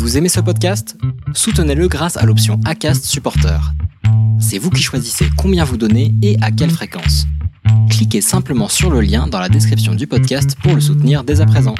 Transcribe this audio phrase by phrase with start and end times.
[0.00, 0.96] Vous aimez ce podcast?
[1.34, 3.60] Soutenez-le grâce à l'option ACAST Supporter.
[4.40, 7.26] C'est vous qui choisissez combien vous donnez et à quelle fréquence.
[7.90, 11.46] Cliquez simplement sur le lien dans la description du podcast pour le soutenir dès à
[11.46, 11.74] présent.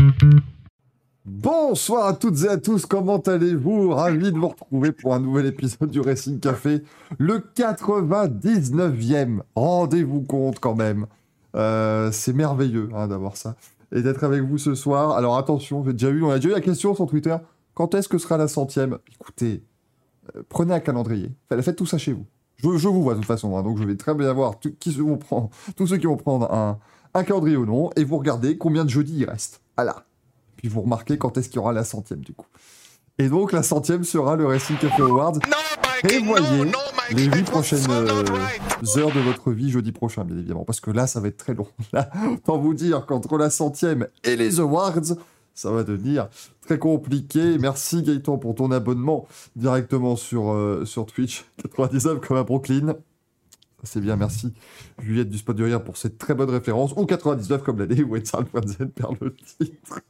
[1.25, 3.95] Bonsoir à toutes et à tous, comment allez-vous?
[3.95, 6.83] Ravi de vous retrouver pour un nouvel épisode du Racing Café,
[7.17, 9.39] le 99e.
[9.57, 11.07] Rendez-vous compte quand même.
[11.57, 13.57] Euh, c'est merveilleux hein, d'avoir ça
[13.93, 15.13] et d'être avec vous ce soir.
[15.13, 17.35] Alors attention, on a déjà eu la question sur Twitter.
[17.81, 19.65] Quand est-ce que sera la centième Écoutez,
[20.37, 21.33] euh, prenez un calendrier.
[21.49, 22.27] Faites tout ça chez vous.
[22.59, 25.01] Je, vous vois de toute façon, hein, donc je vais très bien voir qui se
[25.01, 26.79] vont prendre, tous ceux qui vont prendre un,
[27.15, 29.63] un calendrier ou non, et vous regardez combien de jeudis il reste.
[29.79, 30.05] Voilà.
[30.57, 32.45] Puis vous remarquez quand est-ce qu'il y aura la centième du coup.
[33.17, 35.39] Et donc la centième sera le Racing Café Awards.
[36.03, 36.73] Prévoyez
[37.13, 38.27] les huit prochaines euh,
[38.99, 41.55] heures de votre vie jeudi prochain, bien évidemment, parce que là, ça va être très
[41.55, 41.69] long.
[41.95, 45.17] Là, autant vous dire qu'entre la centième et les awards,
[45.61, 46.29] ça va devenir
[46.63, 47.59] très compliqué.
[47.59, 52.95] Merci Gaëtan pour ton abonnement directement sur, euh, sur Twitch, 99 comme à Brooklyn.
[53.83, 54.53] C'est bien, merci
[54.99, 56.93] Juliette du Spot du Rire pour cette très bonne référence.
[56.97, 60.01] Ou 99 comme l'année où Etzal.z perd le titre.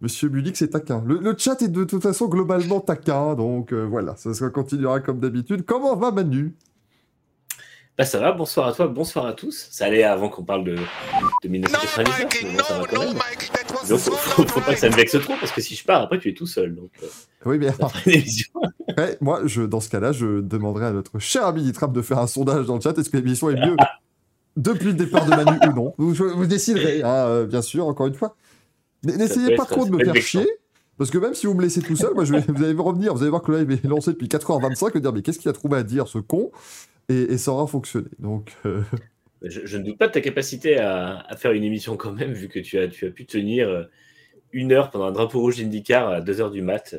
[0.00, 1.02] Monsieur Bulik, c'est taquin.
[1.04, 5.18] Le, chat est de toute façon globalement taquin, donc euh, voilà, ça, ça continuera comme
[5.18, 5.64] d'habitude.
[5.64, 6.54] Comment va Manu?
[7.98, 9.66] Bah ça va, bonsoir à toi, bonsoir à tous.
[9.72, 10.76] Ça allait avant qu'on parle de,
[11.42, 13.14] de 1999, mais bon, ça va quand même.
[13.88, 16.20] Donc, faut, faut, pas que ça me vexe trop, parce que si je pars, après,
[16.20, 16.76] tu es tout seul.
[16.76, 17.06] Donc, euh,
[17.44, 17.74] oui, bien.
[18.06, 22.18] ouais, moi, je, dans ce cas-là, je demanderai à notre cher ami Nitrap de faire
[22.18, 22.96] un sondage dans le chat.
[22.96, 23.76] Est-ce que l'émission est mieux
[24.56, 25.94] depuis le départ de Manu ou non?
[25.98, 28.36] Vous, vous, déciderez, hein, euh, bien sûr, encore une fois.
[29.02, 30.46] N'essayez pas trop de me faire chier.
[30.98, 33.14] Parce que même si vous me laissez tout seul, moi je vais, vous allez revenir,
[33.14, 35.48] vous allez voir que là il est lancé depuis 4h25 et dire mais qu'est-ce qu'il
[35.48, 36.50] a trouvé à dire ce con?
[37.08, 38.08] Et, ça aura fonctionné.
[38.18, 38.82] Donc, euh,
[39.42, 42.58] je, ne doute pas de ta capacité à, faire une émission quand même, vu que
[42.58, 43.84] tu as, tu as pu tenir euh,
[44.52, 46.96] une heure pendant un drapeau rouge d'IndyCar à 2h du mat.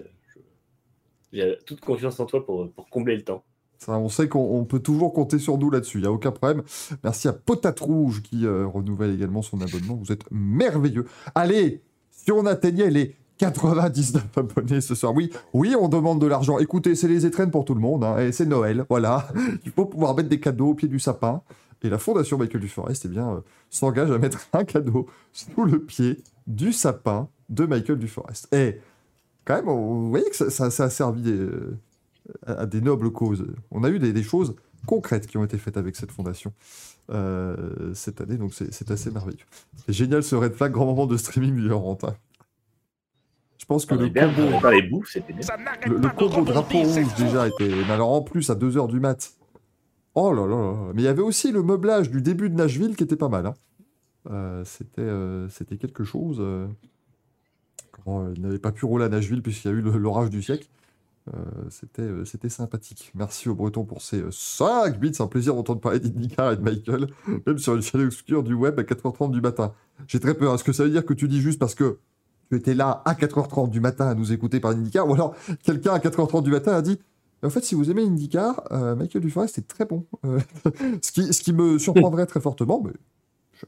[1.31, 3.43] J'ai toute confiance en toi pour, pour combler le temps.
[3.79, 6.63] Ça, on sait qu'on peut toujours compter sur nous là-dessus, il n'y a aucun problème.
[7.01, 9.95] Merci à Potate Rouge qui euh, renouvelle également son abonnement.
[9.95, 11.05] Vous êtes merveilleux.
[11.33, 11.81] Allez,
[12.11, 15.13] si on atteignait les 99 abonnés ce soir.
[15.15, 16.59] Oui, oui, on demande de l'argent.
[16.59, 18.03] Écoutez, c'est les étrennes pour tout le monde.
[18.03, 19.27] Hein, c'est Noël, voilà.
[19.65, 21.41] Il faut pouvoir mettre des cadeaux au pied du sapin.
[21.81, 23.39] Et la Fondation Michael Duforest, eh bien, euh,
[23.69, 28.53] s'engage à mettre un cadeau sous le pied du sapin de Michael Duforest.
[28.53, 28.81] Et
[29.45, 31.77] quand même, vous voyez que ça, a servi euh,
[32.45, 33.47] à, des nobles causes.
[33.71, 34.55] On a eu des, choses
[34.85, 36.51] concrètes qui ont été faites avec cette fondation
[37.11, 39.45] euh, cette année, donc c'est assez merveilleux.
[39.85, 41.69] C'est génial ce red flag, grand moment de streaming du.
[43.59, 45.17] Je pense que le combo, les bouffes,
[45.85, 47.67] le, le combo drapeau rouge déjà était.
[47.67, 49.33] Mais alors en plus à 2h du mat.
[50.15, 50.91] Oh là là là.
[50.93, 53.45] Mais il y avait aussi le meublage du début de Nashville qui était pas mal.
[53.45, 53.53] Hein.
[54.31, 56.37] Euh, c'était, euh, c'était quelque chose.
[56.39, 56.67] Euh,
[57.91, 60.67] quand il n'avait pas pu rouler à Nashville puisqu'il y a eu l'orage du siècle.
[61.69, 63.11] c'était, c'était sympathique.
[63.13, 65.13] Merci aux Bretons pour ces 5 bits.
[65.13, 67.07] C'est un plaisir d'entendre parler d'Indicar et de Michael,
[67.45, 69.73] même sur une chaîne obscure du web à 4h30 du matin.
[70.07, 70.55] J'ai très peur.
[70.55, 71.99] Est-ce que ça veut dire que tu dis juste parce que
[72.49, 75.93] tu étais là à 4h30 du matin à nous écouter par IndyCar, ou alors quelqu'un
[75.93, 76.99] à 4h30 du matin a dit
[77.41, 80.05] en fait, si vous aimez IndyCar, euh, Michael Duforest c'est très bon.
[80.25, 80.39] Euh,
[81.01, 82.91] ce, qui, me surprendrait très fortement, mais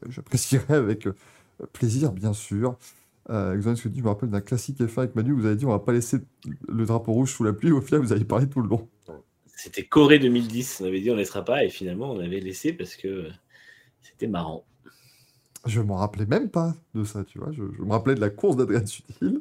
[0.08, 1.14] j'apprécierais avec euh,
[1.72, 2.76] plaisir, bien sûr.
[3.30, 5.92] Euh, je me rappelle d'un classique F1 avec Manu, vous avez dit on va pas
[5.92, 6.18] laisser
[6.68, 8.88] le drapeau rouge sous la pluie, au final vous avez parlé tout le long.
[9.46, 12.96] C'était Corée 2010, on avait dit on laissera pas, et finalement on avait laissé parce
[12.96, 13.28] que
[14.00, 14.64] c'était marrant.
[15.66, 17.52] Je m'en rappelais même pas de ça, tu vois.
[17.52, 19.40] Je, me rappelais de la course d'Adrien Sutil.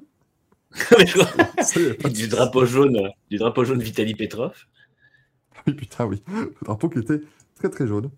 [2.14, 4.54] du drapeau jaune, du drapeau jaune Vitali Petrov.
[5.68, 6.24] Oui, putain, oui.
[6.28, 7.22] Le drapeau qui était
[7.54, 8.10] très très jaune.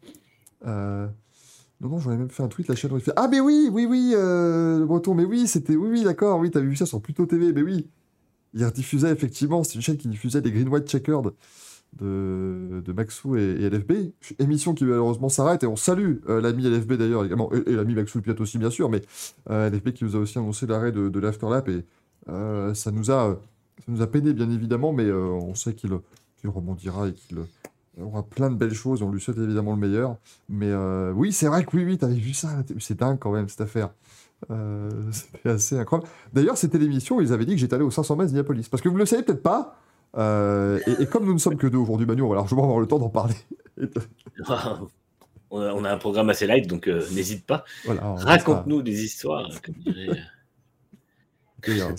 [0.66, 1.08] Euh,
[1.82, 3.42] non, non, j'en ai même fait un tweet, la chaîne où il fait Ah, mais
[3.42, 5.76] oui, oui, oui, euh, le breton, mais oui, c'était.
[5.76, 7.90] Oui, oui, d'accord, oui, t'avais vu ça sur Pluto TV, mais oui.
[8.54, 11.34] Il rediffusait effectivement, c'est une chaîne qui diffusait des Green White Checkered
[12.00, 14.12] de, de Maxou et, LFB.
[14.40, 18.20] Émission qui malheureusement s'arrête et on salue euh, l'ami LFB d'ailleurs également, et, l'ami Maxou
[18.20, 19.02] le Piat aussi bien sûr, mais
[19.50, 21.86] euh, LFB qui nous a aussi annoncé l'arrêt de, de l'Afterlap et
[22.30, 23.40] euh, ça, nous a,
[23.78, 25.92] ça nous a peiné bien évidemment, mais on sait qu'il
[26.44, 27.38] rebondira et qu'il
[28.02, 30.18] aura plein de belles choses, on lui souhaite évidemment le meilleur.
[30.50, 30.74] Mais
[31.14, 33.90] oui, c'est vrai que oui, oui, t'avais vu ça, c'est dingue quand même cette affaire.
[35.12, 36.10] c'était assez incroyable.
[36.34, 38.68] D'ailleurs, c'était l'émission où ils avaient dit que j'étais allé au 500 mètres d'Indianapolis.
[38.70, 39.78] Parce que vous ne le savez peut-être pas,
[40.16, 42.88] euh, et, comme nous ne sommes que deux aujourd'hui, Manu, on va largement avoir le
[42.88, 43.36] temps d'en parler.
[45.50, 47.66] on, a, un programme assez light, donc euh, n'hésite pas.
[47.88, 49.50] Raconte-nous des histoires,
[51.66, 51.96] hein,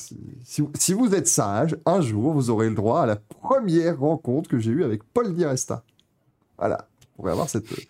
[0.74, 4.58] si, vous êtes sage, un jour, vous aurez le droit à la première rencontre que
[4.58, 5.82] j'ai eue avec Paul Di Resta.
[6.58, 6.86] Voilà.
[7.18, 7.82] On va avoir cette euh,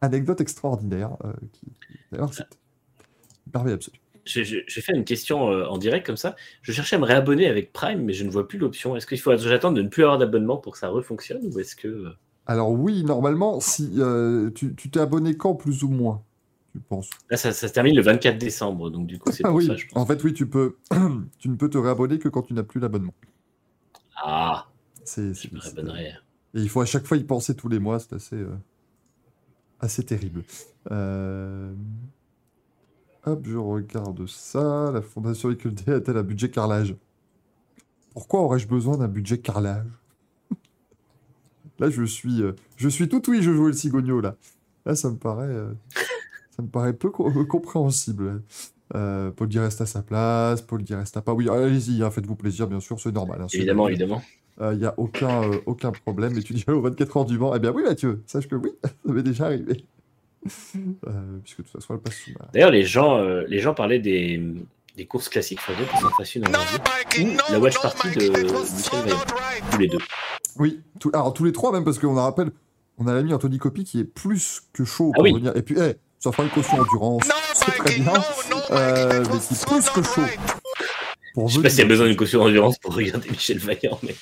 [0.00, 1.10] anecdote extraordinaire.
[1.52, 1.66] qui,
[2.10, 2.44] d'ailleurs, c'est
[3.52, 3.99] merveille absolue.
[4.26, 6.36] Vais faire une question euh, en direct comme ça.
[6.62, 8.96] Je cherchais à me réabonner avec Prime, mais je ne vois plus l'option.
[8.96, 11.76] Est-ce qu'il faut j'attendre de ne plus avoir d'abonnement pour que ça refonctionne ou est-ce
[11.76, 12.10] que euh,
[12.46, 16.22] Alors oui, normalement, si euh, tu t'es abonné quand plus ou moins,
[16.72, 17.10] tu penses?
[17.30, 19.66] Là ça, ça se termine le 24 décembre, donc du coup c'est Ah pour oui,
[19.66, 20.02] ça je pense.
[20.02, 20.76] en fait oui, tu peux,
[21.38, 23.14] tu ne peux te réabonner que quand tu n'as plus l'abonnement.
[24.16, 24.68] Ah,
[25.04, 26.08] C'est, je me réabonnerai.
[26.54, 28.50] Et il faut à chaque fois y penser tous les mois, c'est assez, euh,
[29.80, 30.42] assez terrible.
[30.90, 31.72] Euh,
[33.26, 34.90] Hop, je regarde ça.
[34.92, 36.96] La Fondation Éculté a-t-elle un budget carrelage?
[38.12, 39.86] Pourquoi aurais-je besoin d'un budget carrelage?
[41.78, 44.36] Là, je suis, euh, je suis tout oui, je joue le cigogno là.
[44.84, 45.72] Là, ça me paraît, euh,
[46.50, 48.42] ça me paraît peu co- compréhensible.
[48.94, 51.32] Euh, Paul dit reste à sa place, Paul dit reste à pas.
[51.32, 53.42] Oui, allez-y, hein, faites-vous plaisir, bien sûr, c'est normal.
[53.42, 54.22] hein, Évidemment, évidemment.
[54.60, 56.36] il n'y a aucun, euh, aucun problème.
[56.36, 58.70] Et tu dis aux 24 heures du Mans, eh bien oui Mathieu, sache que oui,
[58.84, 59.84] ça m'est déjà arrivé.
[60.46, 62.46] Euh, puisque de toute façon, elle passe sous ma...
[62.52, 64.42] D'ailleurs, les gens, euh, les gens parlaient des,
[64.96, 65.60] des courses classiques.
[65.68, 65.72] Ou
[67.52, 69.18] la watch party de Michel Vaillant.
[69.70, 69.98] Tous les deux.
[70.56, 72.50] Oui, tout- alors tous les trois même, parce qu'on a rappelle,
[72.98, 75.32] on a l'ami Anthony Copy qui est plus que chaud Ah pour oui.
[75.34, 75.56] venir.
[75.56, 75.76] Et puis,
[76.18, 77.22] ça fera une caution endurance,
[77.54, 78.12] c'est très bien,
[78.72, 80.22] euh, mais qui est plus que chaud
[81.34, 83.98] pour Je sais pas s'il y a besoin d'une caution d'endurance pour regarder Michel Vaillant,
[84.02, 84.14] mais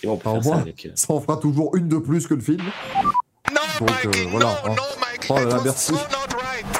[0.00, 0.58] c'est bon, on peut au faire ça moins.
[0.60, 0.88] avec.
[0.94, 2.60] Ça en fera toujours une de plus que le film.
[3.80, 4.62] Donc euh, voilà.
[4.64, 4.74] hein.
[5.28, 5.92] Oh là là, merci.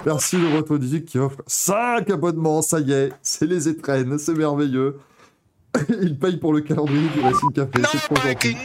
[0.07, 4.99] Merci le qui offre 5 abonnements, ça y est, c'est les étrennes, c'est merveilleux.
[5.89, 8.57] Il paye pour le calendrier du Racing Café, c'est trop gentil.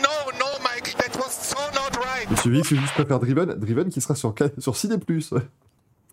[2.31, 5.33] Je suis Vix, je préfère Driven, Driven qui sera sur, sur Ciné Plus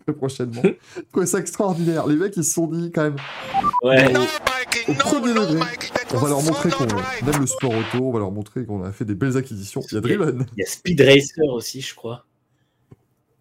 [0.05, 0.61] très prochainement.
[1.11, 2.05] Trouvais ça extraordinaire.
[2.07, 3.15] Les mecs ils se sont dit quand même,
[3.81, 4.13] Ouais,
[4.87, 5.59] au premier degré,
[6.13, 8.91] on va leur montrer qu'on aime le sport auto, on va leur montrer qu'on a
[8.91, 9.81] fait des belles acquisitions.
[9.91, 10.45] Il y a Driven.
[10.55, 12.25] il y a Speed Racer aussi, je crois.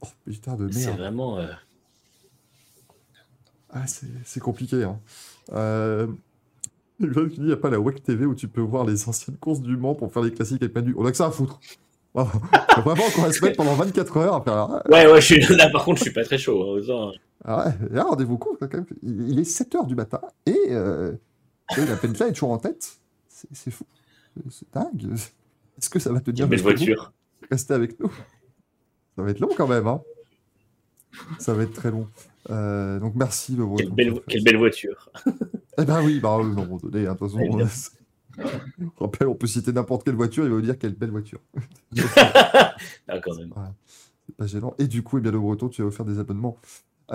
[0.00, 0.99] Oh putain de C'est merde.
[0.99, 1.38] vraiment.
[1.38, 1.46] euh,
[3.70, 4.84] Ah, c'est c'est compliqué.
[4.84, 4.99] Hein.
[5.52, 6.06] Euh...
[7.00, 9.76] Il n'y a pas la WEC TV où tu peux voir les anciennes courses du
[9.76, 10.94] Mans pour faire les classiques avec Manu.
[10.96, 11.58] On a que ça à foutre.
[12.14, 14.82] Vraiment, qu'on va se mettre pendant 24 heures à faire.
[14.88, 16.62] Ouais, ouais, je suis là, par contre, je suis pas très chaud.
[16.62, 17.12] hein, autant-
[17.44, 18.87] Ah ouais, là, rendez-vous compte, quand même.
[19.03, 21.12] Il, est 7h du matin et, euh,
[21.77, 22.99] et la Pentla est toujours en tête.
[23.29, 23.85] C'est fou.
[24.50, 25.12] C'est dingue.
[25.79, 27.12] Est-ce que ça va te dire Quelle belle voiture.
[27.50, 28.11] Restez avec nous.
[29.17, 29.87] Ça va être long quand même.
[29.87, 30.00] Hein.
[31.39, 32.09] Ça va être très long.
[32.50, 35.11] Euh, donc merci le Quelle belle, quelle belle voiture.
[35.79, 37.59] Eh ben oui, bah, un moment donné, hein, de toute façon.
[37.59, 37.65] Euh,
[38.79, 41.41] Je rappelle, on peut citer n'importe quelle voiture, il va vous dire quelle belle voiture.
[43.09, 43.55] Ah, quand même.
[44.27, 44.75] C'est pas gênant.
[44.79, 46.59] Et du coup, eh bien, le breton, tu vas offrir des abonnements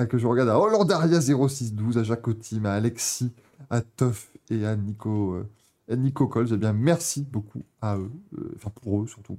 [0.05, 3.31] que je regarde à Hollandaria 0612, à Jacques Otim, à Alexis,
[3.69, 6.31] à Toff et à Nico, euh, Nico.
[6.51, 8.11] Eh bien, merci beaucoup à eux.
[8.37, 9.37] euh, Enfin, pour eux surtout.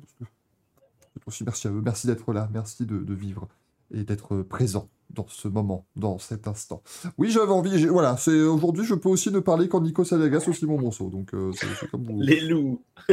[1.26, 1.82] Aussi merci à eux.
[1.84, 2.48] Merci d'être là.
[2.52, 3.48] Merci de, vivre
[3.92, 6.82] et d'être présent dans ce moment, dans cet instant.
[7.16, 7.86] Oui, j'avais envie.
[7.86, 11.08] Voilà, c'est aujourd'hui, je peux aussi ne parler qu'en Nico Saliagas ou Simon Monceau.
[11.10, 12.20] Donc, euh, c'est comme vous.
[12.20, 12.82] Les loups.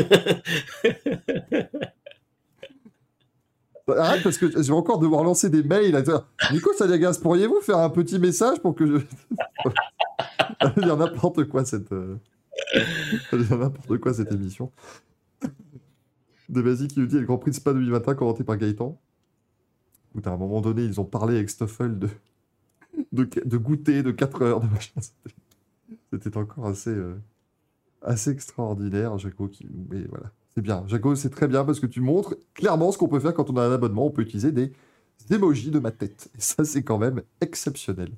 [3.88, 6.04] Arrête parce que je vais encore devoir lancer des mails.
[6.52, 9.06] Nico Saliagas, pourriez-vous faire un petit message pour que je.
[10.60, 11.92] Elle veut dire n'importe quoi cette.
[11.92, 12.16] euh,
[12.74, 14.72] Elle veut dire n'importe quoi cette émission.
[16.50, 19.00] De Basi qui nous dit le Grand Prix de Spa 2021 commenté par Gaëtan.
[20.12, 22.00] Écoute, à un moment donné, ils ont parlé avec Stoffel
[23.12, 24.94] de, goûter de 4 heures de machin.
[26.12, 27.16] C'était- encore assez, euh,
[28.02, 29.48] assez extraordinaire, Jaco.
[29.48, 29.68] Qui...
[29.90, 30.84] Mais voilà, c'est bien.
[30.88, 33.58] Jaco, c'est très bien parce que tu montres clairement ce qu'on peut faire quand on
[33.58, 34.06] a un abonnement.
[34.06, 34.72] On peut utiliser des
[35.30, 36.30] emojis de ma tête.
[36.38, 38.12] Et ça, c'est quand même exceptionnel.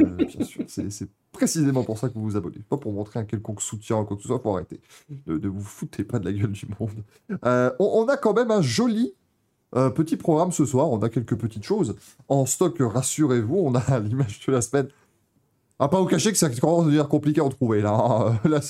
[0.00, 2.60] Euh, bien sûr, c'est précisément pour ça que vous vous abonnez.
[2.68, 4.80] Pas pour montrer un quelconque soutien ou quoi que ce soit, faut arrêter.
[5.26, 7.04] Ne, vous foutez pas de la gueule du monde.
[7.44, 9.14] Euh, on, on a quand même un joli
[9.76, 10.90] euh, petit programme ce soir.
[10.90, 11.96] On a quelques petites choses
[12.28, 13.56] en stock, rassurez-vous.
[13.56, 14.88] On a l'image de la semaine.
[15.80, 17.80] À pas vous cacher que ça commence à devenir compliqué à en trouver.
[17.80, 18.38] Là, hein.
[18.48, 18.60] là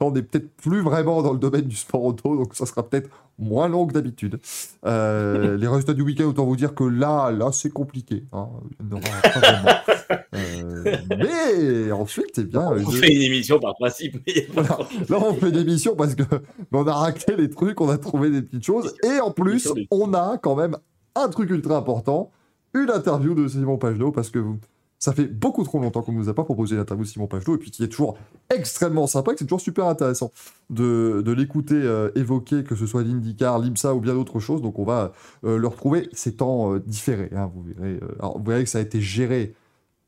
[0.00, 3.10] on est peut-être plus vraiment dans le domaine du sport auto, donc ça sera peut-être
[3.38, 4.38] moins long que d'habitude.
[4.86, 8.24] Euh, les résultats du week-end, autant vous dire que là, là, c'est compliqué.
[8.32, 8.48] hein.
[8.80, 9.68] Il n'y en aura pas vraiment.
[10.34, 14.16] Euh, mais ensuite, eh bien, On je- fait une émission par principe,
[14.52, 14.78] Voilà.
[15.08, 16.24] Là, on fait une émission parce que
[16.72, 18.94] on a raclé les trucs, on a trouvé des petites choses.
[19.04, 20.76] Et en plus, on a quand même
[21.14, 22.30] un truc ultra important
[22.74, 24.58] une interview de Simon Pagenaud parce que vous-
[25.04, 27.56] ça fait beaucoup trop longtemps qu'on ne nous a pas proposé l'interview de Simon Pagenaud
[27.56, 28.16] et puis qui est toujours
[28.48, 30.32] extrêmement sympa, et que c'est toujours super intéressant
[30.70, 34.62] de, de l'écouter euh, évoquer, que ce soit l'IndyCar, l'IMSA ou bien d'autres choses.
[34.62, 35.12] Donc, on va
[35.44, 37.28] euh, le retrouver ces temps euh, différés.
[37.36, 39.54] hein, vous, verrez, euh, alors, vous verrez que ça a été géré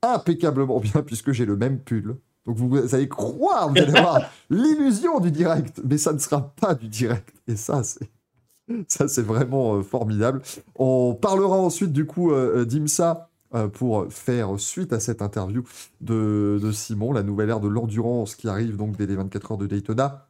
[0.00, 2.17] impeccablement bien puisque j'ai le même pull.
[2.47, 6.55] Donc vous, vous allez croire, vous allez avoir l'illusion du direct, mais ça ne sera
[6.59, 7.35] pas du direct.
[7.49, 8.09] Et ça, c'est
[8.88, 10.41] ça, c'est vraiment euh, formidable.
[10.75, 13.29] On parlera ensuite du coup d'IMSA
[13.73, 15.62] pour faire suite à cette interview
[16.00, 19.59] de, de Simon, la nouvelle ère de l'endurance qui arrive donc dès les 24 heures
[19.59, 20.29] de Daytona.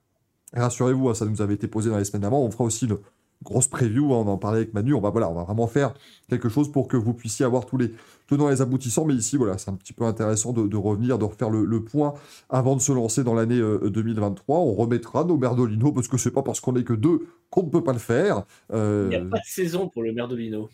[0.53, 2.43] Rassurez-vous, hein, ça nous avait été posé dans les semaines d'avant.
[2.43, 2.99] On fera aussi une
[3.43, 4.95] grosse preview, hein, on en parlait avec Manu.
[4.95, 5.93] On va, voilà, on va vraiment faire
[6.29, 7.93] quelque chose pour que vous puissiez avoir tous les
[8.27, 9.05] tenants et les aboutissants.
[9.05, 11.85] Mais ici, voilà, c'est un petit peu intéressant de, de revenir, de refaire le, le
[11.85, 12.15] point
[12.49, 14.59] avant de se lancer dans l'année euh, 2023.
[14.59, 17.71] On remettra nos Merdolino parce que c'est pas parce qu'on est que deux qu'on ne
[17.71, 18.45] peut pas le faire.
[18.73, 20.69] Euh, Il n'y a pas de saison pour le Merdolino.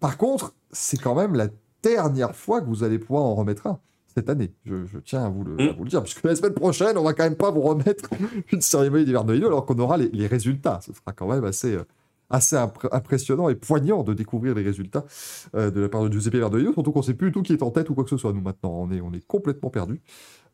[0.00, 1.48] par contre, c'est quand même la
[1.82, 3.78] dernière fois que vous allez pouvoir en remettre un
[4.14, 4.52] cette année.
[4.64, 5.76] Je, je tiens à vous, le, à Mm.
[5.76, 8.10] vous le dire, puisque la semaine prochaine, on va quand même pas vous remettre
[8.52, 10.80] une cérémonie d'hiver de alors qu'on aura les, les résultats.
[10.84, 11.84] Ce sera quand même assez, euh,
[12.30, 15.04] assez impressionnant et poignant de découvrir les résultats
[15.54, 17.62] euh, de la part de Giuseppe Verdolino, surtout qu'on sait plus du tout qui est
[17.62, 18.32] en tête ou quoi que ce soit.
[18.32, 20.00] Nous, maintenant, on est, on est complètement perdu.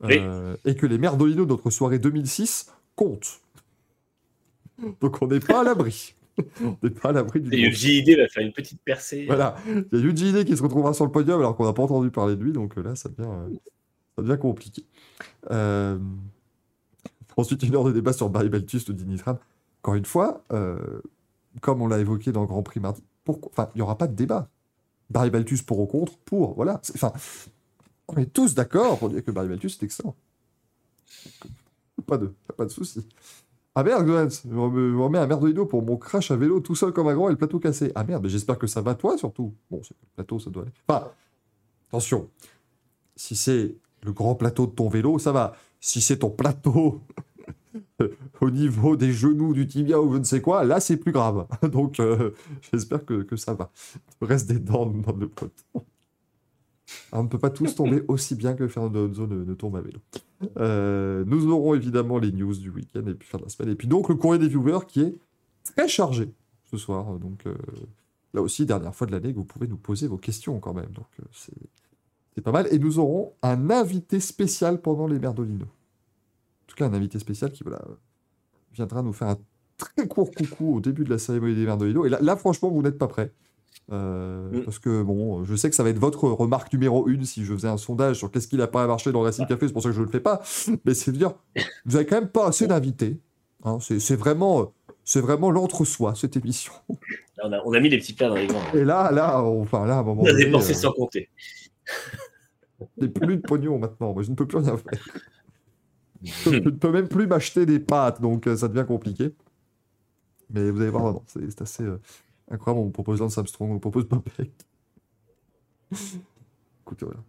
[0.02, 0.20] Oui.
[0.64, 3.40] et que les Merdolino de notre soirée 2006 comptent.
[5.00, 6.14] Donc, on n'est pas à l'abri.
[6.62, 9.26] on n'est pas à l'abri du Et JID va faire une petite percée.
[9.26, 11.72] voilà, il y a Yuji Ide qui se retrouvera sur le podium alors qu'on n'a
[11.72, 13.48] pas entendu parler de lui, donc euh, là, ça devient, euh,
[14.16, 14.84] ça devient compliqué.
[15.50, 15.98] Euh,
[17.36, 19.38] Ensuite, une heure de débat sur Barry Beltus, nous dit Nitram.
[19.82, 21.00] Encore une fois, euh,
[21.60, 23.50] comme on l'a évoqué dans le Grand Prix mardi, pourquoi...
[23.52, 24.48] enfin, il n'y aura pas de débat.
[25.10, 26.80] Barry Baltus pour ou contre, pour, voilà.
[26.94, 27.12] Enfin,
[28.08, 30.14] on est tous d'accord pour dire que Barry Baltus est excellent.
[32.06, 33.06] Pas de, pas de souci.
[33.76, 37.08] Ah merde, je me remets un merdolino pour mon crash à vélo tout seul comme
[37.08, 37.90] un grand et le plateau cassé.
[37.96, 39.52] Ah merde, mais j'espère que ça va toi surtout.
[39.70, 40.72] Bon, c'est le plateau, ça doit aller.
[40.86, 41.08] Enfin,
[41.88, 42.30] attention,
[43.16, 45.56] si c'est le grand plateau de ton vélo, ça va.
[45.80, 47.00] Si c'est ton plateau
[48.40, 51.46] au niveau des genoux, du tibia ou je ne sais quoi, là c'est plus grave.
[51.72, 52.30] Donc euh,
[52.70, 53.70] j'espère que, que ça va.
[54.22, 55.28] Reste des dents demande le
[57.12, 59.80] on ne peut pas tous tomber aussi bien que Fernando Alonso ne, ne tombe à
[59.80, 60.00] vélo.
[60.56, 63.72] Euh, nous aurons évidemment les news du week-end et puis fin de la semaine.
[63.72, 65.14] Et puis donc le courrier des viewers qui est
[65.64, 66.32] très chargé
[66.70, 67.18] ce soir.
[67.18, 67.54] Donc euh,
[68.32, 70.90] là aussi, dernière fois de l'année que vous pouvez nous poser vos questions quand même.
[70.90, 72.66] Donc euh, c'est pas mal.
[72.70, 75.66] Et nous aurons un invité spécial pendant les Merdolino.
[75.66, 77.82] En tout cas, un invité spécial qui voilà,
[78.72, 79.38] viendra nous faire un
[79.76, 82.06] très court coucou au début de la cérémonie des Merdolino.
[82.06, 83.32] Et là, là franchement, vous n'êtes pas prêts.
[83.92, 84.64] Euh, Mm.
[84.64, 87.52] Parce que bon, je sais que ça va être votre remarque numéro une si je
[87.54, 89.82] faisais un sondage sur qu'est-ce qui n'a pas marché dans le Racing Café, c'est pour
[89.82, 90.40] ça que je ne le fais pas.
[90.84, 91.34] Mais c'est de dire,
[91.84, 93.18] vous avez quand même pas assez d'invités.
[93.64, 94.72] Hein, c'est vraiment,
[95.04, 96.72] c'est vraiment l'entre-soi cette émission.
[97.42, 98.72] On, a, on a mis les petits plats dans les grands.
[98.72, 100.92] Et là, là, on- enfin là, à un moment On a donné, dépensé euh, sans
[100.92, 101.28] compter.
[103.00, 104.14] j'ai plus de pognon maintenant.
[104.20, 105.04] Je ne peux plus rien faire.
[106.22, 109.34] je ne peux même plus m'acheter des pâtes, donc euh, ça devient compliqué.
[110.50, 112.00] Mais vous allez voir, c'est c'est assez euh,
[112.50, 112.86] incroyable.
[112.86, 114.50] On propose Lance Armstrong, on propose Popek.
[116.82, 117.22] Écoutez, voilà.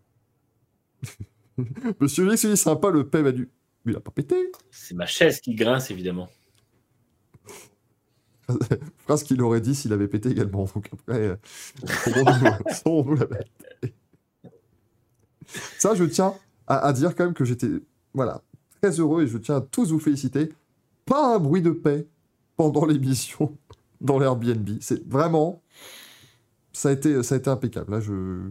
[2.00, 3.50] Monsieur X, il est sympa, le paix m'a dû.
[3.86, 4.52] Mais il a pas pété.
[4.72, 6.30] C'est ma chaise qui grince, évidemment.
[8.98, 10.66] Phrase qu'il aurait dit s'il avait pété également.
[10.66, 11.36] Donc après, euh,
[12.04, 13.52] saurons-nous saurons-nous la mettre.
[15.78, 16.34] Ça, je tiens
[16.68, 17.70] à, à dire quand même que j'étais
[18.14, 18.42] voilà,
[18.82, 20.52] très heureux et je tiens à tous vous féliciter.
[21.06, 22.08] Pas un bruit de paix
[22.58, 23.56] pendant l'émission
[24.06, 24.70] dans l'Airbnb.
[24.82, 25.62] C'est vraiment.
[26.72, 27.92] Ça a, été, ça a été impeccable.
[27.92, 28.50] Là, je,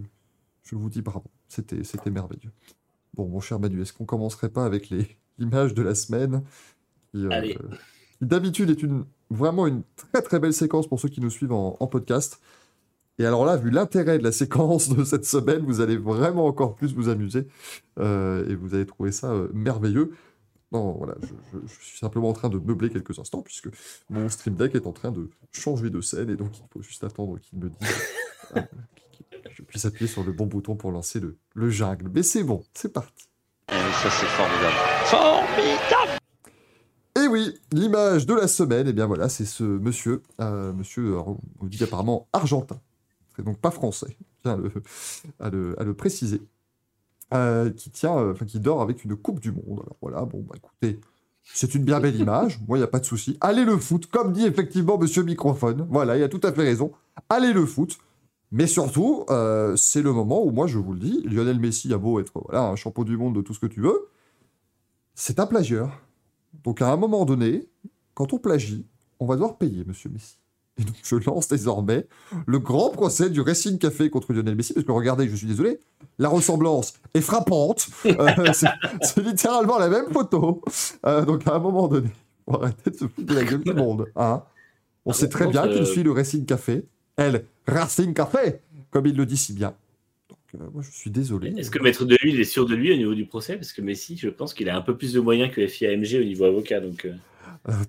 [0.63, 1.31] je vous dis bravo.
[1.49, 2.51] C'était c'était merveilleux.
[3.15, 5.07] Bon, mon cher Manu, est-ce qu'on commencerait pas avec les
[5.39, 6.43] images de la semaine
[7.13, 7.59] qui, euh, Allez.
[8.19, 11.53] qui d'habitude est une, vraiment une très très belle séquence pour ceux qui nous suivent
[11.53, 12.41] en, en podcast.
[13.19, 16.75] Et alors là, vu l'intérêt de la séquence de cette semaine, vous allez vraiment encore
[16.75, 17.47] plus vous amuser
[18.01, 20.13] euh, et vous allez trouver ça euh, merveilleux.
[20.75, 23.69] Non, voilà, je, je- je suis simplement en train de meubler quelques instants puisque
[24.11, 27.04] mon Stream Deck est en train de changer de scène et donc il faut juste
[27.04, 27.88] attendre qu'il me dise
[28.57, 32.11] euh, que je puisse appuyer sur le bon bouton pour lancer le, le jungle.
[32.12, 33.28] Mais c'est bon, c'est parti.
[33.69, 34.75] ça c'est formidable.
[35.04, 36.19] Formidable
[37.23, 41.37] Et oui, l'image de la semaine, et bien voilà, c'est ce monsieur, euh, monsieur, alors,
[41.61, 42.81] on dit apparemment argentin,
[43.37, 44.73] c'est donc pas français, le,
[45.38, 46.43] à le, à le préciser,
[47.33, 49.81] euh, qui tient, euh, qui dort avec une coupe du monde.
[49.81, 51.00] Alors voilà, bon, bah écoutez,
[51.43, 53.37] c'est une bien belle image, moi il n'y a pas de souci.
[53.40, 56.93] Allez le foot, comme dit effectivement monsieur microphone, voilà, il a tout à fait raison.
[57.28, 57.99] Allez le foot.
[58.50, 61.99] Mais surtout, euh, c'est le moment où moi je vous le dis, Lionel Messi a
[61.99, 64.09] beau être voilà, un champion du monde de tout ce que tu veux,
[65.14, 65.90] c'est un plagieur.
[66.62, 67.69] Donc à un moment donné,
[68.14, 68.87] quand on plagie,
[69.19, 70.38] on va devoir payer, monsieur Messi.
[70.78, 72.07] Et donc je lance désormais
[72.47, 75.78] le grand procès du Racing Café contre Lionel Messi, parce que regardez, je suis désolé,
[76.19, 77.88] la ressemblance est frappante.
[78.07, 80.62] Euh, c'est littéralement la même photo.
[81.07, 82.11] Euh, donc à un moment donné,
[82.47, 84.07] on va arrêter de se foutre de la gueule du monde.
[84.16, 84.43] Hein
[85.04, 86.85] on Par sait très bien qu'il suit le Racing Café.
[87.16, 89.75] Elle, Racing Café, comme il le dit si bien.
[90.28, 91.54] Donc euh, moi je suis désolé.
[91.57, 93.54] Est-ce que Maître de lui, il est sûr de lui au niveau du procès?
[93.54, 96.25] Parce que Messi, je pense qu'il a un peu plus de moyens que FIAMG au
[96.25, 96.81] niveau avocat.
[96.81, 97.07] Donc,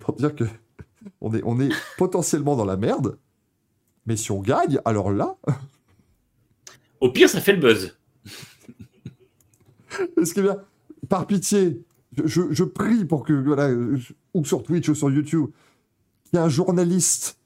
[0.02, 0.44] pour dire que
[1.22, 3.18] on est, on est potentiellement dans la merde,
[4.06, 5.38] mais si on gagne, alors là,
[7.02, 7.98] Au pire, ça fait le buzz.
[10.24, 10.58] Ce qui est bien,
[11.08, 11.82] par pitié,
[12.24, 15.48] je, je- prie pour que, voilà, je- ou sur Twitch ou sur YouTube,
[16.26, 17.38] qu'il y ait un journaliste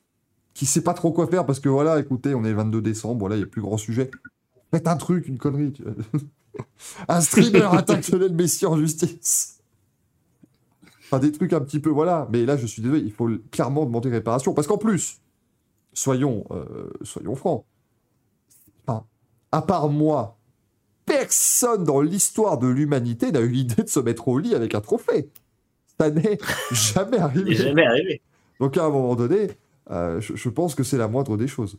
[0.54, 3.20] qui sait pas trop quoi faire parce que voilà, écoutez, on est le 22 décembre,
[3.20, 4.10] voilà, il y a plus grand sujet.
[4.72, 5.74] Faites un truc, une connerie.
[7.08, 9.59] un streamer attaque Lionel Messi en justice.
[11.12, 12.28] Enfin, des trucs un petit peu, voilà.
[12.32, 14.54] Mais là, je suis désolé, il faut clairement demander réparation.
[14.54, 15.22] Parce qu'en plus,
[15.94, 17.66] soyons, euh, soyons francs,
[18.86, 19.06] enfin,
[19.51, 20.38] à part moi,
[21.06, 24.82] personne dans l'histoire de l'humanité n'a eu l'idée de se mettre au lit avec un
[24.82, 25.30] trophée.
[26.00, 26.38] Ça n'est
[26.72, 27.50] jamais arrivé.
[27.50, 28.22] n'est jamais arrivé.
[28.60, 29.48] Donc à un moment donné,
[29.89, 31.78] euh, je, je pense que c'est la moindre des choses.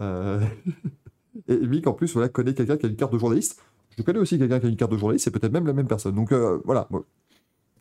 [0.00, 0.40] Euh,
[1.48, 3.60] Et Mick, en plus, voilà, connaît quelqu'un qui a une carte de journaliste.
[3.96, 5.86] Je connais aussi quelqu'un qui a une carte de journaliste, c'est peut-être même la même
[5.86, 6.14] personne.
[6.14, 7.04] Donc euh, voilà, moi,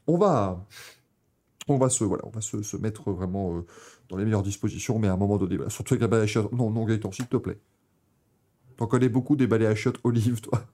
[0.07, 0.17] on
[1.77, 3.65] va, se, voilà, on va se, mettre vraiment euh,
[4.09, 6.27] dans les meilleures dispositions, mais à un moment donné, voilà, surtout avec la balai à
[6.27, 6.51] chiottes.
[6.51, 7.59] Non, non, Gaëtan, s'il te plaît.
[8.77, 10.65] T'en connais beaucoup des balais à chiottes olive, toi.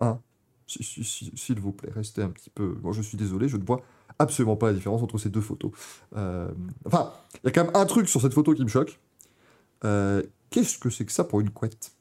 [0.00, 0.20] Hein?
[0.66, 2.76] Si- si- S'il vous plaît, restez un petit peu.
[2.82, 3.82] Moi, je suis désolé, je ne vois
[4.18, 5.70] absolument pas la différence entre ces deux photos.
[6.16, 6.48] Euh,
[6.84, 8.98] Enfin, il y a quand même un truc sur cette photo qui me choque.
[9.84, 11.92] Euh, Qu'est-ce que c'est que ça pour une couette?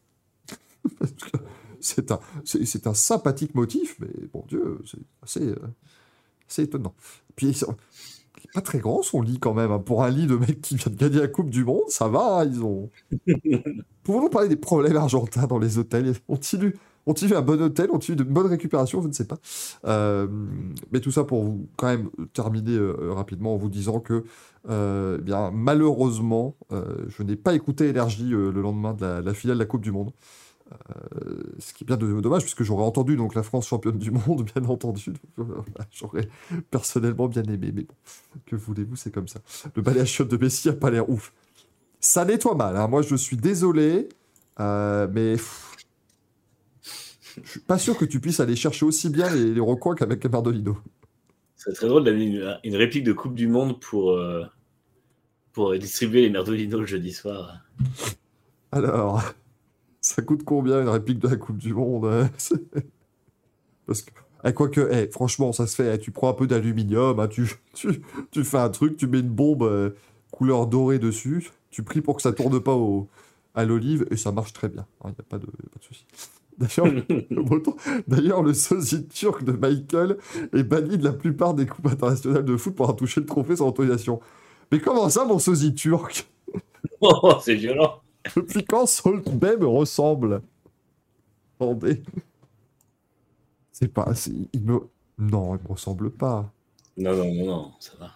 [1.81, 5.53] C'est un, c'est un sympathique motif, mais bon Dieu, c'est assez,
[6.45, 6.95] euh, assez étonnant.
[7.35, 7.75] Puis, ils sont-
[8.43, 9.71] il pas très grand son lit quand même.
[9.71, 9.79] hein.
[9.79, 12.41] Pour un lit de mec qui vient de gagner la Coupe du Monde, ça va,
[12.41, 12.89] hein, ils ont.
[14.03, 16.13] Pouvons-nous parler des problèmes argentins dans les hôtels?
[16.27, 17.89] Ont-ils eu, un bon hôtel?
[17.91, 19.01] Ont-ils eu de bonnes récupérations?
[19.01, 19.37] Je ne sais pas.
[19.85, 20.27] Euh,
[20.91, 24.23] mais tout ça pour vous quand même terminer euh, rapidement en vous disant que
[24.69, 29.21] euh, eh bien, malheureusement, euh, je n'ai pas écouté Énergie euh, le lendemain de la,
[29.21, 30.11] la finale de la Coupe du Monde.
[30.71, 34.09] Euh, ce qui est bien de- dommage, puisque j'aurais entendu donc la France championne du
[34.11, 35.13] monde, bien entendu.
[35.37, 35.43] Euh,
[35.91, 36.27] j'aurais
[36.71, 37.93] personnellement bien aimé, mais bon,
[38.47, 39.39] que voulez-vous, c'est comme ça.
[39.75, 41.33] Le balai à chiottes de Messi a pas l'air ouf.
[41.99, 42.87] Ça nettoie mal, hein.
[42.87, 44.09] moi je suis désolé,
[44.59, 45.75] euh, mais pff,
[47.43, 50.25] je suis pas sûr que tu puisses aller chercher aussi bien les, les recoins qu'avec
[50.25, 50.77] Mardolino.
[51.55, 54.43] C'est très drôle d'amener une, une réplique de Coupe du Monde pour, euh,
[55.53, 57.59] pour distribuer les Merdolino le jeudi soir.
[58.71, 59.23] Alors,
[60.05, 62.29] ça coûte combien une réplique de la Coupe du Monde hein
[63.85, 64.11] Parce que,
[64.43, 65.95] eh, quoique, eh, franchement, ça se fait.
[65.95, 69.19] eh, tu prends un peu d'aluminium, hein, tu, tu, tu fais un truc, tu mets
[69.19, 69.91] une bombe euh,
[70.31, 73.09] couleur dorée dessus, tu pries pour que ça tourne pas au,
[73.53, 74.85] à l'olive et ça marche très bien.
[75.03, 76.05] Il n'y a pas de, y a pas de souci.
[76.57, 76.87] D'ailleurs,
[77.29, 80.17] le le sosie turc de Michael
[80.53, 83.57] est banni de la plupart des coupes internationales de foot pour avoir touché le trophée
[83.57, 84.21] sans autorisation.
[84.71, 86.27] Mais comment ça, mon sosie turc?
[87.01, 88.04] Oh, c'est violent.
[88.35, 90.41] depuis quand Salt Bay me ressemble?
[91.59, 92.03] Attendez.
[93.71, 94.13] C'est pas.
[94.53, 94.79] Il me...
[95.17, 96.51] Non, il me ressemble pas.
[96.97, 98.11] Non, non, non, non, ça va.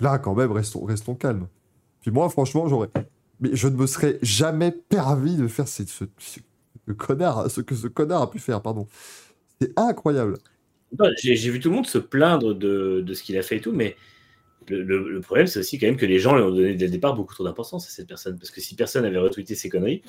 [0.00, 1.48] Là, quand même, restons, restons calmes.
[2.00, 2.90] Puis moi, franchement, j'aurais.
[3.40, 6.40] Mais je ne me serais jamais permis de faire ce, ce, ce-
[6.86, 8.86] ce connard, ce que ce connard a pu faire, pardon.
[9.60, 10.38] C'est incroyable.
[11.22, 13.72] J'ai vu tout le monde se plaindre de, de ce qu'il a fait et tout,
[13.72, 13.96] mais
[14.68, 16.86] le, le- le problème, c'est aussi quand même que les gens lui ont donné dès
[16.86, 18.38] le départ beaucoup trop d'importance à cette personne.
[18.38, 20.02] Parce que si personne avait retweeté ces conneries,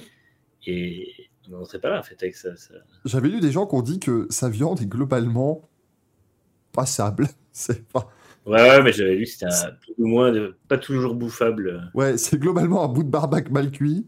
[0.66, 1.08] et
[1.50, 2.56] on n'en serait pas là, en fait, avec ça.
[2.58, 2.74] ça-
[3.06, 5.68] J'avais lu des gens qui ont dit que sa viande est globalement
[6.74, 7.28] passable.
[7.52, 8.10] C'est pas.
[8.46, 11.90] Ouais, ouais, mais j'avais lu que c'était un- plus ou moins de- pas toujours bouffable.
[11.94, 14.08] Ouais, c'est globalement un bout de barbac mal cuit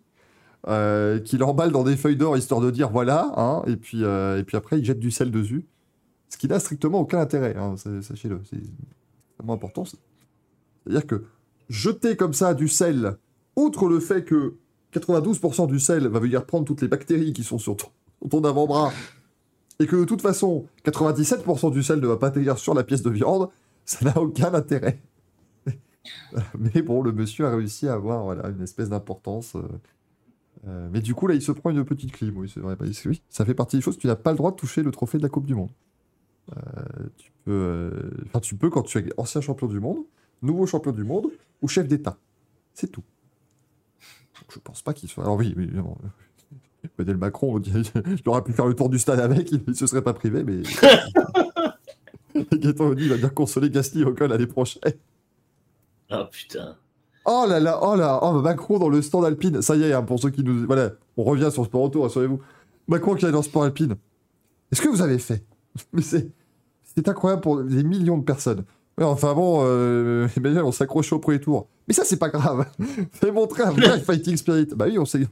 [0.68, 4.40] euh, qu'il emballe dans des feuilles d'or histoire de dire voilà, hein, et, puis, euh,
[4.40, 5.66] et puis après il jette du sel dessus.
[6.30, 8.40] Ce qui n'a strictement aucun intérêt, hein, sa- sachez-le.
[8.50, 8.62] C'est
[9.40, 9.84] vraiment important.
[10.90, 11.26] C'est- C'est-à-dire que
[11.70, 13.18] jeter comme ça du sel,
[13.56, 14.56] outre le fait que
[14.92, 18.92] 92% du sel va venir prendre toutes les bactéries qui sont sur ton, avant-bras,
[19.80, 23.02] et que de toute façon 97% du sel ne va pas atterrir sur la pièce
[23.04, 23.50] de viande,
[23.86, 25.00] ça n'a aucun intérêt.
[26.58, 29.56] Mais bon, le monsieur a réussi à avoir une espèce d'importance.
[29.56, 29.62] euh,
[30.68, 32.36] euh, mais du coup, là, il se prend une petite clim.
[32.38, 32.76] Oui, c'est vrai.
[32.76, 32.86] Bah,
[33.30, 33.98] ça fait partie des choses.
[33.98, 35.70] Tu n'as pas le droit de toucher le trophée de la Coupe du Monde.
[36.58, 36.62] Euh,
[37.18, 37.92] tu, peux,
[38.26, 40.00] enfin, tu peux quand tu es ancien champion du monde,
[40.42, 41.28] nouveau champion du monde
[41.62, 42.18] ou chef d'État.
[42.74, 43.04] C'est tout.
[44.36, 45.24] Donc, je pense pas qu'il soit.
[45.24, 45.70] Alors, oui, oui.
[46.98, 50.02] Emmanuel Macron, il aurait pu faire le tour du stade avec, il ne se serait
[50.02, 50.64] pas privé, mais.
[52.54, 54.94] Gaëtan dit il va bien consoler Gasly au col l'année prochaine.
[56.10, 56.78] Ah putain.
[57.26, 59.62] Oh là là, oh là, oh Macron dans le stand alpine.
[59.62, 60.66] Ça y est, hein, pour ceux qui nous.
[60.66, 62.40] Voilà, on revient sur Sport Auto, rassurez-vous.
[62.88, 63.96] Macron qui est dans le sport alpine.
[64.72, 65.44] Est-ce que vous avez fait?
[65.94, 66.32] Mais c'est.
[66.84, 68.66] C'est incroyable pour des millions de personnes.
[69.00, 71.70] Ouais, enfin bon, euh, Emmanuel, on s'accroche au premier tour.
[71.88, 72.66] Mais ça, c'est pas grave.
[73.14, 74.68] Fais montrer un vrai fighting spirit.
[74.76, 75.26] Bah oui, on s'est,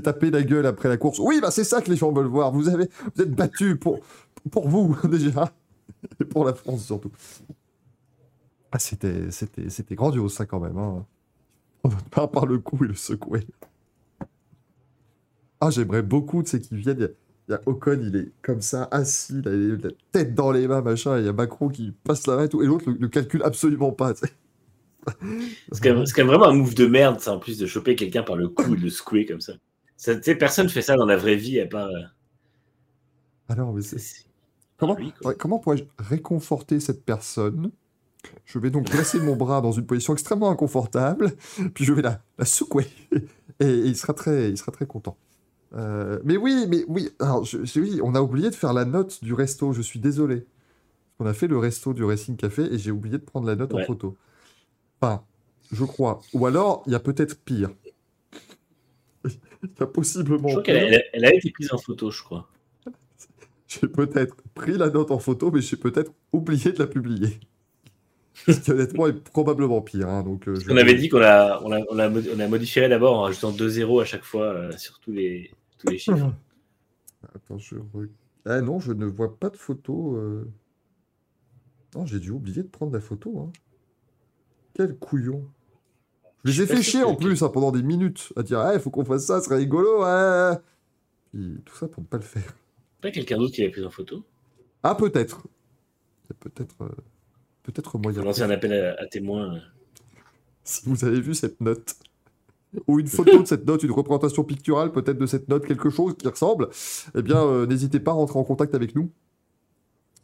[0.00, 1.18] tapé la gueule après la course.
[1.18, 2.52] Oui, bah c'est ça que les gens veulent voir.
[2.52, 3.98] Vous avez, vous êtes battus pour,
[4.52, 5.52] pour vous, déjà.
[6.20, 7.10] Et pour la France, surtout.
[8.70, 10.78] Ah, c'était, c'était, c'était grandiose, ça, quand même.
[10.78, 11.04] Hein.
[12.12, 13.44] Par, par le coup et le secouer.
[15.60, 17.08] Ah, j'aimerais beaucoup, tu sais, qu'ils viennent.
[17.48, 20.50] Il y a- Ocon, il est comme ça, assis, là, il a la tête dans
[20.52, 22.66] les mains, machin, et il y a Macron qui passe la main et tout, et
[22.66, 24.12] l'autre le, le calcule absolument pas.
[25.72, 27.66] C'est quand, même- c'est quand même vraiment un move de merde, ça, en plus de
[27.66, 29.54] choper quelqu'un par le cou et de le secouer comme ça.
[29.96, 31.88] Ça, tu sais, personne fait ça dans la vraie vie, à part.
[31.88, 33.96] euh, non, mais c'est.
[34.96, 37.70] lui, comment pourrais-je réconforter cette personne?
[38.44, 41.32] Je vais donc placer mon bras dans une position extrêmement inconfortable,
[41.74, 42.86] puis je vais la, la secouer.
[43.60, 45.16] Et, et il, sera très, il sera très content.
[45.74, 48.84] Euh, mais oui, mais oui, alors, je, je- oui, on a oublié de faire la
[48.84, 50.46] note du resto, je suis désolé.
[51.18, 53.74] On a fait le resto du Racing Café et j'ai oublié de prendre la note
[53.74, 54.16] en photo.
[55.00, 55.22] Enfin,
[55.72, 56.20] je crois.
[56.32, 57.70] Ou alors, il y a peut-être pire.
[59.64, 62.22] Il y a possiblement Je crois qu'elle a, elle a- été prise en photo, je
[62.22, 62.48] crois.
[63.66, 67.38] J'ai peut-être pris la note en photo, mais j'ai peut-être oublié de la publier.
[68.46, 70.08] Ce qui honnêtement est probablement pire.
[70.08, 73.18] hein, donc, euh, je- On avait dit qu'on a, on a, on a, modifié d'abord
[73.18, 76.32] en rajoutant 2 zéros à chaque fois euh, sur tous les, tous les chiffres.
[77.34, 78.08] Attends, je re-
[78.44, 80.16] Ah non, je ne vois pas de photo.
[80.16, 80.50] euh.
[81.94, 83.38] Non, j'ai dû oublier de prendre la photo.
[83.40, 83.52] hein.
[84.74, 85.48] Quel couillon.
[86.44, 88.90] Je les ai fait chier en plus hein, pendant des minutes à dire il faut
[88.90, 90.02] qu'on fasse ça, ce serait rigolo.
[90.04, 90.56] ouais.
[91.32, 92.56] Puis, tout ça pour ne pas le faire.
[93.00, 94.24] Pas quelqu'un d'autre qui l'avait prise en photo?
[94.82, 95.42] Ah, peut-être.
[96.24, 96.88] Il y a peut-être euh,
[97.64, 98.22] peut-être moyen.
[98.22, 99.56] lancer un appel à, à témoins.
[99.56, 99.60] euh.
[100.62, 101.96] Si vous avez vu cette note,
[102.86, 106.14] ou une photo de cette note, une représentation picturale peut-être de cette note, quelque chose
[106.18, 106.68] qui ressemble,
[107.16, 109.10] eh bien, euh, n'hésitez pas à rentrer en contact avec nous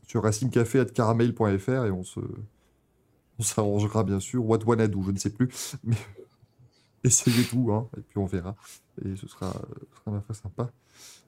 [0.06, 2.20] sur racingcafé.caramel.fr et on se...
[3.36, 4.46] On s'arrangera bien sûr.
[4.46, 5.48] What Wanadu, je ne sais plus.
[5.82, 5.96] Mais
[7.04, 8.54] essayez tout, hein, et puis on verra.
[9.04, 10.70] Et ce sera, ce sera sympa.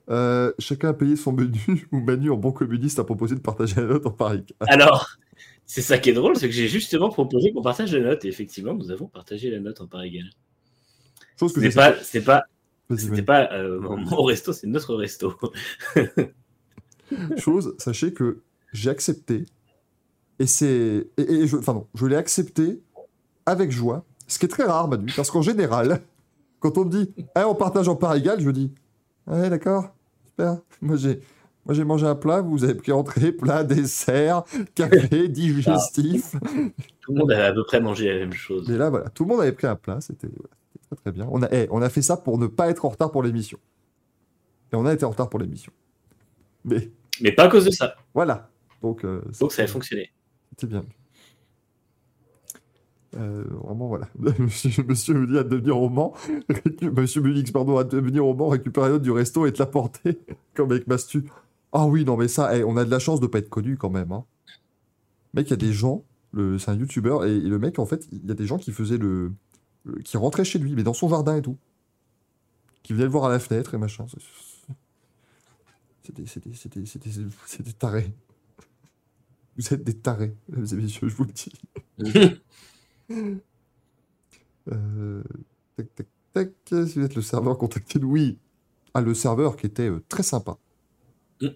[0.09, 3.77] Euh, chacun a payé son menu, ou Manu en bon communiste a proposé de partager
[3.81, 4.45] la note en pari.
[4.69, 5.17] Alors,
[5.65, 8.25] c'est ça qui est drôle, c'est que j'ai justement proposé qu'on partage la note.
[8.25, 10.31] Et effectivement, nous avons partagé la note en égale.
[11.39, 12.45] Chose que C'est pas, c'est pas,
[12.97, 15.35] c'était pas euh, mon resto, c'est notre resto.
[17.37, 19.45] chose, sachez que j'ai accepté.
[20.39, 21.09] Et c'est.
[21.17, 22.81] Et, et je, enfin, non, je l'ai accepté
[23.45, 24.05] avec joie.
[24.29, 26.01] Ce qui est très rare, Manu, parce qu'en général,
[26.61, 28.73] quand on me dit, ah, on partage en part égale, je dis,
[29.27, 29.91] ouais, d'accord,
[30.27, 30.59] super.
[30.81, 31.21] Moi, j'ai.
[31.65, 34.45] Moi, j'ai mangé un plat, vous avez pris entrée, plat, dessert,
[34.77, 36.37] café, digestif.
[37.01, 38.69] Tout le monde avait à peu près mangé la même chose.
[38.69, 41.13] Mais là, voilà, tout le monde avait pris un plat, c'était voilà, c'était très très
[41.13, 41.29] bien.
[41.31, 43.59] On a, eh, on a fait ça pour ne pas être en retard pour l'émission.
[44.73, 45.73] Et on a été en retard pour l'émission.
[46.65, 47.95] Mais Mais pas à cause de ça.
[48.15, 48.51] voilà.
[48.83, 50.11] Donc, euh, Donc ça a fonctionné.
[50.51, 50.85] C'était bien.
[53.17, 54.09] Euh, vraiment, voilà.
[54.39, 56.13] Monsieur, monsieur me dit à devenir au Mans.
[56.83, 60.19] Monsieur Mulix, pardon, à devenir au Mans, récupérer la note du resto et te l'apporter,
[60.55, 61.25] comme avec Mastu.
[61.73, 63.77] Ah oui, non, mais ça, eh, on a de la chance de pas être connu
[63.77, 64.13] quand même.
[64.13, 64.25] Hein.
[65.35, 68.07] Mec, il y a des gens, c'est un youtubeur, et, et le mec, en fait,
[68.13, 69.33] il y a des gens qui faisaient le-
[70.05, 71.57] qui rentraient chez lui, mais dans son jardin et tout.
[72.83, 74.07] Qui venaient le voir à la fenêtre et machin.
[76.03, 77.11] C'était, c'était, c'était, c'était,
[77.47, 78.13] c'était taré.
[79.57, 81.53] Vous êtes des tarés, mesdames et messieurs, je vous le dis.
[84.73, 85.23] Euh,
[85.77, 86.51] tac, tac, tac.
[86.69, 88.09] Si vous êtes le serveur, contactez-nous.
[88.09, 88.39] Oui.
[88.95, 90.59] Ah, le serveur qui était euh, très sympa.
[91.41, 91.49] Mm.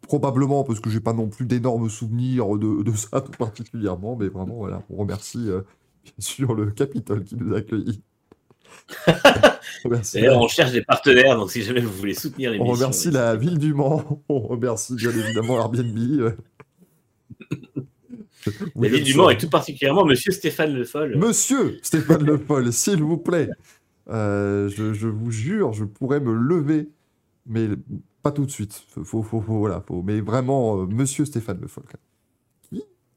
[0.00, 4.26] Probablement parce que j'ai pas non plus d'énormes souvenirs de, de ça tout particulièrement, mais
[4.26, 5.62] vraiment, voilà, on remercie euh,
[6.18, 8.02] sûr le Capitole qui nous a accueillis.
[9.84, 12.72] on D'ailleurs, on cherche des partenaires, donc si jamais vous voulez soutenir on l'émission.
[12.74, 15.96] remercie la ville du Mans, on remercie bien évidemment Airbnb.
[16.20, 16.32] euh.
[18.74, 21.16] La ville du Mans et tout particulièrement Monsieur Stéphane Le Foll.
[21.18, 23.50] Monsieur Stéphane Le Foll, s'il vous plaît,
[24.08, 26.88] euh, je, je vous jure, je pourrais me lever,
[27.46, 27.68] mais
[28.22, 28.82] pas tout de suite.
[29.04, 31.84] Faut, faut, faut- voilà, faut- mais vraiment, euh, Monsieur Stéphane Le Foll,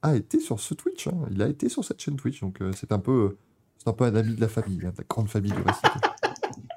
[0.03, 1.07] a été sur ce Twitch.
[1.07, 1.17] hein.
[1.31, 3.37] Il a été sur cette chaîne Twitch, donc euh, c'est un peu,
[3.85, 5.81] un peu un ami de la famille, hein, de la grande famille du récit.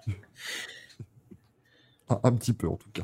[2.08, 3.02] un, petit peu en tout cas.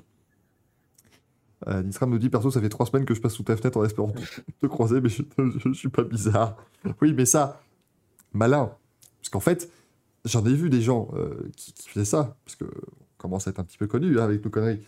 [1.69, 3.85] Euh, nous dit perso, ça fait trois semaines que je passe sous ta fenêtre en
[3.85, 4.13] espérant
[4.61, 6.57] te, croiser, mais je, je suis pas bizarre.
[7.01, 7.61] Oui, mais ça,
[8.33, 8.73] malin.
[9.21, 9.71] Parce qu'en fait,
[10.25, 13.61] j'en ai vu des gens euh, qui, faisaient ça, parce que on commence à être
[13.61, 14.81] un petit peu connu hein, avec nos conneries.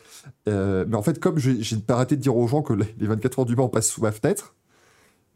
[0.48, 3.06] Euh, mais en fait, comme j'ai pas arrêté de dire aux gens que les, les
[3.06, 4.54] 24 heures du Mans passent sous ma fenêtre,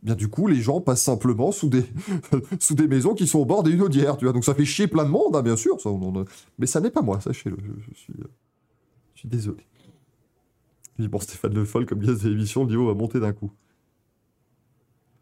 [0.02, 1.84] bien du coup, les gens passent simplement sous des,
[2.60, 4.32] sous des maisons qui sont au bord des Hunaudières, tu vois.
[4.32, 5.80] Donc ça fait chier plein de monde, hein, bien sûr.
[5.80, 6.24] Ça, on
[6.58, 7.56] Mais ça n'est pas moi, sachez-le.
[7.62, 8.24] Je, je suis, euh,
[9.14, 9.66] je suis désolé.
[10.98, 13.52] Bon, Stéphane Le Foll, comme gaz de l'émission, le niveau va monter d'un coup.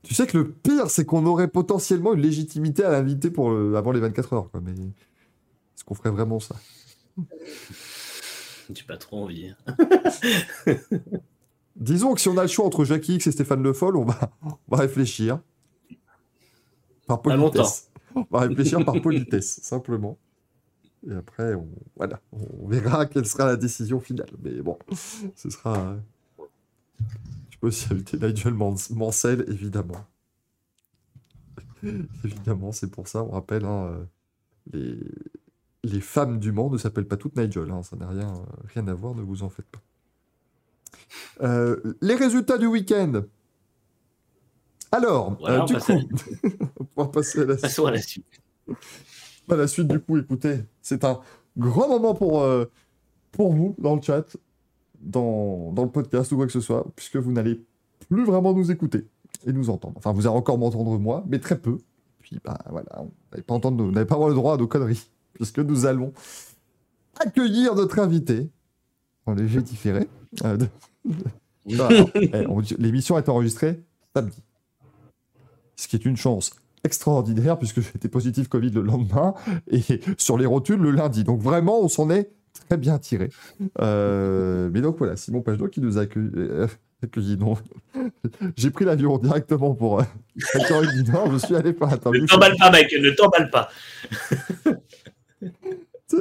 [0.03, 3.77] Tu sais que le pire, c'est qu'on aurait potentiellement une légitimité à l'inviter pour le-
[3.77, 4.51] avant les 24 heures.
[4.51, 4.61] Quoi.
[4.65, 6.57] Mais est-ce qu'on ferait vraiment ça?
[8.73, 9.53] J'ai pas trop envie.
[11.77, 14.05] Disons que si on a le choix entre Jackie X et Stéphane Le Foll, on
[14.05, 15.41] va, on va réfléchir.
[17.07, 17.91] Par politesse.
[18.15, 20.19] On va réfléchir par politesse, simplement.
[21.09, 24.31] Et après, on, voilà, on verra quelle sera la décision finale.
[24.43, 24.79] Mais bon,
[25.37, 25.97] ce sera.
[27.51, 30.05] Tu peux aussi inviter Nigel Mansell, évidemment.
[32.25, 34.05] évidemment, c'est pour ça, on rappelle, hein, euh,
[34.73, 34.99] les,
[35.85, 37.71] les femmes du monde ne s'appellent pas toutes Nigel.
[37.71, 38.33] Hein, ça n'a rien,
[38.75, 39.83] rien à voir, ne vous en faites pas.
[41.43, 43.23] Euh, les résultats du week-end.
[44.93, 45.97] Alors, Voilà, euh, on du coup, à-
[46.45, 47.63] on va pouvoir passer à la suite.
[47.63, 48.27] Passons à la suite.
[49.49, 51.21] La suite, du coup, écoutez, c'est un
[51.57, 52.65] grand moment pour, euh,
[53.33, 54.37] pour vous dans le chat,
[55.01, 57.61] dans, dans le podcast ou quoi que ce soit, puisque vous n'allez
[58.09, 59.07] plus vraiment nous écouter
[59.47, 59.95] et nous entendre.
[59.97, 61.79] Enfin, vous allez encore m'entendre moi, mais très peu.
[62.21, 65.09] Puis, bah voilà, on n'avait pas, entendre on pas avoir le droit à nos conneries,
[65.35, 66.13] puisque nous allons
[67.21, 68.51] accueillir notre invité
[69.27, 70.09] en léger différé.
[70.45, 70.69] euh, de-
[71.81, 73.81] Ah, alors, eh, on dit- L'émission est enregistrée
[74.15, 74.41] samedi.
[75.75, 76.53] Ce qui est une chance
[76.85, 79.35] extraordinaire puisque j'étais positif Covid le lendemain
[79.69, 79.81] et
[80.17, 81.25] sur les rotules le lundi.
[81.25, 82.31] Donc vraiment, on s'en est
[82.69, 83.31] très bien tiré.
[83.81, 86.31] Euh, mais donc voilà, Simon Pagetot qui nous a accueilli.
[86.37, 86.69] euh,
[87.39, 87.55] non.
[88.57, 90.05] J'ai pris l'avion directement pour euh,
[90.55, 91.31] la Corée du Nord.
[91.33, 92.23] Je suis allé l'interview.
[92.23, 93.69] Ne t'emballe pas, Michael, ne t'emballe pas.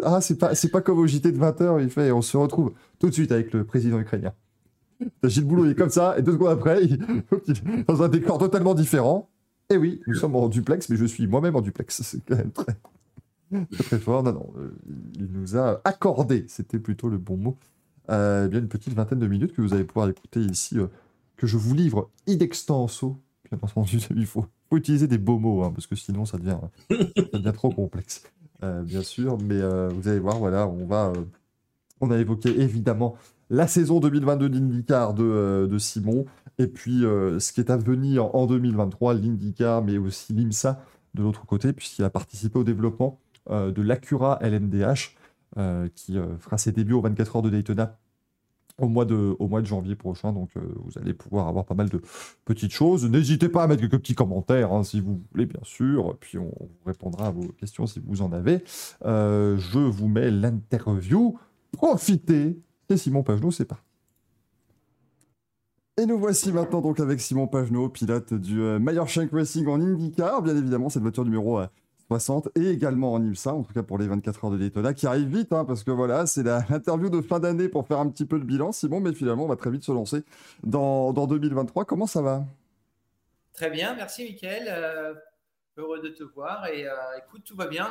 [0.04, 3.10] Ah, c'est pas, pas comme au JT de 20h, il fait, on se retrouve tout
[3.10, 4.34] de suite avec le président ukrainien.
[5.22, 8.08] T'as Gilles Boulot, il est comme ça, et deux secondes après, il, est dans un
[8.08, 9.30] décor totalement différent.
[9.70, 12.02] Et oui, nous sommes en duplex, mais je suis moi-même en duplex.
[12.04, 12.76] C'est quand même très,
[13.84, 14.24] très, fort.
[14.24, 14.72] Non, non, euh,
[15.16, 17.58] il nous a accordé, c'était plutôt le bon mot,
[18.10, 20.88] euh, bien une petite vingtaine de minutes que vous allez pouvoir écouter ici, euh,
[21.36, 23.20] que je vous livre in extenso.
[23.52, 26.60] Bien entendu, il faut, faut utiliser des beaux mots, hein, parce que sinon ça devient,
[26.90, 28.24] ça devient trop complexe.
[28.64, 31.24] Euh, bien sûr, mais euh, vous allez voir, voilà, on va, euh,
[32.02, 33.16] on a évoqué évidemment
[33.50, 36.26] la saison 2022 d'IndyCar de, de Simon,
[36.58, 40.82] et puis ce qui est à venir en 2023, l'IndyCar, mais aussi l'IMSA
[41.14, 43.20] de l'autre côté, puisqu'il a participé au développement
[43.52, 45.16] de l'Acura LMDH,
[45.94, 48.00] qui fera ses débuts aux 24 heures de Daytona
[48.78, 50.34] au mois de, au mois de janvier prochain.
[50.34, 52.02] Donc, euh, vous allez pouvoir avoir pas mal de
[52.46, 53.06] petites choses.
[53.06, 56.18] N'hésitez pas à mettre quelques petits commentaires, hein, si vous voulez, bien sûr.
[56.20, 58.64] Puis, on vous répondra à vos questions si vous en avez.
[59.06, 61.38] Euh, je vous mets l'interview.
[61.72, 62.60] Profitez.
[62.90, 63.84] Et Simon Pagenaud, c'est parti.
[65.98, 69.80] Et nous voici maintenant donc avec Simon Pagenaud, pilote du euh, Meyer Shank Racing en
[69.80, 71.68] IndyCar, bien évidemment, cette voiture numéro euh,
[72.08, 75.08] 60, et également en IMSA, en tout cas pour les 24 heures de Daytona, qui
[75.08, 78.26] arrive vite, hein, parce que voilà, c'est l'interview de fin d'année pour faire un petit
[78.26, 80.24] peu le bilan, Simon, mais finalement, on va très vite se lancer
[80.64, 81.86] dans, dans 2023.
[81.86, 82.44] Comment ça va?
[83.54, 84.66] Très bien, merci Mickaël.
[84.68, 85.14] Euh,
[85.78, 86.68] heureux de te voir.
[86.68, 87.90] Et euh, écoute, tout va bien.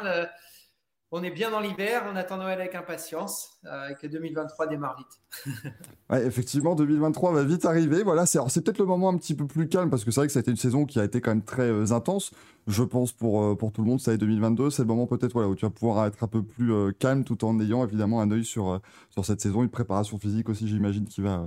[1.17, 4.97] On est bien dans l'hiver, on attend Noël avec impatience euh, et que 2023 démarre
[4.97, 5.55] vite.
[6.11, 8.03] Ouais, effectivement, 2023 va vite arriver.
[8.03, 10.33] Voilà, c'est peut-être le moment un petit peu plus calme parce que c'est vrai que
[10.33, 12.33] ça a été une saison qui a été quand même très euh, intense.
[12.67, 14.71] Je pense pour, euh, pour tout le monde, ça est 2022.
[14.71, 17.45] C'est le moment peut-être voilà, où tu vas pouvoir être un peu plus calme tout
[17.45, 21.21] en ayant évidemment un œil sur, sur cette saison, une préparation physique aussi, j'imagine, qui
[21.21, 21.47] va,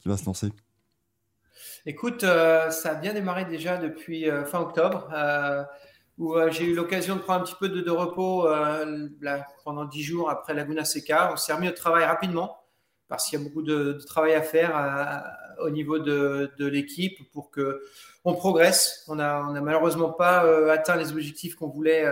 [0.00, 0.52] qui va se lancer.
[1.86, 5.08] Écoute, ça a bien démarré déjà depuis fin octobre,
[6.18, 9.08] où euh, j'ai eu l'occasion de prendre un petit peu de, repos euh,
[9.64, 11.30] pendant 10 jours après Laguna Seca.
[11.32, 12.58] On s'est remis au travail rapidement
[13.08, 17.50] parce qu'il y a beaucoup de, travail à faire euh, au niveau de, l'équipe pour
[17.50, 17.82] que
[18.24, 19.04] on progresse.
[19.08, 22.04] On n'a a malheureusement pas atteint les objectifs qu'on voulait.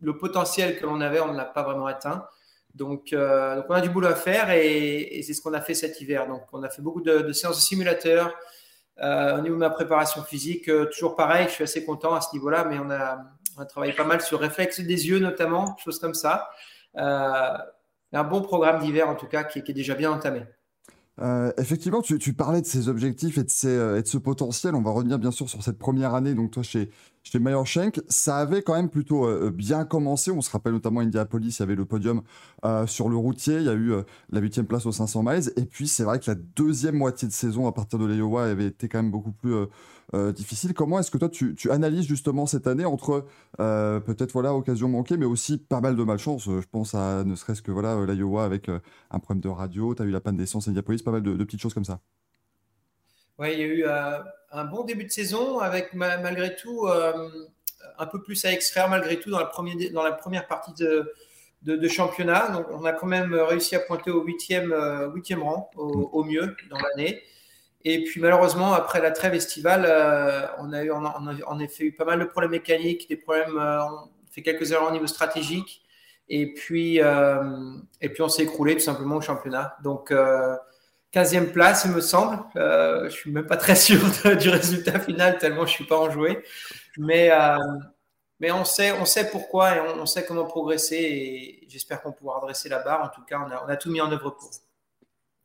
[0.00, 2.26] le potentiel que l'on avait, on ne l'a pas vraiment atteint.
[2.74, 6.26] Donc, on a du boulot à faire et, c'est ce qu'on a fait cet hiver.
[6.26, 8.34] Donc, on a fait beaucoup de séances de simulateurs.
[9.00, 12.20] Euh, au niveau de ma préparation physique, euh, toujours pareil, je suis assez content à
[12.20, 13.18] ce niveau-là, mais on a,
[13.68, 16.48] travaillé pas mal sur réflexe des yeux notamment, choses comme ça.
[16.96, 17.58] Euh,
[18.12, 20.44] un bon programme d'hiver en tout cas qui est déjà bien entamé.
[21.22, 24.74] Euh, effectivement, tu, parlais de ces objectifs et de, ces, euh, et de ce potentiel.
[24.74, 26.34] On va revenir bien sûr sur cette première année.
[26.34, 26.90] Donc toi, chez,
[27.22, 30.30] chez Meyer Shank, ça avait quand même plutôt euh, bien commencé.
[30.30, 32.22] On se rappelle notamment Indianapolis, il y avait le podium
[32.86, 33.56] sur le routier.
[33.56, 33.92] Il y a eu
[34.30, 35.52] la huitième place aux 500 miles.
[35.56, 38.66] Et puis c'est vrai que la deuxième moitié de saison à partir de l'Iowa avait
[38.66, 39.54] été quand même beaucoup plus
[40.14, 40.74] euh, euh, difficile.
[40.74, 43.26] Comment est-ce que toi tu, tu analyses justement cette année entre
[43.60, 46.44] euh, peut-être voilà occasion manquée, mais aussi pas mal de malchance.
[46.44, 48.78] Je pense à ne serait-ce que voilà l'Iowa avec euh,
[49.10, 49.94] un problème de radio.
[49.94, 51.84] Tu as eu la panne d'essence à Indianapolis, pas mal de, de petites choses comme
[51.84, 52.00] ça.
[53.38, 54.18] Oui, il y a eu euh,
[54.52, 57.28] un bon début de saison avec ma- malgré tout euh,
[57.98, 61.10] un peu plus à extraire malgré tout dans la, première, dans la première partie de,
[61.62, 62.50] de, de championnat.
[62.50, 66.24] Donc on a quand même réussi à pointer au huitième, euh, huitième rang au, au
[66.24, 67.22] mieux dans l'année.
[67.84, 72.04] Et puis malheureusement, après la trêve estivale, euh, on a eu en effet eu pas
[72.04, 75.82] mal de problèmes mécaniques, des problèmes, euh, on fait quelques erreurs au niveau stratégique.
[76.28, 77.42] Et puis, euh,
[78.00, 79.76] et puis on s'est écroulé tout simplement au championnat.
[79.82, 80.56] Donc, euh,
[81.12, 82.38] 15e place, il me semble.
[82.56, 83.98] Euh, je suis même pas très sûr
[84.38, 86.44] du résultat final, tellement je suis pas enjoué.
[86.98, 87.56] Mais, euh,
[88.38, 90.96] mais on sait, on sait pourquoi et on, sait comment progresser.
[90.96, 93.04] Et j'espère qu'on pourra redresser la barre.
[93.04, 94.50] En tout cas, on a, on a tout mis en œuvre pour.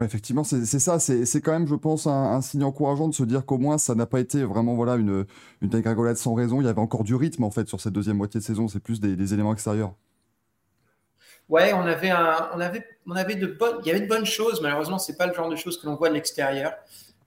[0.03, 0.99] Effectivement, c'est ça.
[0.99, 4.05] C'est quand même, je pense, un, signe encourageant de se dire qu'au moins, ça n'a
[4.05, 5.25] pas été vraiment voilà une,
[5.61, 6.59] une dégringolade sans raison.
[6.59, 8.67] Il y avait encore du rythme, en fait, sur cette deuxième moitié de saison.
[8.67, 9.93] C'est plus des, éléments extérieurs.
[11.47, 14.61] Ouais, on avait, on avait, on avait de bonnes, il y avait de bonnes choses.
[14.61, 16.73] Malheureusement, c'est pas le genre de choses que l'on voit de l'extérieur.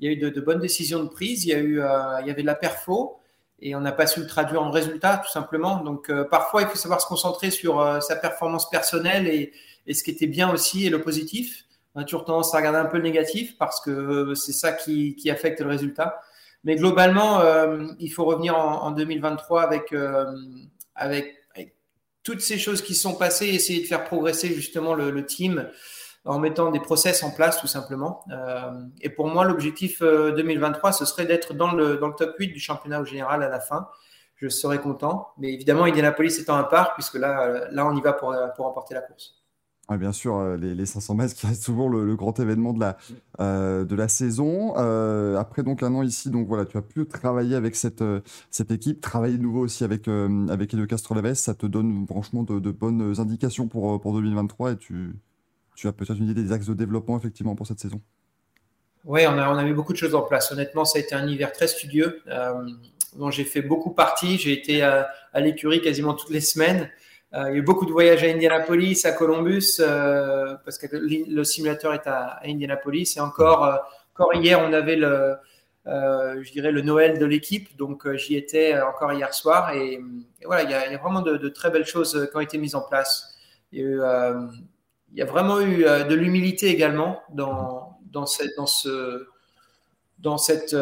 [0.00, 1.44] Il y a eu de, bonnes décisions de prise.
[1.44, 3.18] Il y a eu, euh, il y avait de la perfo
[3.60, 5.82] et on n'a pas su le traduire en résultat, tout simplement.
[5.82, 9.52] Donc, euh, parfois, il faut savoir se concentrer sur euh, sa performance personnelle et,
[9.92, 11.64] ce qui était bien aussi et le positif.
[11.94, 14.72] On a toujours tendance à regarder un peu le négatif parce que euh, c'est ça
[14.72, 16.20] qui, qui, affecte le résultat.
[16.64, 17.40] Mais globalement,
[18.00, 19.94] il faut revenir en, en 2023 avec,
[20.96, 21.76] avec, avec,
[22.28, 25.66] toutes ces choses qui sont passées, essayer de faire progresser justement le, team
[26.26, 28.22] en mettant des process en place tout simplement.
[28.30, 28.70] Euh,
[29.00, 32.48] et pour moi, l'objectif 2023, euh, ce serait d'être dans le, dans le top 8
[32.48, 33.88] du championnat au général à la fin.
[34.36, 35.28] Je serais content.
[35.38, 38.66] Mais évidemment, Indianapolis étant un part, puisque là, euh, là on y va pour, pour
[38.66, 39.37] remporter la course.
[39.96, 42.96] Bien sûr, les, les, 500 mètres qui restent toujours le, grand événement de la,
[43.38, 44.74] de la saison.
[45.36, 48.04] après donc un an ici, donc voilà, tu as pu travailler avec cette,
[48.50, 50.08] cette équipe, travailler de nouveau aussi avec,
[50.48, 51.34] avec Edo Castroleves.
[51.34, 55.14] Ça te donne franchement de, bonnes indications pour, pour 2023 et tu,
[55.78, 58.00] tu as peut-être une idée des axes de développement effectivement pour cette saison
[59.04, 60.50] Oui, on a, on a mis beaucoup de choses en place.
[60.50, 62.68] Honnêtement, ça a été un hiver très studieux euh,
[63.16, 64.38] dont j'ai fait beaucoup partie.
[64.38, 66.90] J'ai été à, l'écurie quasiment toutes les semaines.
[67.34, 70.86] Euh, il y a eu beaucoup de voyages à Indianapolis, à Columbus, euh, parce que
[70.90, 73.14] le, simulateur est à, Indianapolis.
[73.16, 73.80] Et encore,
[74.14, 75.36] encore hier, on avait le,
[75.84, 77.76] je dirais le Noël de l'équipe.
[77.76, 79.72] Donc j'y étais encore hier soir.
[79.74, 80.00] Et,
[80.44, 83.36] voilà, il y, a, vraiment de, très belles choses qui ont été mises en place.
[83.72, 84.34] Il y a
[85.12, 89.26] il y a vraiment eu euh, de l'humilité également dans, dans, cette, dans, ce,
[90.18, 90.76] dans cette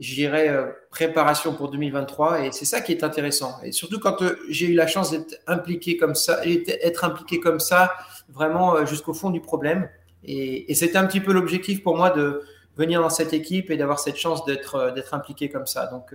[0.00, 2.44] euh, euh, préparation pour 2023.
[2.44, 3.58] Et c'est ça qui est intéressant.
[3.62, 4.16] Et surtout quand
[4.48, 7.92] j'ai eu la chance d'être impliqué comme ça, être impliqué comme ça,
[8.28, 9.88] vraiment jusqu'au fond du problème.
[10.24, 12.42] Et, et c'était un petit peu l'objectif pour moi de
[12.76, 15.86] venir dans cette équipe et d'avoir cette chance d'être d'être impliqué comme ça.
[15.86, 16.14] Donc,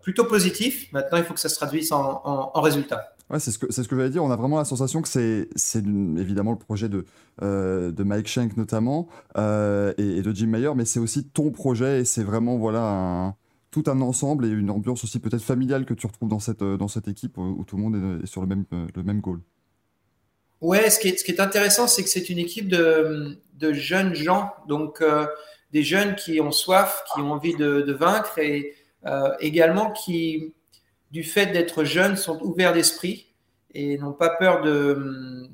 [0.00, 0.92] plutôt positif.
[0.92, 3.15] Maintenant, il faut que ça se traduise en, en, en résultat.
[3.28, 4.22] Ouais, c'est ce que c'est ce que j'allais dire.
[4.22, 5.48] On a vraiment la sensation que c'est
[6.16, 7.04] évidemment le projet de
[7.42, 12.00] euh, de Mike Schenk notamment euh, et, de Jim Mayer, mais c'est aussi ton projet
[12.00, 13.34] et c'est vraiment voilà
[13.72, 16.86] tout un ensemble et une ambiance aussi peut-être familiale que tu retrouves dans cette dans
[16.86, 19.40] cette équipe où, tout le monde est, sur le même le même goal.
[20.60, 23.72] Ouais, ce qui est ce qui est intéressant, c'est que c'est une équipe de de
[23.72, 25.26] jeunes gens, donc euh,
[25.72, 28.74] des jeunes qui ont soif, qui ont envie de, de vaincre et
[29.40, 30.52] également qui
[31.10, 33.26] du fait d'être jeunes, sont ouverts d'esprit
[33.72, 35.48] et n'ont pas peur de,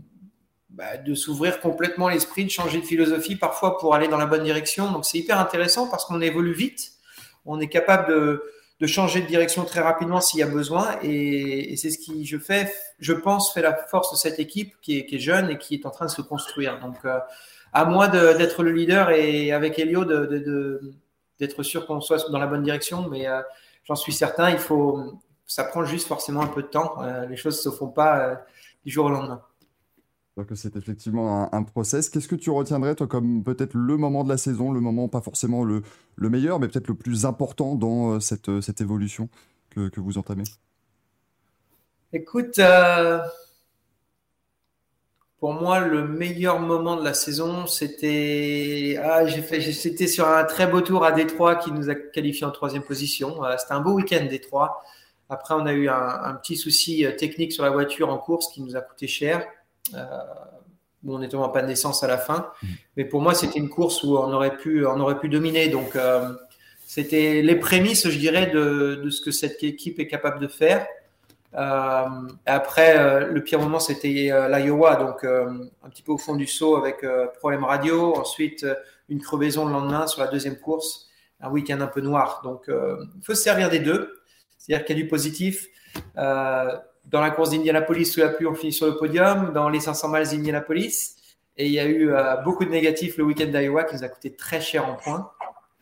[0.71, 4.45] bah, de s'ouvrir complètement l'esprit, de changer de philosophie parfois pour aller dans la bonne
[4.45, 4.91] direction.
[4.91, 6.93] Donc c'est hyper intéressant parce qu'on évolue vite,
[7.45, 8.43] on est capable de,
[8.81, 12.39] de, changer de direction très rapidement s'il y a besoin et, c'est ce qui, je,
[12.39, 15.85] fais, je pense, fait la force de cette équipe qui est, jeune et qui est
[15.85, 16.81] en train de se construire.
[16.81, 17.19] Donc euh,
[17.73, 22.47] à moi d'être le leader et avec Elio d'être de, sûr qu'on soit dans la
[22.47, 23.43] bonne direction, mais euh,
[23.85, 25.21] j'en suis certain, il faut,
[25.55, 27.03] ça prend juste forcément un peu de temps.
[27.03, 28.35] Euh, les choses ne se font pas euh,
[28.87, 29.43] du jour au lendemain.
[30.39, 32.09] Donc c'est effectivement un, process.
[32.09, 35.21] Qu'est-ce que tu retiendrais, toi, comme peut-être le moment de la saison, le moment pas
[35.21, 35.83] forcément le,
[36.17, 39.29] le meilleur, mais peut-être le plus important dans euh, cette, cette évolution
[39.69, 40.45] que, que vous entamez?
[42.15, 42.61] Écoute,
[45.39, 50.81] pour moi, le meilleur moment de la saison, c'était ah, c'était sur un très beau
[50.81, 53.37] tour à Détroit qui nous a qualifié en troisième position.
[53.59, 54.83] c'était un beau week-end Détroit.
[55.33, 58.61] Après, on a eu un, petit souci euh, technique sur la voiture en course qui
[58.61, 59.47] nous a coûté cher.
[59.95, 60.05] Euh,
[61.09, 62.53] on n'était en panne d'essence à la fin.
[62.63, 62.67] Mm.
[62.99, 65.69] Mais pour moi, c'était une course où on aurait pu, on aurait pu dominer.
[65.69, 66.35] Donc, euh,
[66.87, 70.87] c'était les prémices, je dirais, de, ce que cette équipe est capable de faire.
[71.55, 77.07] après, le pire moment, c'était l'Iowa, donc un petit peu au fond du saut avec
[77.39, 78.15] problème radio.
[78.17, 78.67] Ensuite,
[79.09, 81.09] une crevaison le lendemain sur la deuxième course,
[81.41, 82.43] un week-end un peu noir.
[82.45, 84.22] Donc, il faut se servir des deux.
[84.63, 85.69] C'est-à-dire qu'il y a du positif.
[86.17, 89.53] Euh, dans la course d'Indianapolis sous la pluie, on finit sur le podium.
[89.53, 91.17] Dans les 500 miles d'Indianapolis.
[91.57, 94.09] Et il y a eu euh, beaucoup de négatifs le week-end d'Iowa qui nous a
[94.09, 95.33] coûté très cher en points.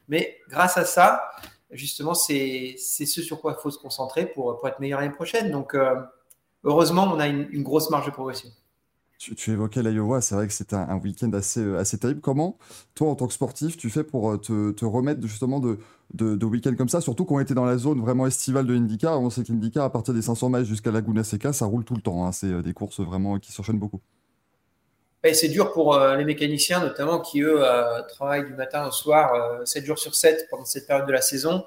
[0.08, 1.30] Mais grâce à ça,
[1.70, 5.50] justement, c'est ce sur quoi il faut se concentrer pour, pour être meilleur l'année prochaine.
[5.52, 5.94] Donc, euh,
[6.64, 8.48] heureusement, on a une, grosse marge de progression.
[9.18, 12.22] Tu, évoquais l'Iowa, c'est vrai que c'était un, week-end assez, assez terrible.
[12.22, 12.56] Comment,
[12.94, 15.78] toi, en tant que sportif, tu fais pour te, te remettre justement de,
[16.14, 19.20] de, week-ends comme ça, surtout qu'on était dans la zone vraiment estivale de IndyCar.
[19.20, 21.94] On sait que l'IndyCar, à partir des 500 miles jusqu'à Laguna Seca, ça roule tout
[21.94, 22.26] le temps.
[22.26, 22.32] Hein.
[22.32, 24.00] C'est euh, des courses vraiment qui s'enchaînent beaucoup.
[25.22, 27.62] Et c'est dur pour les mécaniciens, notamment, qui, eux,
[28.08, 31.62] travaillent du matin au soir, 7 jours sur 7 pendant cette période de la saison.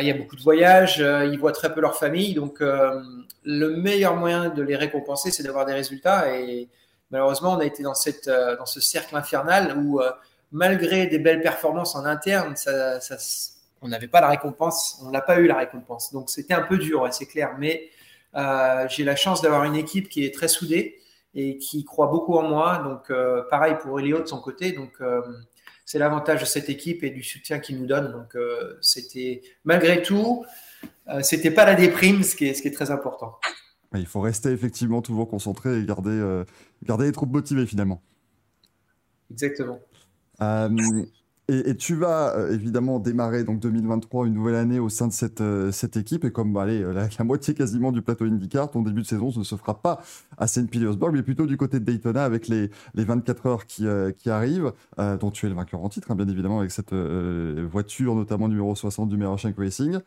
[0.00, 2.34] il y a beaucoup de voyages, ils voient très peu leur famille.
[2.34, 6.36] Donc, le meilleur moyen de les récompenser, c'est d'avoir des résultats.
[6.36, 6.68] Et
[7.12, 10.00] malheureusement, on a été dans, cette, dans ce cercle infernal où,
[10.50, 12.98] malgré des belles performances en interne, ça,
[13.82, 16.12] on n'avait pas la récompense, on n'a pas eu la récompense.
[16.12, 17.56] Donc, c'était un peu dur, c'est clair.
[17.58, 17.90] Mais
[18.88, 21.02] j'ai la chance d'avoir une équipe qui est très soudée
[21.34, 22.78] et qui croit beaucoup en moi.
[22.78, 24.72] Donc, euh, pareil pour Elio de son côté.
[24.72, 25.22] Donc, euh,
[25.84, 28.12] c'est l'avantage de cette équipe et du soutien qu'il nous donne.
[28.12, 30.44] Donc, euh, c'était malgré tout,
[31.22, 33.38] c'était pas la déprime, ce qui est, ce qui est très important.
[33.94, 36.44] Il faut rester effectivement toujours concentré et garder,
[36.84, 38.02] garder les troupes motivées finalement.
[39.30, 39.80] Exactement.
[41.52, 45.42] Et, tu vas euh, évidemment démarrer donc 2023 une nouvelle année au sein de cette,
[45.42, 46.24] euh, cette équipe.
[46.24, 49.30] Et comme bah, allez, la, la, moitié quasiment du plateau IndyCar, ton début de saison
[49.36, 50.02] ne se fera pas
[50.38, 50.70] à St.
[50.70, 54.30] Petersburg, mais plutôt du côté de Daytona avec les, les 24 heures qui, euh, qui
[54.30, 54.72] arrivent,
[55.20, 58.74] dont tu es le vainqueur en titre, hein, bien évidemment, avec cette voiture, notamment numéro
[58.74, 59.98] 60 du Merochank Racing.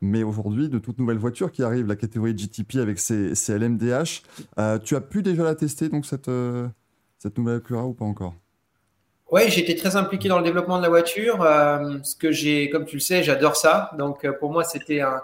[0.00, 4.22] Mais aujourd'hui, de toute nouvelle voiture qui arrive, la catégorie GTP avec ses, ses LMDH,
[4.84, 6.30] tu as pu déjà la tester, donc cette,
[7.18, 8.34] cette nouvelle Acura ou pas encore?
[9.30, 11.42] Oui, j'étais très impliqué dans le développement de la voiture.
[11.42, 13.90] Euh, ce que j'ai, comme tu le sais, j'adore ça.
[13.96, 15.22] Donc, euh, pour moi, c'était un,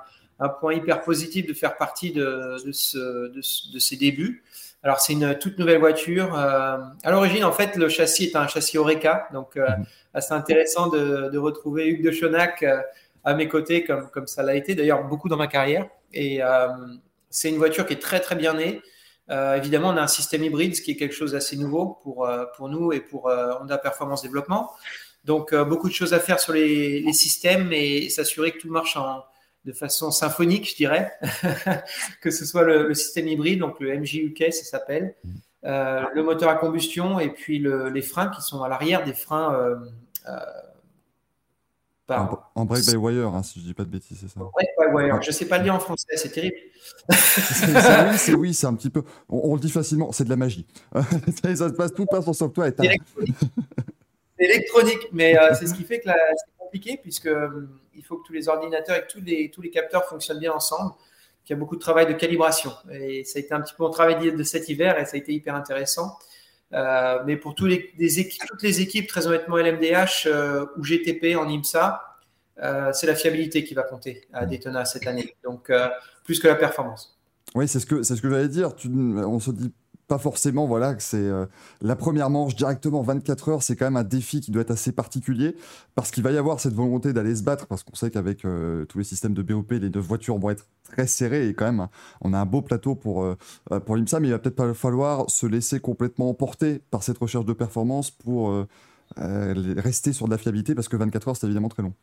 [0.58, 4.42] point hyper positif de faire partie de, de, ces débuts.
[4.82, 6.34] Alors, c'est une toute nouvelle voiture.
[6.34, 9.28] Euh, à l'origine, en fait, le châssis est un châssis Oreca.
[9.34, 9.84] Donc, mhm.
[10.14, 12.64] assez intéressant de, retrouver Hugues de Chonac
[13.22, 15.86] à mes côtés, comme, comme ça l'a été d'ailleurs beaucoup dans ma carrière.
[16.14, 16.40] Et
[17.28, 18.80] c'est une voiture qui est très, très bien née.
[19.30, 22.26] Euh, évidemment, on a un système hybride, ce qui est quelque chose d'assez nouveau pour,
[22.26, 24.72] euh, pour nous et pour euh, Honda Performance Développement.
[25.24, 28.96] Donc, beaucoup de choses à faire sur les, les systèmes et s'assurer que tout marche
[29.66, 31.12] de façon symphonique, je dirais,
[32.22, 35.14] que ce soit le, système hybride, donc le MJUK, ça s'appelle,
[35.62, 39.78] le moteur à combustion et puis le, les freins qui sont à l'arrière des freins
[42.54, 44.40] en, break by wire, hein, si je dis pas de bêtises, c'est ça.
[44.40, 45.22] Break by wire.
[45.22, 46.56] Je sais pas le dire en français, c'est terrible.
[48.16, 49.02] c'est oui, c'est un petit peu.
[49.28, 50.66] On, le dit facilement, c'est de la magie.
[50.94, 52.68] ça se passe, tout passe en software.
[52.68, 53.36] Et électronique.
[54.38, 58.26] électronique, mais euh, c'est ce qui fait que c'est compliqué puisque euh, il faut que
[58.26, 60.92] tous les ordinateurs et tous les tous les capteurs fonctionnent bien ensemble.
[61.46, 63.82] Il y a beaucoup de travail de calibration et ça a été un petit peu
[63.82, 66.16] mon travail de cet hiver et ça a été hyper intéressant.
[66.72, 71.36] Euh, mais pour tous les, équipes, toutes les équipes, très honnêtement, LMDH euh, ou GTP
[71.36, 72.18] en IMSA,
[72.62, 75.34] euh, c'est la fiabilité qui va compter à Daytona cette année.
[75.42, 75.72] Donc,
[76.24, 77.18] plus que la performance.
[77.54, 78.74] Oui, c'est ce que, c'est ce que j'allais dire.
[78.76, 79.72] Tu, on se dit
[80.10, 81.46] pas forcément voilà que c'est euh,
[81.82, 84.90] la première manche directement 24 heures c'est quand même un défi qui doit être assez
[84.90, 85.54] particulier
[85.94, 88.84] parce qu'il va y avoir cette volonté d'aller se battre parce qu'on sait qu'avec euh,
[88.86, 91.86] tous les systèmes de BOP les deux voitures vont être très serrées et quand même
[92.22, 93.36] on a un beau plateau pour euh,
[93.86, 97.44] pour l'IMSA mais il va peut-être pas falloir se laisser complètement emporter par cette recherche
[97.44, 98.52] de performance pour
[99.16, 101.94] rester sur de la fiabilité parce que 24 heures c'est évidemment très long.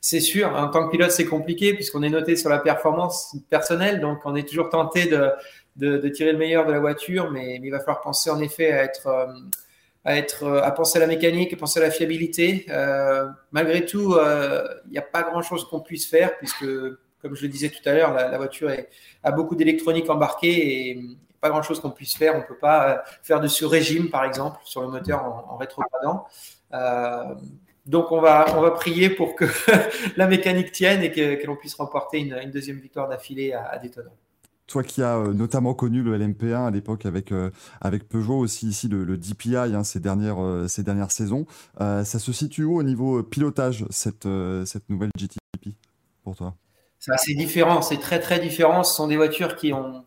[0.00, 4.00] C'est sûr, en tant que pilote, c'est compliqué puisqu'on est noté sur la performance personnelle,
[4.00, 5.28] donc on est toujours tenté de,
[5.78, 8.82] de, tirer le meilleur de la voiture, mais, il va falloir penser en effet à
[8.82, 9.26] être, euh,
[10.42, 12.66] euh, à penser à la mécanique, à penser à la fiabilité.
[12.68, 14.16] Euh, malgré tout,
[14.86, 16.66] il n'y a pas grand-chose qu'on puisse faire, puisque,
[17.22, 18.70] comme je le disais tout à l'heure, la, voiture
[19.22, 21.02] a beaucoup d'électronique embarquée et
[21.40, 22.34] pas grand-chose qu'on puisse faire.
[22.34, 26.26] On ne peut pas faire de sur-régime, par exemple, sur le moteur en, rétrogradant.
[27.86, 29.44] donc on va, on va prier pour que
[30.16, 33.78] la mécanique tienne et que, l'on puisse remporter une, deuxième victoire d'affilée à, à
[34.68, 37.50] toi qui as euh, notamment connu le LMP1 à l'époque avec, euh,
[37.80, 41.46] avec Peugeot, aussi ici le, DPI hein, ces, dernières, euh, ces dernières saisons,
[41.78, 44.28] ça se situe où au niveau pilotage, cette,
[44.66, 45.74] cette nouvelle GTP
[46.22, 46.54] pour toi?
[47.00, 48.84] C'est assez différent, c'est très très différent.
[48.84, 50.04] Ce sont des voitures qui ont,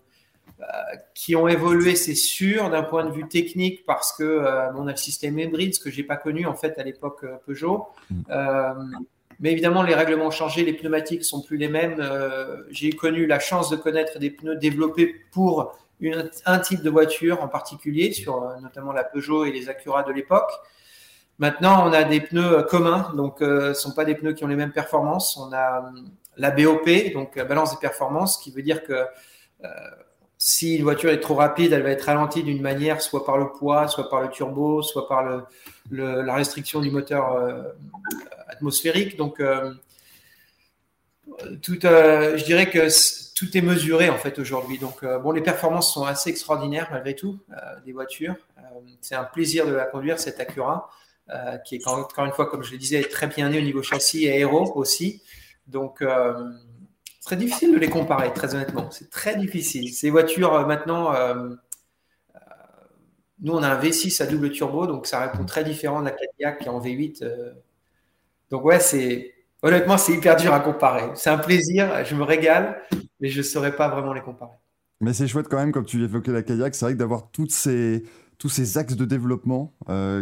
[1.16, 4.46] qui ont évolué, c'est sûr, d'un point de vue technique, parce que
[4.76, 7.88] on a le système hybride, ce que j'ai pas connu en fait à l'époque Peugeot.
[8.10, 8.22] Mm.
[9.42, 12.00] Mais évidemment, les règlements ont changé, les pneumatiques sont plus les mêmes.
[12.00, 15.76] Euh, j'ai connu la chance de connaître des pneus développés pour
[16.46, 20.12] un type de voiture en particulier, sur euh, notamment la Peugeot et les Acura de
[20.12, 20.52] l'époque.
[21.40, 24.44] Maintenant, on a des pneus communs, donc euh, ce ne sont pas des pneus qui
[24.44, 25.36] ont les mêmes performances.
[25.38, 25.92] On a
[26.38, 29.06] la BOP, donc balance des performances, qui veut dire que
[30.44, 33.52] si une voiture est trop rapide, elle va être ralentie d'une manière, soit par le
[33.52, 35.46] poids, soit par le turbo, soit par
[35.92, 37.62] la restriction du moteur euh,
[38.48, 39.18] atmosphérique.
[39.18, 39.72] Donc, euh,
[41.62, 42.88] tout, euh, je dirais que
[43.36, 44.80] tout est mesuré en fait aujourd'hui.
[44.80, 47.38] Donc, bon, les performances sont assez extraordinaires malgré tout
[47.86, 48.36] des voitures.
[49.00, 50.90] c'est un plaisir de la conduire cette Acura,
[51.66, 54.26] qui est encore une fois, comme je le disais, très bien née au niveau châssis
[54.26, 55.22] et aéro aussi.
[55.68, 56.02] Donc
[57.22, 58.90] très difficile de les comparer, très honnêtement.
[58.92, 59.94] C'est très difficile.
[59.94, 61.50] Ces voitures, euh, maintenant, euh,
[62.36, 62.40] euh,
[63.40, 66.12] nous, on a un V6 à double turbo, donc ça répond très différent de la
[66.12, 67.24] Cadillac qui est en V8.
[68.50, 71.12] donc, ouais, c'est, Honnêtement, c'est hyper dur à comparer.
[71.14, 72.82] C'est un plaisir, je me régale,
[73.20, 74.58] mais je ne saurais pas vraiment les comparer.
[75.02, 77.52] Mais c'est chouette quand même, comme tu évoquais la kayak, c'est vrai que d'avoir toutes
[77.52, 78.04] ces,
[78.40, 79.76] tous ces axes de développement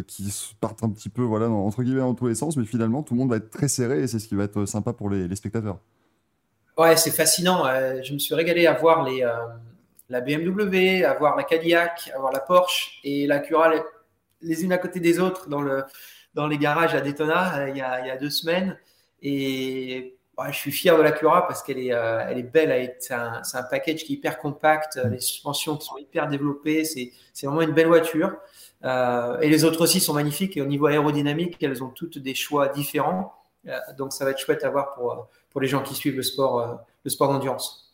[0.08, 3.14] qui partent un petit peu voilà, entre guillemets dans tous les sens, mais finalement tout
[3.14, 5.34] le monde va être très serré et c'est ce qui va être sympa pour les,
[5.38, 5.80] spectateurs.
[6.80, 7.65] Ouais, c'est fascinant.
[7.67, 9.27] Euh, je me suis régalé à voir euh,
[10.09, 13.73] la BMW, à voir la Cadillac, à voir la Porsche et la Cura
[14.41, 15.84] les, unes à côté des autres dans, le,
[16.34, 18.77] dans les garages à Daytona il y a, il y a deux semaines.
[19.21, 22.95] Et je suis fier de la Cura parce qu'elle est, euh, elle est belle.
[22.99, 26.84] C'est un, package qui est hyper compact, euh, les suspensions qui sont hyper développées.
[26.86, 27.11] C'est
[27.43, 28.32] vraiment une belle voiture.
[28.86, 30.57] Euh, et les autres aussi sont magnifiques.
[30.57, 33.34] Et au niveau aérodynamique, elles ont toutes des choix différents.
[33.97, 36.86] Donc ça va être chouette à voir pour, pour les gens qui suivent le sport,
[37.05, 37.93] sport d'endurance.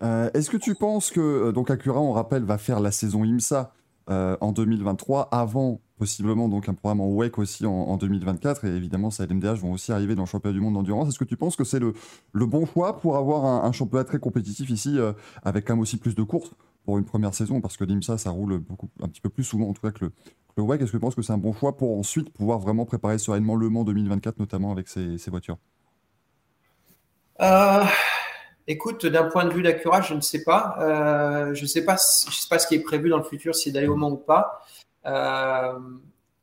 [0.00, 3.72] Est-ce que tu penses que donc Acura, on rappelle, va faire la saison IMSA
[4.08, 9.24] en 2023 avant possiblement donc un programme en WEC aussi en, 2024 et évidemment ça
[9.24, 11.08] LMDH vont aussi arriver dans le championnat du monde d'endurance.
[11.08, 11.94] Est-ce que tu penses que c'est le,
[12.34, 16.14] bon choix pour avoir un, championnat très compétitif ici euh, avec quand même aussi plus
[16.14, 16.50] de courses
[16.86, 19.68] pour une première saison parce que l'IMSA ça roule beaucoup un petit peu plus souvent
[19.68, 20.12] en tout cas que le,
[20.56, 20.80] WEC.
[20.80, 23.56] Est-ce que tu penses que c'est un bon choix pour ensuite pouvoir vraiment préparer sereinement
[23.56, 25.58] le Mans 2024 notamment avec ces, ces voitures?
[27.42, 27.84] Euh,
[28.68, 30.76] Écoute, d'un point de vue d'Acura, je ne sais pas.
[30.80, 33.70] Euh, je ne sais pas, sais pas ce qui est prévu dans le futur, si
[33.70, 34.66] d'aller au Mans ou pas.
[35.04, 35.78] Euh,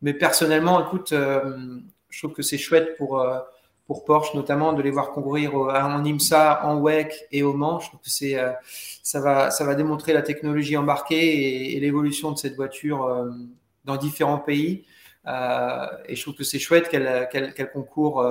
[0.01, 3.25] mais personnellement, écoute, je trouve que c'est chouette pour,
[3.93, 8.09] pour Porsche, notamment de les voir concourir en IMSA, en WEC et au trouve que
[8.09, 8.35] c'est,
[9.03, 13.27] ça, va, ça va démontrer la technologie embarquée et, l'évolution de cette voiture
[13.85, 14.83] dans différents pays.
[15.27, 18.25] et je trouve que c'est chouette qu'elle, qu'elle, concourt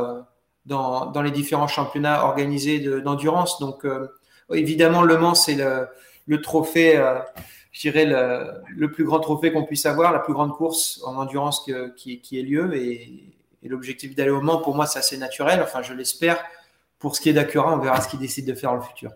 [0.66, 3.60] dans, dans, les différents championnats organisés d'endurance.
[3.60, 3.86] Donc,
[4.52, 5.86] évidemment, Le Mans, c'est le,
[6.26, 7.00] le trophée
[7.70, 11.64] je dirais, le, plus grand trophée qu'on puisse avoir, la plus grande course en endurance
[11.96, 12.74] qui, qui ait lieu.
[12.76, 13.32] Et,
[13.68, 15.60] l'objectif d'aller au Mans, pour moi, c'est assez naturel.
[15.62, 16.42] Enfin, je l'espère.
[16.98, 19.10] Pour ce qui est d'Acura, on verra ce qu'il décide de faire dans le futur.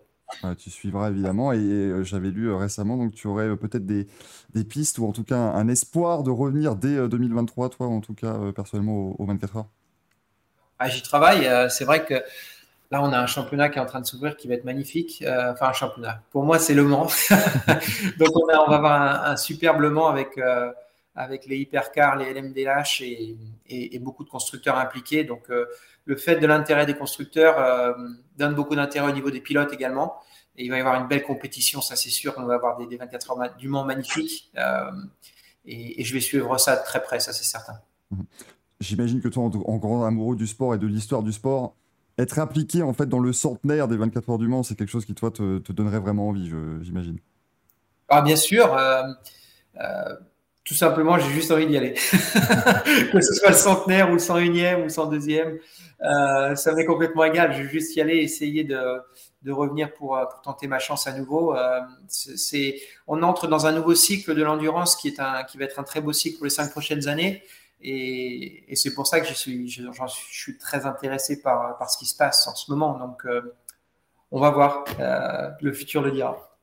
[0.59, 1.53] tu suivras évidemment.
[1.53, 4.09] Et, euh, j'avais lu euh, récemment, donc tu aurais euh, peut-être des,
[4.55, 8.15] des, pistes ou en tout cas un, espoir de revenir dès 2023, toi, en tout
[8.15, 9.69] cas, personnellement, au, 24 heures?
[10.79, 11.49] Ah, J'y travaille.
[11.71, 12.15] c'est vrai que
[12.93, 15.25] Là, on a un championnat qui est en train de s'ouvrir qui va être magnifique.
[15.27, 16.23] Enfin, un championnat.
[16.31, 17.09] Pour moi, c'est Le Mans.
[18.19, 20.39] Donc, on, va avoir un, superbe Le Mans avec,
[21.17, 23.37] avec les hypercars, les LMDH et,
[23.69, 25.25] et, beaucoup de constructeurs impliqués.
[25.25, 25.67] Donc, euh,
[26.05, 27.97] le fait de l'intérêt des constructeurs
[28.37, 30.15] donne beaucoup d'intérêt au niveau des pilotes également.
[30.57, 32.35] Et il va y avoir une belle compétition, ça c'est sûr.
[32.37, 34.53] On va avoir des, 24 heures du Mans magnifiques.
[35.65, 37.81] Et, je vais suivre ça de très près, ça c'est certain.
[38.79, 41.75] J'imagine que toi, en grand amoureux du sport et de l'histoire du sport,
[42.19, 45.05] être impliqué en fait dans le centenaire des 24 heures du Mans, c'est quelque chose
[45.05, 46.53] qui toi te, donnerait vraiment envie,
[46.83, 47.19] j'imagine.
[48.09, 48.73] Ah bien sûr.
[48.75, 49.03] Euh,
[49.81, 50.17] euh,
[50.67, 51.93] tout simplement, j'ai juste envie d'y aller.
[53.13, 55.59] que ce soit le centenaire ou le 101e ou le 102e,
[56.03, 57.55] euh, ça m'est complètement égal.
[57.55, 58.83] Je vais juste y aller, essayer de,
[59.43, 61.55] de revenir pour, pour, tenter ma chance à nouveau.
[62.09, 65.79] c'est, on entre dans un nouveau cycle de l'endurance qui, est un, qui va être
[65.79, 67.45] un très beau cycle pour les cinq prochaines années.
[67.81, 72.07] Et, c'est pour ça que je suis, je, suis très intéressé par, par, ce qui
[72.07, 72.99] se passe en ce moment.
[72.99, 73.55] Donc, euh,
[74.33, 74.85] on va voir.
[74.99, 76.56] Euh, le futur le dira.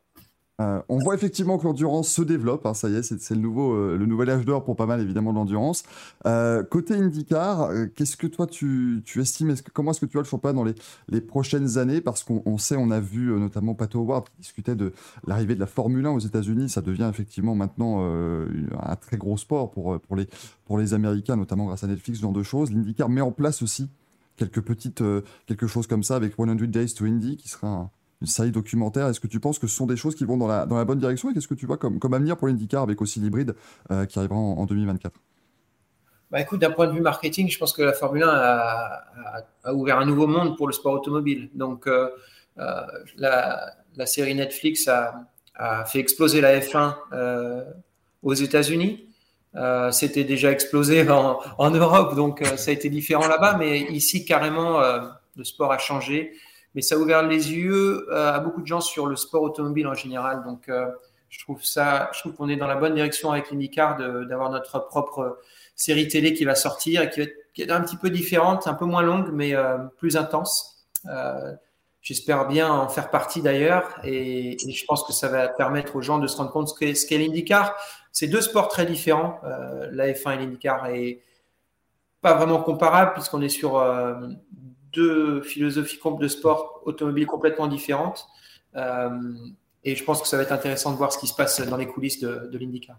[0.62, 3.74] Euh, on voit effectivement que l'endurance se développe, hein, ça y est, c'est le, nouveau,
[3.74, 5.84] euh, le nouvel âge d'or pour pas mal évidemment de l'endurance.
[6.28, 10.54] Euh, côté IndyCar, qu'est-ce que toi tu, estimes, comment est-ce que tu vois le championnat
[10.54, 12.02] dans les, prochaines années?
[12.02, 14.94] Parce qu'on sait, on a vu notamment Pato Howard qui discutait de
[15.26, 19.72] l'arrivée de la Formule 1 aux États-Unis, ça devient effectivement maintenant un très gros sport
[19.72, 20.28] pour, pour, les,
[20.66, 22.72] pour les Américains, notamment grâce à Netflix, ce genre de choses.
[22.72, 23.90] L'IndyCar met en place aussi
[24.38, 25.04] quelques petites,
[25.48, 27.90] quelque chose comme ça avec 100 Days to Indy qui sera un
[28.24, 29.08] une série documentaire.
[29.08, 30.86] Est-ce que tu penses que ce sont des choses qui vont dans la, dans la
[30.86, 33.54] bonne direction et qu'est-ce que tu vois comme, comme avenir pour l'IndyCar avec aussi l'hybride
[33.92, 35.14] euh, qui arrivera en, 2024
[36.32, 40.00] bah écoute, d'un point de vue marketing, je pense que la Formule 1 a, ouvert
[40.00, 41.52] un nouveau monde pour le sport automobile.
[41.54, 42.10] Donc, euh,
[42.58, 42.82] euh,
[43.18, 46.96] la, la, série Netflix a, a, fait exploser la F1
[48.24, 49.08] aux États-Unis.
[49.92, 53.58] C'était déjà explosé en, en, Europe, donc ça a été différent là-bas.
[53.60, 54.82] Mais ici, carrément,
[55.36, 56.34] le sport a changé
[56.76, 59.88] mais ça a ouvert les yeux euh, à beaucoup de gens sur le sport automobile
[59.88, 60.44] en général.
[60.44, 60.88] Donc, euh,
[61.30, 64.80] je trouve ça, je trouve qu'on est dans la bonne direction avec l'IndyCar d'avoir notre
[64.88, 65.40] propre
[65.76, 68.74] série télé qui va sortir et qui va être, est un petit peu différente, un
[68.74, 70.88] peu moins longue, mais euh, plus intense.
[72.02, 76.20] J'espère bien en faire partie d'ailleurs et, je pense que ça va permettre aux gens
[76.20, 77.76] de se rendre compte ce qu'est l'IndyCar.
[78.12, 81.22] C'est deux sports très différents, la F1 et l'IndyCar, et
[82.22, 83.78] pas vraiment comparables puisqu'on est sur
[84.94, 88.28] deux philosophies de sport automobile complètement différentes.
[88.76, 89.10] Euh,
[89.84, 91.78] et je pense que ça va être intéressant de voir ce qui se passe dans
[91.78, 92.98] les coulisses de, de l'IndyCar.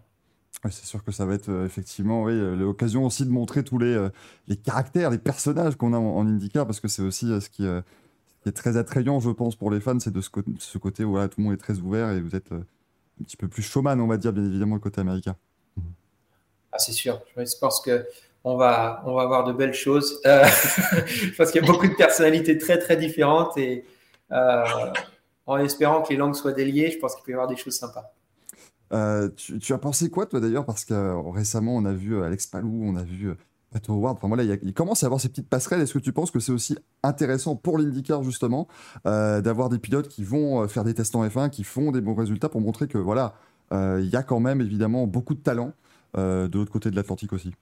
[0.63, 3.79] c'est sûr que ça va être euh, effectivement oui, euh, l'occasion aussi de montrer tous
[3.79, 4.09] les, euh,
[4.47, 7.63] les caractères, les personnages qu'on a en, en IndyCar, parce que c'est aussi ce qui,
[7.63, 10.29] ce, qui, est très attrayant, je pense, pour les fans, c'est de ce,
[10.59, 13.37] ce, côté où voilà, tout le monde est très ouvert et vous êtes un petit
[13.37, 15.35] peu plus showman, on va dire, bien évidemment, le côté américain.
[16.71, 17.21] Ah, c'est sûr.
[17.37, 18.05] Je pense que
[18.45, 20.21] on va, on va avoir de belles choses.
[20.25, 20.43] Euh,
[21.37, 23.83] pense qu'il y a beaucoup de personnalités très, très différentes et
[24.31, 24.63] euh,
[25.47, 27.75] en espérant que les langues soient déliées, je pense qu'il peut y avoir des choses
[27.75, 28.13] sympas.
[28.93, 30.63] Euh, tu, tu, as pensé quoi, toi, d'ailleurs?
[30.63, 33.33] Parce que euh, récemment, on a vu Alex Palou, on a vu
[33.71, 34.17] Pato Howard.
[34.17, 35.81] Enfin, voilà, il, il, commence à avoir ces petites passerelles.
[35.81, 38.67] Est-ce que tu penses que c'est aussi intéressant pour l'IndyCar, justement,
[39.05, 42.49] d'avoir des pilotes qui vont faire des tests en F1, qui font des bons résultats
[42.49, 43.33] pour montrer que, voilà,
[43.71, 45.73] il y a quand même, évidemment, beaucoup de talent
[46.15, 47.53] de l'autre côté de l'Atlantique aussi?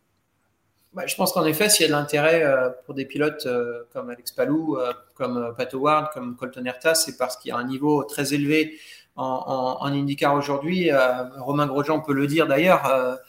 [0.93, 3.83] Bah, je pense qu'en effet, s'il y a de l'intérêt euh, pour des pilotes euh,
[3.93, 7.57] comme Alex Palou, euh, comme Pat Howard, comme Colton Herta, c'est parce qu'il y a
[7.57, 8.77] un niveau très élevé
[9.15, 10.89] en, IndyCar aujourd'hui.
[11.37, 13.19] Romain Grosjean peut le dire d'ailleurs.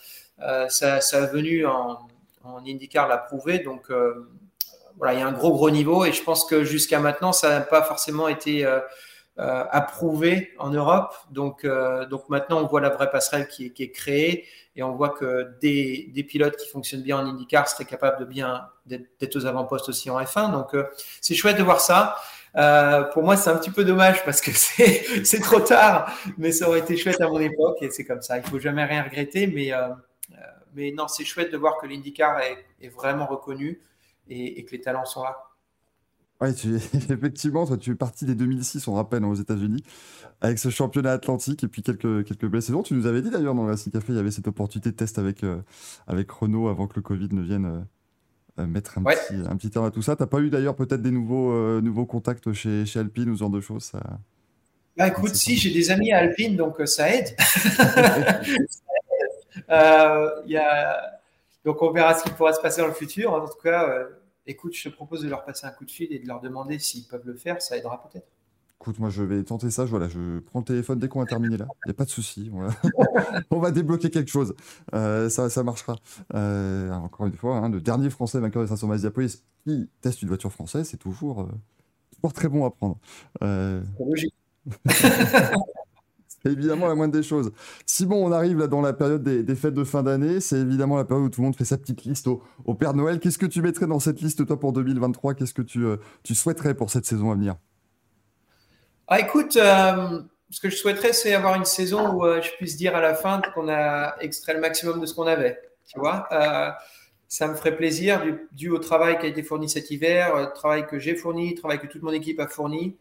[0.69, 1.99] ça, ça a venu en,
[2.43, 3.59] en IndyCar l'a prouvé.
[3.59, 3.93] Donc
[4.97, 7.51] voilà, il y a un gros gros niveau et je pense que jusqu'à maintenant, ça
[7.51, 8.67] n'a pas forcément été
[9.37, 11.15] approuvé en Europe.
[11.31, 11.67] Donc
[12.11, 16.11] donc maintenant, on voit la vraie passerelle qui est, créée et on voit que des,
[16.13, 20.11] des, pilotes qui fonctionnent bien en IndyCar seraient capables de bien d'être aux avant-postes aussi
[20.11, 20.53] en F1.
[20.53, 20.85] Donc euh,
[21.21, 22.17] c'est chouette de voir ça.
[22.57, 26.69] Euh, pour moi, c'est un petit peu dommage parce que c'est trop tard, mais ça
[26.69, 28.39] aurait été chouette à mon époque et c'est comme ça.
[28.39, 29.89] Il faut jamais rien regretter, mais euh,
[30.75, 33.81] mais non, c'est chouette de voir que l'IndyCar est, vraiment reconnu
[34.29, 35.37] et que les talents sont là.
[36.53, 36.75] Tu,
[37.11, 39.83] effectivement, toi, tu es parti des 2006, on rappelle, aux États-Unis,
[40.41, 42.83] avec ce championnat atlantique et puis quelques, quelques belles saisons.
[42.83, 44.97] Tu nous avais dit d'ailleurs dans le Racing Café, il y avait cette opportunité de
[44.97, 45.63] test avec, euh,
[46.07, 47.81] avec Renault avant que le Covid ne vienne euh,
[48.63, 49.17] euh mettre un, ouais.
[49.17, 50.17] petit, un petit terme à tout ça.
[50.17, 53.35] Tu n'as pas eu d'ailleurs peut-être des nouveaux, euh, nouveaux contacts chez, chez Alpine ou
[53.35, 54.01] ce genre de choses ça...
[54.97, 57.35] Bah écoute, si, j'ai des amis à Alpine, donc ça aide.
[60.47, 61.21] Y a...
[61.65, 63.33] Donc on verra ce qui pourra se passer dans le futur.
[63.33, 64.07] En tout cas
[64.47, 66.79] écoute, je te propose de leur passer un coup de fil et de leur demander
[66.79, 68.27] s'ils peuvent le faire, ça aidera peut-être.
[68.81, 69.85] Écoute, moi je vais tenter ça.
[69.87, 71.67] Voilà, je prends le téléphone dès qu'on a terminé là.
[71.87, 72.51] Il n'y a pas de souci.
[72.53, 72.75] On, va...
[73.51, 74.55] on va débloquer quelque chose.
[74.95, 75.97] Euh, ça, ça marchera.
[76.35, 80.29] Euh, encore une fois, hein, le dernier Français vainqueur des 500 Diapolis qui teste une
[80.29, 81.49] voiture française, c'est toujours, euh,
[82.15, 82.99] toujours très bon à prendre.
[83.41, 84.35] C'est logique.
[86.51, 87.53] évidemment la moindre des choses.
[87.87, 90.97] Si bon, on arrive là dans la période des, fêtes de fin d'année, c'est évidemment
[90.97, 93.21] la période où tout le monde fait sa petite liste au, Père Noël.
[93.21, 96.35] Qu'est-ce que tu mettrais dans cette liste, toi, pour 2023 Qu'est-ce que tu, euh, tu
[96.35, 97.57] souhaiterais pour cette saison à venir?
[99.09, 100.21] Ah, écoute, euh,
[100.51, 103.15] ce que je souhaiterais, c'est avoir une saison où euh, je puisse dire à la
[103.15, 105.59] fin qu'on a extrait le maximum de ce qu'on avait.
[105.87, 106.29] Tu vois,
[107.29, 110.87] ça me ferait plaisir, dû, dû, au travail qui a été fourni cet hiver, travail
[110.87, 112.97] que j'ai fourni, travail que toute mon équipe a fourni.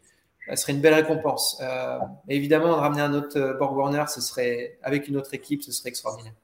[0.50, 1.58] Ce serait une belle récompense.
[1.62, 5.72] Euh, évidemment, de ramener un autre Borg Warner, ce serait avec une autre équipe, ce
[5.72, 6.34] serait extraordinaire.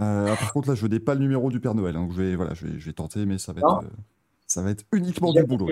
[0.00, 1.94] Euh, par contre, là, je n'ai pas le numéro du Père Noël.
[1.94, 3.84] Donc, je vais, voilà, je vais, je vais tenter, mais ça va être,
[4.46, 5.68] ça va être uniquement du boulot.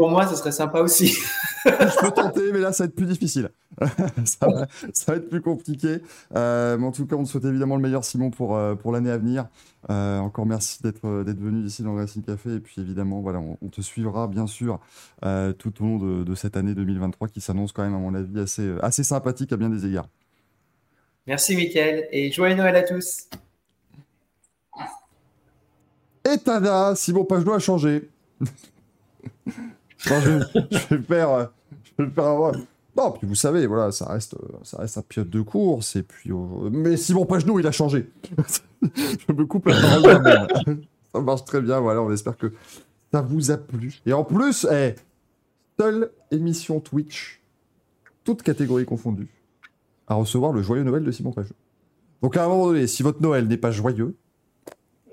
[0.00, 1.08] Pour moi, ce serait sympa aussi.
[1.66, 3.50] je peux tenter, mais là, ça va être plus difficile.
[4.24, 5.98] ça, va, ça, va, être plus compliqué.
[6.34, 8.92] Euh, mais en tout cas, on te souhaite évidemment le meilleur, Simon, pour, euh, pour
[8.92, 9.48] l'année à venir.
[9.90, 12.54] Euh, encore merci d'être d'être venu ici dans le Racing Café.
[12.54, 14.80] Et puis, évidemment, voilà, on, on te suivra, bien sûr,
[15.26, 18.14] euh, tout au long de, de, cette année 2023 qui s'annonce quand même, à mon
[18.14, 20.08] avis, assez, assez sympathique à bien des égards.
[21.26, 22.08] Merci, Mickaël.
[22.10, 23.28] Et joyeux Noël à tous.
[26.24, 28.08] Et tada, Simon Pagelot a changé.
[30.08, 31.50] Non, je, je, vais faire,
[31.84, 32.52] je vais le faire avoir.
[32.96, 35.96] Non, puis vous savez, voilà, ça reste, ça reste un pilote de course.
[35.96, 36.30] Et puis,
[36.70, 38.10] mais Simon Pagenaud, il a changé.
[38.82, 40.80] je me coupe la parole.
[41.12, 41.80] Ça marche très bien.
[41.80, 42.52] Voilà, on espère que
[43.12, 44.00] ça vous a plu.
[44.06, 44.94] Et en plus, hey,
[45.78, 47.40] seule émission Twitch,
[48.24, 49.28] toute catégorie confondue,
[50.06, 51.54] à recevoir le joyeux Noël de Simon Pagenaud.
[52.22, 54.16] Donc à un moment donné, si votre Noël n'est pas joyeux,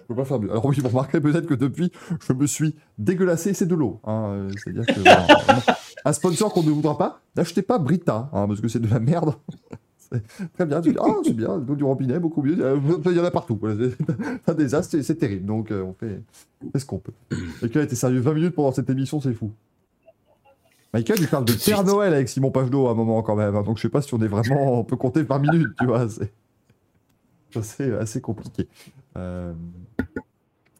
[0.07, 0.49] je peux pas faire mieux.
[0.49, 1.91] Alors oui, vous remarquerez peut-être que depuis,
[2.25, 3.99] je me suis dégueulassé, c'est de l'eau.
[4.05, 4.47] Hein.
[4.63, 5.01] C'est-à-dire que
[6.05, 9.01] un sponsor qu'on ne voudra pas, n'achetez pas Brita, hein, parce que c'est de la
[9.01, 9.33] merde.
[10.53, 12.53] Très bien, ah, c'est bien, l'eau du robinet, beaucoup mieux.
[13.05, 13.59] Il y en a partout.
[14.47, 15.45] Un désastre, c'est terrible.
[15.45, 16.21] Donc, euh, on, fait,
[16.79, 17.11] ce qu'on peut.
[17.61, 19.51] Michael a été sérieux 20 minutes pendant cette émission, c'est fou.
[20.93, 23.57] Michael, il parle de Père Noël avec Simon Pagenaud à un moment quand même.
[23.57, 24.79] Hein, donc, je sais pas si on est vraiment.
[24.79, 26.07] On peut compter par minute, tu vois.
[27.61, 28.69] C'est assez compliqué.
[29.17, 29.53] Euh...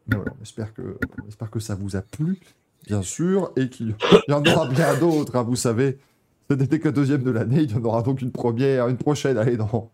[0.09, 2.39] Voilà, on, espère que, on espère que ça vous a plu,
[2.85, 3.95] bien sûr, et qu'il
[4.27, 5.35] y en aura bien d'autres.
[5.35, 5.97] Hein, vous savez,
[6.49, 9.38] ce n'était que deuxième de l'année, il y en aura donc une première, une prochaine,
[9.38, 9.91] allez, dans,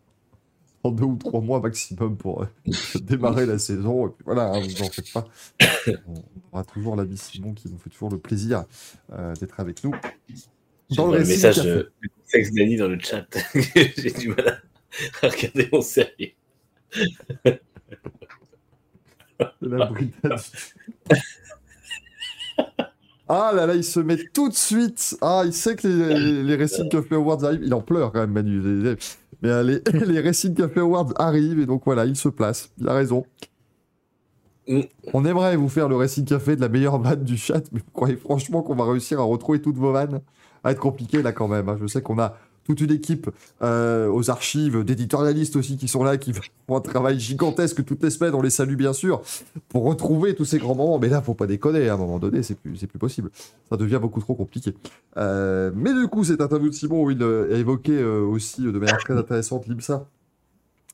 [0.84, 2.48] dans deux ou trois mois maximum pour euh,
[3.02, 4.08] démarrer la saison.
[4.08, 5.28] Et puis voilà, hein, vous en faites pas.
[6.08, 8.66] On aura toujours l'ami Simon qui nous fait toujours le plaisir
[9.14, 9.96] euh, d'être avec nous.
[10.91, 11.91] Dans le, le message de
[12.26, 13.26] Sex Danny dans le chat.
[13.98, 14.62] J'ai du mal
[15.24, 16.34] à regarder mon sérieux.
[19.62, 20.39] La brigade.
[23.30, 25.18] Ah là là, il se met tout de suite.
[25.22, 27.64] Ah, il sait que les, les Racing Café Awards arrivent.
[27.64, 28.62] Il en pleure quand même, Manu.
[29.41, 32.70] Mais euh, les, les Racing Café Awards arrivent et donc voilà, il se place.
[32.78, 33.26] Il a raison.
[34.68, 34.82] Mm.
[35.14, 37.91] On aimerait vous faire le Racing Café de la meilleure vanne du chat, mais vous
[37.94, 40.20] croyez franchement qu'on va réussir à retrouver toutes vos vannes?
[40.22, 41.70] Ça va être compliqué là quand même.
[41.70, 41.78] hein.
[41.82, 43.30] Je sais qu'on a toute une équipe
[43.61, 48.09] euh, aux archives, d'éditorialistes aussi qui sont là, qui font un travail gigantesque toutes les
[48.09, 48.34] semaines.
[48.36, 49.22] On les salue bien sûr
[49.70, 50.99] pour retrouver tous ces grands moments.
[50.99, 51.89] Mais là, faut pas déconner.
[51.89, 53.30] À un moment donné, c'est plus, plus possible.
[53.70, 54.74] Ça devient beaucoup trop compliqué.
[55.18, 58.72] Euh, mais du coup, cette interview de Simon où il euh, a évoqué aussi de
[58.72, 60.05] manière très intéressante l'IMSA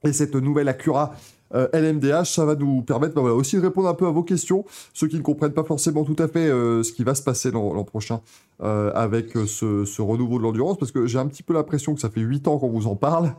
[0.03, 1.13] et cette nouvelle Acura
[1.53, 4.23] euh, LMDH, ça va nous permettre bah, voilà, aussi de répondre un peu à vos
[4.23, 4.65] questions.
[4.93, 7.51] Ceux qui ne comprennent pas forcément tout à fait euh, ce qui va se passer
[7.51, 8.21] l'an prochain
[8.61, 12.01] euh, avec euh, ce, renouveau de l'endurance, parce que j'ai un petit peu l'impression que
[12.01, 13.33] ça fait 8 ans qu'on vous en parle,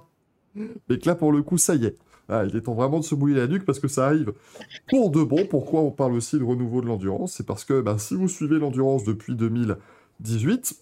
[0.54, 1.96] mais que là, pour le coup, ça y est.
[2.28, 4.32] Ah, il est temps vraiment de se mouiller la nuque parce que ça arrive
[4.88, 5.46] pour de bon.
[5.46, 7.32] Pourquoi on parle aussi de renouveau de l'endurance?
[7.32, 10.76] C'est parce que bah, si vous suivez l'endurance depuis 2018,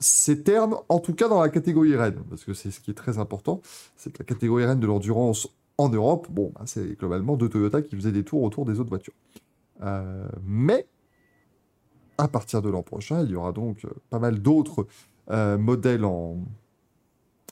[0.00, 2.94] c'est terme, en tout cas dans la catégorie Rennes, parce que c'est ce qui est
[2.94, 3.60] très important,
[3.96, 5.48] c'est que la catégorie Rennes de l'endurance
[5.78, 8.90] en Europe, bon, bah, c'est globalement deux Toyota qui faisaient des tours autour des autres
[8.90, 9.14] voitures.
[9.82, 10.86] Euh, mais
[12.18, 14.88] à partir de l'an prochain, il y aura donc euh, pas mal d'autres
[15.30, 16.36] euh, modèles en,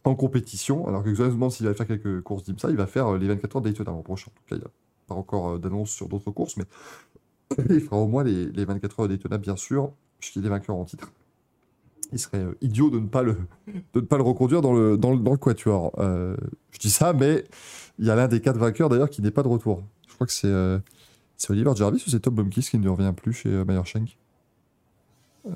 [0.03, 0.87] compétition.
[0.87, 3.63] Alors que demande s'il va faire quelques courses d'IMSA, il va faire les 24 heures
[3.63, 4.31] Daytona l'an prochain.
[4.31, 4.71] En tout cas, il n'y a
[5.09, 6.65] pas encore d'annonce sur d'autres courses, mais
[7.71, 10.85] il fera au moins les, les 24 heures Daytona, bien sûr, puisqu'il est vainqueur en
[10.85, 11.11] titre.
[12.13, 13.37] Il serait euh, idiot de ne pas le,
[13.95, 15.93] de ne pas le reconduire dans le, dans le, dans le quatuor.
[15.99, 16.37] Euh,
[16.71, 17.45] je dis ça, mais
[17.99, 19.83] il y a l'un des quatre vainqueurs d'ailleurs qui n'est pas de retour.
[20.09, 20.79] Je crois que c'est euh,
[21.49, 24.17] Oliver Jarvis ou c'est Tom Blomqvist qui ne revient plus chez euh, Meyershank.
[25.47, 25.51] Euh,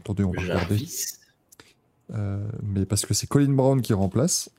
[0.00, 0.86] attendez, on va regarder.
[2.62, 4.50] Mais parce que c'est Colin Brown qui remplace.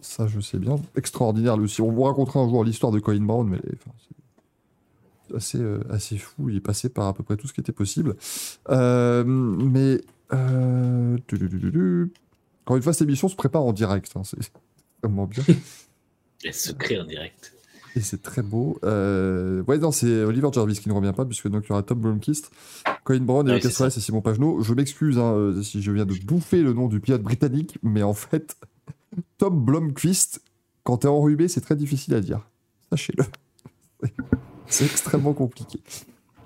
[0.00, 0.76] Ça, je sais bien.
[0.94, 1.82] Extraordinaire, lui aussi.
[1.82, 3.90] On vous racontera un jour l'histoire de Colin Brown, mais enfin,
[5.34, 6.48] assez, euh, assez fou.
[6.48, 8.16] Il est passé par à peu près tout ce qui était possible.
[8.70, 10.00] Euh, mais.
[10.32, 11.16] Euh...
[12.64, 14.12] Encore une fois, cette émission se prépare en direct.
[14.16, 14.38] hein, C'est
[15.02, 15.42] vraiment bien.
[16.44, 17.52] Les secrets en direct.
[17.94, 18.78] Et c'est très beau.
[18.84, 19.62] Euh...
[19.64, 21.98] Ouais, non, c'est Oliver Jarvis qui ne revient pas, puisque donc il y aura Tom
[21.98, 22.50] Blomqvist,
[23.04, 23.84] Colin Brown, ça.
[23.84, 24.60] Reyes et Simon Pagenaud.
[24.60, 28.12] Je m'excuse hein, si je viens de bouffer le nom du pilote britannique, mais en
[28.12, 28.56] fait,
[29.38, 30.42] Tom Blomqvist,
[30.82, 32.48] quand t'es enrhumé, c'est très difficile à dire.
[32.90, 33.24] Sachez-le.
[34.68, 35.80] C'est extrêmement compliqué.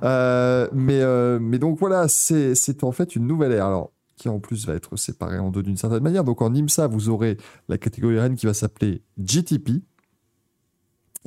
[0.02, 3.66] Euh, mais, euh, mais donc voilà, c'est en fait une nouvelle ère.
[3.66, 6.24] Alors, qui en plus va être séparée en deux d'une certaine manière.
[6.24, 9.82] Donc en IMSA, vous aurez la catégorie Rennes qui va s'appeler GTP.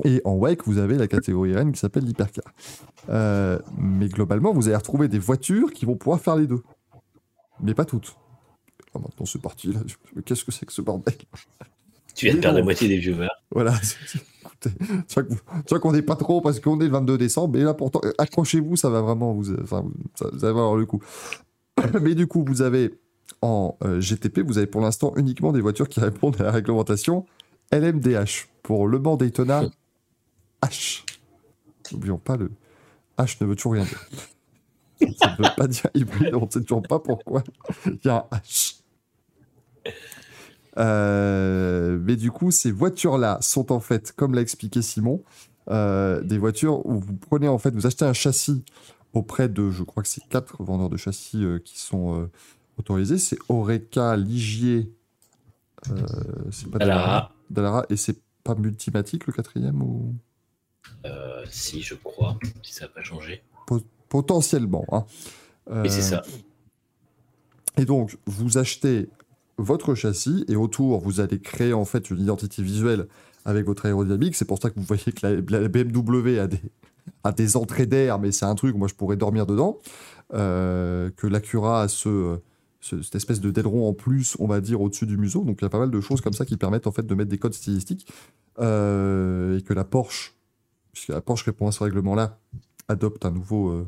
[0.04, 2.44] Et en WEC, vous avez la catégorie Rennes qui s'appelle l'Hypercar.
[3.10, 6.62] Euh, mais globalement, vous allez retrouver des voitures qui vont pouvoir faire les deux.
[7.60, 8.16] Mais pas toutes.
[8.94, 9.74] Ah, maintenant, c'est parti.
[10.24, 11.14] Qu'est-ce que c'est que ce bordel?
[12.14, 13.28] Tu viens de perdre la moitié des viewers.
[13.50, 13.74] Voilà.
[14.62, 15.20] Tu
[15.68, 17.58] vois qu'on n'est pas trop parce qu'on est le 22 décembre.
[17.58, 19.84] Mais là, pourtant, accrochez-vous, ça va vraiment vous, enfin,
[20.14, 21.02] ça va avoir le coup.
[22.00, 22.94] Mais du coup, vous avez
[23.42, 27.26] en euh, GTP, vous avez pour l'instant uniquement des voitures qui répondent à la réglementation
[27.72, 28.48] LMDH.
[28.62, 29.64] Pour Le Mans Daytona,
[30.62, 31.04] H.
[31.92, 32.50] N'oublions pas le
[33.18, 34.08] H ne veut toujours rien dire.
[35.18, 37.44] Ça ne veut pas dire hybride, on ne sait toujours pas pourquoi
[37.86, 38.80] il y a un H.
[40.76, 45.22] Euh, mais du coup, ces voitures-là sont en fait, comme l'a expliqué Simon,
[45.70, 48.64] euh, des voitures où vous prenez en fait, vous achetez un châssis
[49.12, 52.28] auprès de, je crois que c'est quatre vendeurs de châssis euh, qui sont
[52.78, 53.18] autorisés.
[53.18, 54.90] C'est Oreca, Ligier,
[56.50, 57.32] c'est pas Dallara.
[57.50, 60.14] Dallara, et c'est pas Multimatic le quatrième ou?
[61.48, 63.42] Si, je crois, si ça n'a pas changé.
[64.08, 64.84] potentiellement.
[64.92, 65.04] Hein.
[65.84, 66.22] Et c'est Euh, ça.
[67.76, 69.08] Et donc, vous achetez
[69.58, 73.06] votre châssis et autour, vous allez créer en fait une identité visuelle
[73.44, 74.34] avec votre aérodynamique.
[74.36, 76.60] C'est pour ça que vous voyez que la, BMW a des,
[77.24, 79.78] a des entrées d'air, mais c'est un truc, moi je pourrais dormir dedans.
[80.32, 82.38] Euh, que l'Acura a ce,
[82.80, 85.44] ce- cette espèce de d'aileron en plus, on va dire, au-dessus du museau.
[85.44, 87.14] Donc il y a pas mal de choses comme ça qui permettent en fait de
[87.14, 88.08] mettre des codes stylistiques.
[88.60, 90.34] Euh, et que la Porsche,
[90.92, 92.38] puisque la Porsche répond à ce règlement-là,
[92.88, 93.70] adopte un nouveau.
[93.70, 93.84] euh,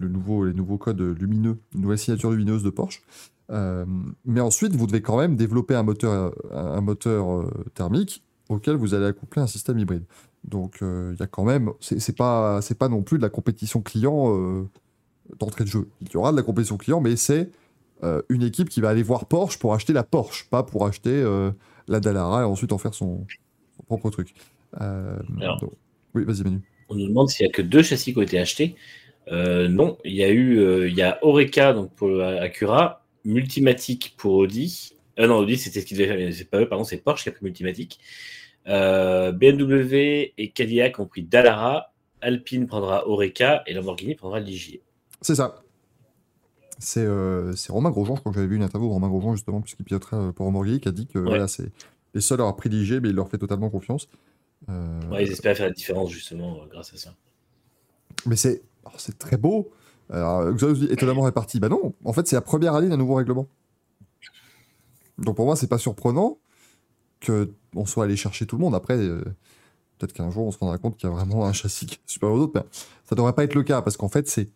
[0.00, 3.02] le nouveau, les nouveaux codes lumineux, une nouvelle signature lumineuse de Porsche.
[3.50, 3.84] Euh,
[4.24, 8.94] mais ensuite, vous devez quand même développer un moteur, un moteur euh, thermique auquel vous
[8.94, 10.04] allez accoupler un système hybride.
[10.44, 13.30] Donc, euh, il y a quand même, c'est pas, c'est pas non plus de la
[13.30, 14.66] compétition client
[15.38, 15.88] d'entrée de jeu.
[16.00, 17.50] Il y aura de la compétition client, mais c'est
[18.04, 21.10] euh, une équipe qui va aller voir Porsche pour acheter la Porsche, pas pour acheter
[21.10, 21.50] euh,
[21.88, 23.26] la Dallara et ensuite en faire son,
[23.76, 24.34] son propre truc.
[24.80, 25.60] Euh, Alors.
[25.60, 25.72] donc-
[26.14, 26.60] oui, vas-y Manu.
[26.88, 28.76] On nous demande s'il n'y a que deux châssis qui ont été achetés.
[29.30, 34.94] Non, il y a eu il y a Oreca donc pour Acura, Multimatic pour Audi
[35.18, 36.34] Euh, non, Audi, c'était ce qu'ils devaient faire.
[36.34, 37.98] C'est pas eux, pardon, c'est Porsche qui a pris Multimatic.
[38.68, 41.92] Euh, BMW et Cadillac ont pris Dallara.
[42.20, 44.82] Alpine prendra Oreca et Lamborghini prendra Ligier.
[45.20, 45.62] C'est ça.
[46.78, 49.60] C'est euh, Romain Grosjean, je crois que j'avais vu une interview de Romain Grosjean, justement,
[49.60, 51.70] puisqu'il piloterait euh, pour Lamborghini, qui a dit que voilà, c'est
[52.14, 54.08] les seuls à avoir privilégié, mais il leur fait totalement confiance.
[54.68, 57.14] Euh, Ouais, ils espéraient faire la différence, justement, grâce à ça.
[58.26, 59.70] Mais c'est oh, c'est très beau.
[60.10, 61.58] Alors, Xaos dit étonnamment réparti.
[61.60, 63.48] Bah non, en fait, c'est la première année d'un nouveau règlement.
[65.18, 66.38] Donc pour moi, c'est pas surprenant
[67.20, 68.74] que on soit allé chercher tout le monde.
[68.74, 69.22] Après, euh,
[69.98, 72.00] peut-être qu'un jour, on se rendra compte qu'il y a vraiment un châssis qui est
[72.10, 72.52] supérieur aux autres.
[72.54, 72.62] Mais
[73.04, 74.48] ça devrait pas être le cas parce qu'en fait, c'est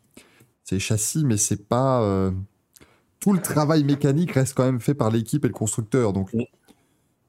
[0.65, 2.31] c'est châssis, mais c'est pas euh,
[3.19, 6.13] tout le travail mécanique reste quand même fait par l'équipe et le constructeur.
[6.13, 6.31] Donc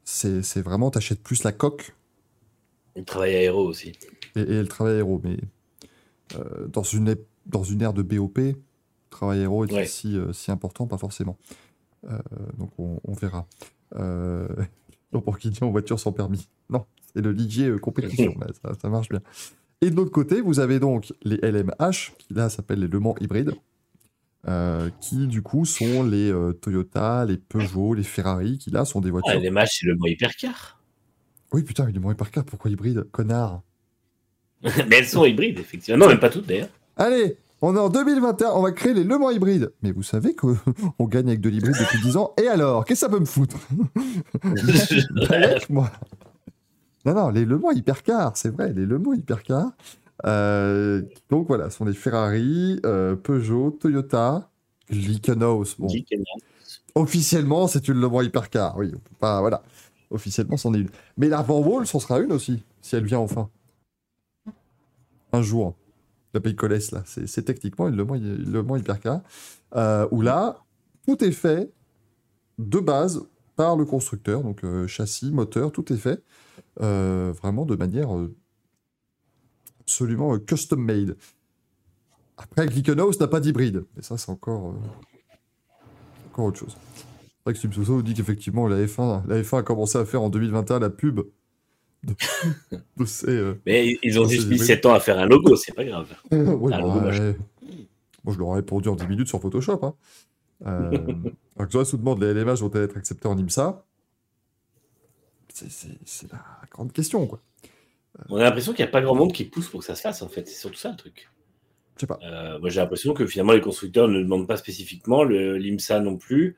[0.04, 1.96] c'est c'est vraiment t'achètes plus la coque
[2.96, 3.94] Le travail aéro aussi.
[4.36, 5.22] et, et le travail aéro.
[5.24, 5.38] Mais
[6.36, 8.40] euh, dans, une, ép- dans une ère de BOP,
[9.10, 9.86] travail aéro est Ouais.
[9.86, 11.38] si, euh, si important, pas forcément.
[12.10, 12.18] Euh,
[12.58, 13.48] donc on, on verra.
[13.96, 14.48] Euh,
[15.14, 16.48] non, pour qui dit en voiture sans permis.
[16.70, 19.22] Non, c'est le Ligier compétition, là, ça, ça marche bien.
[19.82, 23.16] Et de l'autre côté, vous avez donc les LMH, qui là s'appellent les Le Mans
[23.20, 23.54] hybrides,
[24.48, 29.02] euh, qui du coup sont les euh, Toyota, les Peugeot, les Ferrari, qui là sont
[29.02, 29.40] des Ah, voitures.
[29.40, 30.80] les matchs, c'est le mot hypercar.
[31.52, 33.04] Oui, putain, mais Le Mans hypercar, pourquoi hybride?
[33.12, 33.62] Connard
[34.88, 35.98] Mais elles sont hybrides, effectivement.
[36.06, 36.70] Non, même pas toutes d'ailleurs.
[36.98, 39.72] Allez, on est en 2021, on va créer les Le Mans hybrides.
[39.84, 40.56] Mais vous savez qu'on
[41.08, 42.34] gagne avec de l'hybride depuis 10 ans.
[42.42, 43.58] Et alors, qu'est-ce que ça peut me foutre?
[45.30, 45.92] Avec moi.
[47.06, 49.72] Non, non, les Le Mans hypercars, c'est vrai, les Le Mans hypercars.
[50.26, 54.50] Euh, donc voilà, ce sont les Ferrari, euh, Peugeot, Toyota,
[54.90, 55.76] Glickenhaus.
[55.78, 55.88] Bon,
[56.96, 58.76] officiellement, c'est une Le Mans hypercar.
[58.78, 59.62] Oui, on peut pas, voilà.
[60.10, 60.90] Officiellement, c'en est une.
[61.18, 63.50] Mais la Van Wall, c'en sera une aussi, si elle vient enfin.
[65.32, 65.76] Un jour.
[66.34, 67.04] La Pays Colès, là.
[67.06, 69.22] C'est techniquement Le une Le Mans hypercar.
[69.76, 70.64] Euh, où là,
[71.06, 71.72] tout est fait
[72.58, 73.24] de base
[73.56, 74.44] par le constructeur.
[74.44, 76.24] Donc, euh, châssis, moteur, tout est fait.
[76.82, 78.10] euh, vraiment de manière
[79.82, 81.18] absolument custom made.
[82.38, 83.84] Après, Glickenhaus n'a pas d'hybride.
[83.96, 84.76] Mais ça, c'est encore,
[86.32, 86.78] encore autre chose.
[87.42, 90.30] C'est vrai que Subsoso dit qu'effectivement, la F1, la F1 a commencé à faire en
[90.30, 91.22] 2021 la pub
[92.04, 92.14] de,
[92.98, 93.28] de ces.
[93.30, 94.68] euh, Mais ils- ont juste mis hybride.
[94.68, 96.08] 7 ans à faire un logo, c'est pas grave.
[96.32, 97.20] ouais, Ah, bah, dommage.
[97.20, 97.36] ouais.
[98.24, 99.80] Moi, je leur ai répondu en 10 minutes sur Photoshop.
[99.84, 99.96] Hein.
[100.68, 100.92] Euh,
[101.58, 103.84] alors que nous demande les LMH vont-elles être acceptés en IMSA?
[105.54, 106.40] C'est- la
[106.72, 107.42] grande question, quoi.
[108.30, 110.02] On a l'impression qu'il n'y a pas grand monde qui pousse pour que ça se
[110.02, 110.48] fasse, en fait.
[110.48, 111.30] C'est surtout ça le truc.
[111.96, 112.20] Je sais pas.
[112.24, 116.18] Euh, moi, j'ai l'impression que finalement, les constructeurs ne le demandent pas spécifiquement, l'IMSA non
[116.18, 116.58] plus.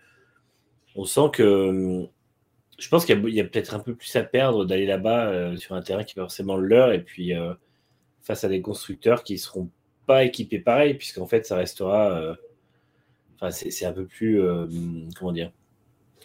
[0.96, 2.06] On sent que.
[2.80, 5.76] Je pense qu'il y a, peut-être un peu plus à perdre d'aller là-bas euh, sur
[5.76, 7.53] un terrain qui pas forcément le leur, et puis euh,
[8.21, 9.69] face à des constructeurs qui ne seront
[10.07, 12.11] pas équipés pareil, puisqu'en fait, ça restera.
[12.11, 12.36] euh,
[13.36, 14.41] Enfin, c'est un peu plus.
[15.17, 15.51] comment dire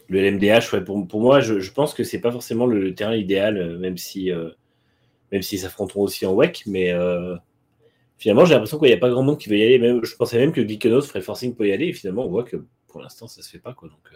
[0.09, 4.31] Le LMDH, pour, moi, je, pense que c'est pas forcément le terrain idéal, même si.
[5.33, 6.95] même s'ils s'affronteront aussi en WEC, mais
[8.19, 10.01] finalement, j'ai l'impression qu'il n'y a pas grand monde qui veut y aller.
[10.05, 12.65] Je pensais même que Glickenhaus ferait forcing pour y aller, et finalement, on voit que
[12.87, 13.75] pour l'instant, ça se fait pas.
[13.75, 14.13] Quoi, donc,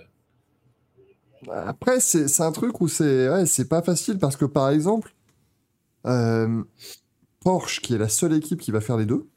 [1.50, 5.14] Après, c'est un truc où c'est ouais, pas facile parce que, par exemple,
[6.06, 6.62] euh,
[7.40, 9.28] Porsche, qui est la seule équipe qui va faire les deux.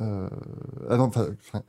[0.00, 0.28] euh,
[0.88, 1.28] ah non, enfin.
[1.54, 1.60] euh,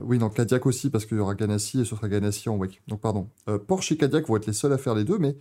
[0.00, 2.82] oui, non, Cadillac aussi, parce qu'il y aura Ganassi et ce sera Ganassi en WEC.
[2.88, 3.28] Donc, pardon.
[3.66, 5.36] Porsche et Cadillac vont être les seuls à faire les deux, mais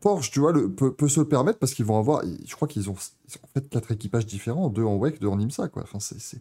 [0.00, 2.22] Porsche, tu vois, le, peut, se le permettre parce qu'ils vont avoir.
[2.44, 5.68] Je crois qu'ils ont, en fait quatre équipages différents, deux en WEC, deux en IMSA,
[5.68, 5.82] quoi.
[5.84, 6.40] Enfin, c'est- Les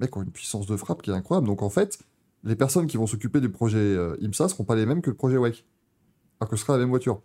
[0.00, 1.46] mecs ont une puissance de frappe qui est incroyable.
[1.46, 1.98] Donc, en fait,
[2.44, 5.16] les personnes qui vont s'occuper du projet euh, IMSA seront pas les mêmes que le
[5.16, 5.64] projet WEC.
[6.40, 7.22] Alors que ce sera la même voiture.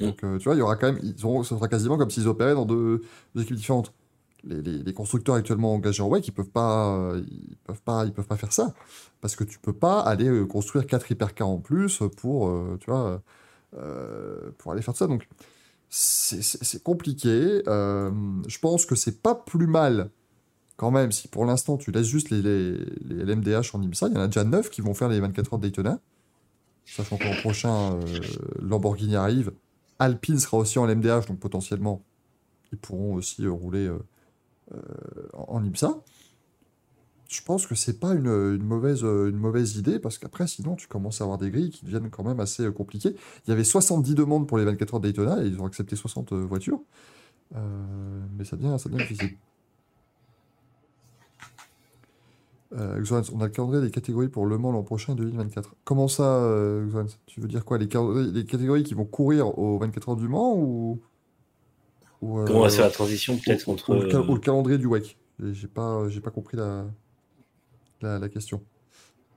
[0.00, 0.04] Mm.
[0.06, 1.00] Donc, euh, tu vois, il y aura quand même.
[1.02, 3.02] Ils auront, ce sera quasiment comme s'ils opéraient dans deux,
[3.34, 3.92] deux équipes différentes.
[4.44, 8.12] Les, les- les constructeurs actuellement engagés en WEC, ils peuvent pas, ils peuvent pas, ils
[8.12, 8.74] peuvent pas faire ça
[9.20, 12.90] parce que tu peux pas aller euh, construire quatre hypercars en plus pour, euh, tu
[12.90, 13.22] vois,
[13.76, 15.06] euh, pour aller faire ça.
[15.06, 15.28] Donc,
[15.88, 17.62] c'est- compliqué.
[17.68, 18.10] Euh,
[18.48, 20.10] je pense que c'est pas plus mal
[20.82, 22.74] quand même si pour l'instant tu laisses juste les, les,
[23.24, 24.08] LMDH en IMSA.
[24.08, 26.00] Il y en a déjà 9 qui vont faire les 24 heures de Daytona.
[26.84, 28.00] Sachant que l'an prochain, euh,
[28.60, 29.52] Lamborghini arrive.
[30.00, 32.02] Alpine sera aussi en LMDH, donc potentiellement,
[32.72, 34.80] ils pourront aussi euh, rouler euh,
[35.34, 36.00] en IMSA.
[37.28, 41.38] Je pense que c'est pas une, mauvaise, idée, parce qu'après, sinon, tu commences à avoir
[41.38, 43.14] des grilles qui deviennent quand même assez compliquées.
[43.46, 45.94] Il y avait 70 demandes pour les 24 heures de Daytona, et ils ont accepté
[45.94, 46.80] 60 euh, voitures.
[48.36, 49.36] Mais ça devient, ça devient difficile.
[52.74, 55.74] Euh, Xoans, on a le calendrier des catégories pour Le Mans l'an prochain 2024.
[55.84, 57.18] Comment ça, euh, Xoans?
[57.26, 57.76] Tu veux dire quoi?
[57.76, 61.00] Les, catégories qui vont courir aux 24 heures du Mans ou,
[62.22, 63.90] ou, euh, comment va faire la transition peut-être entre.
[63.90, 65.18] ou le, cal- euh, ou le calendrier du WEC
[65.52, 66.86] J'ai pas, j'ai pas compris la,
[68.00, 68.62] la, la question.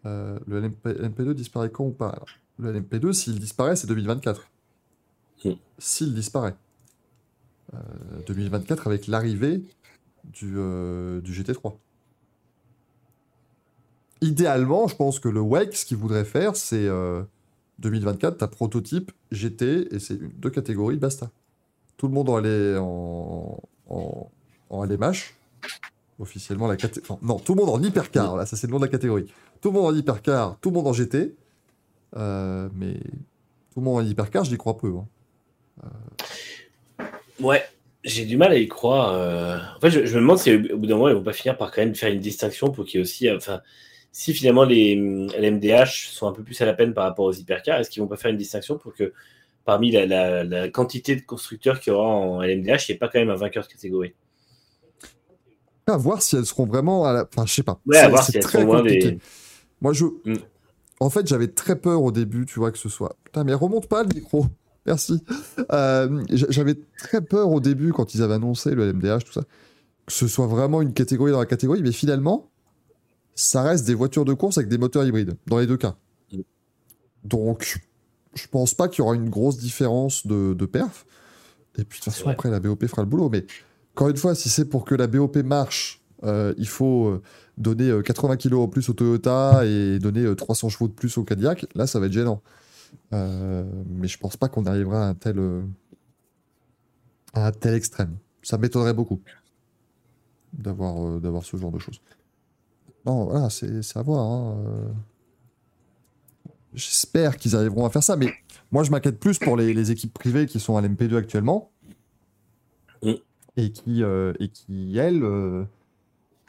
[0.06, 2.10] Euh, le LMP, LMP2 disparaît quand ou pas?
[2.10, 2.28] Alors,
[2.60, 4.48] Le LMP2, s'il disparaît, c'est 2024.
[5.44, 5.50] Mm.
[5.78, 6.56] S'il disparaît.
[7.74, 7.78] Euh,
[8.28, 9.62] 2024 avec l'arrivée
[10.24, 10.52] du,
[11.22, 11.74] du GT3.
[14.22, 17.22] Idéalement, je pense que le WEC, ce qu'il voudrait faire, c'est euh,
[17.80, 21.30] 2024, ta prototype GT, et c'est deux catégories, basta.
[21.98, 23.60] Tout le monde en, allait en,
[23.90, 24.32] en,
[24.70, 25.34] en LMH.
[26.20, 27.20] Officiellement, la catégorie.
[27.22, 29.26] non, tout le monde en hypercar, là, ça c'est le nom de la catégorie.
[29.62, 31.36] Tout le monde en hypercar, tout le monde en GT.
[32.16, 32.94] Euh, mais
[33.74, 34.94] tout le monde en hypercar, je n'y crois peu.
[34.96, 35.06] hein.
[37.42, 37.64] Ouais,
[38.06, 39.14] j'ai du mal à y croire.
[39.14, 39.58] euh.
[39.76, 41.72] En fait, je, me demande si au bout d'un moment, ils vont pas finir par
[41.72, 43.28] quand même faire une distinction pour qu'il y ait aussi.
[43.28, 43.38] euh,
[44.18, 47.26] si finalement les, hum, les MDH sont un peu plus à la peine par rapport
[47.26, 49.12] aux hypercars, est-ce qu'ils vont pas faire une distinction pour que
[49.66, 52.98] parmi la, la- la quantité de constructeurs qu'il y aura en LMDH, il n'y ait
[52.98, 54.14] pas quand même un vainqueur de catégorie?
[55.88, 57.28] À voir si elles seront vraiment à la.
[57.30, 57.82] Enfin, je sais pas.
[57.86, 59.20] Ouais, à voir si elles sont loin des.
[59.82, 60.06] Moi, je.
[60.06, 60.36] Mm.
[61.02, 63.18] En fait, j'avais très peur au début, tu vois, que ce soit.
[63.26, 64.46] Putain, mais remonte pas le micro.
[64.86, 65.22] Merci.
[65.74, 69.42] Euh, j'avais très peur au début quand ils avaient annoncé le LMDH, tout ça,
[70.06, 72.50] que ce soit vraiment une catégorie dans la catégorie, mais finalement,
[73.36, 75.96] ça reste des voitures de course avec des moteurs hybrides, dans les deux cas.
[76.32, 76.40] Mm.
[77.24, 77.82] Donc,
[78.34, 81.06] je pense pas qu'il y aura une grosse différence de, de perf.
[81.78, 83.30] Et puis, de toute façon, après, la BOP fera le boulot.
[83.30, 83.46] Mais
[83.94, 87.22] encore une fois, si c'est pour que la BOP marche, euh, il faut euh,
[87.58, 91.18] donner euh, 80 kilos en plus au Toyota et donner euh, 300 chevaux de plus
[91.18, 91.66] au Cadillac.
[91.76, 92.42] Là, ça va être gênant.
[93.14, 95.64] Euh, mais je pense pas qu'on arrivera à un tel, euh,
[97.34, 98.18] à un tel extrême.
[98.42, 99.22] Ça m'étonnerait beaucoup
[100.54, 102.00] d'avoir euh, d'avoir ce genre de choses.
[103.06, 104.24] Non, voilà, c'est à voir.
[104.26, 104.88] hein, euh.
[106.74, 108.34] J'espère qu'ils arriveront à faire ça, mais
[108.72, 111.72] moi je m'inquiète plus pour les, les équipes privées qui sont à l'MP2 actuellement
[113.02, 113.14] Mm.
[113.58, 115.66] et qui, euh, et qui elles, euh,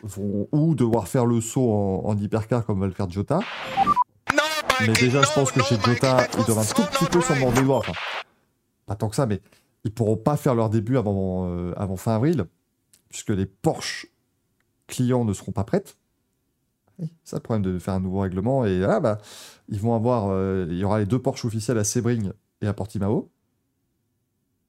[0.03, 3.41] vont ou devoir faire le saut en, en hypercar comme va le faire Jota.
[4.81, 7.79] Mais déjà, je pense que chez Jota, ils doivent un tout petit peu s'en doigts.
[7.79, 7.93] Enfin,
[8.87, 9.41] pas tant que ça, mais
[9.85, 12.45] ils pourront pas faire leur début avant, euh, avant fin avril,
[13.09, 14.07] puisque les Porsche
[14.87, 15.97] clients ne seront pas prêtes.
[17.25, 18.65] Ça le problème de faire un nouveau règlement.
[18.65, 19.19] Et là, bah,
[19.69, 20.29] ils vont avoir.
[20.31, 22.33] euh, il y aura les deux Porsche officiels à Sebring
[22.63, 23.31] et à Portimao.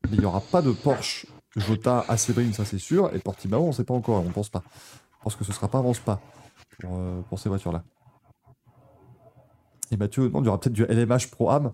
[0.10, 1.26] Mais il n'y aura pas de Porsche
[1.56, 3.14] Jota à Sebring, ça c'est sûr.
[3.16, 4.64] Et Portimao, on ne sait pas encore, on pense pas.
[5.20, 6.20] Je pense que ce sera pas avant Spa
[6.80, 7.84] pour, euh, pour ces voitures-là.
[9.92, 11.74] Et Mathieu, non, il y aura peut-être du LMH Pro Am.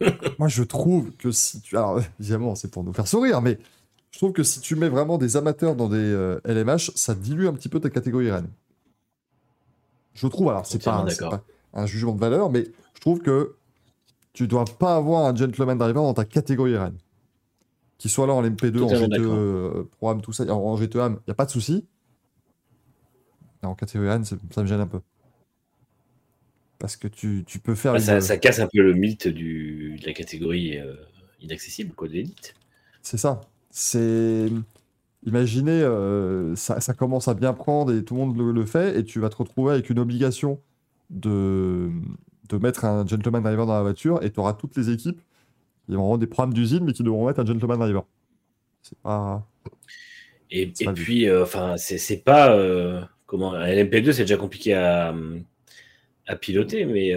[0.38, 1.76] Moi, je trouve que si tu.
[1.76, 3.58] Alors, évidemment, c'est pour nous faire sourire, mais
[4.10, 7.46] je trouve que si tu mets vraiment des amateurs dans des euh, LMH, ça dilue
[7.46, 8.48] un petit peu ta catégorie RN.
[10.16, 11.44] Je trouve, alors, c'est pas, pas
[11.74, 12.64] un jugement de valeur, mais
[12.94, 13.54] je trouve que
[14.32, 16.96] tu dois pas avoir un gentleman driver dans ta catégorie RN.
[17.98, 21.18] Qu'il soit là en MP2, en GTE, euh, Pro Am, tout ça, en, GTE Am,
[21.20, 21.86] il n'y a pas de souci.
[23.62, 25.00] En catégorie RN, ça me gêne un peu.
[26.78, 29.28] Parce que tu, tu peux faire Bah, une- ça, ça casse un peu le mythe
[29.28, 30.94] du, de la catégorie euh,
[31.40, 32.54] inaccessible, quoi, de l'élite.
[33.02, 33.40] C'est ça.
[33.70, 34.48] C'est.
[35.26, 38.96] Imaginez, euh, ça, ça commence à bien prendre et tout le monde le, le fait,
[38.96, 40.60] et tu vas te retrouver avec une obligation
[41.10, 41.90] de,
[42.48, 45.20] de mettre un gentleman driver dans la voiture, et tu auras toutes les équipes
[45.86, 48.04] qui vont avoir des programmes d'usine, mais qui devront mettre un gentleman driver.
[48.82, 49.44] C'est pas.
[50.52, 54.74] Et, pas puis, euh, enfin, c'est c'est pas euh, comment un LMP2, c'est déjà compliqué
[54.74, 55.12] à,
[56.28, 57.14] à piloter, mais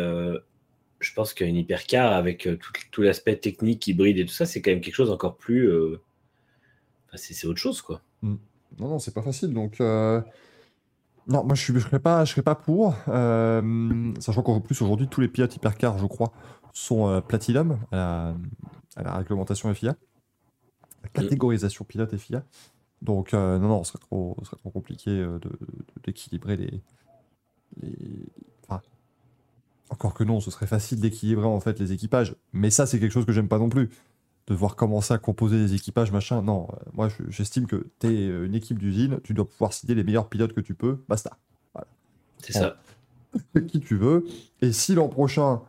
[0.99, 4.72] je pense qu'une hypercar avec tout, tout l'aspect technique, hybride et tout ça, c'est quand
[4.72, 5.72] même quelque chose encore plus.
[7.10, 8.01] Enfin, c'est autre chose, quoi.
[8.24, 8.38] Non,
[8.78, 9.53] non, c'est pas facile.
[9.53, 10.22] Donc, euh,
[11.28, 12.95] non, moi je ne serais, pas- je serais pas pour.
[13.07, 16.32] euh, sachant qu'en plus, aujourd'hui, tous les pilotes hypercars, je crois,
[16.74, 18.36] sont euh, Platinum à la,
[18.95, 19.95] à la réglementation FIA.
[21.03, 22.43] La catégorisation pilote FIA.
[23.01, 25.39] Donc, euh, non, non, ce serait trop, ce serait trop compliqué de-
[26.03, 26.82] d'équilibrer les,
[27.82, 28.26] les.
[28.68, 28.82] Enfin,
[29.89, 32.36] encore que non, ce serait facile d'équilibrer en fait les équipages.
[32.53, 33.89] Mais ça, c'est quelque chose que j'aime pas non plus
[34.50, 36.41] de voir commencer à composer des équipages, machin.
[36.41, 39.95] Non, euh, moi je- j'estime que tu es une équipe d'usine, tu dois pouvoir citer
[39.95, 41.38] les meilleurs pilotes que tu peux, basta.
[42.41, 42.78] C'est ça.
[43.68, 44.26] Qui tu veux.
[44.62, 45.62] Et si l'an prochain,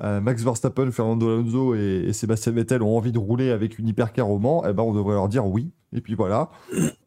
[0.00, 3.88] euh, Max Verstappen, Fernando Alonso et, et Sébastien Vettel ont envie de rouler avec une
[3.88, 5.70] hypercar au Mans, eh ben on devrait leur dire oui.
[5.92, 6.50] Et puis voilà.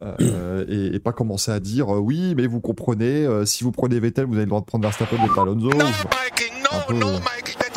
[0.01, 3.71] Euh, et, et pas commencer à dire euh, oui, mais vous comprenez, euh, si vous
[3.71, 5.69] prenez Vettel, vous avez le droit de prendre Verstappen et pas Alonso.
[5.69, 6.95] un peu,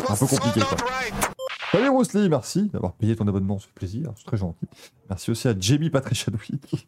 [0.09, 0.77] un peu compliqué quoi.
[1.75, 4.65] Salut Rosely, merci d'avoir payé ton abonnement, ça fait plaisir, c'est très gentil.
[5.09, 6.87] Merci aussi à Jamie Patrichadoui qui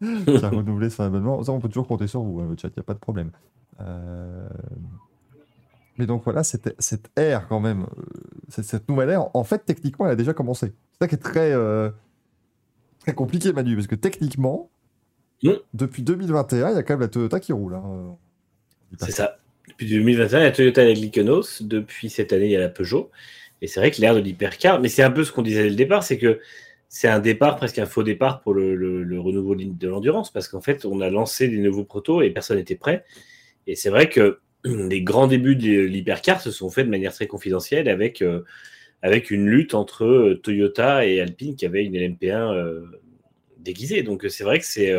[0.00, 1.44] qui a renouvelé son abonnement.
[1.44, 2.98] Ça, on peut toujours compter sur vous, hein, le chat, il n'y a pas de
[2.98, 3.30] problème.
[3.80, 4.48] Euh,
[5.96, 8.02] Mais donc voilà, cette, cette ère quand même, euh,
[8.48, 10.72] cette, cette nouvelle ère, en fait, techniquement, elle a déjà commencé.
[10.92, 11.90] C'est ça qui est très, euh,
[12.98, 14.70] très compliqué, Manu, parce que techniquement,
[15.72, 17.76] depuis 2021, il y a quand même la Toyota qui roule.
[17.76, 18.16] hein,
[18.98, 19.36] C'est ça.
[19.68, 21.62] Depuis 2021, il y a Toyota avec Lycanos.
[21.62, 23.08] Depuis cette année, il y a la Peugeot.
[23.62, 25.70] Et c'est vrai que l'ère de l'hypercar, mais c'est un peu ce qu'on disait dès
[25.70, 26.40] le départ, c'est que
[26.88, 30.84] c'est un départ, presque un faux départ pour le, renouveau de l'endurance, parce qu'en fait,
[30.84, 33.04] on a lancé des nouveaux protos et personne n'était prêt.
[33.68, 37.28] Et c'est vrai que les grands débuts de l'hypercar se sont faits de manière très
[37.28, 38.42] confidentielle avec, euh,
[39.02, 42.86] avec une lutte entre euh, Toyota et Alpine qui avait une LMP1 euh,
[43.58, 44.02] déguisée.
[44.02, 44.92] Donc c'est vrai que c'est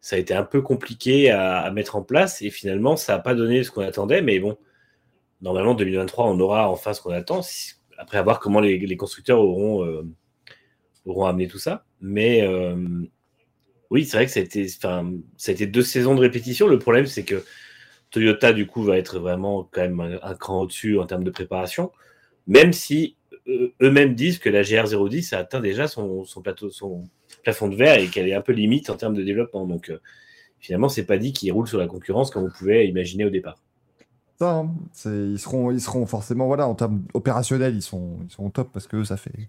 [0.00, 3.34] ça a été un peu compliqué à, mettre en place et finalement ça n'a pas
[3.34, 4.20] donné ce qu'on attendait.
[4.20, 4.58] Mais bon,
[5.44, 7.40] normalement 2023 on aura enfin ce qu'on attend.
[7.96, 10.04] Après avoir comment les, constructeurs auront,
[11.04, 11.84] auront amené tout ça.
[12.00, 12.44] Mais
[13.90, 16.66] oui, c'est vrai que ça a, été, ça a été deux saisons de répétition.
[16.66, 17.44] Le problème c'est que
[18.14, 21.90] Toyota, du coup, va être vraiment quand même un, cran au-dessus en termes de préparation,
[22.46, 23.16] même si
[23.48, 27.08] euh, eux-mêmes disent que la GR010 a atteint déjà son, plateau, son
[27.42, 29.66] plafond de verre et qu'elle est un peu limite en termes de développement.
[29.66, 29.98] Donc, euh,
[30.60, 33.56] finalement, c'est pas dit qu'ils roulent sur la concurrence comme on pouvait imaginer au départ.
[34.38, 34.74] Ça, hein,
[35.04, 38.70] ils, seront, ils seront forcément, voilà, en termes opérationnels, ils sont, ils sont au top
[38.72, 39.48] parce que ça fait,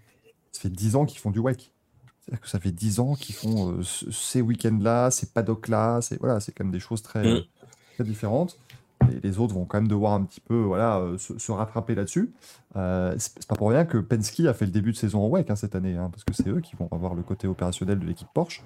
[0.52, 1.72] ça fait 10 ans qu'ils font du WEC.
[2.20, 6.38] C'est-à-dire que ça fait 10 ans qu'ils font euh, ces week-ends-là, ces paddocks-là, c'est voilà,
[6.40, 7.42] quand même des choses très, mm
[8.04, 8.58] différentes.
[9.10, 12.32] Et les autres vont quand même devoir un petit peu voilà, euh, se, rattraper là-dessus.
[12.76, 15.50] Euh, c'est pas pour rien que Penske a fait le début de saison en WEC
[15.50, 18.04] hein, cette année, hein, parce que c'est eux qui vont avoir le côté opérationnel de
[18.04, 18.62] l'équipe Porsche.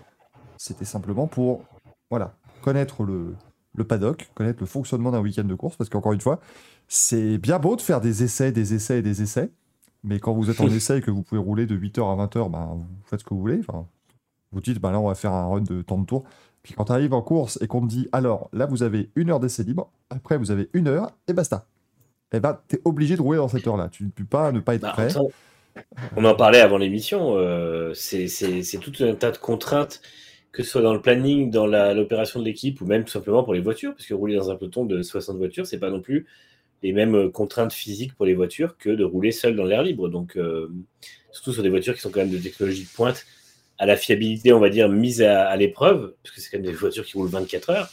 [0.56, 1.64] C'était simplement pour
[2.10, 3.34] voilà, connaître le,
[3.74, 6.40] le paddock, connaître le fonctionnement d'un week-end de course, parce qu'encore une fois,
[6.88, 9.50] c'est bien beau de faire des essais, des essais et des essais,
[10.02, 12.50] mais quand vous êtes en essai et que vous pouvez rouler de 8h à 20h,
[12.50, 13.60] ben, vous faites ce que vous voulez.
[13.60, 13.86] Enfin,
[14.52, 16.24] vous dites, ben là, on va faire un run de temps de tour.
[16.62, 19.30] Puis quand tu arrives en course et qu'on te dit, alors là, vous avez une
[19.30, 21.66] heure d'essai libre, après, vous avez une heure, et basta.
[22.32, 23.88] Et eh ben, tu es obligé de rouler dans cette heure-là.
[23.88, 25.08] Tu ne peux pas ne pas être bah, prêt.
[26.16, 27.36] on en parlait avant l'émission.
[27.36, 30.00] Euh, c'est tout un tas de contraintes,
[30.52, 33.54] que ce soit dans le planning, dans l'opération de l'équipe, ou même tout simplement pour
[33.54, 36.26] les voitures, parce que rouler dans un peloton de 60 voitures, c'est pas non plus
[36.82, 40.08] les mêmes euh, contraintes physiques pour les voitures que de rouler seul dans l'air libre.
[40.08, 40.68] Donc, euh,
[41.30, 43.26] surtout sur des voitures qui sont quand même de technologie de pointe
[43.78, 46.72] à la fiabilité, on va dire, mise à, l'épreuve, parce que c'est quand même des
[46.72, 47.88] voitures qui roulent 24 heures,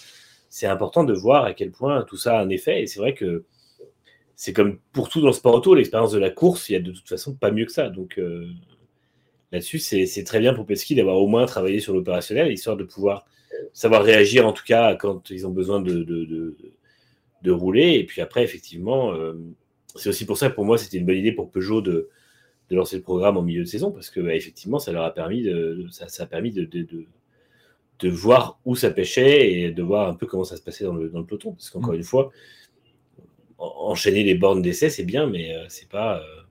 [0.49, 2.81] c'est important de voir à quel point tout ça a un effet.
[2.81, 3.45] Et c'est vrai que
[4.35, 6.79] c'est comme pour tout dans le sport auto, l'expérience de la course, il y a
[6.79, 7.89] de toute façon pas mieux que ça.
[7.89, 8.47] Donc euh,
[9.51, 13.25] là-dessus, c'est très bien pour Pesky d'avoir au moins travaillé sur l'opérationnel, histoire de pouvoir
[13.73, 17.93] savoir réagir en tout cas quand ils ont besoin de, de, rouler.
[17.93, 19.33] Et puis après, effectivement, euh,
[19.95, 22.09] c'est aussi pour ça que pour moi, c'était une bonne idée pour Peugeot de,
[22.69, 25.13] de lancer le programme en milieu de saison parce que bah, effectivement ça leur a
[25.13, 30.13] permis de, ça, a permis de, de, voir où ça pêchait et de voir un
[30.13, 31.97] peu comment ça se passait dans le, dans le peloton parce qu'encore mm.
[31.97, 32.31] une fois
[33.57, 36.41] enchaîner les bornes d'essai c'est bien mais euh, c'est pas euh,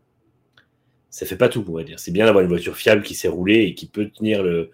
[1.16, 1.98] ça fait pas tout on va dire.
[1.98, 4.70] C'est bien d'avoir une voiture fiable qui s'est roulée et qui peut tenir le,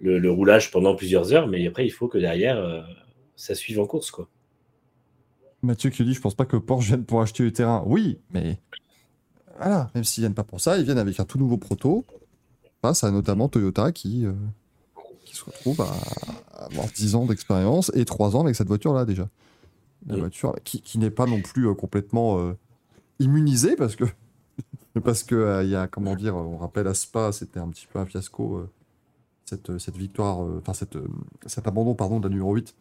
[0.00, 2.80] le, roulage pendant plusieurs heures mais après il faut que derrière euh,
[3.36, 4.28] ça suive en course quoi.
[5.62, 7.84] Mathieu qui dit je pense pas que Porsche vienne pour acheter du terrain.
[7.86, 8.58] Oui mais
[9.56, 12.04] voilà, même s'ils viennent pas pour ça, ils viennent avec un tout nouveau proto,
[12.82, 14.32] face à notamment Toyota qui, euh,
[15.24, 19.28] qui se retrouve à, avoir 10 ans d'expérience et 3 ans avec cette voiture-là déjà.
[20.08, 22.58] La voiture qui, qui n'est pas non plus euh, complètement euh,
[23.20, 24.04] immunisée parce que,
[25.00, 27.98] parce que il y a, comment dire, on rappelle à Spa, c'était un petit peu
[27.98, 28.68] un fiasco,
[29.44, 30.98] cette, cette victoire, enfin cette,
[31.46, 32.74] cet abandon pardon, de la numéro 8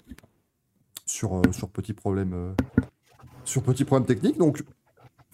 [1.05, 2.55] sur, sur petit problème.
[3.45, 4.63] sur petit problème technique, donc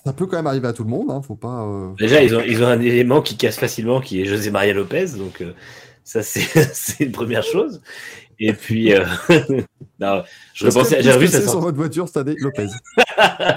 [0.06, 1.64] ça peut quand même arriver à tout le monde, hein, faut pas.
[1.66, 4.74] Euh, Déjà, ils ont, ils ont un élément qui casse facilement, qui est José Maria
[4.74, 5.54] Lopez, donc euh,
[6.10, 7.82] ça c'est une première chose.
[8.40, 9.06] Et puis, euh,
[10.00, 11.50] non, je repensais, j'ai revu sa sortie.
[11.50, 12.68] sur votre voiture cette année, Lopez.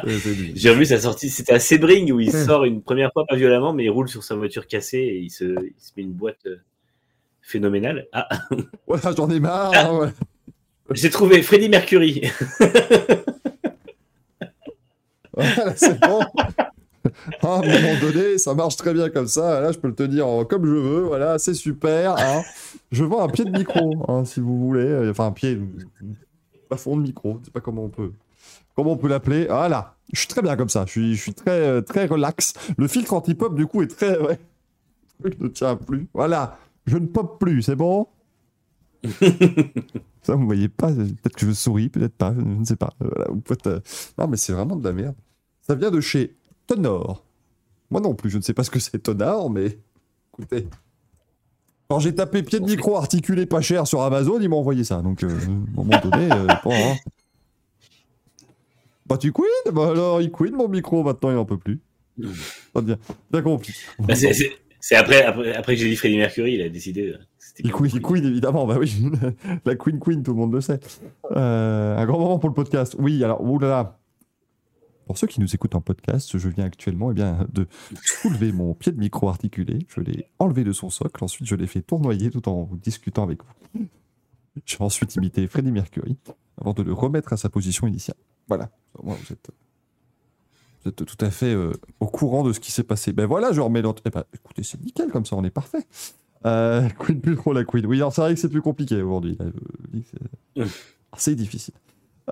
[0.54, 3.72] j'ai revu sa sortie, c'était à Sebring où il sort une première fois pas violemment,
[3.72, 6.46] mais il roule sur sa voiture cassée et il se, il se met une boîte
[7.40, 8.06] phénoménale.
[8.12, 8.28] Ah.
[8.86, 9.72] Voilà, j'en ai marre.
[9.74, 10.12] Hein,
[10.90, 12.22] j'ai trouvé Freddie Mercury.
[15.32, 16.20] Voilà, c'est bon.
[17.42, 19.60] à un moment donné, ça marche très bien comme ça.
[19.60, 21.02] Là, je peux le tenir comme je veux.
[21.02, 22.16] Voilà, c'est super.
[22.18, 22.42] Hein.
[22.90, 25.08] Je vends un pied de micro, hein, si vous voulez.
[25.10, 25.58] Enfin, un pied,
[26.70, 27.38] un fond de micro.
[27.40, 28.12] Je sais pas comment on peut,
[28.76, 29.46] comment on peut l'appeler.
[29.46, 30.84] Voilà, je suis très bien comme ça.
[30.86, 32.54] Je suis, je suis très, très relax.
[32.76, 34.18] Le filtre anti-pop, du coup, est très.
[34.18, 34.38] Ouais.
[35.24, 36.08] Je ne tiens plus.
[36.14, 37.62] Voilà, je ne pop plus.
[37.62, 38.06] C'est bon?
[40.22, 40.92] Ça, vous voyez pas.
[40.92, 42.34] Peut-être que je souris, peut-être pas.
[42.34, 42.94] Je ne sais pas.
[43.00, 43.26] Voilà,
[43.66, 43.80] euh,
[44.18, 45.16] Non, mais c'est vraiment de la merde.
[45.60, 46.36] Ça vient de chez
[46.66, 47.24] Tonor.
[47.90, 49.78] Moi non plus, je ne sais pas ce que c'est Tonor, mais
[50.32, 50.66] écoutez.
[51.88, 55.02] Quand j'ai tapé pied de micro articulé pas cher sur Amazon, ils m'ont envoyé ça.
[55.02, 56.96] Donc, euh, à un moment donné, euh, bon, hein.
[59.06, 59.44] Bah, tu queen?
[59.72, 61.80] Bah, alors, il queen mon micro, maintenant, il n'en peut plus.
[62.16, 62.96] Bien,
[63.30, 63.74] bien compris.
[63.98, 67.14] Bah, c'est après, après, après, que j'ai dit Freddie Mercury, il a décidé.
[67.58, 69.02] Il queen, queen, évidemment, bah oui.
[69.66, 70.80] la Queen Queen, tout le monde le sait.
[71.36, 72.96] Euh, un grand moment pour le podcast.
[72.98, 73.98] Oui, alors, oulala.
[75.12, 77.66] Pour ceux qui nous écoutent en podcast, je viens actuellement eh bien, de
[78.02, 79.86] soulever mon pied de micro articulé.
[79.86, 81.22] Je l'ai enlevé de son socle.
[81.22, 83.84] Ensuite, je l'ai fait tournoyer tout en discutant avec vous.
[84.64, 86.16] J'ai ensuite imité Freddie Mercury
[86.58, 88.16] avant de le remettre à sa position initiale.
[88.48, 88.70] Voilà.
[89.02, 89.50] Moi, vous êtes,
[90.82, 93.12] vous êtes tout à fait euh, au courant de ce qui s'est passé.
[93.12, 94.00] Ben voilà, je remets l'autre.
[94.06, 95.86] Eh ben, écoutez, c'est nickel comme ça, on est parfait.
[96.46, 97.84] Euh, Queen plus trop la Queen.
[97.84, 99.36] Oui, alors c'est vrai que c'est plus compliqué aujourd'hui.
[101.18, 101.74] C'est difficile.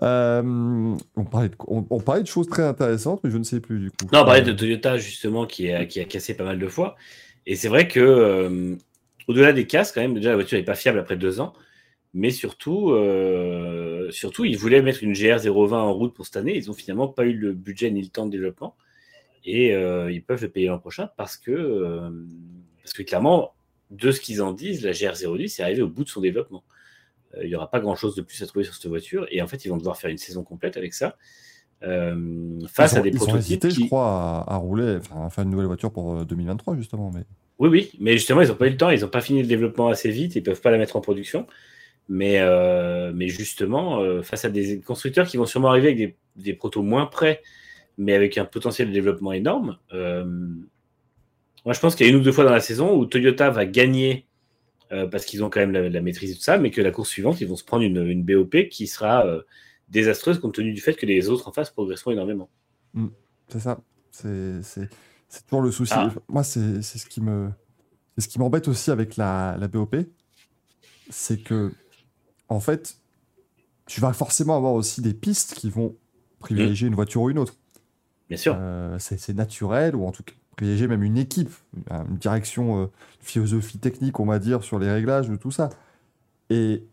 [0.03, 4.07] Euh, on, parlait de, choses très intéressantes, mais je ne sais plus du coup.
[4.13, 6.97] Non, on parlait de Toyota justement qui a, cassé pas mal de fois.
[7.47, 8.77] Et c'est vrai que euh,
[9.27, 11.53] au-delà des casses, quand même, déjà la voiture n'est pas fiable après deux ans.
[12.13, 14.11] Mais surtout, euh,
[14.41, 16.57] ils voulaient mettre une GR 020 en route pour cette année.
[16.57, 18.77] Ils n'ont finalement pas eu le budget ni le temps de développement.
[19.45, 22.11] Et ils peuvent le payer l'an prochain parce que,
[22.83, 23.55] parce que clairement,
[23.91, 26.65] de ce qu'ils en disent, la GR 010 est arrivée au bout de son développement.
[27.37, 29.27] Euh, il n'y aura pas grand-chose de plus à trouver sur cette voiture.
[29.31, 31.17] Et en fait, ils vont devoir faire une saison complète avec ça.
[31.83, 33.83] euh, face ont, à des ils ont prototypes hésité, qui...
[33.83, 37.11] je crois, à, à rouler, enfin, à faire une nouvelle voiture pour euh, 2023, justement.
[37.15, 37.25] Mais...
[37.59, 39.49] Oui, oui, mais justement, ils n'ont pas eu le temps, ils n'ont pas fini le
[39.49, 41.47] développement assez vite, ils ne peuvent pas la mettre en production.
[42.09, 46.17] Mais, euh, mais justement, euh, face à des constructeurs qui vont sûrement arriver avec des,
[46.37, 47.41] des protos moins prêts,
[47.99, 50.25] mais avec un potentiel de développement énorme, euh,
[51.65, 53.51] moi je pense qu'il y a une ou deux fois dans la saison où Toyota
[53.51, 54.27] va gagner
[54.93, 56.91] euh, parce qu'ils ont quand même la, la maîtrise de tout ça, mais que la
[56.91, 59.43] course suivante, ils vont se prendre une, une BOP qui sera euh,
[59.89, 62.51] désastreuse compte tenu du fait que les autres en face progresseront énormément.
[63.49, 63.81] C'est ça.
[64.11, 65.93] C'est toujours le souci.
[65.95, 66.13] Ah.
[66.29, 67.51] Moi, c'est ce qui me
[68.19, 69.97] ce qui m'embête aussi avec la, la BOP,
[71.09, 71.73] c'est que
[72.49, 72.99] en fait,
[73.87, 75.97] tu vas forcément avoir aussi des pistes qui vont
[76.39, 77.57] privilégier une voiture ou une autre.
[78.29, 78.57] Bien sûr.
[78.59, 81.51] Euh, c'est naturel, ou en tout cas privilégier même une équipe,
[81.91, 82.87] une direction, euh,
[83.21, 85.71] philosophie technique, on va dire, sur les réglages, de tout ça.
[86.51, 86.85] Et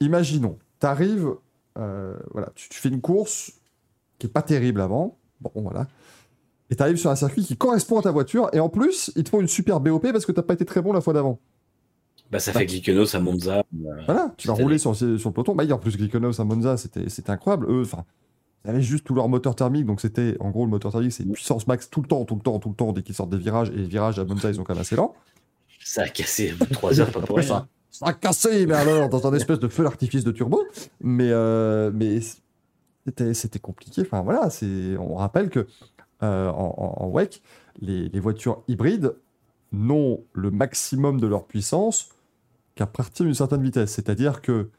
[0.00, 1.30] imaginons, tu arrives,
[1.74, 3.52] voilà, tu, tu fais une course
[4.18, 5.88] qui est pas terrible avant, bon voilà,
[6.70, 9.24] et tu arrives sur un circuit qui correspond à ta voiture, et en plus, ils
[9.24, 11.40] te font une super BOP parce que t'as pas été très bon la fois d'avant.
[12.30, 13.64] Bah, ça bah, fait Glickenos à Monza.
[13.74, 15.56] euh, Voilà, tu vas rouler sur, sur le peloton.
[15.56, 17.66] Bah, en plus, Glickenos à Monza, c'était c'était incroyable.
[17.68, 18.04] Eux, enfin,
[18.64, 19.86] ils avaient juste tout leur moteur thermique.
[19.86, 22.34] Donc, c'était, en gros, le moteur thermique, c'est une puissance max tout le temps, tout
[22.34, 23.70] le temps, tout le temps, dès qu'ils sortent des virages.
[23.70, 25.14] Et les virages à Monza, ils sont quand même assez lents.
[25.82, 29.34] Ça a cassé 3 heures, pas pour ça, ça a cassé, mais alors, dans un
[29.34, 30.62] espèce de feu d'artifice de turbo.
[31.00, 32.20] Mais, euh, mais
[33.06, 34.02] c'était c'était compliqué.
[34.02, 35.66] Enfin, voilà, c'est, on rappelle que
[36.22, 37.42] euh, en, en, en WEC,
[37.80, 39.14] les, les voitures hybrides
[39.72, 42.10] n'ont le maximum de leur puissance
[42.74, 43.92] qu'à partir d'une certaine vitesse.
[43.92, 44.70] C'est-à-dire que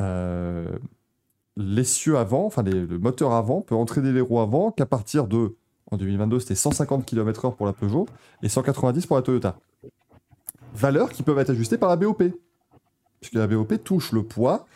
[0.00, 0.68] euh,
[1.58, 5.56] l'essieu avant, enfin le moteur avant, peut entraîner les roues avant qu'à partir de,
[5.90, 8.06] en 2022, c'était 150 km/h pour la Peugeot
[8.42, 9.58] et 190 pour la Toyota.
[10.74, 12.22] Valeurs qui peuvent être ajustées par la BOP.
[13.20, 14.66] Puisque la BOP touche le poids,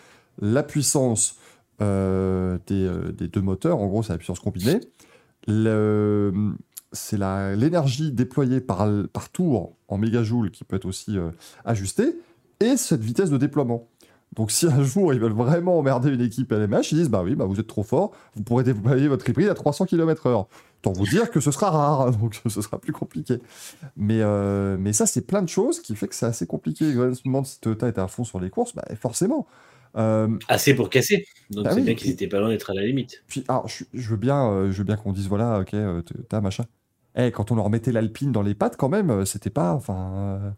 [0.40, 1.36] la puissance
[1.80, 4.80] euh, des, euh, des deux moteurs, en gros c'est la puissance combinée,
[6.92, 11.30] c'est l'énergie déployée par, par tour en mégajoules qui peut être aussi euh,
[11.64, 12.18] ajustée,
[12.60, 13.88] et cette vitesse de déploiement.
[14.32, 17.34] Donc si un jour ils veulent vraiment emmerder une équipe LMH, ils disent bah oui,
[17.34, 20.46] bah vous êtes trop fort, vous pourrez déployer votre hybride à 300 km/h.
[20.82, 23.38] Tant vous dire que ce sera rare, hein, donc ce sera plus compliqué.
[23.96, 26.92] Mais, euh, mais ça, c'est plein de choses qui fait que c'est assez compliqué.
[27.24, 29.46] Demande si Toyota était à fond sur les courses, bah forcément.
[29.96, 31.26] Euh, Assez pour casser.
[31.50, 31.82] Donc Bah c'est oui.
[31.82, 33.24] bien qu'ils étaient pas loin d'être à la limite.
[33.26, 36.02] puis, alors, je, je veux bien, euh, je veux bien qu'on dise voilà, ok, euh,
[36.02, 36.64] Toyota, machin.
[37.14, 40.54] Eh, quand on leur mettait l'Alpine dans les pattes, quand même, c'était pas, enfin,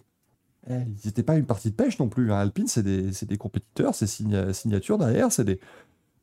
[0.69, 2.32] ils n'étaient pas une partie de pêche non plus.
[2.32, 2.36] hein.
[2.39, 5.61] Alpine, c'est des, des compétiteurs, c'est signa- signature derrière, c'est des,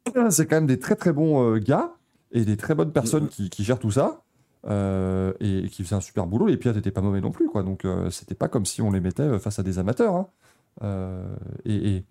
[0.14, 1.94] quand même des très très bons euh, gars
[2.32, 4.24] et des très bonnes personnes qui, gèrent tout ça.
[4.68, 6.48] euh, et, qui faisaient un super boulot.
[6.48, 7.64] Les pilotes n'étaient pas mauvais non plus, quoi.
[7.64, 10.16] Donc, euh, c'était pas comme si on les mettait euh, face à des amateurs.
[10.16, 10.28] hein.
[11.66, 12.06] Et, et,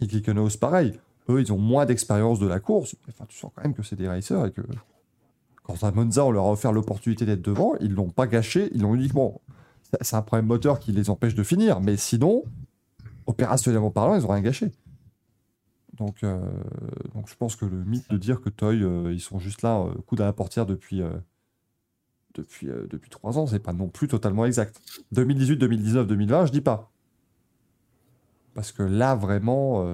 [0.00, 0.98] et pareil.
[1.28, 2.96] Eux, ils ont moins d'expérience de la course.
[3.08, 4.62] Enfin, tu sens quand même que c'est des racers et que
[5.62, 8.70] quand à Monza, on leur a offert l'opportunité d'être devant, ils l'ont pas gâché.
[8.74, 9.40] Ils l'ont uniquement.
[10.00, 11.80] C'est- un problème moteur qui les empêche de finir.
[11.80, 12.44] Mais sinon,
[13.26, 14.70] opérationnellement parlant, ils ont rien gâché.
[15.94, 16.40] Donc, euh,
[17.14, 19.80] donc je pense que le mythe de dire que Toy, euh, ils sont juste là,
[19.80, 21.10] euh, coude à la portière depuis, euh,
[22.34, 24.80] depuis, depuis trois ans, c'est pas non plus totalement exact.
[25.12, 26.90] 2018, 2019, 2020, je dis pas.
[28.54, 29.84] Parce que là, vraiment.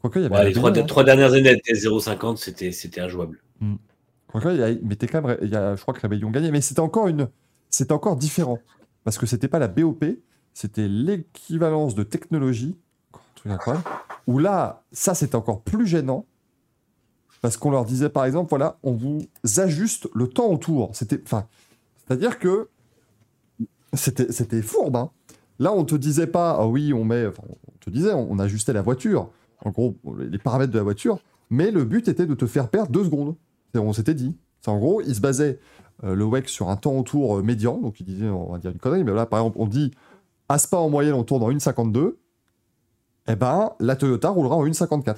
[0.00, 0.34] Quoique, il y avait.
[0.34, 0.82] Ouais, la les trois, hein.
[0.84, 3.42] trois dernières années, elle était 0,50, c'était c'était injouable.
[4.28, 6.30] Quoique, il y a- mais t'es quand même, il y a- je crois que Rébellion
[6.30, 7.28] gagnait, mais c'était encore une,
[7.68, 8.58] c'était encore différent
[9.04, 10.04] parce que c'était pas la BOP,
[10.52, 12.76] c'était l'équivalence de technologie,
[13.34, 13.52] truc.
[14.26, 16.26] Où là, ça c'était encore plus gênant
[17.40, 19.22] parce qu'on leur disait par exemple, voilà, on vous
[19.56, 20.94] ajuste le temps autour.
[20.94, 21.46] C'était, enfin,
[21.96, 22.68] c'est-à-dire que
[23.94, 24.96] c'était, fourbe.
[24.96, 25.10] hein.
[25.58, 28.82] Là, on te disait pas, ah oui, on met, on te disait, on, ajustait la
[28.82, 29.30] voiture,
[29.64, 31.18] en gros, les paramètres de la voiture,
[31.50, 33.36] mais le but était de te faire perdre deux secondes.
[33.74, 34.36] On s'était dit.
[34.66, 38.00] En gros, il se basait euh, le WEC sur un temps autour euh, médian, donc
[38.00, 39.92] il disait, on va dire une connerie, mais là, par exemple, on dit
[40.48, 42.16] à Spa en moyenne, on tourne en 1,52,
[43.28, 45.16] eh ben, la Toyota roulera en 1,54.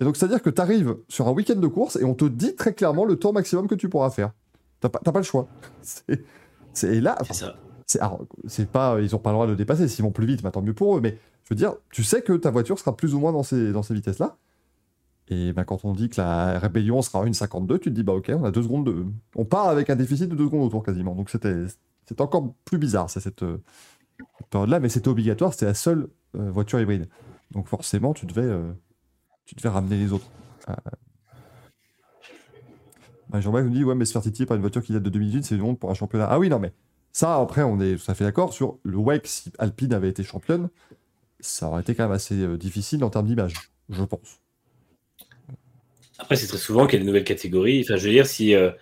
[0.00, 2.54] Et donc, c'est-à-dire que tu arrives sur un week-end de course et on te dit
[2.54, 4.32] très clairement le temps maximum que tu pourras faire.
[4.80, 5.48] T'as pas, t'as pas le choix.
[6.72, 7.18] C'est, là,
[8.46, 9.88] C'est pas, ils ont pas le droit de le dépasser.
[9.88, 11.00] S'ils vont plus vite, bah, tant mieux pour eux.
[11.00, 13.72] Mais je veux dire, tu sais que ta voiture sera plus ou moins dans ces,
[13.72, 14.36] dans ces vitesses-là.
[15.30, 18.14] Et ben, quand on dit que la rébellion sera en 1,52, tu te dis, bah
[18.14, 19.04] ok, on a deux secondes de.
[19.36, 21.14] On part avec un déficit de deux secondes autour quasiment.
[21.14, 21.66] Donc c'était,
[22.18, 23.44] encore plus bizarre, cette,
[24.50, 24.80] période-là.
[24.80, 27.08] Mais c'était obligatoire, c'était la seule euh, voiture hybride.
[27.50, 28.72] Donc forcément, tu devais, euh,
[29.44, 30.30] tu devais ramener les autres.
[30.68, 30.74] Euh...
[33.28, 35.54] bah, Jean-Marc nous dit, ouais, mais titiller par une voiture qui date de 2018, c'est
[35.56, 36.26] une honte pour un championnat.
[36.30, 36.72] Ah oui, non, mais
[37.12, 40.22] ça, après, on est tout à fait d'accord sur le WEC, si Alpine avait été
[40.22, 40.68] championne,
[41.40, 43.54] ça aurait été quand même assez euh, difficile en termes d'image,
[43.88, 44.40] je pense.
[46.18, 47.82] Après, c'est très souvent qu'il y a des nouvelles catégories.
[47.84, 48.26] Enfin, je veux dire,
[48.56, 48.72] euh,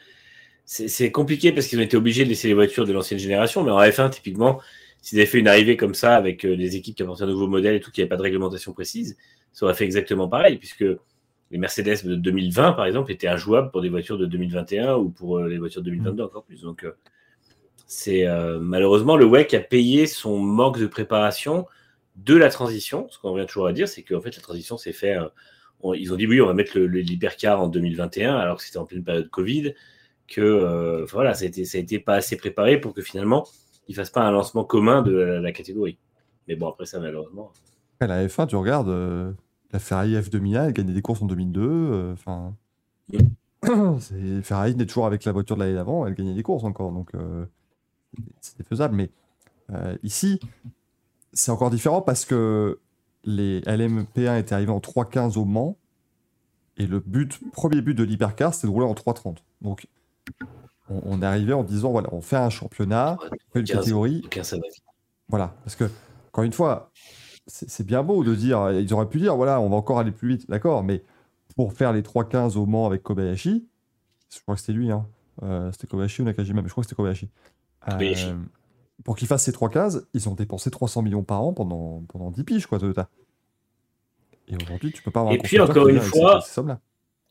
[0.64, 3.70] c'est compliqué parce qu'ils ont été obligés de laisser les voitures de l'ancienne génération, mais
[3.70, 4.60] en F1, typiquement,
[5.02, 7.46] s'ils avaient fait une arrivée comme ça avec euh, des équipes qui apportaient un nouveau
[7.46, 9.16] modèle et tout, qui n'avait pas de réglementation précise,
[9.52, 10.84] ça aurait fait exactement pareil, puisque
[11.50, 15.38] les Mercedes de 2020, par exemple, étaient injouables pour des voitures de 2021 ou pour
[15.38, 16.62] euh, les voitures de 2022 encore plus.
[16.62, 16.92] Donc, euh,
[17.86, 21.66] c'est euh, malheureusement le WEC a payé son manque de préparation
[22.16, 23.06] de la transition.
[23.10, 25.16] Ce qu'on revient toujours à dire, c'est qu'en fait, la transition s'est fait.
[25.82, 28.78] On- ils ont dit oui, on va mettre le- l'hypercar en 2021, alors que c'était
[28.78, 29.74] en pleine période Covid,
[30.28, 33.46] que euh, voilà, ça a, été, ça a été pas assez préparé pour que finalement,
[33.88, 35.98] ils fassent pas un lancement commun de la, la catégorie.
[36.48, 37.52] Mais bon, après ça, malheureusement.
[38.00, 39.32] La F1, tu regardes, euh,
[39.72, 41.60] la Ferrari F2001, elle gagnait des courses en 2002.
[41.62, 42.54] euh, Enfin.
[44.00, 46.92] c'est- Ferrari n'est toujours avec la voiture de l'année d'avant, elle gagnait des courses encore.
[46.92, 47.10] Donc,
[48.40, 48.94] c'était faisable.
[48.96, 49.10] Mais
[50.02, 50.40] ici,
[51.32, 52.78] c'est encore différent parce que
[53.26, 55.76] les LMP1 étaient arrivés en 3.15 au Mans.
[56.78, 59.38] Et le but, premier but de l'hypercar, c'était de rouler en 3.30.
[59.62, 59.86] Donc,
[60.88, 63.78] on, on est arrivé en disant voilà, on fait un championnat, on fait une 15.
[63.78, 64.22] catégorie,
[65.28, 65.84] voilà, parce que,
[66.28, 66.90] encore une fois,
[67.46, 70.12] c'est c'est bien beau de dire, ils auraient pu dire, voilà, on va encore aller
[70.12, 71.02] plus vite, d'accord, mais
[71.56, 73.66] pour faire les 3.15 au Mans avec Kobayashi,
[74.32, 75.06] je crois que c'était lui, hein,
[75.42, 77.30] euh, c'était Kobayashi ou Nakajima, mais je crois que c'était Kobayashi.
[77.88, 78.34] Euh, Kobayashi.
[79.04, 82.44] Pour qu'il fasse ces 3.15, ils ont dépensé 300 millions par an pendant, pendant 10
[82.44, 83.08] piges, quoi, Toyota.
[84.48, 86.60] Et aujourd'hui, tu peux pas avoir Et un puis, encore une fois, ces- ces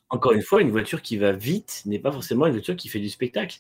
[0.10, 3.00] encore une fois, une voiture qui va vite n'est pas forcément une voiture qui fait
[3.00, 3.58] du spectacle.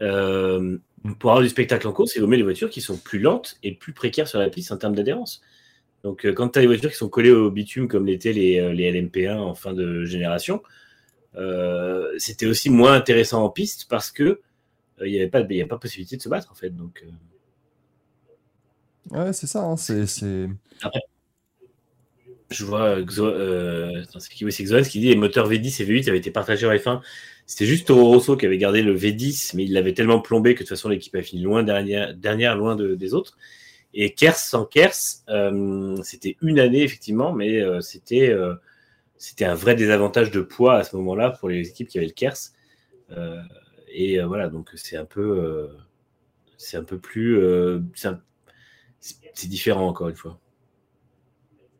[0.00, 0.78] Euh,
[1.18, 3.56] pour avoir du spectacle en course, il vaut mieux les voitures qui sont plus lentes
[3.62, 5.40] et plus précaires sur la piste en termes d'adhérence.
[6.02, 8.58] Donc, euh, quand tu as des voitures qui sont collées au bitume, comme l'étaient les,
[8.58, 10.62] euh, les LMP1 en fin de génération,
[11.36, 14.40] euh, c'était aussi moins intéressant en piste parce que euh,
[15.06, 16.70] il n'y avait pas, y avait pas possibilité de se battre en fait.
[16.70, 17.10] Donc, euh,
[19.10, 20.06] Ouais, c'est ça, hein, c'est.
[20.06, 20.48] c'est-
[22.50, 24.44] je vois Xo- euh, attends, qui?
[24.44, 27.00] Oui, Xoans qui dit les moteurs V10 et V8 avaient été partagés en F1.
[27.46, 30.64] C'était juste Toro qui avait gardé le V10, mais il l'avait tellement plombé que de
[30.64, 33.36] toute façon l'équipe a fini loin dernière, dernière loin de- des autres.
[33.94, 34.94] Et Kers sans Kers,
[35.30, 38.54] euh, c'était une année effectivement, mais euh, c'était euh,
[39.18, 42.12] c'était un vrai désavantage de poids à ce moment-là pour les équipes qui avaient le
[42.14, 42.36] Kers.
[43.12, 43.40] Euh,
[43.92, 45.68] et euh, voilà, donc c'est un peu euh,
[46.56, 47.80] c'est un peu plus euh,
[49.34, 50.38] c'est différent encore une fois.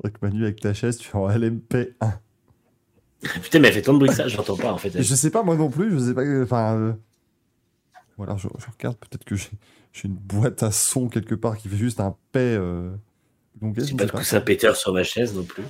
[0.02, 2.18] que Manu, avec ta chaise, tu es en LMP1.
[3.42, 4.94] Putain, mais elle fait tant de bruit que ça, j'entends pas en fait.
[4.96, 6.22] Et je sais pas, moi non plus, je sais pas.
[6.42, 6.76] Enfin.
[6.76, 6.92] euh,
[8.18, 9.48] Voilà, je, je regarde, peut-être que j'ai
[10.04, 12.56] une boîte à son quelque part qui fait juste un paix.
[12.58, 12.90] Euh,
[13.62, 15.62] je J'ai ne pas de coussin péteur sur ma chaise non plus.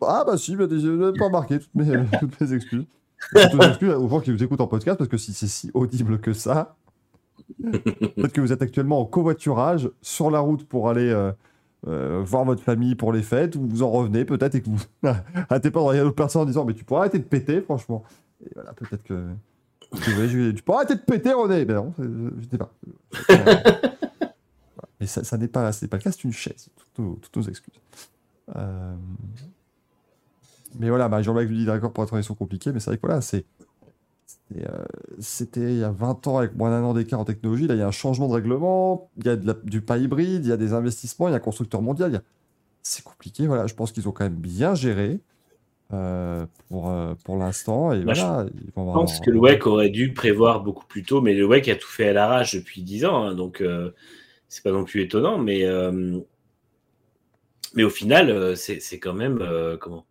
[0.00, 1.84] Ah bah si, bah, je pas remarqué toutes mes,
[2.20, 2.86] toutes mes excuses.
[3.34, 5.70] Toutes mes excuses aux gens qui vous écoutent en podcast, parce que si c'est si
[5.74, 6.78] audible que ça,
[7.62, 11.32] peut-être que vous êtes actuellement en covoiturage sur la route pour aller euh,
[11.88, 14.80] euh, voir votre famille pour les fêtes, ou vous en revenez peut-être et que vous
[15.48, 18.04] arrêtez pas de regarder l'autre personne en disant mais tu pourrais arrêter de péter, franchement.
[18.44, 19.28] Et voilà, peut-être que...
[20.54, 22.72] tu pourrais arrêter de péter, René Mais non, c'est- je sais pas.
[25.00, 26.68] Mais ça, ça n'est pas, le cas, c'est une chaise.
[26.94, 27.80] Toutes toutes nos excuses.
[28.54, 28.94] Euh,
[30.78, 33.06] mais voilà, bah, Jean-Luc lui dit d'accord pour la transition compliquée, mais c'est vrai que
[33.06, 33.44] voilà, c'est.
[34.56, 34.84] Euh,
[35.18, 37.66] C'était il y a 20 ans avec moins d'un an d'écart en technologie.
[37.66, 39.98] Là, il y a un changement de règlement, il y a de la- du pas
[39.98, 42.16] hybride, il y a des investissements, il y a un constructeur mondial.
[42.16, 42.22] a-
[42.82, 43.66] C'est compliqué, voilà.
[43.66, 45.20] Je pense qu'ils ont quand même bien géré
[45.92, 47.92] euh, pour, euh, pour l'instant.
[47.92, 50.86] Et je voilà, ils vont Je avoir- pense que le WEC aurait dû prévoir beaucoup
[50.86, 53.60] plus tôt, mais le WEC a tout fait à l'arrache depuis 10 ans, hein, donc
[53.60, 53.90] euh,
[54.48, 55.64] c'est pas non plus étonnant, mais,
[57.74, 59.38] mais au final, c'est quand même
[59.80, 60.06] comment?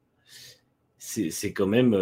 [0.97, 1.93] C'est c'est quand même.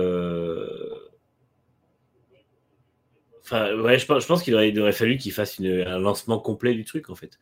[3.49, 7.15] Enfin, ouais, je pense, qu'il aurait, fallu qu'il fasse un lancement complet du truc, en
[7.15, 7.39] fait,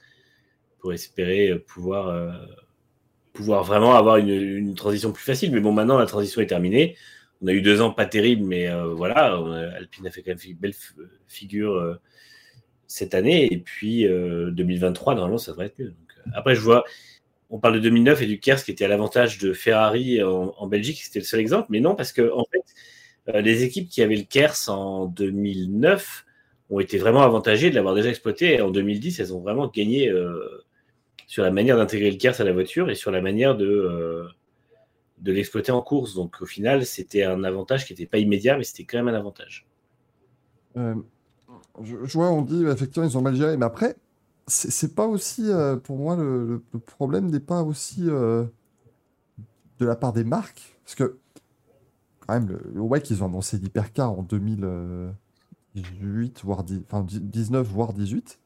[0.77, 2.31] pour espérer euh, pouvoir, euh,
[3.33, 5.51] pouvoir vraiment avoir une, transition plus facile.
[5.51, 6.95] Mais bon, maintenant, la transition est terminée.
[7.41, 9.35] on a eu deux ans pas terribles, mais euh, voilà,
[9.77, 10.75] Alpine a fait quand même une belle
[11.27, 11.97] figure
[12.85, 13.51] cette année.
[13.51, 15.95] Et puis euh, 2023, normalement, ça devrait être mieux.
[16.35, 16.83] Après, je vois,
[17.49, 20.67] on parle de 2009 et du Kers qui était à l'avantage de Ferrari en, en
[20.67, 21.65] Belgique, c'était le seul exemple.
[21.71, 22.63] Mais non, parce que en fait,
[23.27, 26.25] les équipes qui avaient le Kers en 2009
[26.69, 28.55] ont été vraiment avantagées de l'avoir déjà exploité.
[28.55, 30.63] Et en 2010, elles ont vraiment gagné euh,
[31.27, 34.27] sur la manière d'intégrer le Kers à la voiture et sur la manière de, euh,
[35.19, 36.15] de l'exploiter en course.
[36.15, 39.17] Donc au final, c'était un avantage qui n'était pas immédiat, mais c'était quand même un
[39.17, 39.67] avantage.
[40.77, 40.95] Euh,
[41.81, 43.95] je, vois, on dit effectivement ils ont mal géré, mais après,
[44.47, 48.45] c'est pas aussi, euh, pour moi, le, problème n'est pas aussi euh,
[49.79, 51.17] de la part des marques, parce que
[52.27, 57.67] quand même, le, le WEC, ils ont annoncé l'hypercar en 2018, voire 10 enfin, 19,
[57.67, 58.39] voire 18,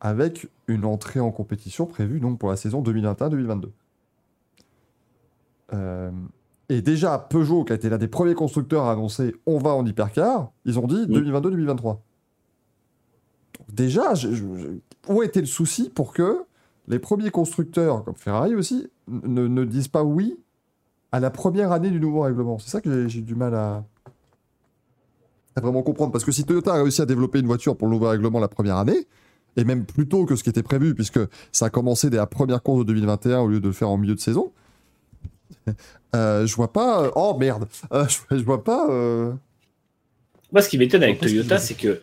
[0.00, 3.70] avec une entrée en compétition prévue donc pour la saison 2021-2022.
[5.72, 6.10] Euh,
[6.68, 9.84] et déjà, Peugeot, qui a été l'un des premiers constructeurs à annoncer on va en
[9.86, 11.20] hypercar, ils ont dit Oui.
[11.20, 11.82] 2022-2023.
[11.82, 12.00] Donc
[13.72, 14.68] Déjà, je- je- je-
[15.12, 16.44] où était le souci pour que
[16.88, 20.36] les premiers constructeurs, comme Ferrari aussi, ne, ne disent pas oui
[21.12, 23.84] à la première année du nouveau règlement C'est ça que j'ai- du mal à,
[25.54, 26.12] à vraiment comprendre.
[26.12, 28.48] Parce que si Toyota a réussi à développer une voiture pour le nouveau règlement la
[28.48, 29.06] première année,
[29.56, 31.20] et même plus tôt que ce qui était prévu, puisque
[31.52, 33.96] ça a commencé dès la première course de 2021 au lieu de le faire en
[33.96, 34.52] milieu de saison,
[36.14, 37.10] euh, je vois pas.
[37.16, 38.86] Oh merde Euh, je, je vois pas.
[38.90, 39.32] euh,
[40.52, 42.00] Moi, ce qui m'étonne avec Toyota, c'est que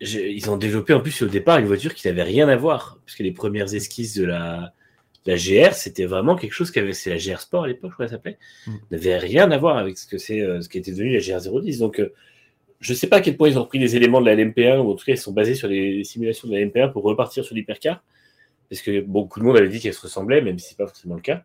[0.00, 3.16] ils ont développé en plus au départ une voiture qui n'avait rien à voir, parce
[3.16, 4.72] que les premières esquisses de la,
[5.26, 7.94] la GR, c'était vraiment quelque chose qui avait, c'est la GR Sport à l'époque, je
[7.94, 8.72] crois qu'elle s'appelait, Mm.
[8.90, 11.40] n'avait rien à voir avec ce que c'est, euh, ce qui était devenu la GR
[11.40, 11.78] 010.
[11.78, 12.12] Donc, euh,
[12.80, 14.90] je sais pas à quel point ils ont pris des éléments de la LMP1, ou
[14.90, 17.54] en tout cas ils sont basés sur les simulations de la LMP1 pour repartir sur
[17.54, 18.02] l'hypercar,
[18.70, 21.16] parce que beaucoup de monde avait dit qu'elles se ressemblaient, même si c'est pas forcément
[21.16, 21.42] le cas.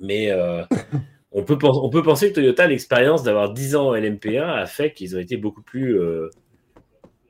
[0.00, 0.62] Mais euh,
[1.32, 4.92] on, peut on peut penser que Toyota, l'expérience d'avoir 10 ans en LMP1 a fait
[4.92, 6.28] qu'ils ont été beaucoup plus, euh,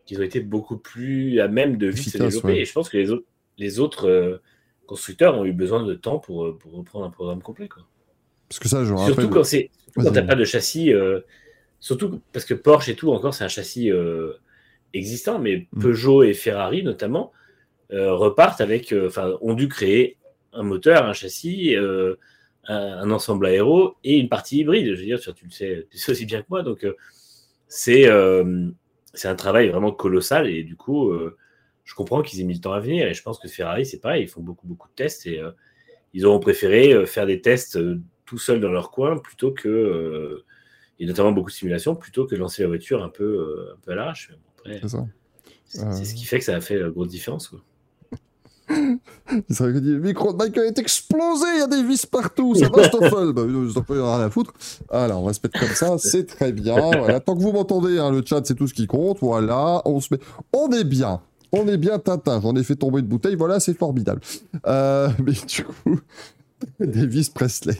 [0.07, 2.47] qu'ils ont été beaucoup plus à même de vite se développer.
[2.49, 2.59] ouais.
[2.61, 3.25] Et je pense que les autres,
[3.59, 4.41] les autres
[4.87, 7.69] constructeurs ont eu besoin de temps pour, euh, pour reprendre un programme complet.
[7.69, 7.85] Quoi.
[8.49, 9.15] Parce que ça, je rappelle.
[9.15, 10.93] Surtout quand c'est quand t'as pas de châssis.
[10.93, 11.21] euh,
[11.81, 14.33] surtout parce que Porsche et tout encore, c'est un châssis euh,
[14.93, 15.83] existant, mais Mm.
[15.83, 17.33] Peugeot et Ferrari notamment
[17.93, 20.17] euh, repartent avec, enfin, ont dû créer
[20.53, 22.17] un moteur, un châssis, un,
[22.69, 24.87] un ensemble aéro et une partie hybride.
[24.95, 26.87] Je veux dire, tu, tu le sais, tu sais aussi bien que moi, donc
[27.69, 28.09] c'est
[29.13, 31.13] c'est un travail vraiment colossal et du coup,
[31.85, 34.01] je comprends qu'ils aient mis le temps à venir et je pense que Ferrari, c'est
[34.01, 35.51] pareil, ils font beaucoup beaucoup de tests et euh,
[36.15, 39.69] ils auront préféré euh, faire des tests euh, tout seuls dans leur coin plutôt que
[39.69, 40.45] euh,
[41.01, 43.93] et notamment beaucoup de simulations plutôt que de lancer la voiture un peu un peu
[43.93, 44.33] à l'arrache.
[44.65, 45.05] C'est ça.
[45.67, 47.49] c'est ce qui fait que ça a fait la grosse différence.
[47.49, 47.61] Quoi.
[48.71, 52.55] Il serait dit, le micro de Michael est explosé, il y a des vis partout,
[52.55, 54.55] ça va Stoffel Bah oui, Stoffel, il en a rien à foutre.
[54.91, 56.75] Alors, on va se mettre comme ça, c'est très bien.
[56.75, 57.21] Voilà.
[57.21, 59.19] Tant que vous m'entendez, hein, le chat, c'est tout ce qui compte.
[59.21, 60.21] Voilà, on se met...
[60.55, 61.21] On est bien.
[61.57, 62.41] On est bien Tintin.
[62.41, 64.21] J'en ai fait tomber une bouteille, voilà, c'est formidable.
[64.67, 66.01] Euh, mais du coup,
[66.81, 67.77] Davis Presley.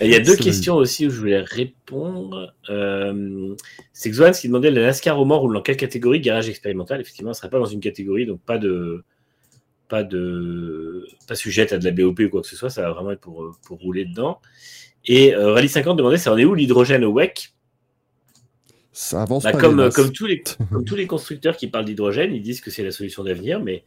[0.00, 2.54] Il y a deux questions aussi où je voulais répondre.
[2.70, 3.54] Euh,
[3.92, 7.00] c'est Xoan qui demandait la NASCAR au Mans roule dans quelle catégorie garage expérimental?
[7.00, 9.02] Effectivement, ne serait pas dans une catégorie, donc pas de
[9.88, 12.70] pas de pas sujette à de la BOP ou quoi que ce soit.
[12.70, 14.40] Ça va vraiment être pour, euh, pour rouler dedans.
[15.06, 17.52] Et euh, Rally 50 demandait ça en est où l'hydrogène au WEC?
[18.94, 22.42] Ça avance Bah, pas comme, tous les, comme tous les constructeurs qui parlent d'hydrogène, ils
[22.42, 23.84] disent que c'est la solution d'avenir, mais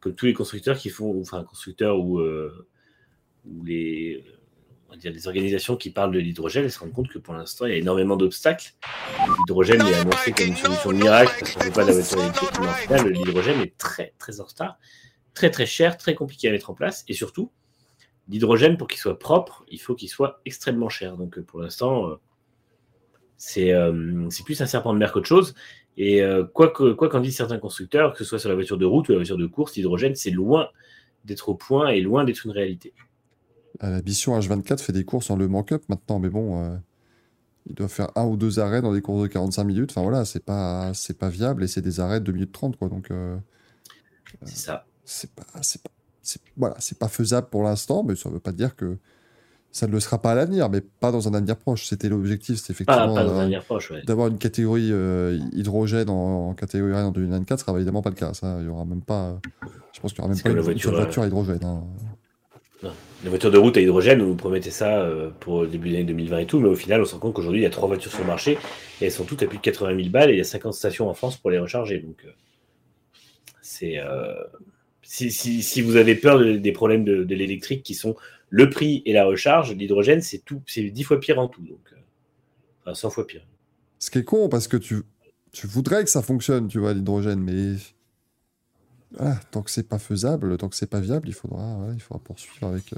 [0.00, 2.66] comme tous les constructeurs qui font, enfin, constructeurs ou, euh,
[3.46, 4.24] ou les,
[4.88, 7.34] on va dire, les organisations qui parlent de l'hydrogène, elles se rendent compte que pour
[7.34, 8.72] l'instant, il y a énormément d'obstacles.
[9.38, 12.20] L'hydrogène est annoncé comme une solution miracle parce qu'on ne veut pas de la voiture
[12.20, 14.78] électrique, mais en final, l'hydrogène est très, très en retard,
[15.34, 17.52] très, très cher, très compliqué à mettre en place, et surtout,
[18.28, 21.16] l'hydrogène, pour qu'il soit propre, il faut qu'il soit extrêmement cher.
[21.16, 22.16] Donc, euh, pour l'instant, euh,
[23.38, 25.54] c'est euh, c'est plus un serpent de mer qu'autre chose.
[25.96, 28.78] Et euh, quoi que- quoi qu'en disent certains constructeurs, que ce soit sur la voiture
[28.78, 30.68] de route ou la voiture de course, l'hydrogène, c'est loin
[31.24, 32.92] d'être au point et loin d'être une réalité.
[33.82, 36.76] Euh, La mission H24 fait des courses en Le Mans Cup maintenant, mais bon, euh,
[37.66, 39.90] il doit faire un ou deux arrêts dans des courses de 45 minutes.
[39.90, 42.76] Enfin voilà, c'est pas, c'est pas viable et c'est des arrêts de 2 minutes 30,
[42.76, 42.88] quoi.
[42.88, 43.36] Donc, euh,
[44.44, 44.86] C'est ça.
[45.04, 45.90] c'est pas, c'est pas,
[46.56, 48.98] voilà, c'est pas faisable pour l'instant, mais ça veut pas dire que
[49.70, 51.84] ça ne le sera pas à l'avenir, mais pas dans un avenir proche.
[51.86, 53.36] C'était l'objectif, Pas, effectivement d'avoir-
[53.92, 54.28] ouais.
[54.28, 58.32] une catégorie euh, hydrogène en, en catégorie en 2024, ça sera évidemment pas le cas.
[58.34, 59.38] Ça, il y aura même pas.
[59.92, 61.60] Je pense qu'il y aura même C'est pas une, une seule voiture, voiture à hydrogène.
[61.64, 61.82] hein.
[63.24, 65.94] Les voitures de route à hydrogène, on nous promettait ça euh, pour le début de
[65.94, 67.70] l'année 2020 et tout, mais au final, on se rend compte qu'aujourd'hui, il y a
[67.70, 68.56] trois voitures sur le marché
[69.00, 70.72] et elles sont toutes à plus de 80 000 balles et il y a 50
[70.72, 71.98] stations en France pour les recharger.
[71.98, 72.30] Donc, euh,
[73.60, 73.98] c'est.
[73.98, 74.34] euh,
[75.02, 78.14] si, si, si vous avez peur de- des problèmes de, de l'électrique qui sont
[78.50, 81.62] le prix et la recharge, l'hydrogène, c'est tout, c'est 10 fois pire en tout.
[81.62, 81.96] Donc, euh,
[82.82, 83.46] enfin, 100 fois pire.
[83.98, 85.02] Ce qui est con, parce que tu,
[85.52, 87.74] tu voudrais que ça fonctionne, tu vois, l'hydrogène, mais
[89.18, 92.22] ah, tant que c'est pas faisable, tant que c'est pas viable, il faudra, il faudra
[92.22, 92.96] poursuivre avec, euh,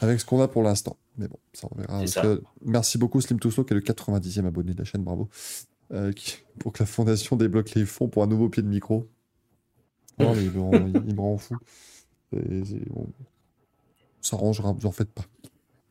[0.00, 0.96] avec ce qu'on a pour l'instant.
[1.18, 2.06] Mais bon, ça on verra.
[2.06, 2.22] Ça.
[2.22, 5.28] que- merci beaucoup Slim Touslo, qui est le 90e abonné de la chaîne, bravo.
[5.92, 9.08] Euh, qui- pour que la fondation débloque les fonds pour un nouveau pied de micro.
[10.18, 11.56] Non, mais il me rend, il- il me rend fou.
[12.32, 13.06] C'est- bon.
[14.26, 15.24] Ça rangera, vous en faites pas.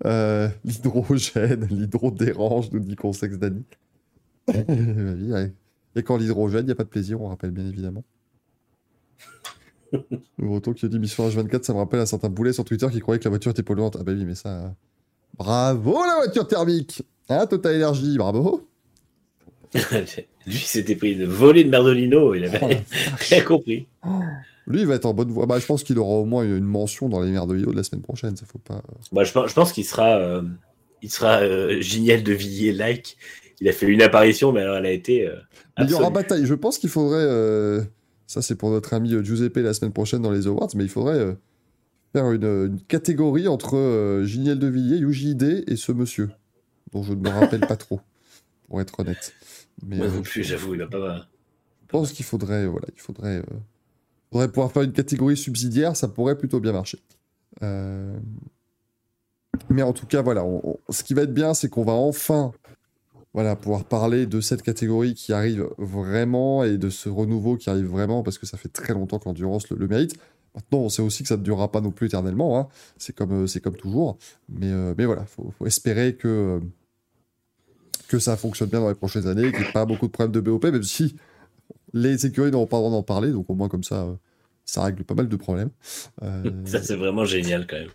[0.06, 3.64] Euh, l'hydrogène, l'hydro dérange, nous dit Consex Dani.
[5.98, 8.03] Et quand l'hydrogène, il n'y a pas de plaisir, on rappelle bien évidemment.
[9.94, 10.02] Le
[10.45, 12.99] Breton qui a dit Mission H24, ça me rappelle un certain boulet sur Twitter qui
[12.99, 13.95] croyait que la voiture était polluante.
[13.98, 14.49] Ah bah oui, mais ça.
[14.66, 14.70] euh,
[15.38, 18.68] Bravo la voiture thermique Hein, Total Energy, bravo
[20.45, 22.84] Lui, s'était pris une volée de Merdolino, il Oh, avait
[23.20, 23.88] rien compris.
[24.68, 25.46] Lui, il va être en bonne voie.
[25.46, 27.84] Bah, je pense qu'il aura au moins une mention dans les merdes de de la
[27.84, 28.82] semaine prochaine, ça faut pas.
[29.24, 30.42] Je pense, je pense qu'il sera, euh,
[31.02, 33.18] il sera euh, génial de Villiers like.
[33.62, 35.28] Il a fait une apparition, mais alors elle a été.
[35.28, 35.36] euh,
[35.80, 36.46] il y aura bataille.
[36.46, 37.24] Je pense qu'il faudrait.
[37.24, 37.84] euh,
[38.28, 40.90] Ça, c'est pour notre ami euh, Giuseppe la semaine prochaine dans les Awards, mais il
[40.90, 41.34] faudrait euh,
[42.12, 46.32] faire une, une catégorie entre euh, Giniel de Villiers, UJD et ce monsieur,
[46.92, 48.02] dont je ne me rappelle pas trop,
[48.68, 49.34] pour être honnête.
[49.86, 51.28] Mais Moi euh, non plus, j'avoue, il va pas.
[51.84, 53.44] je pense qu'il faudrait, voilà, il faudrait, euh,
[54.36, 56.99] faudrait pouvoir faire une catégorie subsidiaire, ça pourrait plutôt bien marcher.
[57.64, 58.18] Euh,
[59.70, 60.44] Mais en tout cas, voilà,
[60.90, 62.52] ce qui va être bien, c'est qu'on va enfin,
[63.34, 67.86] voilà, pouvoir parler de cette catégorie qui arrive vraiment et de ce renouveau qui arrive
[67.86, 70.18] vraiment, parce que ça fait très longtemps qu'Endurance le, le mérite.
[70.53, 72.68] Maintenant, on sait aussi que ça ne durera pas non plus éternellement, hein.
[72.98, 74.18] c'est comme, euh, comme toujours.
[74.49, 76.60] Mais, euh, mais voilà, il faut, faut espérer que,
[78.10, 80.34] que ça fonctionne bien dans les prochaines années, qu'il n'y ait pas beaucoup de problèmes
[80.34, 81.16] de BOP, même si
[81.94, 84.14] les écuries n'auront pas le droit d'en parler, donc au moins comme ça, euh,
[84.66, 85.70] ça règle pas mal de problèmes.
[86.24, 87.90] Euh, Ça, c'est vraiment génial quand même.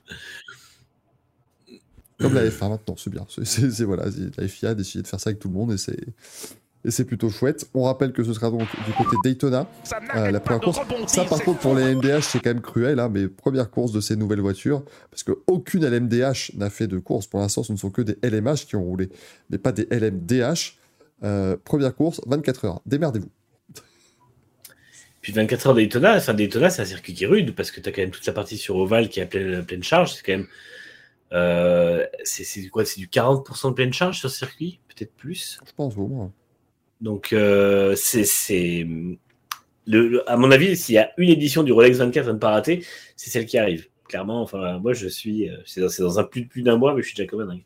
[2.18, 3.26] comme la F1 maintenant, c'est bien.
[3.30, 5.54] C'est, c'est- c'est- voilà, c'est- la FIA a décidé de faire ça avec tout le
[5.54, 5.96] monde et c'est,
[6.84, 7.68] et c'est plutôt chouette.
[7.72, 9.66] On rappelle que ce sera donc du côté Daytona,
[10.16, 10.78] euh, la première course.
[11.06, 14.00] Ça, par contre, pour les LMDH, c'est quand même cruel, hein, mais première course de
[14.00, 17.26] ces nouvelles voitures, parce qu'aucune LMDH n'a fait de course.
[17.26, 19.08] Pour l'instant, ce ne sont que des LMH qui ont roulé,
[19.48, 20.76] mais pas des LMDH.
[21.22, 22.80] Euh, première course, 24 heures.
[22.86, 23.28] Démerdez-vous.
[25.20, 27.88] Puis 24 heures Daytona, enfin Daytona, c'est un circuit qui est rude parce que tu
[27.88, 30.14] as quand même toute la partie sur Oval qui est à pleine, pleine charge.
[30.14, 30.46] C'est quand même.
[31.32, 35.60] euh, c'est quoi C'est du 40% de pleine charge sur ce circuit Peut-être plus.
[35.66, 36.32] Je pense au moins.
[37.00, 38.86] Donc, euh, c'est.
[39.86, 42.38] Le, le- à mon avis, s'il y a une édition du Rolex 24 à ne
[42.38, 42.84] pas rater,
[43.16, 43.88] c'est celle qui arrive.
[44.08, 45.48] Clairement, enfin, moi, je suis.
[45.48, 47.46] euh, C'est dans, dans un plus, plus d'un mois, mais je suis déjà comme un
[47.46, 47.64] dingue.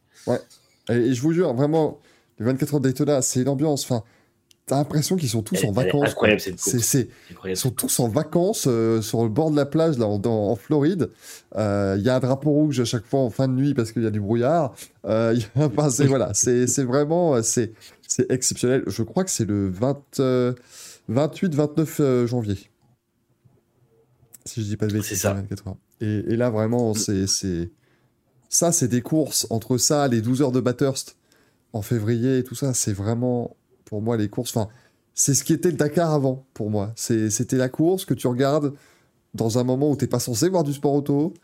[0.90, 2.00] Et, et je vous jure, vraiment,
[2.38, 3.84] les 24 heures Daytona, c'est une ambiance.
[3.84, 4.04] Enfin,
[4.66, 6.08] t'as l'impression qu'ils sont tous Elle- en vacances.
[6.10, 7.08] incroyable, cette C'est.
[7.46, 10.50] Ils sont tous en vacances euh, sur le bord de la plage là, en, dans-
[10.50, 11.10] en Floride.
[11.56, 13.92] Euh, Il y a un drapeau rouge à chaque fois en fin de nuit parce
[13.92, 14.74] qu'il y a du brouillard.
[15.04, 17.72] Euh, il y a- enfin, c'est, voilà, c'est, vraiment euh, c'est,
[18.08, 18.82] c'est exceptionnel.
[18.86, 20.52] Je crois que c'est le 20, euh,
[21.10, 22.58] 28-29 euh, janvier.
[24.46, 25.08] Si je dis pas de bêtises.
[25.10, 25.32] C'est ça.
[25.34, 25.76] 24 heures.
[26.00, 27.70] Et, et là, vraiment, c'est, c'est...
[28.48, 29.46] ça, c'est des courses.
[29.50, 31.16] Entre ça, les 12 heures de Bathurst
[31.72, 34.56] en février et tout ça, c'est vraiment, pour moi, les courses.
[34.56, 34.68] Enfin,
[35.14, 36.92] c'est ce qui était le Dakar avant, pour moi.
[36.96, 38.72] C'était la course que tu regardes
[39.34, 41.34] dans un moment où t'es pas censé voir du sport auto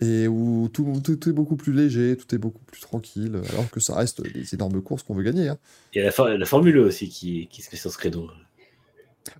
[0.00, 3.80] et où tout, tout est beaucoup plus léger, tout est beaucoup plus tranquille, alors que
[3.80, 5.48] ça reste des énormes courses qu'on veut gagner.
[5.48, 5.58] hein.
[5.94, 7.98] Il y a la, for- la Formule E aussi qui, qui se met sur ce
[7.98, 8.28] credo.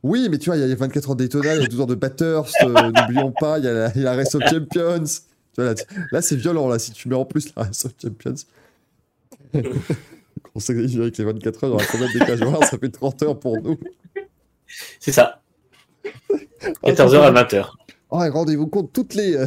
[0.03, 1.69] Oui, mais tu vois, il y a les 24 heures de Daytona, il y a
[1.69, 4.17] 12 heures de Bathurst, euh, n'oublions pas, il y, a la- il y a la
[4.17, 5.05] Race of Champions.
[5.05, 7.85] Tu vois, là, tu- là, c'est violent, là, si tu mets en plus la Race
[7.85, 8.35] of Champions.
[10.55, 12.89] On sait avec les 24 heures, il y aura combien de décalage horaire Ça fait
[12.89, 13.79] 30 heures pour nous.
[15.01, 15.43] C'est ça.
[16.85, 17.71] 14h à 20h.
[18.11, 19.47] Oh, et rendez-vous compte, toutes les, euh,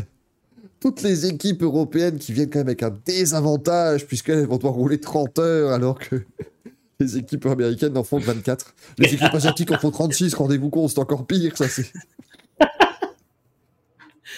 [0.79, 4.99] toutes les équipes européennes qui viennent quand même avec un désavantage, puisqu'elles vont devoir rouler
[4.99, 6.23] 30 heures, alors que
[6.99, 8.73] les équipes américaines en font que 24.
[8.97, 11.91] Les équipes asiatiques en font 36, rendez-vous compte, c'est encore pire, ça c'est...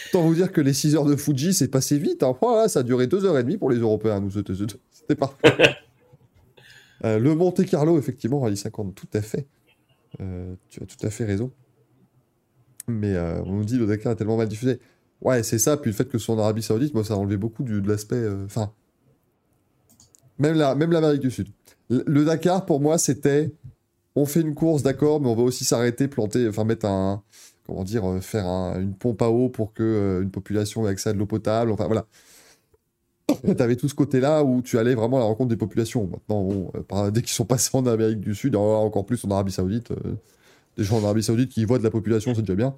[0.09, 2.23] Autant vous dire que les 6 heures de Fuji, c'est passé vite.
[2.23, 2.35] Hein.
[2.41, 4.19] Oh, là, ça a duré 2h30 pour les Européens.
[4.19, 5.75] Nous, c'était parfait.
[7.05, 9.47] Euh, le Monte Carlo, effectivement, Rallye 50, tout à fait.
[10.21, 11.51] Euh, tu as tout à fait raison.
[12.87, 14.79] Mais euh, on nous dit le Dakar est tellement mal diffusé.
[15.21, 15.77] Ouais, c'est ça.
[15.77, 17.81] Puis le fait que ce soit en Arabie Saoudite, moi, ça a enlevé beaucoup du-
[17.81, 18.27] de l'aspect.
[18.45, 18.71] Enfin.
[20.39, 21.47] même la- même l'Amérique du Sud.
[21.89, 23.51] Le, Dakar, pour moi, c'était.
[24.15, 27.23] On fait une course, d'accord, mais on va aussi s'arrêter, planter, enfin mettre un.
[27.65, 31.13] Comment dire, faire un- une pompe à eau pour que une population ait accès à
[31.13, 31.71] de l'eau potable.
[31.71, 32.05] Enfin, voilà.
[33.57, 36.07] T'avais tout ce côté-là où tu allais vraiment à la rencontre des populations.
[36.07, 39.51] Maintenant, bon, euh, dès qu'ils sont passés en Amérique du Sud, encore plus en Arabie
[39.51, 40.15] Saoudite, euh,
[40.77, 42.75] des gens en Arabie Saoudite qui voient de la population, c'est déjà bien.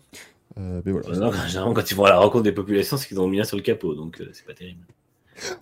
[0.57, 1.07] Euh, mais voilà.
[1.17, 3.43] Non, généralement, quand ils vont à la rencontre des populations, c'est qu'ils ont mis un
[3.43, 4.85] sur le capot, donc euh, c'est pas terrible.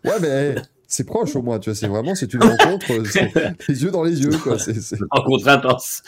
[0.04, 0.56] Ouais, mais
[0.88, 1.76] c'est proche au moins, tu vois.
[1.76, 2.92] C'est vraiment, c'est une rencontre,
[3.68, 4.60] les yeux dans les yeux, quoi.
[4.60, 4.76] C'est.
[5.10, 6.04] Rencontre intense.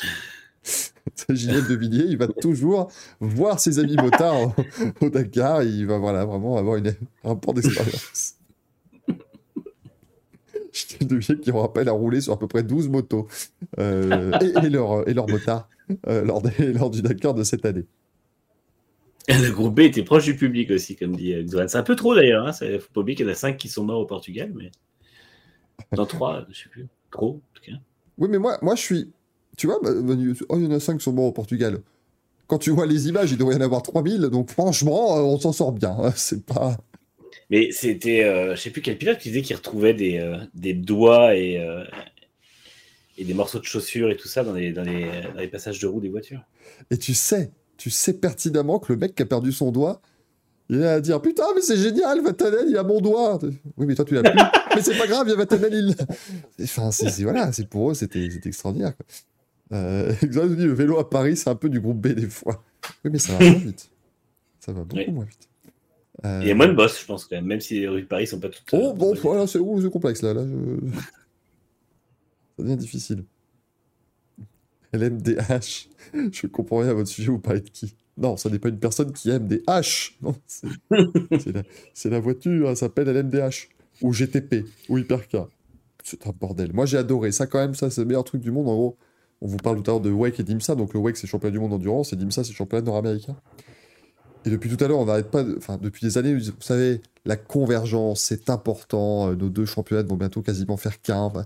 [1.30, 4.53] Ginette de Villiers, il va toujours voir ses amis motards au,
[5.02, 5.64] au Dakar.
[5.64, 6.88] Il va voilà, vraiment avoir une,
[7.23, 8.35] un rapport d'expérience.
[10.76, 13.27] Ginette de Villiers qui, on rappelle, a roulé sur à peu près 12 motos
[13.80, 15.69] euh, et, et leurs et leurs motards
[16.07, 17.85] euh, lors, des- lors du Dakar de cette année.
[19.27, 21.68] Et Le groupe B était proche du public aussi, comme dit euh, Xoran.
[21.68, 22.45] C'est un peu trop d'ailleurs.
[22.45, 22.52] Hein.
[22.52, 24.72] c'est- Faut pas oublier qu'il y en a 5 qui sont morts au Portugal, mais.
[25.95, 26.88] Dans 3, je sais plus.
[27.11, 27.77] Trop, en tout cas.
[28.18, 29.11] Oui, mais moi, moi je suis.
[29.57, 29.91] Tu vois, bah,
[30.49, 31.80] oh, il y en a 5 qui sont morts au Portugal.
[32.47, 35.39] Quand tu vois les images, il devrait y en avoir 3000, donc franchement, euh, on
[35.39, 35.95] s'en sort bien.
[35.99, 36.11] hein.
[36.15, 36.77] C'est pas.
[37.50, 40.74] Mais c'était, euh, je sais plus quel pilote qui disait qu'il retrouvait des, euh, des
[40.74, 41.84] doigts et, euh,
[43.18, 45.80] et des morceaux de chaussures et tout ça dans les, dans les, dans les passages
[45.80, 46.42] de roue des voitures.
[46.92, 50.02] Et tu sais, tu sais pertinemment que le mec qui a perdu son doigt,
[50.70, 53.38] il est à dire Putain, mais c'est génial, Vatanel, il a mon doigt.
[53.78, 54.34] Oui, mais toi, tu l'as plus.
[54.76, 55.96] mais c'est pas grave, il y a Vatanel, il.
[56.64, 58.94] Enfin, c'est, voilà, c'est pour eux, c'était, c'était extraordinaire.
[58.98, 59.06] Quoi.
[59.78, 62.64] Euh, Le vélo à Paris, c'est un peu du groupe B des fois.
[63.04, 63.92] Oui, mais ça va moins vite.
[64.60, 65.12] Ça va beaucoup Oui.
[65.12, 65.48] moins vite.
[66.24, 68.04] Euh, Il y a moins de boss, je pense, quand même, même si les rues
[68.04, 68.64] de Paris sont pas toutes.
[68.72, 70.34] Oh, euh, bon, voilà, c'est, oh, complexe là.
[70.34, 70.90] là je...
[72.58, 73.26] Ça devient difficile.
[74.94, 75.90] LMDH.
[76.32, 77.96] Je comprends rien à votre sujet, vous parlez de qui?
[78.18, 80.14] Non, ça n'est pas une personne qui aime des H.
[80.22, 83.70] Non, c'est, la, voiture, elle s'appelle LMDH.
[84.02, 85.50] Ou GTP, ou Hypercar.
[86.04, 86.72] C'est un bordel.
[86.74, 87.32] Moi, j'ai adoré.
[87.32, 88.68] Ça, quand même, ça, c'est le meilleur truc du monde.
[88.68, 88.98] En gros,
[89.42, 90.76] on vous parle tout à l'heure de WEC et d'IMSA.
[90.76, 93.36] Donc, le WEC, c'est championnat du monde d'endurance, et d'IMSA, c'est championnat nord-américain.
[94.46, 97.02] Et depuis tout à l'heure, on n'arrête pas, de- enfin depuis des années, vous savez,
[97.26, 99.30] la convergence, c'est important.
[99.30, 101.18] euh, Nos deux championnats vont bientôt quasiment faire qu'un.
[101.22, 101.46] enfin.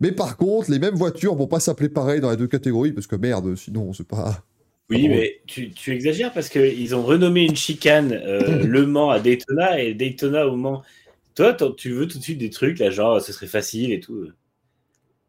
[0.00, 3.06] Mais par contre, les mêmes voitures vont pas s'appeler pareil dans les deux catégories parce
[3.06, 4.44] que merde, sinon c'est pas.
[4.90, 9.20] Oui, mais tu, tu exagères parce qu'ils ont renommé une chicane euh, Le Mans à
[9.20, 10.82] Daytona et Daytona au Mans.
[11.34, 14.26] Toi, tu veux tout de suite des trucs, là, genre, ce serait facile et tout.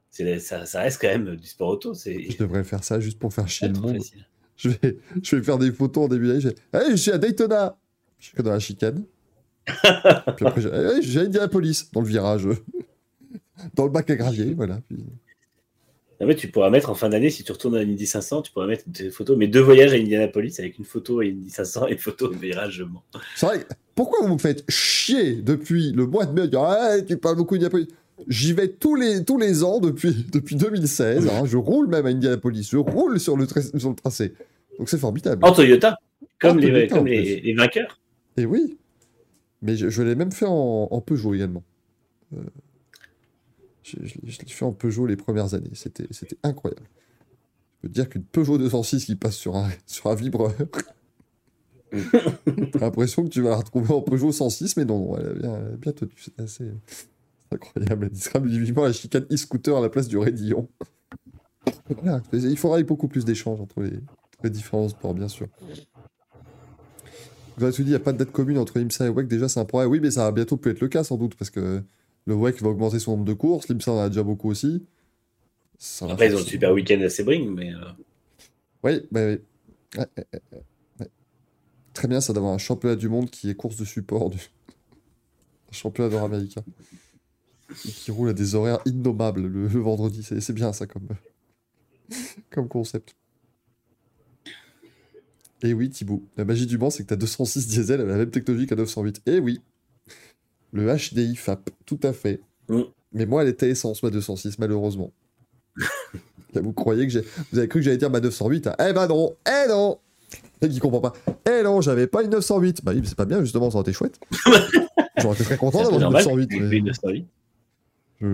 [0.09, 1.93] Ça, ça reste quand même du sport auto.
[1.93, 3.97] Je devrais faire ça juste pour faire chier le monde.
[3.97, 4.27] facile.
[4.55, 6.41] Je vais, je vais faire des photos en début d'année.
[6.41, 7.77] Je vais, Hey, je suis à Daytona.
[8.19, 9.03] Je suis que dans la chicane.
[9.65, 12.47] Puis après, je hey, j'ai à Indianapolis dans le virage.
[13.75, 14.79] dans le bac à gravier, voilà.
[14.87, 14.97] Puis-
[16.21, 18.51] Non, mais tu pourras mettre en fin d'année, si tu retournes à l'Indy 500, tu
[18.51, 21.87] pourras mettre des photos, mais deux voyages à Indianapolis avec une photo à Indy 500
[21.87, 22.85] et une photo au virage.
[23.35, 23.65] C'est vrai,
[23.95, 26.47] pourquoi vous me faites chier depuis le mois de mai?
[26.47, 27.87] Dire Ah, tu parles beaucoup d'Indianapolis
[28.27, 31.27] J'y vais tous les, tous les ans depuis, depuis 2016.
[31.27, 32.67] hein, je roule même à Indianapolis.
[32.71, 34.33] Je roule sur le, tra- sur le tracé.
[34.79, 35.43] Donc c'est formidable.
[35.45, 35.97] En Toyota,
[36.39, 37.45] comme, En les, Toyota, comme en les, plus.
[37.45, 37.99] les vainqueurs.
[38.37, 38.77] Et oui.
[39.61, 41.63] Mais je, je l'ai même fait en, en Peugeot également.
[42.35, 42.41] Euh,
[43.83, 45.69] je je l'ai je l'ai fait en Peugeot les premières années.
[45.73, 46.07] C'était
[46.43, 46.83] incroyable.
[47.77, 50.53] Je peux te dire qu'une Peugeot 206 qui passe sur un, sur un vibreur.
[51.91, 55.33] T'as l'impression que tu vas la retrouver en Peugeot 106, mais non, non, elle a
[55.33, 56.11] bien, bien tenu.
[56.39, 56.65] Assez
[57.53, 58.09] incroyable.
[58.11, 60.67] Elle sera vivement la chicane e-scooter à la place du raidillon.
[61.87, 62.21] Voilà.
[62.33, 63.97] Il faudra y beaucoup plus d'échanges entre les,
[64.43, 65.47] les différents sports, bien sûr.
[67.57, 69.27] Vous avez tout dit, il n'y a pas de date commune entre IMSA et WEC.
[69.27, 69.89] Déjà, c'est un problème.
[69.89, 71.81] Oui, mais ça va bientôt peut être le cas, sans doute, parce que
[72.25, 73.67] le WEC va augmenter son nombre de courses.
[73.69, 74.85] L'IMSA en a déjà beaucoup aussi.
[75.77, 77.79] Ça Après, ils ont le super week-end à Sebring, mais euh,
[78.83, 79.39] Oui, bah oui.
[79.97, 80.61] Ouais, ouais, ouais, ouais,
[80.99, 81.09] ouais.
[81.93, 85.71] Très bien, ça d'avoir un championnat du monde qui est course de support du un
[85.71, 86.63] championnat nord-américain.
[87.85, 90.23] Et qui roule à des horaires innommables le, le vendredi.
[90.23, 91.07] C'est bien ça comme,
[92.51, 93.15] comme concept.
[95.63, 98.29] Et oui, Thibaut, la magie du Mans, c'est que ta 206 diesel a la même
[98.29, 99.21] technologie qu'un 908.
[99.27, 99.61] Et oui,
[100.73, 102.41] le HDI FAP, tout à fait.
[102.67, 102.81] Mm.
[103.13, 105.13] Mais moi, elle était essence, ma 206, malheureusement.
[106.53, 107.21] Là, vous croyez que j'ai.
[107.51, 108.75] Vous avez cru que j'allais dire ma 908 hein.
[108.79, 109.99] Eh ben non Eh non
[110.61, 111.13] Le mec, il comprend pas.
[111.49, 112.83] Eh non, j'avais pas une 908.
[112.83, 114.19] Bah oui, mais c'est pas bien, justement, ça aurait été chouette.
[115.17, 116.23] J'aurais été très content d'avoir une normal.
[116.25, 116.51] 908.
[116.51, 117.25] avec mais- une 908.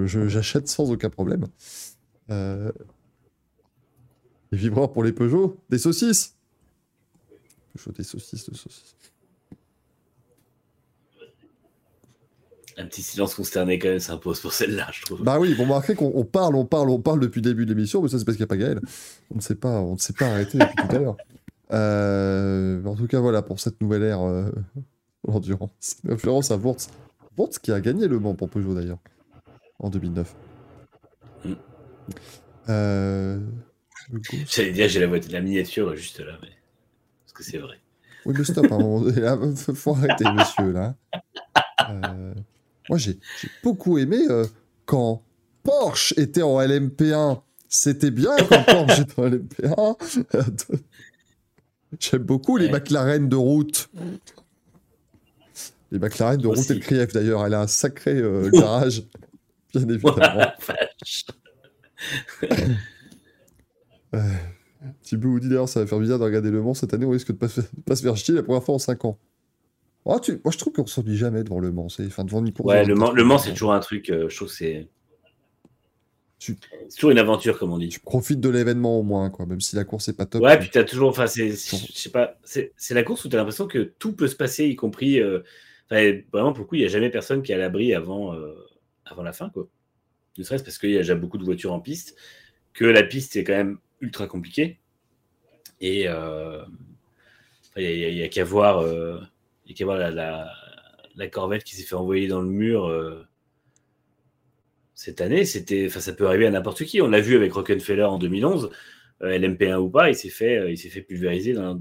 [0.05, 1.45] Je- J'achète sans aucun problème.
[2.29, 2.71] Euh...
[4.51, 6.35] Les vibreurs pour les Peugeot, des saucisses.
[7.73, 8.95] Peugeot, des saucisses, de saucisses.
[12.77, 15.21] Un petit silence consterné quand même s'impose pour celle-là, je trouve.
[15.21, 17.73] Bah oui, vous remarquerez qu'on on parle, on parle, on parle depuis le début de
[17.73, 18.79] l'émission, mais ça c'est parce qu'il n'y a pas Gaël.
[19.31, 21.17] On ne s'est pas, on ne s'est pas arrêté depuis tout à l'heure.
[21.73, 24.49] Euh, en tout cas, voilà pour cette nouvelle ère euh,
[25.27, 25.97] l'endurance.
[26.07, 26.87] Référence à Wurtz.
[27.37, 28.99] Wurtz qui a gagné le Mans pour Peugeot d'ailleurs
[29.79, 30.35] en 2009.
[31.45, 31.53] Mm.
[32.69, 33.39] Euh.
[34.47, 36.49] J'allais dire, j'ai la, voiture, la miniature juste là, mais...
[37.23, 37.77] parce que c'est vrai.
[38.25, 38.65] Oui, mais stop,
[39.15, 39.37] là,
[39.73, 40.95] faut arrêter, monsieur, là.
[41.89, 42.33] Euh,
[42.89, 43.19] moi, j'ai
[43.63, 44.45] beaucoup aimé euh,
[44.85, 45.23] quand
[45.63, 47.41] Porsche était en LMP1.
[47.67, 50.79] C'était bien quand Porsche était en LMP1.
[51.99, 52.69] J'aime beaucoup les.
[52.69, 53.89] McLaren de route.
[55.91, 59.03] Les McLaren de route et le d'ailleurs, elle a un sacré euh, garage,
[59.73, 60.15] bien évidemment.
[60.67, 61.25] Vache.
[65.03, 67.27] Thibaut dit d'ailleurs, ça va faire bizarre de regarder Le Mans cette année, on risque
[67.31, 69.19] de pas, se- pas se faire chier la première fois en 5 ans.
[70.05, 70.39] Oh, tu...
[70.43, 72.67] Moi je trouve qu'on s'ennuie jamais devant Le Mans, c'est enfin, devant une course.
[72.73, 74.53] Ouais, de le Mans, 24 le Mans c'est toujours un truc, euh, je trouve que
[74.53, 74.87] c'est.
[76.39, 76.55] Tu-
[76.87, 77.89] C'est toujours une aventure, comme on dit.
[77.89, 80.41] Tu profites de l'événement au moins, quoi, même si la course est pas top.
[80.41, 81.09] Ouais, tu- puis t'as toujours.
[81.09, 81.51] Enfin, c'est.
[81.51, 82.37] Sais pas.
[82.45, 85.19] C'est c'est la course où t'as l'impression que tout peut se passer, y compris.
[85.21, 85.39] euh,
[85.91, 88.55] vraiment, pour le coup, il n'y a jamais personne qui est à l'abri avant, euh,
[89.11, 89.67] avant la fin, quoi.
[90.37, 92.15] Ne serait-ce parce qu'il y a déjà beaucoup de voitures en piste,
[92.73, 94.79] que la piste est quand même ultra compliquée.
[95.81, 96.63] Et euh,
[97.77, 99.19] il y a- qu'à voir, euh,
[99.65, 102.85] y a qu'à voir la, Corvette qui s'est fait envoyer dans le mur.
[102.87, 103.25] euh,
[104.95, 107.01] cette année, c'était, ça peut arriver à n'importe qui.
[107.01, 108.69] On l'a vu avec Rockefeller en 2011,
[109.21, 111.77] euh, LMP1 ou pas, il s'est fait, il s'est fait pulvériser dans,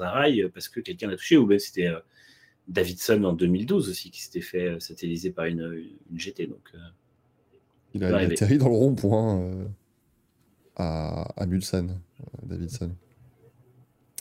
[0.00, 1.36] un rail parce que quelqu'un l'a touché.
[1.38, 1.90] Ou même c'était
[2.68, 5.60] Davidson en 2012 aussi qui s'était fait euh, satelliser par une,
[6.10, 6.46] une GT.
[6.46, 6.78] Donc, euh,
[7.94, 9.64] Il a, atterri dans le rond-point euh,
[10.76, 12.90] à, à Mulsanne, euh, Davidson.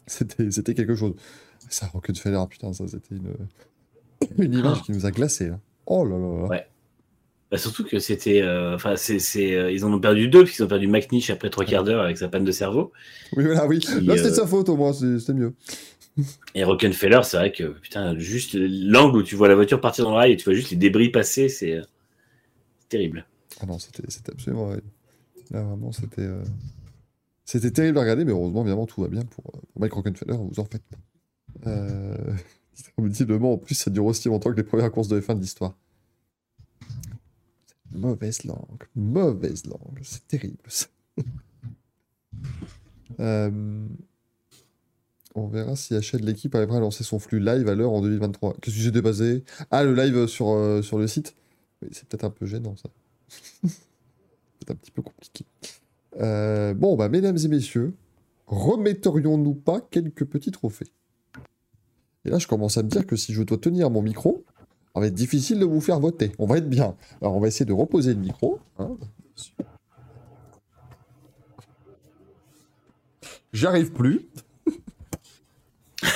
[0.07, 1.13] C'était c'était quelque chose.
[1.69, 3.33] Ça, Rockefeller, putain, ça c'était une,
[4.37, 5.49] une image qui nous a glacés.
[5.49, 5.59] là.
[5.85, 6.47] Oh là là là.
[6.47, 6.67] Ouais.
[7.51, 8.41] bah, surtout que c'était,
[8.73, 12.03] enfin, euh, ils en ont perdu deux puisqu'ils ont perdu McNish après trois quarts d'heure
[12.03, 12.91] avec sa panne de cerveau.
[13.35, 13.79] Oui, voilà, oui.
[13.79, 15.53] Qui, Là, c'était euh, sa faute au moins, c'était mieux.
[16.55, 20.11] Et Rockefeller, c'est vrai que putain, juste l'angle où tu vois la voiture partir dans
[20.11, 21.83] le rail et tu vois juste les débris passer, c'est euh,
[22.89, 23.25] terrible.
[23.59, 24.89] Ah non, c'était absolument horrible.
[25.51, 26.21] Là, vraiment, c'était.
[26.23, 26.43] euh,
[27.45, 30.37] C'était terrible à regarder, mais heureusement, évidemment, tout va bien pour, euh, pour Mike Rockefeller,
[30.37, 30.97] vous en faites pas.
[31.67, 32.33] Euh...
[32.97, 35.75] En plus, ça dure aussi longtemps que les premières courses de F1 de l'histoire.
[37.91, 40.57] Mauvaise langue, mauvaise langue, c'est terrible.
[43.19, 43.87] Euh,
[45.35, 48.55] On verra si de l'équipe arrivera à lancer son flux live à l'heure en 2023.
[48.61, 51.35] Qu'est-ce que j'ai débasé Ah, le live sur, euh, sur le site?
[51.91, 52.89] C'est peut-être un peu gênant ça.
[53.67, 55.45] c'est un petit peu compliqué.
[56.19, 57.93] Euh, bon, bah, mesdames et messieurs,
[58.47, 60.91] remetterions-nous pas quelques petits trophées
[62.25, 64.43] Et là, je commence à me dire que si je dois tenir mon micro,
[64.93, 66.33] ça va être difficile de vous faire voter.
[66.39, 66.95] On va être bien.
[67.21, 68.59] Alors, on va essayer de reposer le micro.
[68.77, 68.97] hein.
[73.53, 74.27] J'arrive plus.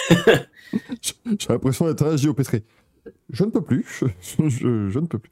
[1.02, 2.64] J'ai l'impression d'être un Pétré.
[3.30, 4.04] Je ne peux plus.
[4.22, 5.32] Je, ne peux plus.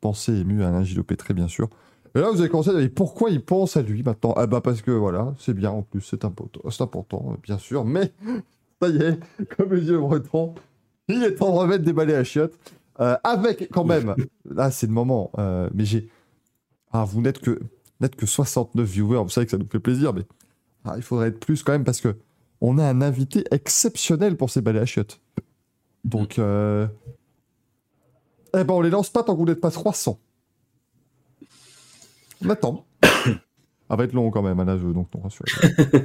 [0.00, 1.68] Penser ému à un Pétré, bien sûr.
[2.14, 4.32] Et là, vous avez commencé à dire pourquoi il pense à lui maintenant?
[4.36, 7.84] Ah bah parce que voilà, c'est bien en plus, c'est important, bien sûr.
[7.84, 8.12] Mais
[8.80, 9.18] ça y est,
[9.56, 10.54] comme le dit le breton,
[11.08, 12.58] il est temps de remettre des balais à chiottes.
[13.00, 14.14] Euh, avec quand même,
[14.50, 16.08] là c'est le moment, euh, mais j'ai...
[16.90, 17.60] Ah, vous n'êtes que,
[18.16, 20.22] que 69 viewers, vous savez que ça nous fait plaisir, mais
[20.84, 22.16] ah, il faudrait être plus quand même parce que
[22.60, 25.20] on a un invité exceptionnel pour ces balais à chiottes.
[26.04, 26.86] Donc, euh...
[28.54, 30.18] eh ben on les lance pas tant que vous n'êtes pas 300.
[32.44, 32.86] On attend.
[33.02, 33.10] Ça
[33.96, 35.22] va être long quand même, à la jeu, donc non,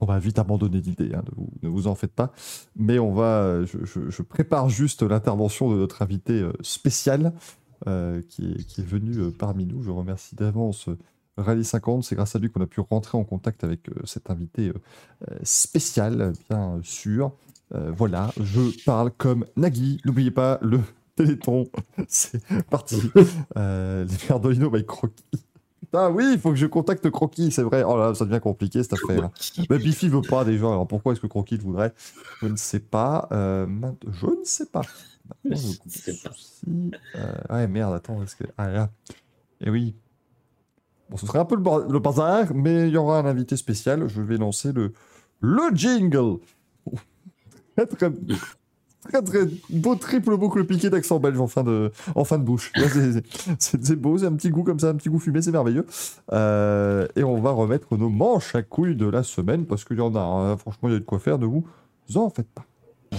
[0.00, 2.32] On va vite abandonner l'idée, hein, ne, vous, ne vous en faites pas.
[2.76, 7.32] Mais on va, euh, je, je- je prépare juste l'intervention de notre invité euh, spécial
[7.86, 9.82] euh, qui, est, qui est venu parmi nous.
[9.82, 10.90] Je remercie d'avance
[11.38, 12.04] euh, Rally 50.
[12.04, 14.74] C'est grâce à lui qu'on a pu rentrer en contact avec euh, cet invité euh,
[15.30, 17.32] euh, spécial, bien sûr.
[17.96, 20.00] Voilà, je parle comme Nagui.
[20.04, 20.80] N'oubliez pas le
[21.16, 21.66] Téléthon.
[22.08, 22.40] C'est
[22.70, 23.02] parti.
[23.56, 25.44] Les Merdolino by Croquis.
[25.80, 27.82] Putain, oui, il faut que je contacte Croquis, c'est vrai.
[27.84, 29.28] Oh là, ça devient compliqué cette affaire.
[29.68, 30.66] Mais Biffy veut pas déjà.
[30.66, 31.92] Alors pourquoi est-ce que Croquis le voudrait?
[32.40, 33.28] Je ne sais pas.
[33.32, 33.66] Euh,
[34.12, 34.82] je ne sais pas.
[35.44, 35.56] Je ne
[35.86, 36.30] sais pas.
[37.16, 38.22] euh, ouais, merde, attends.
[38.22, 38.44] Est-ce que...
[38.56, 38.90] Ah là.
[39.60, 39.94] Eh oui.
[41.16, 44.08] Ce serait un peu le, bazar, mais il y aura un invité spécial.
[44.08, 44.92] Je vais lancer le,
[45.40, 46.38] le jingle.
[47.76, 48.08] Très, très,
[49.10, 52.70] très, très beau triple boucle piqué d'accent belge en fin de, en fin de bouche.
[53.58, 55.84] C'est beau, c'est un petit goût comme ça, un petit goût fumé, c'est merveilleux.
[56.32, 60.00] Euh, et on va remettre nos manches à couilles de la semaine parce qu'il y
[60.00, 60.20] en a.
[60.20, 60.56] hein.
[60.56, 61.64] Franchement, il y a de quoi faire, ne vous
[62.14, 62.64] en faites pas.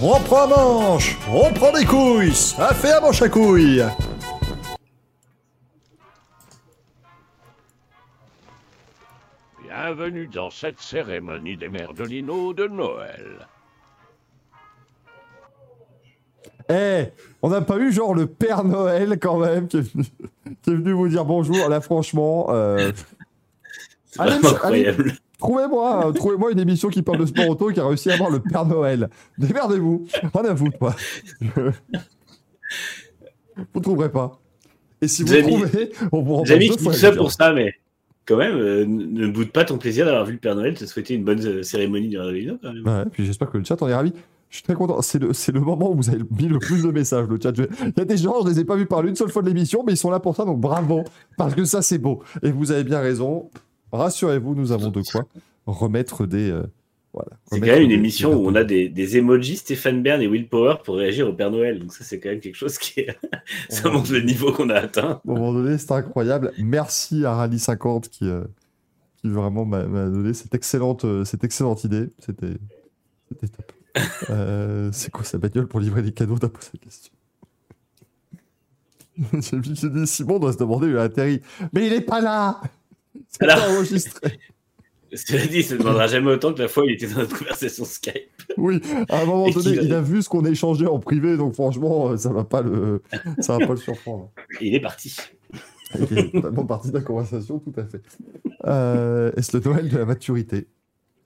[0.01, 3.83] On prend manche, on prend des couilles, ça fait un manche à couilles.
[9.85, 13.45] Bienvenue dans cette cérémonie des Merdolino de Noël.
[16.69, 17.07] Eh,
[17.41, 20.05] on n'a pas eu genre le Père Noël quand même qui est venu,
[20.63, 21.67] qui est venu vous dire bonjour.
[21.67, 22.93] Là, franchement, euh,
[24.17, 24.95] Allez, allez.
[25.39, 28.39] trouvez-moi, trouvez-moi une émission qui parle de sport auto qui a réussi à avoir le
[28.39, 29.09] Père Noël.
[29.37, 30.95] Démerdez-vous, rien à vous, quoi.
[31.41, 31.71] Je-
[33.57, 34.39] Vous ne trouverez pas.
[35.01, 37.73] Et si vous Jamie- trouvez, on vous J'ai mis la ça pour ça, mais
[38.25, 40.85] quand même, euh, ne ne boude pas ton plaisir d'avoir vu le Père Noël te
[40.85, 42.85] souhaiter une bonne euh, cérémonie de réveillon quand même.
[42.85, 44.13] Ouais, puis j'espère que le chat en est ravi.
[44.49, 45.01] Je suis très content.
[45.01, 47.51] C'est le, moment où vous avez mis le plus de messages, le chat.
[47.57, 49.47] Il y a des gens, je les ai pas vus parler une seule fois de
[49.47, 51.03] l'émission, mais ils sont là pour ça, donc bravo.
[51.37, 52.23] Parce que ça, c'est beau.
[52.41, 53.49] Et vous avez bien raison.
[53.91, 55.25] Rassurez-vous, nous avons de quoi
[55.65, 56.51] remettre des.
[56.51, 56.63] euh,
[57.15, 57.31] voilà.
[57.45, 60.49] C'est quand même une émission où on a des, des emojis Stéphane Bern et Will
[60.49, 61.79] Power pour réagir au Père Noël.
[61.79, 63.17] Donc ça, c'est quand même quelque chose qui est...
[63.69, 65.21] ça montre le niveau qu'on a atteint.
[65.25, 66.51] À un moment donné, c'est incroyable.
[66.57, 68.43] Merci à Rally50 qui, euh,
[69.21, 72.09] qui vraiment m'a donné cette excellente, euh, cette excellente idée.
[72.19, 72.57] C'était
[73.47, 73.71] top.
[74.29, 76.37] Euh, c'est quoi sa bagnole pour livrer des cadeaux?
[76.37, 77.13] T'as posé la question.
[79.79, 81.41] J'ai dit Simon doit se demander où il a atterri.
[81.71, 82.59] Mais il est pas là
[83.29, 84.37] C'est pas enregistré.
[85.15, 87.37] Cela dit, ça ne demandera jamais autant que la fois où il était dans notre
[87.37, 88.43] conversation Skype.
[88.57, 91.53] Oui, à un moment donné, il a vu ce qu'on a échangé en privé, donc
[91.53, 93.01] franchement, euh, ça va pas le,
[93.39, 94.31] ça va pas le surprendre.
[94.61, 95.15] Et il est parti.
[95.95, 98.01] Il est totalement partie de la conversation, tout à fait.
[98.65, 100.67] Euh, Est-ce le Noël de la maturité?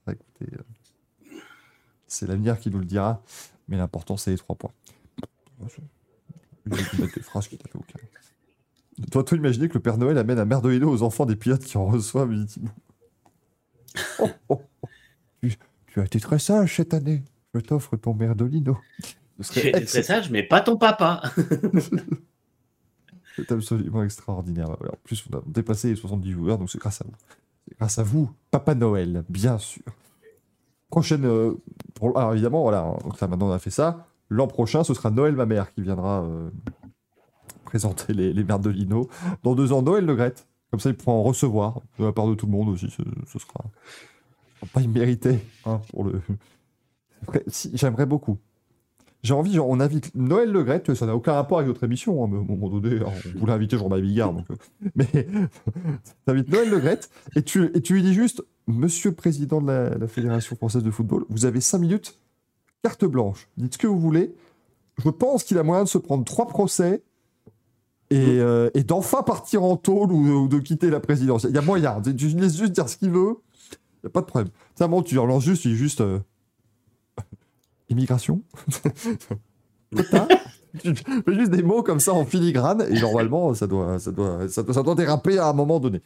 [0.06, 1.40] Ah, écoutez, euh,
[2.08, 3.24] C'est l'avenir qui nous le dira,
[3.68, 4.74] mais l'important, c'est les trois points.
[6.66, 7.58] Des phrases qui
[9.12, 11.86] toi, imaginez que le Père Noël amène un merdolino aux enfants des pilotes qui en
[11.86, 12.34] reçoivent.
[14.20, 14.88] Oh, oh, oh.
[15.42, 15.56] Tu,
[15.88, 17.24] tu as été très sage cette année.
[17.54, 18.78] Je t'offre ton merdolino.
[19.02, 21.22] Tu serait es très sage, mais pas ton papa.
[23.36, 24.66] C'est absolument extraordinaire.
[24.66, 27.14] Alors, en plus, on a dépassé les 70 joueurs, donc c'est grâce à vous.
[27.68, 29.84] C'est grâce à vous, Papa Noël, bien sûr.
[30.90, 31.26] Prochaine.
[31.26, 31.54] euh,
[31.94, 34.08] pour- Alors évidemment, voilà, donc là maintenant on a fait ça.
[34.30, 36.50] L'an prochain, ce sera Noël, ma mère, qui viendra euh,
[37.64, 39.08] présenter les, les merdes de Lino.
[39.44, 40.48] Dans deux ans, Noël Le Grette.
[40.72, 42.90] Comme ça, il pourra en recevoir de la part de tout le monde aussi.
[42.90, 43.66] Ce, sera
[44.74, 45.82] pas immérité hein,
[47.74, 48.38] J'aimerais beaucoup.
[49.22, 52.30] J'ai envie, on invite Noël Le Gret, ça n'a aucun rapport avec notre émission, hein,
[52.32, 54.56] mais à un moment donné, hein, on voulait inviter Jean-Marie Bigard, donc, euh,
[54.96, 55.06] mais
[56.26, 57.02] t'invites Noël Le Gret,
[57.36, 60.84] et tu, et tu lui dis juste, Monsieur le Président de la, la Fédération Française
[60.84, 62.18] de Football, vous avez cinq minutes,
[62.82, 64.34] carte blanche, dites ce que vous voulez,
[65.04, 67.04] je pense qu'il a moyen de se prendre trois procès,
[68.12, 71.46] et, euh, et d'enfin partir en tôle ou, ou de quitter la présidence.
[71.48, 73.36] Il y a moyen, tu laisses juste dire ce qu'il veut,
[73.72, 74.52] il n'y a pas de problème.
[74.76, 76.02] Ça, bon, tu relances juste, dis juste...
[76.02, 76.20] euh,
[77.90, 78.42] Immigration
[80.84, 84.48] Tu fais juste des mots comme ça en filigrane et normalement ça doit, ça doit,
[84.48, 86.02] ça doit, ça doit déraper à un moment donné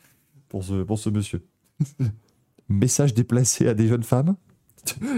[0.48, 1.42] pour ce, pour ce monsieur.
[2.70, 4.36] Message déplacé à des jeunes femmes.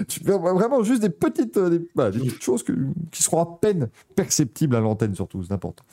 [0.07, 2.73] Tu- fais vraiment juste des petites, euh, des, voilà, des petites choses que-
[3.11, 5.83] qui seront à peine perceptibles à l'antenne surtout, c'est important.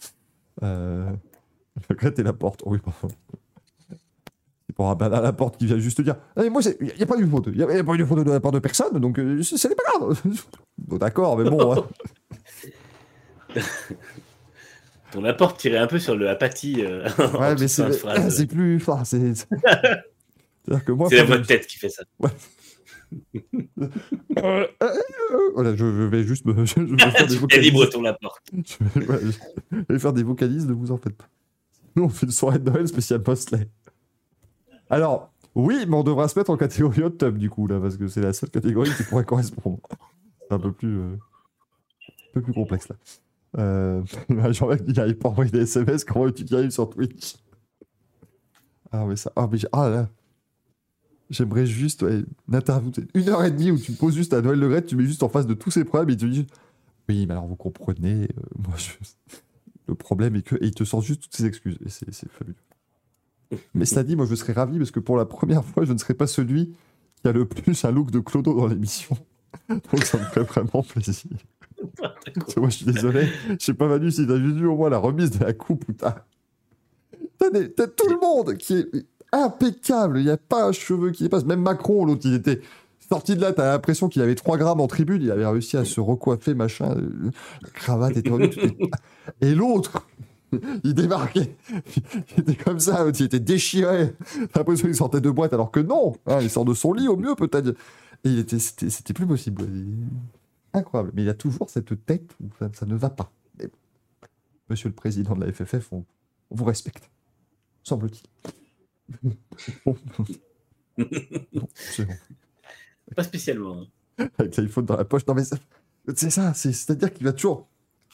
[0.62, 1.10] Euh...
[1.88, 2.62] Le Grette et la porte.
[2.66, 3.14] Oui, pardon.
[4.66, 7.02] C'est pour un à la porte qui vient juste te dire Eh, Moi, il n'y
[7.02, 7.46] a, pas eu de faute.
[7.48, 9.42] Il n'y a, a pas eu de faute de la part de personne, donc euh,
[9.42, 10.20] c'est c'est pas grave.
[10.78, 11.72] Bon, D'accord, mais bon.
[11.74, 11.86] hein.
[15.12, 16.82] Ton apport tirait un peu sur le apathie.
[16.84, 17.06] euh,
[17.38, 17.66] Ouais, mais de
[18.30, 18.76] c'est plus.
[18.76, 19.46] Enfin, c'est.
[20.66, 20.78] La
[21.24, 22.02] voix de tête qui fait ça.
[22.22, 22.28] je-
[23.34, 23.88] Euh,
[24.38, 26.64] euh, euh, Voilà, je, vais juste me.
[26.66, 27.72] Je, vais faire des vocalises.
[27.90, 28.02] ton.
[28.64, 29.20] Je vais, ouais,
[29.70, 31.28] je vais faire des vocalises, ne vous en faites pas.
[31.96, 33.68] Nous, on fait une soirée de Noël spéciale Mosley.
[34.88, 37.96] Alors, oui, mais on devra se mettre en catégorie hot tub, du coup, là, parce
[37.96, 39.80] que c'est la seule catégorie qui pourrait correspondre.
[40.48, 40.98] C'est un peu plus.
[40.98, 41.16] euh,
[42.08, 42.96] un peu plus complexe, là.
[43.58, 44.02] Euh,
[44.52, 47.36] Jean-Marc, il n'arrive pas à envoyer des SMS, comment tu y arrives sur Twitch?
[48.90, 49.32] Ah, mais ça.
[49.36, 50.08] Ah, mais ah là.
[51.32, 52.92] J'aimerais juste ouais, une interview,
[53.28, 55.28] heure et demie où tu poses juste à Noël Le Gret, tu mets juste en
[55.28, 56.46] face de tous ses problèmes et tu dis
[57.08, 58.90] Oui, mais alors vous comprenez, euh, moi je.
[59.88, 60.56] Le problème est que.
[60.56, 61.78] Et il te sort juste toutes ses excuses.
[61.84, 62.56] Et c'est fabuleux.
[63.74, 65.98] Mais cela dit, moi je serais ravi parce que pour la première fois, je ne
[65.98, 66.74] serais pas celui
[67.20, 69.16] qui a le plus un look de Clodo dans l'émission.
[69.68, 71.30] Donc ça me ferait vraiment plaisir.
[72.56, 74.98] Moi je suis désolé, je sais pas Manu si t'as juste vu au moins la
[74.98, 76.24] remise de la coupe ou t'as.
[77.38, 78.88] T'as des- t'as tout le monde qui est
[79.32, 81.44] impeccable, il n'y a pas un cheveu qui dépasse.
[81.44, 82.60] Même Macron, l'autre, il était
[83.08, 85.84] sorti de là, t'as l'impression qu'il avait 3 grammes en tribune, il avait réussi à
[85.84, 86.94] se recoiffer, machin,
[87.62, 88.30] la cravate était
[89.40, 90.06] Et l'autre,
[90.84, 91.56] il débarquait,
[92.36, 94.14] il était comme ça, il était déchiré.
[94.52, 97.08] T'as l'impression qu'il sortait de boîte, alors que non, hein, il sort de son lit
[97.08, 97.74] au mieux peut-être.
[98.24, 99.66] Et il était, c'était, plus possible.
[100.72, 101.10] Incroyable.
[101.14, 103.32] Mais il a toujours cette tête où ça, ne va pas.
[104.70, 106.04] Monsieur le président de la FFF, on
[106.50, 107.10] vous respecte.
[107.82, 108.52] Semble-t-il.
[109.22, 109.96] Bon.
[111.52, 112.12] Non, c'est bon.
[113.16, 113.86] Pas spécialement.
[114.18, 114.28] hein.
[114.38, 115.26] Avec l'iPhone dans la poche.
[115.26, 115.56] Non, mais ça-
[116.14, 116.52] c'est ça.
[116.54, 117.68] c'est- C'est-à-dire qu'il va toujours.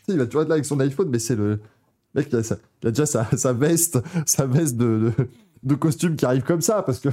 [0.08, 1.60] il va toujours être là avec son iPhone, mais c'est le.
[2.14, 5.28] Mec, il a, sa- il a déjà sa, sa veste, sa veste de, de,
[5.62, 7.10] de costume qui arrive comme ça, parce que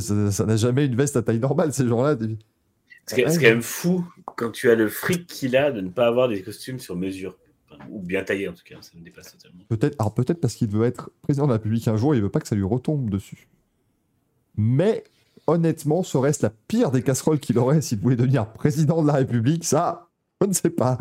[0.00, 2.16] ça n'a jamais une veste à taille normale, ces gens-là.
[3.06, 4.04] c'est quand même fou
[4.36, 7.38] quand tu as le fric qu'il a de ne pas avoir des costumes sur mesure.
[7.90, 9.62] Ou bien taillé en tout cas, ça me dépasse totalement.
[9.68, 12.30] Peut-être, alors peut-être parce qu'il veut être président de la République un jour, il veut
[12.30, 13.48] pas que ça lui retombe dessus.
[14.56, 15.04] Mais
[15.46, 19.64] honnêtement, serait-ce la pire des casseroles qu'il aurait s'il voulait devenir président de la République
[19.64, 20.08] Ça,
[20.40, 20.98] je ne sais pas.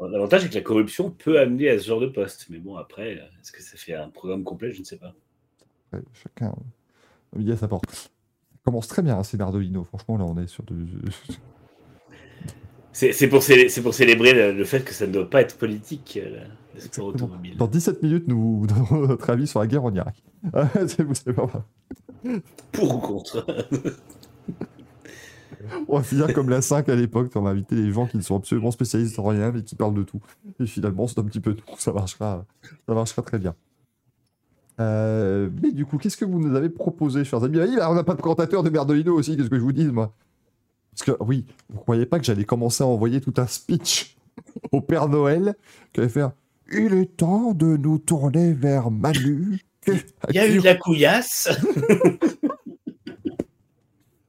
[0.00, 2.46] L'avantage, c'est que la corruption peut amener à ce genre de poste.
[2.48, 4.72] Mais bon, après, est-ce que ça fait un programme complet?
[4.72, 5.14] Je ne sais pas.
[5.92, 6.54] Ouais, chacun
[7.34, 7.90] a midi à sa porte.
[7.90, 8.08] Ça
[8.64, 9.84] commence très bien, hein, Nardolino.
[9.84, 10.74] Franchement, là, on est sur du.
[12.92, 15.56] C'est pour, célé- c'est pour célébrer le, le fait que ça ne doit pas être
[15.56, 16.28] politique, euh,
[16.74, 17.06] le sport Exactement.
[17.08, 17.56] automobile.
[17.56, 20.22] Dans 17 minutes, nous donnerons notre avis sur la guerre en Irak.
[20.52, 20.68] Ah,
[20.98, 22.40] vous.
[22.72, 23.46] Pour ou contre
[25.88, 28.22] On va finir comme la 5 à l'époque, on va inviter les gens qui ne
[28.22, 30.20] sont absolument spécialistes en rien mais qui parlent de tout.
[30.58, 32.46] Et finalement, c'est un petit peu tout, ça marchera,
[32.88, 33.54] ça marchera très bien.
[34.80, 37.58] Euh, mais du coup, qu'est-ce que vous nous avez proposé, chers amis?
[37.78, 40.14] Ah On n'a pas de commentateur de Merdolino aussi, qu'est-ce que je vous dis, moi?
[40.92, 44.16] Parce que, oui, vous croyez pas que j'allais commencer à envoyer tout un speech
[44.72, 45.54] au Père Noël
[45.92, 46.32] qui allait faire
[46.72, 50.02] «Il est temps de nous tourner vers Manu.» Il
[50.34, 51.48] y a eu de la couillasse.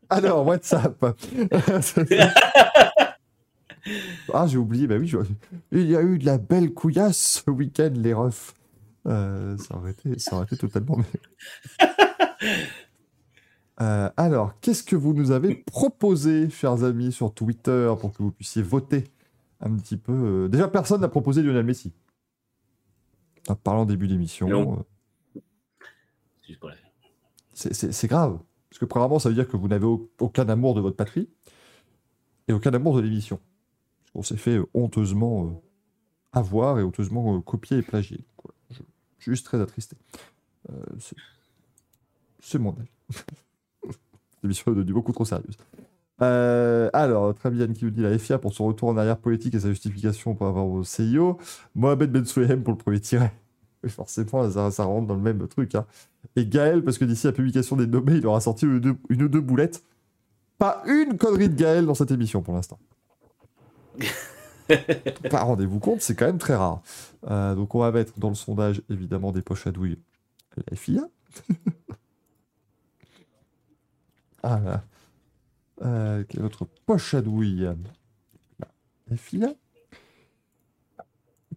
[0.09, 1.05] Alors, WhatsApp.
[4.33, 5.17] ah, j'ai oublié, bah oui, je-
[5.71, 8.53] il y a eu de la belle couillasse ce week-end, les refs.
[9.07, 10.97] Euh, ça, aurait été, ça aurait été totalement.
[13.81, 18.31] Euh, alors, qu'est-ce que vous nous avez proposé, chers amis, sur Twitter pour que vous
[18.31, 19.05] puissiez voter
[19.59, 21.91] un petit peu euh, Déjà, personne n'a proposé Lionel Messi.
[23.47, 24.85] En parlant début d'émission.
[25.33, 25.41] Euh,
[27.53, 28.39] C'est grave.
[28.69, 31.27] Parce que premièrement, ça veut dire que vous n'avez au- aucun amour de votre patrie
[32.47, 33.39] et aucun amour de l'émission.
[34.13, 35.49] Qu'on s'est fait honteusement euh,
[36.33, 38.17] avoir et honteusement copier et plagier.
[38.17, 38.75] Donc, je,
[39.23, 39.97] suis juste très attristé.
[42.39, 42.89] C'est mon avis.
[44.43, 45.57] L'émission est devenue beaucoup trop sérieuse.
[46.21, 49.55] Euh, alors, très bien, qui nous dit la FIA pour son retour en arrière politique
[49.55, 51.37] et sa justification pour avoir au CIO.
[51.75, 53.33] Mohamed Ben Souhem pour le premier tiret.
[53.83, 55.73] Oui, forcément, ça, ça rentre dans le même truc.
[55.73, 55.87] hein.
[56.35, 58.95] Et Gaël, parce que d'ici la publication des nommés, il aura sorti une ou deux,
[59.09, 59.83] une ou deux boulettes.
[60.59, 62.77] Pas une connerie de Gaël dans cette émission pour l'instant.
[65.31, 66.83] Pas rendez-vous compte, c'est quand même très rare.
[67.29, 69.97] Euh, donc on va mettre dans le sondage évidemment des poches à douille
[70.69, 71.01] la FIA.
[74.43, 74.83] ah là.
[75.83, 77.67] Euh, quelle autre poche à douille?
[79.09, 79.53] La FIA.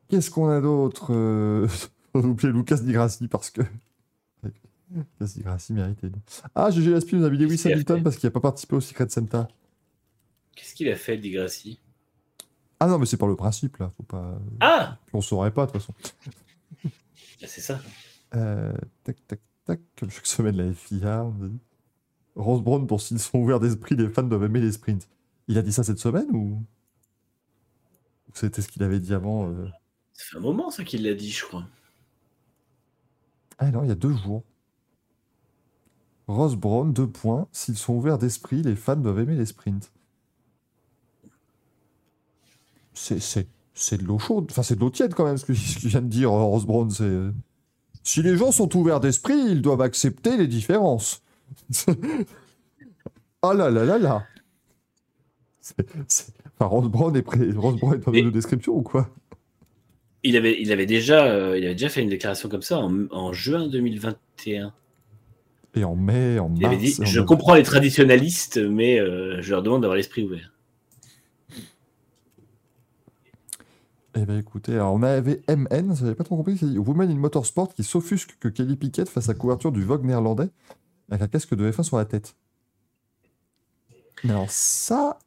[0.09, 1.13] Qu'est-ce qu'on a d'autre?
[1.13, 1.69] Euh...
[2.17, 3.63] On a oublié Lucas Di Grassi parce que.
[4.91, 6.13] Lucas Di Grassi méritait.
[6.55, 9.09] Ah, GG Laspi nous a mis Lewis Hamilton parce qu'il n'a pas participé au Secret
[9.09, 9.49] Santa.
[10.55, 11.81] Qu'est-ce qu'il a fait, Di Grassi?
[12.79, 13.93] Ah non, mais c'est par le principe là.
[13.97, 14.39] Faut pas.
[14.61, 15.95] Ah on saurait pas de toute façon.
[16.85, 16.91] Bah,
[17.49, 17.81] C'est ça.
[18.35, 19.81] Euh, tac, tac, tac.
[19.99, 21.25] Comme chaque semaine, la FIA.
[21.25, 21.61] on a dit.
[22.37, 25.09] Rose Brown, pour s'ils sont ouverts d'esprit, les fans doivent aimer les sprints.
[25.49, 26.59] Il a dit ça cette semaine ou.
[28.29, 29.69] Ou C'était ce qu'il avait dit avant euh
[30.15, 31.67] Ça fait un moment, ça, qu'il l'a dit, je crois.
[33.59, 34.43] Ah non, il y a deux jours.
[36.27, 37.47] Rose Brown, deux points.
[37.53, 39.93] S'ils sont ouverts d'esprit, les fans doivent aimer les sprints.
[42.95, 44.47] C'est, c'est, c'est de l'eau chaude.
[44.51, 46.43] Enfin, c'est de l'eau tiède quand même, ce que- ce qu'il vient de dire, euh,
[46.43, 46.91] Rose Brown.
[46.91, 47.03] C'est...
[47.05, 47.33] euh,
[48.03, 51.23] Si les gens sont ouverts d'esprit, ils doivent accepter les différences.
[53.43, 54.27] oh là là là là.
[55.61, 55.77] C'est,
[56.09, 57.51] c'est- Enfin, Rose Brown est, prêt...
[57.57, 59.11] Rose Brown est dans Mais- de description ou quoi?
[60.23, 63.07] Il avait, il, avait déjà, euh, il avait déjà fait une déclaration comme ça en,
[63.11, 64.73] en juin 2021.
[65.75, 66.73] Et en mai, en Il mars.
[66.75, 70.53] avait dit en Je comprends les traditionnalistes, mais euh, je leur demande d'avoir l'esprit ouvert.
[74.17, 77.75] Eh bien écoutez, alors on avait MN, j'avais pas trop compris, c'est Women in Motorsport
[77.75, 80.49] qui s'offusque que Kelly Piquet fasse la couverture du Vogue néerlandais
[81.11, 82.37] avec un casque de F1 sur la tête.
[84.25, 85.19] Mais alors ça,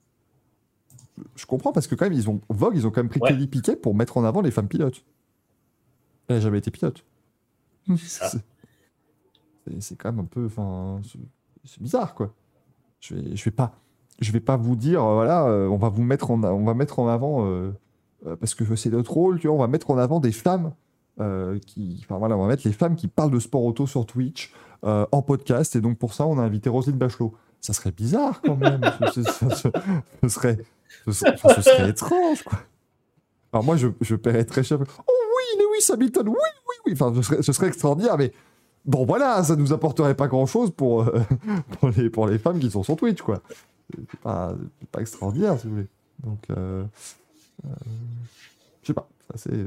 [1.36, 3.30] je comprends parce que quand même ils ont Vogue, ils ont quand même pris Ouais.
[3.30, 5.04] Kelly Piquet pour mettre en avant les femmes pilotes.
[6.28, 7.06] Elle n'a jamais été pilote.
[7.98, 8.30] ça.
[9.80, 11.02] C'est- quand même un peu, enfin,
[11.66, 12.34] c'est- bizarre quoi.
[13.02, 13.78] Je vais, je vais pas,
[14.20, 16.74] je vais pas vous dire, euh, voilà, euh, on va vous mettre en, on va
[16.74, 17.46] mettre en avant.
[17.46, 17.72] euh,
[18.26, 20.74] euh, parce que c'est notre rôle, tu vois, on va mettre en avant des femmes
[21.20, 24.06] euh, qui, enfin voilà, on va mettre les femmes qui parlent de sport auto sur
[24.06, 24.54] Twitch
[24.84, 27.34] euh, en podcast, et donc pour ça, on a invité Roselyne Bachelot.
[27.60, 28.80] Ça serait bizarre quand même,
[29.14, 29.68] ce, ce- ce- ce-
[30.24, 30.58] ce serait,
[31.06, 32.60] ce, serait- enfin, ce serait étrange, quoi.
[33.52, 34.78] Alors moi, je, je paierais très cher.
[34.82, 38.32] Oh oui, Lewis Hamilton, oui, oui, oui, enfin, ce serait, ce serait extraordinaire, mais
[38.86, 41.20] bon, voilà, ça nous apporterait pas grand-chose pour, euh,
[41.80, 43.42] pour, les, pour les femmes qui sont sur Twitch, quoi.
[44.12, 44.54] C'est pas,
[44.92, 45.88] pas extraordinaire, si vous voulez.
[46.24, 46.84] Donc, je
[48.84, 49.66] sais pas, c'est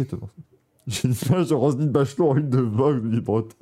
[0.00, 0.30] étonnant.
[0.86, 3.56] J'ai une image de Roselyne Bachelot en une de Vogue, dit Breton.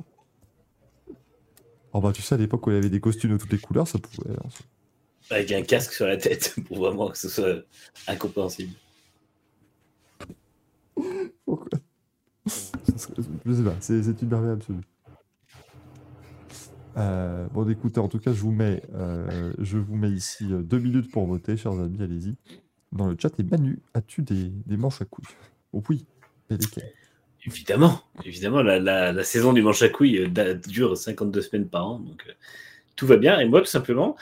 [1.92, 3.58] Oh bah tu sais, à l'époque où il y avait des costumes de toutes les
[3.58, 4.30] couleurs, ça pouvait...
[4.30, 4.48] hein,
[5.30, 7.64] Avec un casque sur la tête pour vraiment que ce soit
[8.06, 8.72] incompréhensible.
[11.44, 11.78] Pourquoi?
[12.46, 14.80] Je sais pas, c'est une merveille absolue.
[16.96, 20.62] Euh, bon, écoutez, en tout cas, je vous mets, euh, je vous mets ici euh,
[20.62, 22.36] deux minutes pour voter, chers amis, allez-y.
[22.90, 25.26] Dans le chat, et Manu, as-tu des, des manches à couilles?
[25.72, 26.06] Oh oui,
[27.46, 31.86] Évidemment, évidemment, la, la- la saison du manche à couilles euh, dure 52 semaines par
[31.86, 32.32] an, donc euh,
[32.96, 33.38] tout va bien.
[33.40, 34.16] Et moi, tout simplement,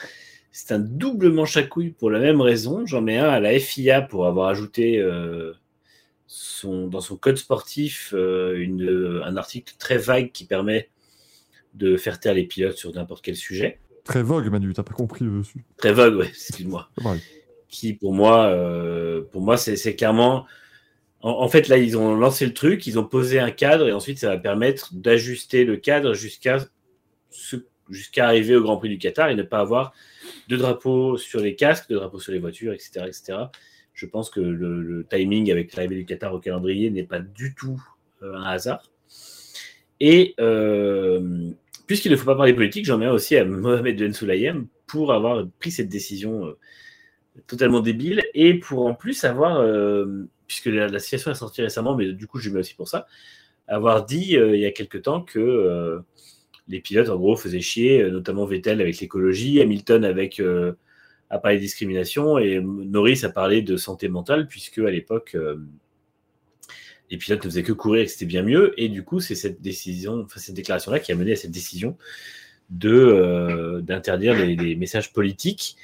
[0.51, 2.85] c'est un double manche à couilles pour la même raison.
[2.85, 5.53] J'en mets un à la FIA pour avoir ajouté euh,
[6.27, 10.89] son, dans son code sportif euh, une, euh, un article très vague qui permet
[11.73, 13.79] de faire taire les pilotes sur n'importe quel sujet.
[14.03, 15.41] Très vogue, Manu, t'as pas compris le.
[15.77, 16.89] Très vague, ouais, excuse-moi.
[17.67, 20.45] Qui pour moi, euh, pour moi, c'est c'est clairement.
[21.21, 24.19] En, fait, là, ils ont lancé le truc, ils ont posé un cadre et ensuite,
[24.19, 26.59] ça va permettre d'ajuster le cadre jusqu'à
[27.89, 29.93] jusqu'à arriver au Grand Prix du Qatar et ne pas avoir
[30.47, 33.37] de drapeaux sur les casques, de drapeaux sur les voitures, etc., etc.
[33.93, 37.81] Je pense que le, timing avec l'arrivée du Qatar au calendrier n'est pas du tout
[38.21, 38.91] euh, un hasard.
[39.99, 41.49] Et euh,
[41.87, 45.45] puisqu'il ne faut pas parler politique, j'en mets aussi à Mohamed Ben Sulayem pour avoir
[45.59, 46.57] pris cette décision euh,
[47.47, 49.61] totalement débile et pour en plus avoir,
[50.47, 53.05] puisque la, situation est sortie récemment, mais du coup je mets aussi pour ça,
[53.67, 55.99] avoir dit euh, il y a quelque temps que euh,
[56.67, 60.73] les pilotes en gros faisaient chier, euh, notamment Vettel avec l'écologie, Hamilton avec euh,
[61.29, 65.35] a de discrimination et Norris a parlé de santé mentale puisque à l'époque
[67.11, 69.35] les pilotes ne faisaient que courir et que c'était bien mieux et du coup c'est
[69.35, 71.97] cette décision, enfin cette déclaration là qui a mené à cette décision
[72.69, 75.75] d'interdire les messages politiques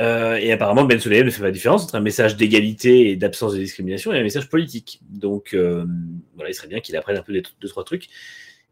[0.00, 3.16] euh, et apparemment, Ben Sulayem ne fait pas la différence entre un message d'égalité et
[3.16, 5.00] d'absence de discrimination et un message politique.
[5.10, 5.84] Donc, euh,
[6.36, 8.08] voilà, il serait bien qu'il apprenne un peu des deux, trois trucs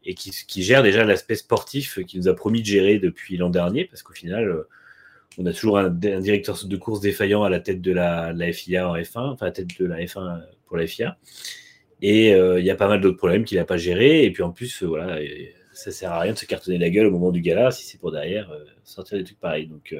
[0.05, 3.84] et qu'il gère déjà l'aspect sportif qu'il nous a promis de gérer depuis l'an dernier,
[3.84, 4.68] parce qu'au final, euh,
[5.36, 8.96] on a toujours un, directeur de course défaillant à la tête de la, FIA en
[8.96, 11.18] F1, enfin, à la tête de la F1 pour la FIA.
[12.00, 14.24] Et il y a pas mal d'autres problèmes qu'il n'a pas gérés.
[14.24, 15.18] Et puis en plus, voilà,
[15.72, 17.98] ça sert à rien de se cartonner la gueule au moment du gala si c'est
[17.98, 18.50] pour derrière
[18.82, 19.66] sortir des trucs pareils.
[19.66, 19.94] Donc,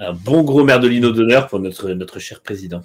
[0.00, 2.82] un bon gros merdolino d'honneur pour notre, notre cher président.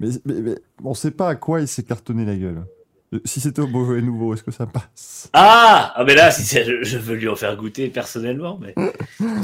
[0.00, 2.64] Mais, mais, mais on sait pas à quoi il s'est cartonné la gueule.
[3.12, 5.30] Euh, Si c'était au Beaujolais nouveau, est-ce que ça passe?
[5.34, 8.58] Ah, ah mais là, si je, je veux lui en faire goûter personnellement.
[8.60, 8.74] Mais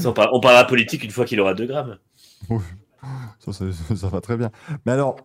[0.05, 1.99] on, parle, on parlera politique une fois qu'il aura 2 grammes.
[3.39, 3.65] ça, ça,
[3.97, 4.51] ça va très bien.
[4.87, 5.17] Mais alors,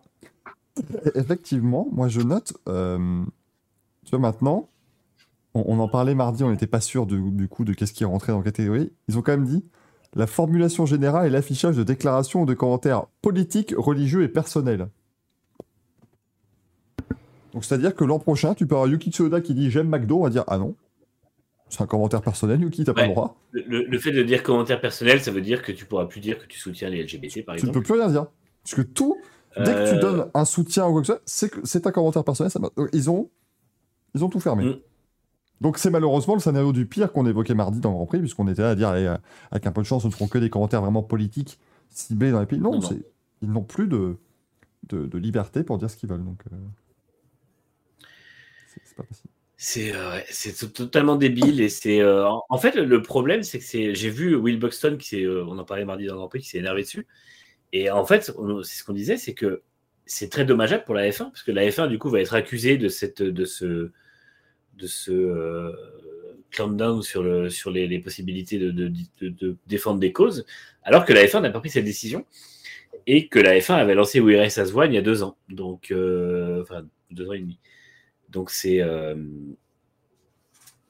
[1.14, 3.24] effectivement, moi je note, euh,
[4.04, 4.68] tu vois maintenant,
[5.54, 8.04] on, on en parlait mardi, on n'était pas sûr du, du coup de qu'est-ce qui
[8.04, 8.92] rentrait dans la catégorie.
[9.08, 9.64] Ils ont quand même dit
[10.14, 14.88] la formulation générale et l'affichage de déclarations ou de commentaires politiques, religieux et personnels.
[17.52, 20.24] Donc c'est-à-dire que l'an prochain, tu peux avoir Yuki Tsunoda qui dit j'aime McDo, on
[20.24, 20.74] va dire ah non.
[21.68, 23.36] C'est un commentaire personnel, Yuki, t'as pas le droit.
[23.50, 26.46] Le, fait de dire commentaire personnel, ça veut dire que tu pourras plus dire que
[26.46, 27.72] tu soutiens les LGBT, par Tu ne exemple.
[27.72, 28.26] peux plus rien dire.
[28.62, 29.16] Parce que tout,
[29.56, 32.22] Dès que tu Euh, donnes un soutien ou quoi que ce soit, c'est un commentaire
[32.24, 32.50] personnel.
[32.50, 32.60] Ça,
[32.92, 33.30] ils, ont,
[34.14, 34.64] ils ont tout fermé.
[34.66, 34.76] Mm.
[35.60, 38.48] Donc c'est malheureusement le scénario du pire qu'on évoquait mardi dans le Grand Prix, puisqu'on
[38.48, 39.16] était là à dire, allez, euh,
[39.50, 41.58] avec un peu de chance, ce ne feront que des commentaires vraiment politiques
[41.90, 42.60] ciblés dans les pays.
[42.60, 42.88] Non, Non, non.
[42.88, 43.04] c'est-
[43.42, 44.16] ils n'ont plus de,
[44.88, 46.24] de, de liberté pour dire ce qu'ils veulent.
[46.24, 46.56] Donc euh,
[48.66, 49.28] c'est c'est pas possible.
[49.58, 53.42] C'est euh, ouais, c'est to- totalement débile et c'est euh, en, fait le, le problème
[53.42, 56.12] c'est que c'est j'ai vu Will Buxton qui s'est euh, on en parlait mardi dans
[56.12, 57.06] le Grand Prix qui s'est énervé dessus
[57.72, 59.62] et en fait on- c'est ce qu'on disait c'est que
[60.06, 62.78] c'est très dommageable pour la F1 parce que la F1 du coup va être accusée
[62.78, 63.92] de cette de ce
[64.76, 65.72] de ce euh,
[66.50, 68.88] clampdown sur le sur les, les possibilités de, de,
[69.20, 70.44] de- de défendre des causes
[70.84, 72.24] alors que la F1 n'a pas pris cette décision
[73.06, 75.36] et que la F1 avait lancé We Race As One il y a deux ans
[75.48, 77.58] donc euh, enfin deux ans et demi
[78.30, 79.14] donc c'est euh,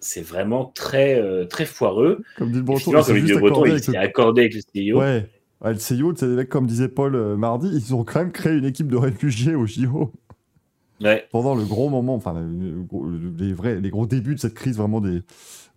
[0.01, 2.23] c'est vraiment très très foireux.
[2.37, 4.61] Comme dit le breton, dit juste le breton, il s'est accordé avec le
[4.95, 5.01] CEO.
[5.01, 5.29] Ouais.
[5.63, 8.53] Ouais, le CEO, c'est des mecs, comme disait Paul mardi, ils ont quand même créé
[8.59, 10.13] une équipe de réfugiés au JO.
[11.01, 11.29] Ouais.
[11.31, 14.55] pendant le gros moment, enfin le- le gros- les vrais, les gros débuts de cette
[14.55, 15.25] crise vraiment des, de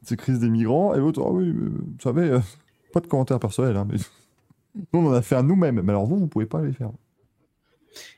[0.04, 0.94] cette crise des migrants.
[0.96, 2.40] Et l'autre, ah oui, mais, vous savez, euh,
[2.94, 3.98] pas de commentaires personnels, hein, mais
[4.94, 5.82] nous on en a fait un nous-mêmes.
[5.84, 6.92] Mais alors vous, vous pouvez pas les faire.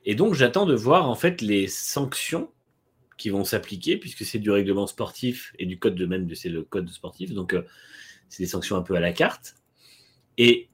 [0.05, 2.49] Et donc j'attends de voir en fait les sanctions
[3.17, 6.49] qui vont s'appliquer puisque c'est du règlement sportif et du code de même de c'est
[6.49, 7.33] le code sportif.
[7.33, 7.63] Donc euh,
[8.29, 9.55] c'est des sanctions un peu à la carte.
[10.37, 10.69] Et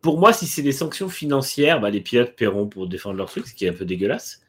[0.00, 3.46] pour moi, si c'est des sanctions financières, bah, les pilotes paieront pour défendre leur truc,
[3.46, 4.42] ce qui est un peu dégueulasse.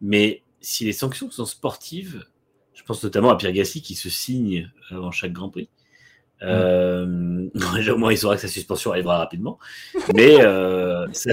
[0.00, 2.24] Mais si les sanctions sont sportives,
[2.74, 5.68] je pense notamment à Pierre Gassi qui se signe avant chaque Grand Prix.
[6.42, 9.58] Euh, déjà, au moins, il saura que sa suspension arrivera rapidement.
[10.14, 11.32] Mais euh, ça-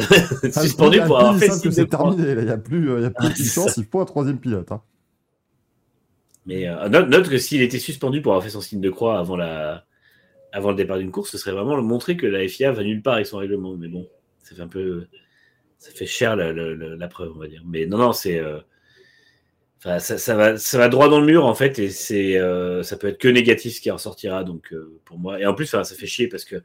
[0.62, 2.16] suspendu pour avoir fait que de c'est croix.
[2.16, 2.32] terminé.
[2.42, 3.74] Il n'y a plus, euh, il y a plus Ah, de ça.
[3.78, 4.72] Il faut un troisième pilote.
[4.72, 4.82] hein.
[6.46, 9.20] Mais euh, note, note que s'il était suspendu pour avoir fait son signe de croix
[9.20, 9.86] avant, la,
[10.52, 13.02] avant le départ d'une course, ce serait vraiment le montrer que la FIA va nulle
[13.02, 13.76] part avec son règlement.
[13.78, 14.08] Mais bon,
[14.44, 15.06] ça fait un peu.
[15.82, 17.64] Ça fait cher la, preuve, on va dire.
[17.66, 18.38] Mais non, non, c'est.
[18.38, 18.60] euh,
[20.00, 23.18] ça, va, ça va droit dans le mur en fait, et euh, ça peut être
[23.18, 24.44] que négatif ce qui en ressortira.
[24.44, 26.58] Donc euh, pour moi, et en plus, ça fait chier parce que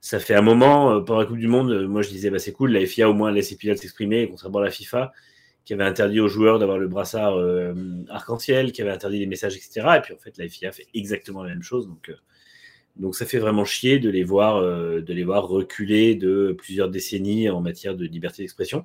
[0.00, 2.52] ça fait un moment euh, pendant la Coupe du Monde, moi je disais bah c'est
[2.52, 5.12] cool, la FIA au moins laisse les pilotes s'exprimer, contrairement à la FIFA
[5.64, 7.36] qui avait interdit aux joueurs d'avoir le brassard
[8.08, 9.86] arc-en-ciel, qui avait interdit les messages, etc.
[9.98, 11.86] Et puis en fait, la FIA fait exactement la même chose.
[11.86, 12.10] Donc,
[13.00, 16.90] donc ça fait vraiment chier de les voir, euh, de les voir reculer de plusieurs
[16.90, 18.84] décennies en matière de liberté d'expression,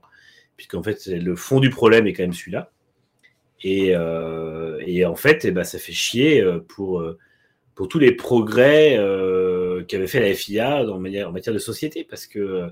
[0.56, 2.72] puisqu'en fait le fond du problème est quand même celui-là.
[3.62, 7.04] Et, euh, en fait, eh ben, ça fait chier euh, pour,
[7.90, 8.98] tous les progrès
[9.88, 12.70] qu'avait fait la FIA en matière de société, parce que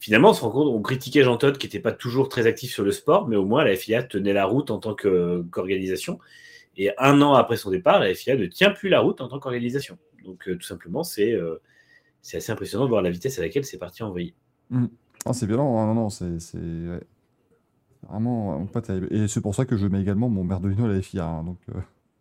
[0.00, 2.72] finalement, on se rend compte, on critiquait Jean Todt qui n'était pas toujours très actif
[2.72, 6.18] sur le sport, mais au moins la FIA tenait la route en tant qu'organisation.
[6.78, 9.38] Et un an après son départ, la FIA ne tient plus la route en tant
[9.38, 9.98] qu'organisation.
[10.24, 11.60] Donc euh, tout simplement, c'est euh,
[12.22, 14.34] c'est assez impressionnant de voir la vitesse à laquelle c'est parti en vrille.
[15.24, 17.00] Ah, c'est violent, hein, non, non, c'est ouais.
[18.08, 19.08] vraiment euh, pas terrible.
[19.10, 21.58] Et c'est pour ça que je mets également mon Merdolino à la FIA, hein, donc
[21.74, 21.80] euh,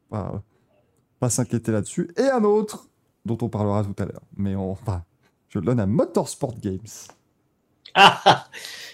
[0.09, 0.43] pas,
[1.19, 2.09] pas s'inquiéter là-dessus.
[2.17, 2.89] Et un autre,
[3.25, 5.03] dont on parlera tout à l'heure, mais on, enfin,
[5.49, 6.79] je le donne à Motorsport Games.
[7.93, 8.47] Ah ah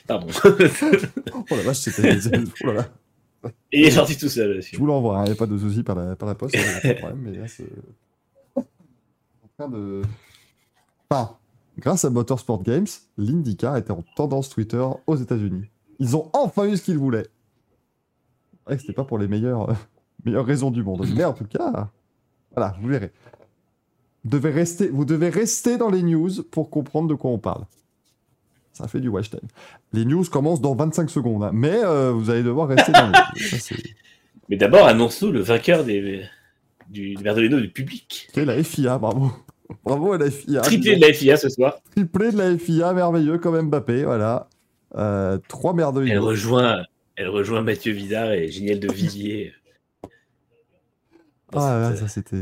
[0.07, 0.27] Pardon.
[1.34, 2.17] Oh la vache, c'était...
[2.63, 2.89] oh là là.
[3.71, 4.51] Et il est sorti tout seul.
[4.51, 4.77] Je monsieur.
[4.77, 6.93] vous l'envoie, il n'y a pas de souci par la, par la poste, pas de
[6.93, 7.45] problème, mais là,
[9.65, 10.03] de...
[11.79, 15.65] Grâce à Motorsport Games, l'IndyCar était en tendance Twitter aux États-Unis.
[15.99, 17.27] Ils ont enfin eu ce qu'ils voulaient.
[18.51, 19.73] C'est vrai que c'était pas pour les meilleures, euh,
[20.25, 21.05] meilleures raisons du monde.
[21.15, 21.89] Mais en tout cas,
[22.55, 23.11] voilà, vous verrez.
[24.23, 27.65] Vous devez, rester, vous devez rester dans les news pour comprendre de quoi on parle.
[28.73, 29.47] Ça fait du watch time.
[29.93, 33.41] Les news commencent dans 25 secondes, hein, mais euh, vous allez devoir rester dans les
[33.41, 33.75] c'est...
[34.49, 36.23] Mais d'abord, annonce-nous le vainqueur des,
[36.89, 38.30] du Merdolino du public.
[38.34, 39.31] C'est la FIA, bravo.
[39.84, 40.61] Bravo à la FIA.
[40.61, 41.77] Triplé de la FIA ce soir.
[41.91, 44.47] Triplé de la FIA, merveilleux comme Mbappé, voilà.
[44.95, 46.19] Euh, trois Elle merveilleux.
[46.22, 46.84] rejoint,
[47.18, 49.53] elle rejoint Mathieu Vidard et Giniel de Villiers.
[51.53, 52.41] Ah Dans cette- ça c'était...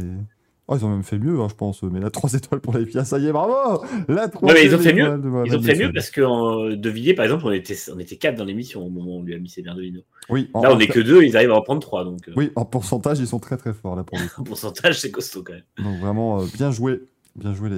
[0.67, 1.83] Oh, ils ont même fait mieux, hein, je pense.
[1.83, 4.65] Mais la 3 étoiles pour la FIA, ça y est, bravo La 3 Ouais, mais
[4.65, 5.03] ils ont fait mieux.
[5.17, 8.15] de Ils ont fait mieux parce que De Villiers, par exemple, on était, on était
[8.15, 10.01] quatre dans l'émission au moment où on lui a mis ses Merdolino.
[10.29, 12.03] Oui, Là, on en- est que deux, ils arrivent à en prendre trois.
[12.03, 15.11] Donc, euh, oui, en pourcentage, ils sont très très forts là pour en pourcentage, c'est
[15.11, 15.63] costaud quand même.
[15.85, 17.01] Donc vraiment, euh, bien joué.
[17.35, 17.69] Bien joué.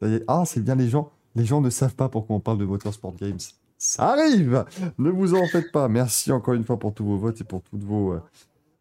[0.00, 0.24] Ça y est.
[0.26, 1.10] Ah, c'est bien les gens.
[1.36, 3.38] Les gens ne savent pas pourquoi on parle de Motorsport Games.
[3.78, 4.64] Ça arrive
[4.98, 5.88] Ne vous en faites pas.
[5.88, 8.20] Merci encore une fois pour tous vos votes et pour toutes vos euh,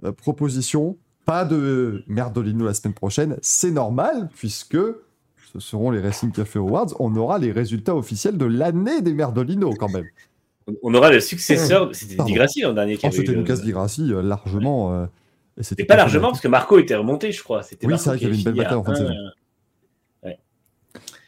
[0.06, 0.98] euh, propositions.
[1.26, 3.38] Pas de Merdolino la semaine prochaine.
[3.42, 6.94] C'est normal puisque ce seront les Racing Café Awards.
[7.00, 10.06] On aura les résultats officiels de l'année des Merdolino quand même.
[10.82, 11.90] On- aura le successeur.
[11.94, 12.24] C'était.
[12.24, 14.94] Di Grassi l'an dernier qui Oh, avait c'était Lucas Di Grassi euh, largement.
[14.94, 15.06] euh,
[15.58, 17.62] et c'était pas largement, parce que Marco était remonté, je crois.
[17.64, 18.98] C'était Oui, Marco c'est vrai qui qu'il y avait une belle bataille en fin de
[18.98, 19.14] saison.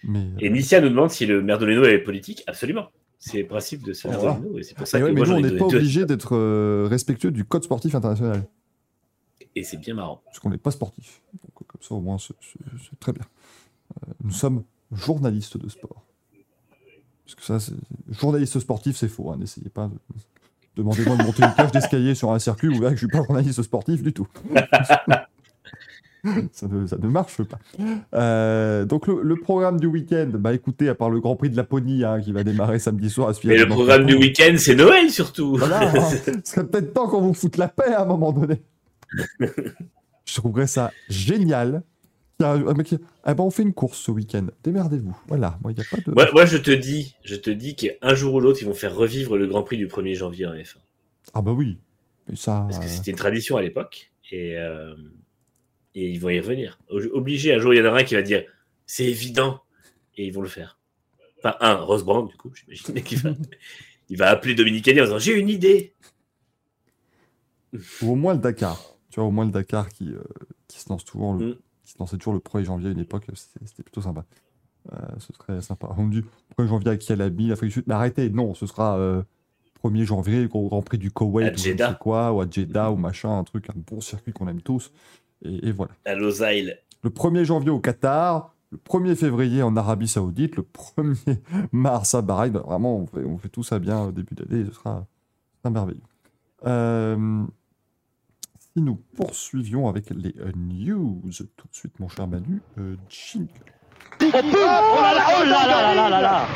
[0.08, 2.44] Mais, Et Nicia nous demande si le Merdolino est politique.
[2.48, 2.90] Absolument.
[3.18, 4.58] C'est le principe de ce Merdolino.
[4.60, 6.36] Et c'est pour ça Et que ouais, mais moi, nous, on n'est pas obligé d'être
[6.36, 8.44] euh, respectueux du code sportif international.
[9.56, 10.22] Et c'est bien marrant.
[10.26, 11.22] Parce qu'on n'est pas sportif.
[11.34, 12.34] Donc, euh, comme ça, au moins, c'est
[13.00, 13.26] très bien.
[14.08, 16.04] Euh, nous sommes journalistes de sport.
[17.26, 17.74] Parce que ça,
[18.10, 19.32] journaliste sportif, c'est faux.
[19.32, 19.96] hein, N'essayez pas de.
[20.76, 23.24] Demandez-moi de monter une cage d'escalier sur un circuit, vous verrez que je suis pas
[23.24, 24.28] journaliste sportif du tout.
[26.52, 27.60] ça, ne, ça ne marche pas.
[28.14, 31.56] Euh, donc le, le programme du week-end, bah écoutez, à part le Grand Prix de
[31.56, 35.10] Laponie hein, qui va démarrer samedi soir à Mais le programme du week-end, c'est Noël
[35.12, 35.56] surtout.
[35.56, 36.10] Voilà, hein.
[36.44, 38.62] ce serait peut-être temps qu'on vous foute la paix à un moment donné.
[40.26, 41.84] Je trouverais ça génial.
[42.42, 44.48] Un mec qui Ah ben on fait une course ce week-end.
[44.64, 45.16] Démerdez-vous.
[45.28, 46.12] Voilà, moi il n'y a pas de.
[46.12, 48.94] moi, moi, je te dis, je te dis qu'un jour ou l'autre, ils vont faire
[48.94, 50.76] revivre le Grand Prix du 1er janvier en F1.
[51.34, 51.78] Ah bah oui.
[52.28, 52.66] Mais ça.
[52.70, 54.12] Parce que euh, c'était une tradition à l'époque.
[54.32, 54.96] Et, euh,
[55.94, 56.80] et ils vont y revenir.
[56.90, 58.44] Obligé, un jour, il y en aura un qui va dire
[58.86, 59.62] c'est évident.
[60.18, 60.80] Et ils vont le faire.
[61.40, 63.32] Enfin, un, Rose Brown, du coup, j'imagine qu'il va,
[64.10, 65.94] il va appeler Dominique Annie en disant j'ai une idée.
[68.02, 68.95] Ou au moins le Dakar.
[69.16, 70.22] Tu vois, au moins le Dakar qui, euh,
[70.68, 71.56] qui se lance toujours le, Mm.
[71.86, 74.26] qui se lançait toujours le 1er janvier à une époque, c'était plutôt sympa.
[74.92, 75.88] Euh, ce serait sympa.
[75.98, 76.22] On me dit
[76.58, 77.84] 1er janvier à Kialabi, l'Afrique du Sud.
[77.88, 79.24] Mais arrêtez, non, ce sera euh,
[79.86, 82.98] 1er janvier au Grand Prix du Koweït, ou je sais quoi, ou à Jeddah, ou
[82.98, 84.92] machin, un truc, un bon circuit qu'on aime tous.
[85.46, 85.94] Et, et voilà.
[86.04, 86.78] À Losail.
[87.02, 91.38] Le 1er janvier au Qatar, le 1er février en Arabie Saoudite, le 1er
[91.72, 92.52] mars à Bahreïn.
[92.52, 95.08] Bah, Vraiment, on fait, on fait tout ça bien au début d'année, ce sera,
[95.54, 96.02] ce sera merveilleux.
[96.66, 97.46] Euh,
[98.82, 101.22] nous poursuivions avec les euh, news,
[101.56, 103.48] tout de suite, mon cher Manu, euh, jingle.
[104.22, 105.04] Oh oh
[105.46, 106.48] là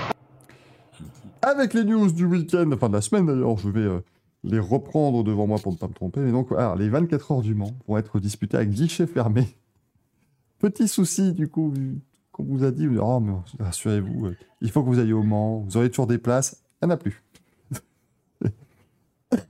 [1.42, 4.00] Avec les news du week-end, enfin de la semaine d'ailleurs, je vais euh,
[4.44, 6.20] les reprendre devant moi pour ne pas me tromper.
[6.20, 9.48] Mais donc, les 24 heures du Mans vont être disputées à guichet fermé.
[10.60, 11.74] Petit souci, du coup,
[12.34, 13.24] qu'on vous a dit, vous dites, oh,
[13.60, 14.32] rassurez-vous,
[14.62, 16.64] il faut que vous ayez au Mans, vous aurez toujours des places.
[16.82, 17.24] Il n'y en a plus.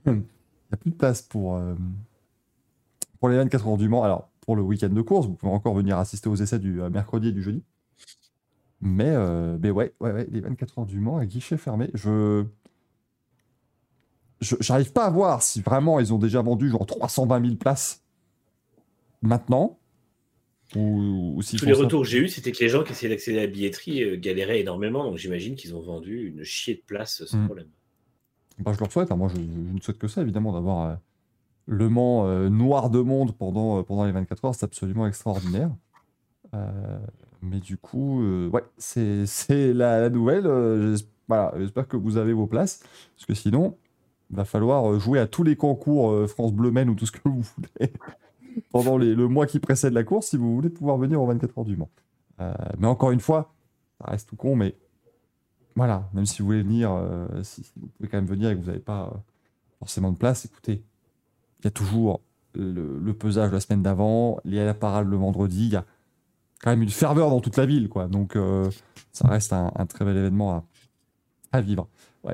[0.05, 0.21] n'y
[0.71, 1.59] a plus de place pour,
[3.19, 4.03] pour les 24 heures du Mans.
[4.03, 6.89] Alors, pour le week-end de course, vous pouvez encore venir assister aux essais du euh,
[6.89, 7.63] mercredi et du jeudi.
[8.81, 12.45] Mais, euh, mais ouais, ouais, ouais, les 24 heures du Mans à guichet fermé, je.
[14.61, 18.01] J'arrive pas à voir si vraiment ils ont déjà vendu genre 320 000 places
[19.21, 19.77] maintenant.
[20.75, 23.09] Ou, ou s'ils Tous les retours que j'ai eus, c'était que les gens qui essayaient
[23.13, 25.03] d'accéder à la billetterie euh, galéraient énormément.
[25.03, 27.45] Donc j'imagine qu'ils ont vendu une chier de place sans Mm.
[27.45, 27.67] problème.
[28.59, 29.11] Bah, je leur souhaite.
[29.11, 29.15] hein.
[29.17, 29.41] Moi, je, je
[29.73, 30.99] ne souhaite que ça, évidemment, d'avoir
[31.69, 34.55] le Mans euh, noir de monde pendant, euh, pendant les 24 heures.
[34.55, 35.69] C'est absolument extraordinaire.
[36.55, 36.99] Euh,
[37.43, 40.47] mais du coup, ouais, c'est la, la nouvelle.
[41.27, 42.81] voilà, j'espère que vous avez vos places.
[43.15, 43.77] Parce que sinon,
[44.31, 47.21] il va falloir jouer à tous les concours France Bleu Men ou tout ce que
[47.23, 47.93] vous voulez
[48.71, 51.65] pendant le mois qui précède la course si vous voulez pouvoir venir aux 24 heures
[51.65, 51.89] du Mans.
[52.79, 53.53] Mais encore une fois,
[53.99, 54.75] ça reste tout con, mais
[55.75, 56.91] voilà, même si vous voulez venir,
[57.43, 59.23] si, vous pouvez quand même venir et que vous n'avez pas
[59.79, 60.83] forcément de place, écoutez,
[61.59, 62.21] il y a toujours
[62.53, 65.85] le, pesage la semaine d'avant, il y a la parade le vendredi, il y a
[66.61, 68.07] quand même une ferveur dans toute la ville, quoi.
[68.07, 68.69] Donc euh,
[69.11, 70.65] ça reste un, très bel événement
[71.51, 71.87] à, vivre.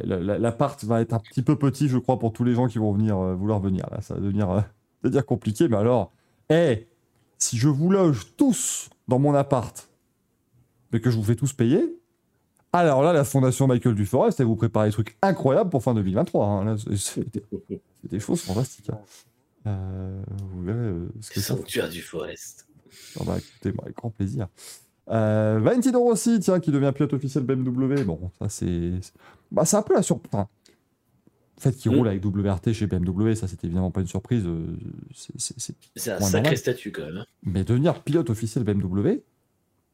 [0.04, 2.92] L'appart va être un petit peu petit, je crois, pour tous les gens qui vont
[2.92, 3.88] venir euh, vouloir venir.
[3.92, 4.64] Là, ça va devenir, euh, ça
[5.04, 6.12] va devenir compliqué, mais alors,
[6.50, 6.88] hé,
[7.38, 9.90] si je vous loge tous dans mon appart,
[10.92, 12.00] mais que je vous fais tous payer,
[12.80, 16.46] alors là, la fondation Michael Duforest, elle vous prépare des trucs incroyables pour fin 2023.
[16.48, 16.78] hein.
[16.78, 17.44] C'est- c'est des,
[18.02, 18.90] c'est des choses fantastiques.
[18.90, 19.00] hein.
[19.68, 20.22] Euh,
[20.52, 22.68] vous verrez euh, ce que Sanctuaire du Forest.
[23.20, 24.48] ah bah, écoutez, moi, avec grand plaisir.
[25.10, 28.04] Euh, Valentino Rossi, tiens, qui devient pilote officiel BMW.
[28.04, 28.92] Bon, ça c'est.
[29.52, 30.32] Bah, c'est un peu la surprise.
[31.58, 31.96] Le fait qu'il Mm.
[31.96, 34.44] roule avec WRT chez BMW, ça c'était évidemment pas une surprise.
[34.46, 34.66] euh,
[35.16, 36.58] c'est- c'est- c'est- C'est un sacré normal.
[36.58, 37.18] statut quand même.
[37.18, 37.26] hein.
[37.44, 39.24] Mais devenir pilote officiel BMW,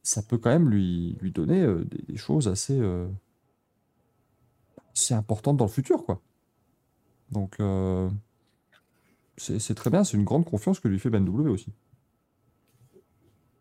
[0.03, 3.07] ça peut quand même lui, lui donner euh, des, choses assez, euh,
[4.93, 6.21] assez importantes dans le futur, quoi.
[7.31, 8.09] Donc, euh,
[9.37, 11.71] c'est très bien, c'est une grande confiance que lui fait BMW aussi.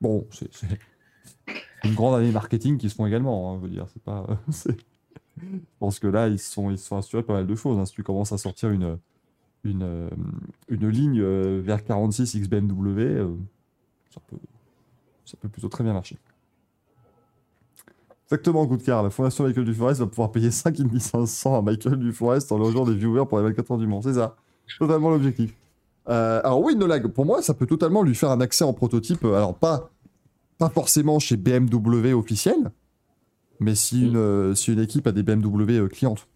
[0.00, 0.50] Bon, c'est
[1.84, 4.26] une grande année marketing qui se font également, hein, je veux dire, c'est pas...
[5.42, 7.78] je pense que là, ils sont, ils sont assurés pas mal de choses.
[7.78, 7.86] hein.
[7.86, 8.98] Si tu commences à sortir une,
[9.64, 10.10] une, euh,
[10.68, 13.36] une ligne euh, vers 46 XBMW, euh,
[14.10, 14.38] ça peut,
[15.24, 16.16] ça peut plutôt très bien marcher.
[18.30, 19.02] Exactement, coup de cœur.
[19.02, 22.84] La fondation Michael Duforest va pouvoir payer 5 Indy 500 à Michael Duforest en logeant
[22.84, 24.02] des viewers pour les 24 heures du Mans.
[24.02, 24.36] C'est ça.
[24.78, 25.52] Totalement l'objectif.
[26.08, 28.72] Euh, alors oui, no lag, pour moi, ça peut totalement lui faire un accès en
[28.72, 29.24] prototype.
[29.24, 29.90] euh, Alors pas,
[30.58, 32.70] pas forcément chez BMW officiel,
[33.58, 36.28] mais si une, euh, si une équipe a des BMW clientes,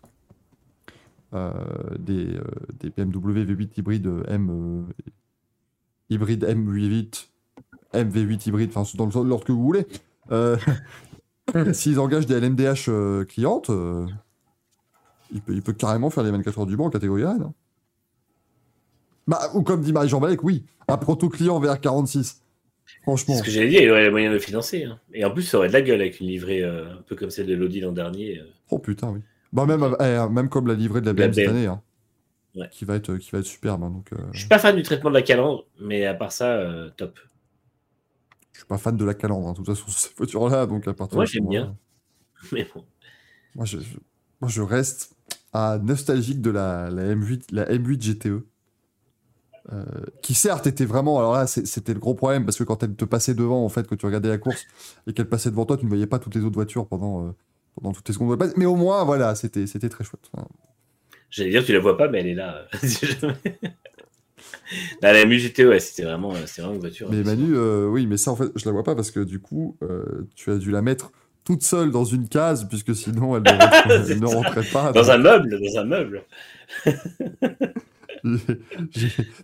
[1.32, 1.52] euh,
[2.00, 2.42] des, euh,
[2.80, 4.84] des BMW V8 hybrides euh, M,
[6.10, 7.28] hybride M8,
[7.94, 9.86] MV8 hybride, enfin dans le- dans l'ordre que vous voulez.
[10.32, 10.56] Euh,
[11.72, 14.06] S'ils engagent des LMDH euh, clientes, euh,
[15.32, 17.52] il, peut, il peut carrément faire les 24 heures du Mans en catégorie non?
[19.26, 22.40] Bah, ou comme dit Marie-Jean Balek, oui, un proto-client VR46.
[23.02, 23.34] Franchement.
[23.34, 24.84] C'est ce que j'allais dire, il aurait les moyens de le financer.
[24.84, 24.98] hein.
[25.14, 27.30] Et en plus, ça aurait de la gueule avec une livrée euh, un peu comme
[27.30, 28.38] celle de l'Audi l'an dernier.
[28.40, 28.44] euh.
[28.70, 29.20] Oh putain, oui.
[29.52, 31.80] Bah, même, eh, même comme la livrée de la La BM cette année, hein,
[32.54, 32.68] Ouais.
[32.70, 33.82] qui, va être, qui va être superbe.
[33.82, 36.30] hein, donc, euh, Je suis pas fan du traitement de la calandre, mais à part
[36.32, 37.18] ça, euh, top.
[38.54, 40.64] Je suis pas fan de la calandre, hein, de toute façon, sur cette voiture-là.
[40.66, 41.76] Donc, à partir Moi, j'aime bien.
[42.52, 42.84] Mais bon.
[43.54, 43.98] Moi, je, je-
[44.40, 45.14] moi, je reste
[45.52, 48.46] à nostalgique de la, la M8, la M8 GTE.
[49.72, 49.84] euh,
[50.22, 53.06] qui certes était vraiment alors là c'était le gros problème parce que quand elle te
[53.06, 54.66] passait devant en fait que tu regardais la course
[55.06, 57.30] et qu'elle passait devant toi tu ne voyais pas toutes les autres voitures pendant euh,
[57.74, 60.30] pendant toutes les secondes de mais au moins voilà c'était c'était très chouette
[61.30, 62.66] J'allais dire, tu la vois pas, mais elle est là.
[65.02, 67.08] Là, la MUGT, ouais, c'était vraiment, euh, vraiment une voiture.
[67.10, 69.38] Mais Manu, euh, oui, mais ça en fait, je la vois pas parce que du
[69.40, 71.12] coup, euh, tu as dû la mettre
[71.44, 74.92] toute seule dans une case puisque sinon elle ne, rentrait- elle ne rentrait pas.
[74.92, 76.22] Dans Donc, un meuble, dans un meuble.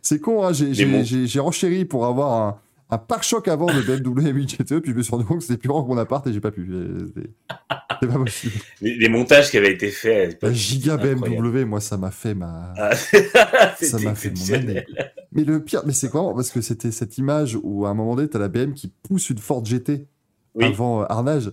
[0.02, 1.02] C'est con, hein, j'ai- bon.
[1.40, 2.58] renchéri pour avoir un,
[2.90, 5.58] un pare-choc avant de BMW M8 GTE, puis je me suis rendu compte que c'était
[5.58, 6.68] plus grand que mon appart et j'ai pas pu.
[7.14, 7.30] C'était-
[8.02, 8.54] C'est pas possible.
[8.80, 10.38] Les, les montages qui avaient été faits.
[10.42, 10.96] La giga.
[10.96, 12.72] BMW, moi, ça m'a fait ma.
[12.76, 12.94] Ah,
[13.80, 14.84] Ça m'a fait mon année.
[15.32, 18.16] Mais le pire, mais c'est quoi Parce que c'était cette image où à un moment
[18.16, 20.06] donné, t'as la BM qui pousse une Ford GT
[20.54, 20.64] Oui.
[20.64, 21.52] avant euh, Arnage.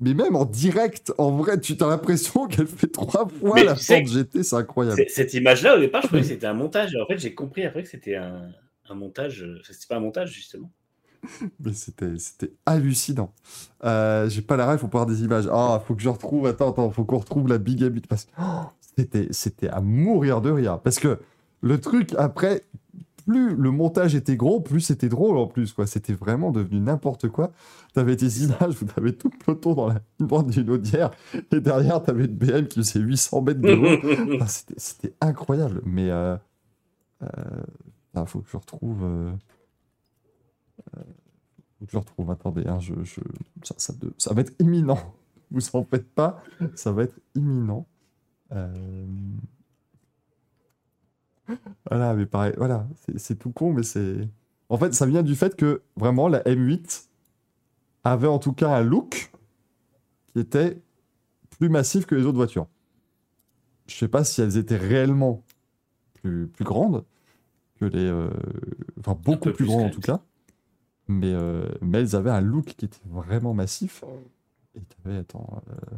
[0.00, 3.74] Mais même en direct, en vrai, tu as l'impression qu'elle fait trois fois Mais la
[3.74, 5.02] Ford GT, c'est incroyable.
[5.08, 6.94] Cette image-là, au départ, je croyais que c'était un montage.
[7.02, 8.42] En fait, j'ai compris après que c'était un,
[8.90, 9.42] un montage.
[9.42, 10.70] euh, C'était pas un montage, justement.
[11.60, 13.32] Mais c'était, c'était hallucinant.
[13.84, 15.48] Euh, j'ai pas la rêve, faut pas avoir des images.
[15.52, 16.46] Ah, faut que je retrouve.
[16.46, 18.62] Attends, attends, faut qu'on retrouve la Big Habit parce que oh,
[18.96, 20.78] c'était, c'était à mourir de rire.
[20.80, 21.18] Parce que
[21.60, 22.62] le truc après,
[23.26, 25.86] plus le montage était gros, plus c'était drôle en plus quoi.
[25.88, 27.50] C'était vraiment devenu n'importe quoi.
[27.94, 31.10] T'avais des images où t'avais tout le peloton dans la bande d'une audière
[31.52, 34.38] et derrière t'avais une BM qui faisait 800 mètres de haut.
[34.46, 35.82] C'était, c'était incroyable.
[35.84, 36.36] Mais euh,
[37.24, 37.26] Euh,
[38.26, 39.02] faut que je retrouve.
[39.04, 39.32] euh,
[40.96, 41.02] euh,
[41.78, 42.30] faut que je retrouve.
[42.30, 42.78] Attendez, hein,
[44.18, 44.98] Ça, va être imminent.
[45.50, 46.42] Vous en faites pas,
[46.74, 47.86] ça va être imminent.
[48.52, 49.06] Euh,
[51.88, 54.28] Voilà, mais pareil, voilà, c'est- c'est tout con, mais c'est.
[54.68, 57.08] En fait, ça vient du fait que vraiment la M8
[58.04, 59.32] avait en tout cas un look
[60.26, 60.82] qui était
[61.58, 62.66] plus massif que les autres voitures.
[63.86, 65.42] Je sais pas si elles étaient réellement
[66.14, 67.04] plus, plus grandes
[67.78, 68.06] que les.
[68.06, 68.30] euh,
[69.00, 70.20] Enfin, beaucoup plus plus grandes en tout cas.
[71.08, 74.04] Mais, euh, mais elles avaient un look qui était vraiment massif.
[74.74, 75.96] Et tu avais, attends, euh,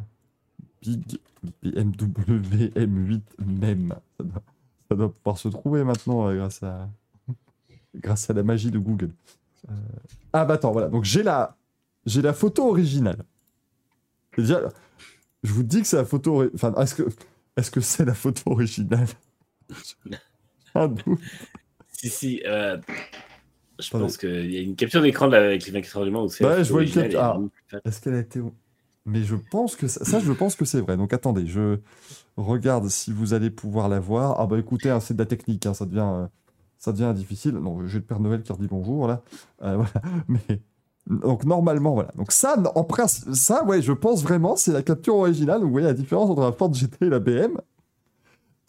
[0.81, 1.19] Big
[1.63, 3.95] BMW M8 même.
[4.17, 4.43] Ça doit,
[4.89, 6.89] ça doit pouvoir se trouver maintenant euh, grâce à,
[7.95, 9.11] grâce à la magie de Google.
[9.69, 9.73] Euh,
[10.33, 10.87] Ah bah attends, voilà.
[10.87, 11.57] Donc j'ai la,
[12.05, 13.23] j'ai la photo originale.
[14.37, 14.61] Déjà,
[15.43, 16.49] je vous dis que c'est la photo.
[16.55, 17.03] Enfin, est-ce que,
[17.57, 19.07] est-ce que c'est la photo originale?
[20.75, 21.19] Doute.
[22.01, 22.41] Si, si.
[22.45, 22.77] euh,
[23.79, 26.29] je pense qu'il y a une capture d'écran avec les 24 heures du Mans où
[26.29, 26.43] c'est.
[26.43, 27.33] La je vois une photo originale cap- et ah.
[27.33, 27.79] vraiment plus fat.
[27.85, 28.41] Est-ce qu'elle a été.
[29.05, 30.97] Mais je pense que ça, ça, je pense que c'est vrai.
[30.97, 31.79] Donc attendez, je
[32.37, 34.39] regarde si vous allez pouvoir la voir.
[34.39, 36.27] Ah bah écoutez, hein, c'est de la technique, hein, ça devient, euh,
[36.77, 37.53] ça devient difficile.
[37.53, 39.23] Non, j'ai le Père Noël qui redit bonjour là.
[39.63, 40.07] Euh, voilà.
[40.27, 40.61] Mais
[41.07, 42.11] donc normalement voilà.
[42.15, 45.61] Donc ça, en principe, ça ouais, je pense vraiment c'est la capture originale.
[45.61, 47.59] Vous voyez la différence entre la Ford GT et la BM.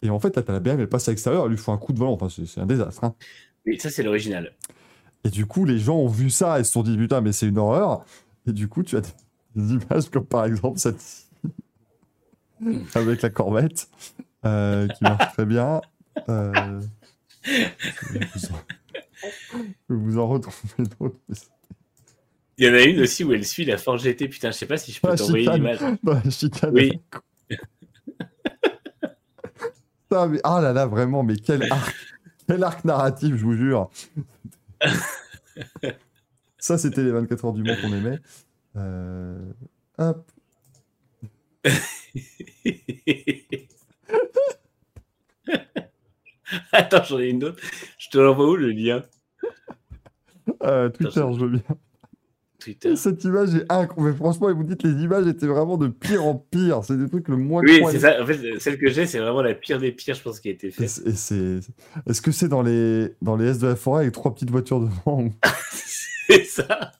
[0.03, 1.77] Et en fait, là, t'as la BM, elle passe à l'extérieur, elle lui fait un
[1.77, 2.11] coup de volant.
[2.13, 3.03] Enfin, c'est un désastre.
[3.03, 3.15] hein.
[3.65, 4.53] Mais ça, c'est l'original.
[5.23, 7.47] Et du coup, les gens ont vu ça et se sont dit putain, mais c'est
[7.47, 8.03] une horreur.
[8.45, 9.01] Et du coup, tu as
[9.55, 11.01] des images comme par exemple cette
[12.95, 13.87] avec la corvette
[14.45, 15.81] euh, qui marche très bien.
[16.29, 16.81] Euh,
[17.45, 21.17] Je vais vous en- vous en retrouver d'autres.
[22.57, 24.27] Il y en a une aussi où elle suit la Ford GT.
[24.27, 25.79] Putain, je sais pas si je peux t'envoyer l'image.
[26.73, 26.99] Oui.
[30.13, 31.95] Putain, mais, ah là là, vraiment, mais quel arc,
[32.47, 33.89] quel arc narratif, je vous jure.
[36.59, 38.19] Ça, c'était les 24 heures du Mans qu'on aimait.
[38.75, 39.51] Euh,
[39.97, 40.31] hop.
[46.71, 47.59] Attends, j'en ai une autre.
[47.97, 49.01] Je te l'envoie où le lien?
[50.61, 51.63] Euh, Twitter, Attends, je veux bien.
[52.63, 52.95] Twitter.
[52.95, 54.11] Cette image est incroyable.
[54.11, 56.81] Mais franchement, vous dites, les images étaient vraiment de pire en pire.
[56.83, 58.21] C'est des trucs le moins Oui, c'est ça.
[58.21, 60.51] En fait, celle que j'ai, c'est vraiment la pire des pires, je pense, qui a
[60.51, 60.85] été faite.
[60.85, 64.79] Est-ce que c'est dans les dans les S de la forêt avec trois petites voitures
[64.79, 65.29] devant
[66.27, 66.91] C'est ça.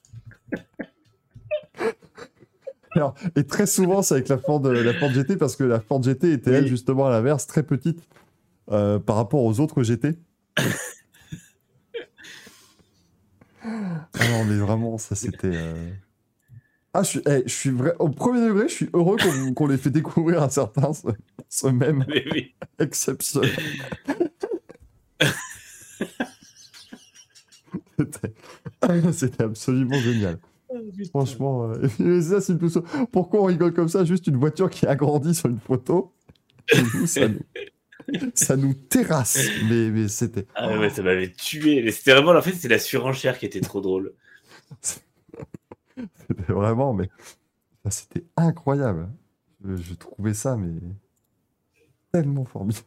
[2.92, 6.02] Alors, Et très souvent, c'est avec la Ford, la Ford GT parce que la Ford
[6.02, 8.00] GT était elle justement à l'inverse très petite
[8.70, 10.16] euh, par rapport aux autres GT.
[14.18, 15.50] Ah non, mais vraiment, ça c'était.
[15.52, 15.90] euh,
[16.92, 17.94] Ah, je suis, eh, je suis vrai...
[17.98, 19.16] au premier degré, je suis heureux
[19.54, 21.08] qu'on les fait découvrir un certain ce,
[21.48, 22.54] ce même oui.
[22.78, 23.50] exceptionnel.
[29.12, 30.38] C'était- absolument génial.
[31.10, 32.82] Franchement, euh, ça, c'est tout ça.
[33.12, 36.12] Pourquoi on rigole comme ça Juste une voiture qui a grandi sur une photo?
[36.72, 37.38] Et nous, ça, nous,
[38.34, 39.38] ça nous terrasse.
[39.68, 40.46] Mais, mais c'était.
[40.54, 41.82] Ah ouais, ça m'avait tué.
[41.82, 44.14] Mais C'était vraiment, en fait, c'est la surenchère qui était trop drôle.
[44.80, 45.02] C'était
[46.52, 47.10] vraiment, mais
[47.84, 49.08] ça, c'était incroyable.
[49.64, 50.72] Je, je trouvais ça, mais
[52.12, 52.86] tellement formidable.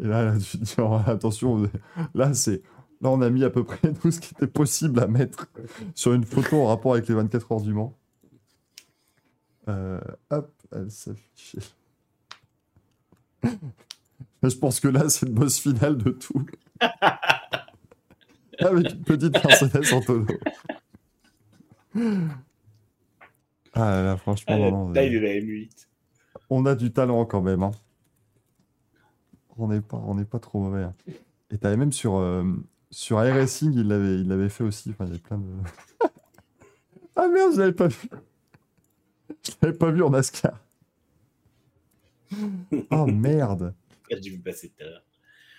[0.00, 1.68] Et là, là, tu dis, oh, attention,
[2.14, 2.62] là, c'est.
[3.00, 5.48] Là, on a mis à peu près tout ce qui était possible à mettre
[5.94, 7.98] sur une photo en rapport avec les 24 heures du Mans.
[9.68, 10.00] Euh,
[10.30, 11.56] hop, elle s'affiche.
[14.42, 16.44] Je pense que là, c'est le boss final de tout.
[18.58, 20.26] Avec une petite Mercedes en tonneau.
[23.74, 25.86] Ah là, là, franchement, non, non, Là, il est la M8.
[26.50, 27.62] on a du talent quand même.
[27.62, 27.70] hein.
[29.58, 30.82] On n'est pas, on pas trop mauvais.
[30.84, 30.94] hein.
[31.50, 32.42] Et t'avais même sur, euh,
[32.90, 34.90] sur iRacing, il l'avait, il l'avait fait aussi.
[34.90, 35.46] Enfin, il y avait plein de.
[37.16, 38.08] ah merde, je l'avais pas vu.
[39.44, 40.58] Je l'avais pas vu en NASCAR.
[42.90, 43.74] Oh merde.
[44.20, 44.72] J'ai me passer.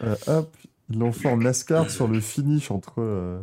[0.01, 0.55] Euh, hop,
[0.89, 3.41] ils l'ont fait en NASCAR sur le finish entre euh,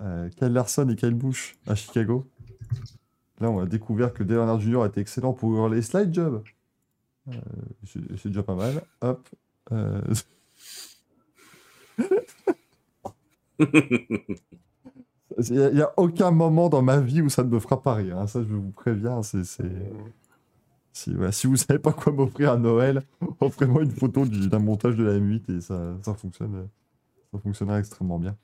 [0.00, 2.26] euh, Kyle Larson et Kyle Busch à Chicago.
[3.40, 4.84] Là, on a découvert que Dale Earnhardt Jr.
[4.86, 6.42] était excellent pour les slide jobs.
[7.28, 7.32] Euh,
[7.86, 8.82] c'est déjà pas mal.
[9.00, 9.28] Hop.
[9.72, 10.00] euh,
[15.48, 18.18] Il n'y a, aucun moment dans ma vie où ça ne me fera pas rire.
[18.18, 18.26] hein.
[18.26, 19.22] Ça, je vous préviens.
[19.22, 19.60] C'est-
[20.92, 23.02] Si, voilà, si vous savez pas quoi m'offrir à Noël,
[23.40, 26.68] offrez-moi une photo du- d'un montage de la M8 et ça, ça fonctionne.
[27.32, 28.36] Ça fonctionnera extrêmement bien.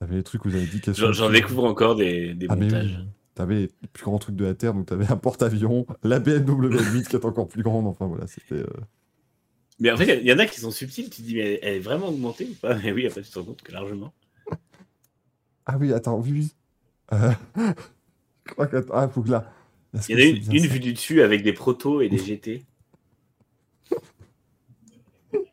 [0.00, 2.46] T'avais- les trucs où vous avez dit qu'est-ce J'en que- j'en découvre encore des, des
[2.48, 2.96] Ah, montages.
[3.00, 3.08] oui.
[3.34, 7.08] T'avais les plus grands trucs de la Terre, donc t'avais un porte-avions, la BMW 8
[7.08, 7.86] qui est encore plus grande.
[7.86, 8.56] Enfin voilà, c'était.
[8.56, 8.66] euh,
[9.80, 11.08] Mais en fait, il y en a qui sont subtils.
[11.08, 12.74] Tu te dis, mais elle, elle est vraiment augmentée ou pas?
[12.82, 14.12] Mais oui, après, tu te rends compte que largement.
[15.64, 16.52] Ah oui, attends, oui, oui.
[17.12, 17.30] Euh,
[18.46, 18.84] Je crois que.
[18.92, 19.50] Ah, faut que là.
[20.08, 22.64] Il y en a une, vue du dessus avec des protos et des GT.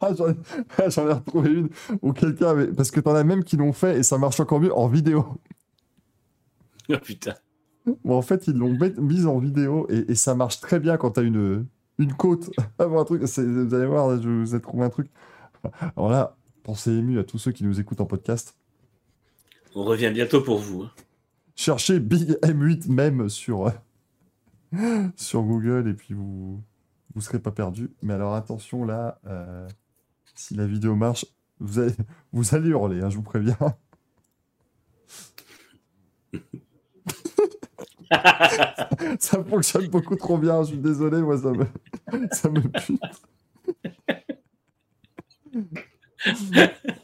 [0.01, 0.35] Ah, j'en ai...
[0.77, 1.69] ah, retrouvé une
[2.01, 2.67] où quelqu'un avait.
[2.67, 5.25] Parce que t'en as même qui l'ont fait et ça marche encore mieux en vidéo.
[6.91, 7.35] Oh putain.
[8.03, 11.11] Bon, en fait, ils l'ont mise en vidéo et, et ça marche très bien quand
[11.11, 11.67] t'as une,
[11.99, 12.49] une côte.
[12.79, 15.07] Ah, bon, un truc, vous allez voir, là, je vous ai trouvé un truc.
[15.95, 18.55] Alors là, pensez ému à tous ceux qui nous écoutent en podcast.
[19.75, 20.83] On revient bientôt pour vous.
[20.83, 20.91] hein.
[21.55, 23.71] Cherchez Big M8 même sur, euh,
[25.15, 26.61] sur Google et puis vous
[27.15, 27.91] vous serez pas perdu.
[28.03, 29.67] Mais alors attention là, euh,
[30.35, 31.25] si la vidéo marche,
[31.59, 31.93] vous allez,
[32.33, 33.57] vous allez hurler, hein, je vous préviens.
[39.19, 41.65] ça fonctionne beaucoup trop bien, je suis désolé, moi ça me,
[42.31, 43.01] ça me pute.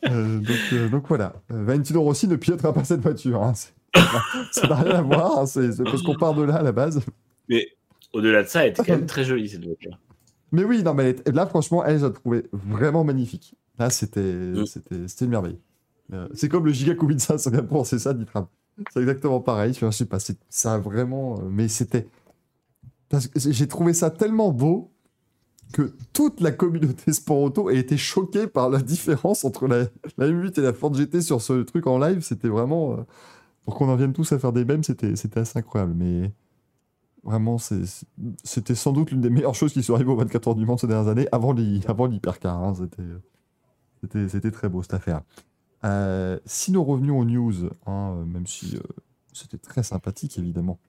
[0.10, 3.42] Euh, donc, euh, donc voilà, Euh, Valentino Rossi ne pilotera pas cette voiture.
[3.44, 3.54] hein.
[4.52, 7.00] Ça n'a rien à voir, hein, c'est parce qu'on part de là à la base.
[7.50, 7.68] Mais
[8.14, 9.98] au-delà de ça, elle était quand même très jolie cette voiture.
[10.52, 13.56] Mais oui, non, mais là, franchement, elle, je la trouvais vraiment magnifique.
[13.78, 15.60] Là, c'était c'était une merveille.
[16.14, 18.46] Euh, c'est comme le Giga Kubica, ça vient penser ça, Ditram.
[18.94, 19.74] C'est exactement pareil.
[19.74, 20.18] Je sais pas,
[20.50, 21.40] ça a vraiment.
[21.40, 22.08] euh, Mais c'était.
[23.36, 24.92] J'ai trouvé ça tellement beau
[25.74, 29.86] que toute la communauté sport auto a été choquée par la différence entre la,
[30.18, 32.22] la M8 et la Ford GT sur ce truc en live.
[32.22, 32.94] C'était vraiment.
[33.00, 33.04] euh,
[33.66, 35.94] pour qu'on en vienne tous à faire des mèmes, c'était c'était assez incroyable.
[35.98, 36.32] Mais
[37.26, 40.66] vraiment, c'était sans doute l'une des meilleures choses qui sont arrivées aux 24 heures du
[40.66, 42.64] Mans ces dernières années, avant l'hy- avant l'hypercar.
[42.64, 42.74] hein.
[44.30, 45.22] C'était très beau cette affaire.
[45.84, 48.80] Euh, si nous revenons aux news, hein, euh, même si euh,
[49.34, 50.80] c'était très sympathique évidemment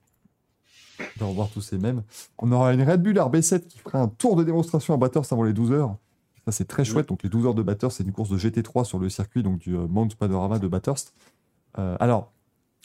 [1.19, 2.03] de revoir tous ces mêmes,
[2.39, 5.43] on aura une Red Bull RB7 qui fera un tour de démonstration à Bathurst avant
[5.43, 5.95] les 12 heures.
[6.45, 7.07] Ça c'est très chouette.
[7.09, 9.59] Donc les 12 heures de Bathurst, c'est une course de GT3 sur le circuit donc
[9.59, 11.13] du Mount Panorama de Bathurst.
[11.75, 12.31] Alors,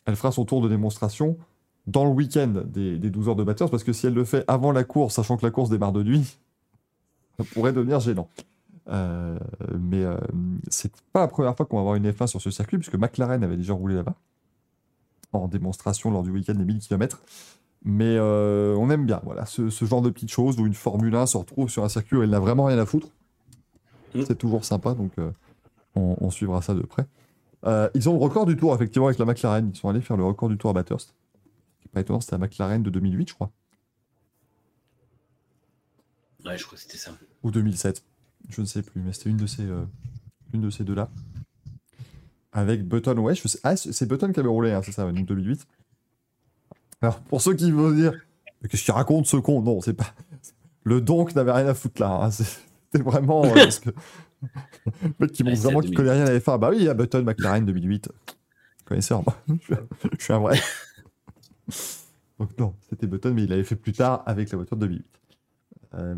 [0.05, 1.39] elle fera son tour de démonstration
[1.87, 4.45] dans le week-end des, des 12 heures de Bathurst parce que si elle le fait
[4.49, 6.39] avant la course, sachant que la course démarre de nuit,
[7.39, 8.29] ça pourrait devenir gênant.
[8.89, 9.39] Euh,
[9.79, 10.17] mais euh,
[10.69, 13.43] c'est pas la première fois qu'on va avoir une F1 sur ce circuit, puisque McLaren
[13.43, 14.15] avait déjà roulé là-bas
[15.33, 17.23] en démonstration lors du week-end des 1000 km.
[17.85, 21.15] Mais euh, on aime bien voilà, ce, ce genre de petites choses où une Formule
[21.15, 23.09] 1 se retrouve sur un circuit où elle n'a vraiment rien à foutre.
[24.15, 24.23] Mm.
[24.27, 25.31] C'est toujours sympa, donc euh,
[25.97, 27.07] on, on suivra ça de près.
[27.95, 29.71] Ils ont le record du tour, effectivement, avec la McLaren.
[29.73, 31.15] Ils sont allés faire le record du tour à Bathurst.
[31.93, 33.51] Pas étonnant, c'était la McLaren de 2008, je crois,
[36.44, 37.12] Ouais, je crois que c'était ça.
[37.43, 38.02] ou 2007.
[38.48, 39.85] Je ne sais plus, mais c'était une de ces, euh,
[40.52, 41.09] une de ces deux-là.
[42.52, 45.24] Avec Button, ouais, je sais- ah, c'est Button qui avait roulé, hein, c'est ça, donc
[45.24, 45.66] 2008.
[47.01, 48.12] Alors, pour ceux qui vont dire,
[48.69, 49.62] qu'est-ce qu'il raconte ce con?
[49.62, 50.12] Non, c'est pas.
[50.85, 52.10] Le donk n'avait rien à foutre là.
[52.24, 53.44] hein, C'était vraiment.
[53.44, 53.90] euh, parce que...
[55.02, 56.59] Le mec qui montre vraiment qu'il connaît rien à F1.
[56.59, 58.10] Bah oui, il y a Button, McLaren 2008.
[58.85, 59.36] Connaisseur, moi.
[60.19, 60.60] je suis un vrai.
[62.39, 65.07] Donc non, c'était Button, mais il l'avait fait plus tard avec la voiture de 2008.
[65.95, 66.17] Euh,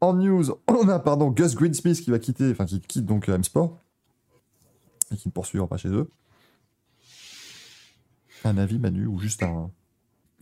[0.00, 3.44] en news, on a pardon Gus Greensmith qui va quitter, enfin qui quitte donc M
[3.44, 3.78] Sport
[5.12, 6.08] et qui ne poursuivra pas chez eux.
[8.44, 9.70] Un avis Manu ou juste un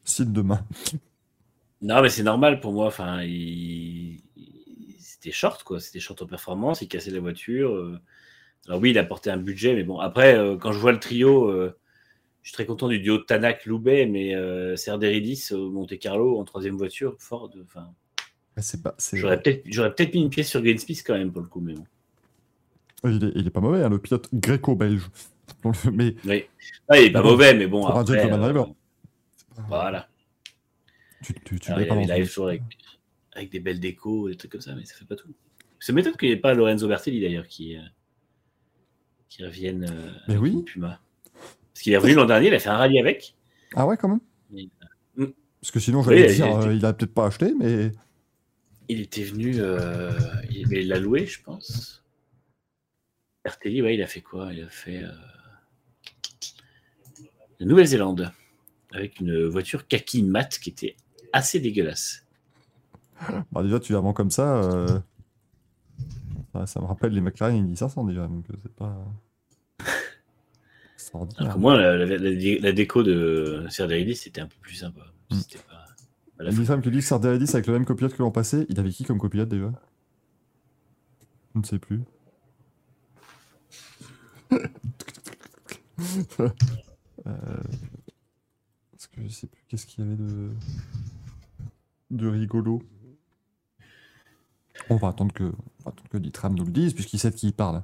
[0.04, 0.64] signe de main?
[1.80, 2.86] Non, mais c'est normal pour moi.
[2.86, 3.20] Enfin,
[4.98, 5.78] c'était short, quoi.
[5.80, 6.82] C'était short en performance.
[6.82, 7.72] Il cassait la voiture.
[7.72, 8.00] euh.
[8.66, 10.98] Alors oui, il a porté un budget, mais bon, après, euh, quand je vois le
[11.00, 11.78] trio, euh,
[12.48, 16.78] je suis très content du duo Tanak-Loubet, mais euh, Serderidis au Monte Carlo en troisième
[16.78, 17.52] voiture, Ford.
[17.62, 17.92] Enfin,
[18.56, 21.30] Mais c'est pas, c'est- j'aurais peut-être, j'aurais peut-être mis une pièce sur Greensmith quand même
[21.30, 21.84] pour le coup, mais bon.
[23.04, 25.10] il, est, il est pas mauvais, hein, le pilote gréco-belge.
[25.92, 26.44] Mais Oui.
[26.88, 27.80] Ah, il est pas Mais bon, mauvais, mais bon.
[27.82, 28.64] pour après, euh,
[29.68, 30.08] voilà.
[31.22, 32.62] tu, tu, tu Alors, il, pas il dans arrive toujours avec,
[33.32, 35.28] avec des belles décos, des trucs comme ça, mais ça fait pas tout.
[35.80, 37.80] C'est m'étonne qu'il n'y ait pas Lorenzo Bertelli d'ailleurs qui, euh,
[39.28, 40.62] qui revienne euh, Mais oui.
[40.64, 40.98] Puma.
[41.78, 43.36] Parce qu'il est revenu l'an dernier, il a fait un rallye avec.
[43.76, 44.18] Ah ouais, quand même
[44.50, 44.66] Mais,
[45.16, 45.26] Mm.
[45.60, 47.92] Parce que sinon, j'allais il dire, a été- euh, il a peut-être pas acheté, mais.
[48.88, 50.10] Il était venu, euh,
[50.50, 52.02] il, mais il l'a loué, je pense.
[53.44, 54.52] Bertelli, ouais, il a fait quoi?
[54.52, 55.10] Il a fait euh,
[57.60, 58.32] la Nouvelle-Zélande
[58.92, 60.96] avec une voiture kaki mat qui était
[61.32, 62.24] assez dégueulasse.
[63.52, 64.56] Bah, déjà, tu la vends comme ça.
[64.64, 64.98] euh,
[66.66, 68.96] Ça, me rappelle les McLaren Indy 500 déjà, donc euh, c'est pas.
[71.08, 71.46] Extraordinaire.
[71.50, 75.00] Alors moi, la, la- la- la déco de Serderidis, c'était un peu plus sympa.
[75.30, 75.34] Mm.
[75.36, 75.86] C'était pas,
[76.36, 78.14] pas la Il y a une femme qui dit que Sarderidis avec le même copilote
[78.14, 78.66] que l'an passé.
[78.68, 79.72] Il avait qui comme copilote déjà?
[81.54, 82.02] Je ne sais plus.
[87.26, 87.56] Euh,
[88.92, 90.50] Parce que je sais plus qu'est-ce qu'il y avait de
[92.10, 92.82] de rigolo.
[94.88, 97.34] On va attendre que, on va attendre que Ditram nous le dise, puisqu'il sait de
[97.34, 97.82] qui il parle.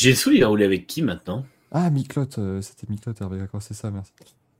[0.00, 1.44] J'ai le sou, il va rouler avec qui maintenant?
[1.70, 4.10] Ah, Miklot, euh, c'était Miklot, Hervé, d'accord, c'est ça, merci.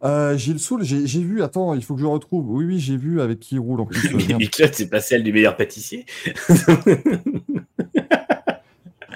[0.05, 2.51] Euh, Gilles Soul, j'ai vu, attends, il faut que je le retrouve.
[2.51, 4.15] Oui, oui, j'ai vu avec qui il roule en plus.
[4.15, 6.05] euh, Mais c'est pas celle du meilleur pâtissier.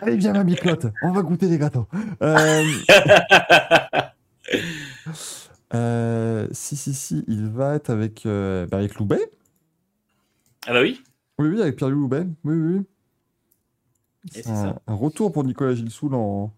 [0.01, 1.89] Allez, viens, ma Miklot, on va goûter les gâteaux.
[2.23, 2.65] Euh,
[5.75, 9.31] euh, si, si, si, il va être avec, bah, avec Loubet.
[10.67, 11.03] ah bah oui.
[11.39, 12.27] Oui, oui, avec Pierre-Louis Loubet.
[12.45, 12.81] Oui, oui,
[14.31, 14.83] C'est un, ça.
[14.87, 16.53] un retour pour Nicolas Gilles Soul en,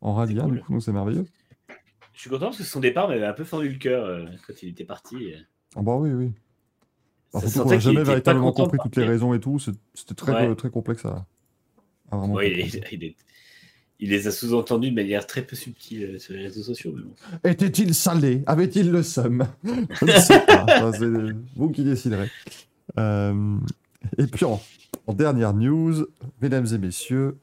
[0.00, 0.56] en rallye, hein, cool.
[0.56, 1.26] du coup, donc c'est merveilleux.
[2.14, 4.54] Je suis content parce que son départ m'avait un peu fendu le cœur euh, quand
[4.62, 5.32] il était parti.
[5.32, 5.38] euh.
[5.76, 6.32] Ah bah oui, oui.
[7.32, 9.58] Par contre, on n'a jamais véritablement compris toutes les raisons et tout.
[9.58, 10.48] C'était très, Ouais.
[10.48, 11.24] euh, très complexe à,
[12.10, 12.86] à vraiment Ouais, comprendre.
[12.92, 13.16] il, il est-
[14.00, 16.92] il les a sous-entendus de manière très peu subtile sur les réseaux sociaux.
[16.92, 17.48] Bon.
[17.48, 18.42] Était-il salé?
[18.46, 19.46] Avait-il le seum?
[19.64, 20.92] Je ne sais pas.
[20.92, 21.06] C'est
[21.54, 22.28] vous qui déciderez.
[22.98, 23.56] Euh,
[24.18, 24.60] et puis, en,
[25.08, 26.06] dernière news,
[26.40, 27.38] mesdames et messieurs,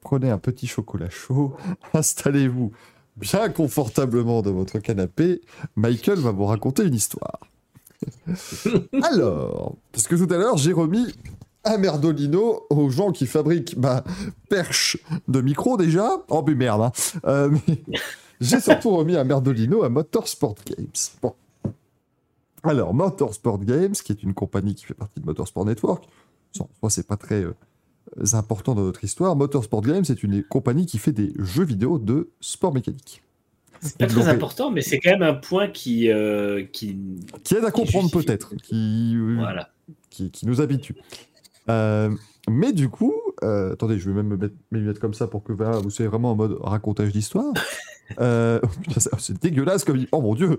[0.00, 1.56] prenez un petit chocolat chaud,
[1.94, 2.72] installez-vous
[3.16, 5.40] bien confortablement dans votre canapé.
[5.76, 7.40] Michael va vous raconter une histoire.
[9.02, 11.12] Alors, parce que tout à l'heure, j'ai remis
[11.64, 14.02] un merdolino aux gens qui fabriquent ma
[14.48, 14.96] perche
[15.28, 16.10] de micro déjà.
[16.28, 16.92] Oh, mais merde, hein.
[17.26, 17.54] Euh,
[18.40, 20.86] j'ai surtout remis un merdolino à Motorsport Games.
[21.20, 21.34] Bon.
[22.62, 26.04] Alors, Motorsport Games, qui est une compagnie qui fait partie de Motorsport Network,
[26.82, 27.54] en c'est pas très euh,
[28.32, 29.36] important dans notre histoire.
[29.36, 33.22] Motorsport Games, c'est une compagnie qui fait des jeux vidéo de sport mécanique.
[33.80, 36.98] C'est pas très important, mais c'est quand même un point qui, euh, qui...
[37.44, 39.70] Qui aide à comprendre peut-être, qui, voilà.
[40.10, 40.96] qui, qui nous habitue.
[41.70, 42.10] Euh,
[42.48, 45.42] mais du coup, euh, attendez, je vais même me mettre mes lunettes comme ça pour
[45.42, 47.52] que voilà, vous soyez vraiment en mode racontage d'histoire.
[49.18, 50.04] C'est dégueulasse comme.
[50.10, 50.58] Oh mon dieu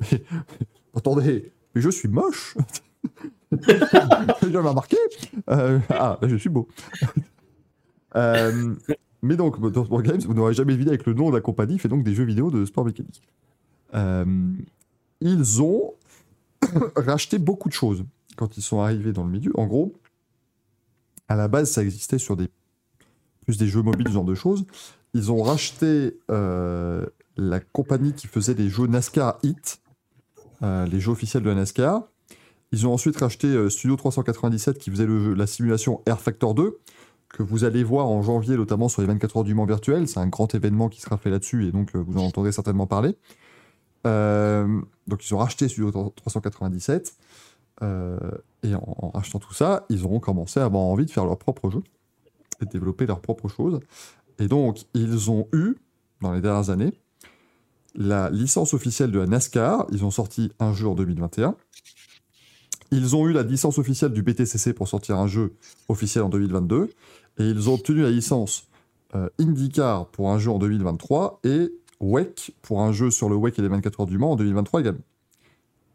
[0.00, 0.22] Mais-
[0.94, 2.56] Attendez, mais je suis moche
[3.52, 4.96] viens remarqué
[5.50, 6.68] euh, Ah, là, je suis beau.
[8.16, 8.76] Euh,
[9.22, 11.88] mais donc, Motorsport Games, vous n'aurez jamais deviné avec le nom de la compagnie, fait
[11.88, 13.22] donc des jeux vidéo de sport mécanique.
[13.92, 14.52] Euh,
[15.20, 15.94] ils ont
[16.94, 18.04] racheté beaucoup de choses
[18.36, 19.50] quand ils sont arrivés dans le milieu.
[19.56, 19.94] En gros,
[21.26, 22.48] à la base, ça existait sur des
[23.44, 24.64] plus des jeux mobiles, ce genre de choses.
[25.12, 27.04] Ils ont racheté euh,
[27.36, 29.80] la compagnie qui faisait les jeux NASCAR Hit,
[30.62, 32.02] euh, les jeux officiels de la NASCAR.
[32.72, 36.78] Ils ont ensuite racheté euh, Studio 397 qui faisait la simulation Air Factor 2,
[37.28, 40.08] que vous allez voir en janvier, notamment sur les 24 heures du Mans virtuel.
[40.08, 42.86] C'est un grand événement qui sera fait là-dessus et donc euh, vous en entendrez certainement
[42.86, 43.16] parler.
[44.04, 47.14] Donc ils ont racheté Studio 397.
[47.82, 48.18] euh,
[48.62, 51.38] et en, en rachetant tout ça, ils auront commencé à avoir envie de faire leur
[51.38, 51.82] propre jeu
[52.60, 53.80] et de développer leurs propres choses.
[54.38, 55.74] Et donc, ils ont eu,
[56.20, 56.92] dans les dernières années,
[57.94, 59.86] la licence officielle de la NASCAR.
[59.92, 61.56] Ils ont sorti un jeu en 2021.
[62.90, 65.54] Ils ont eu la licence officielle du BTCC pour sortir un jeu
[65.88, 66.90] officiel en 2022.
[67.38, 68.68] Et ils ont obtenu la licence
[69.14, 73.58] euh, IndyCar pour un jeu en 2023 et WEC pour un jeu sur le WEC
[73.58, 75.00] et les 24 heures du Mans en 2023 également.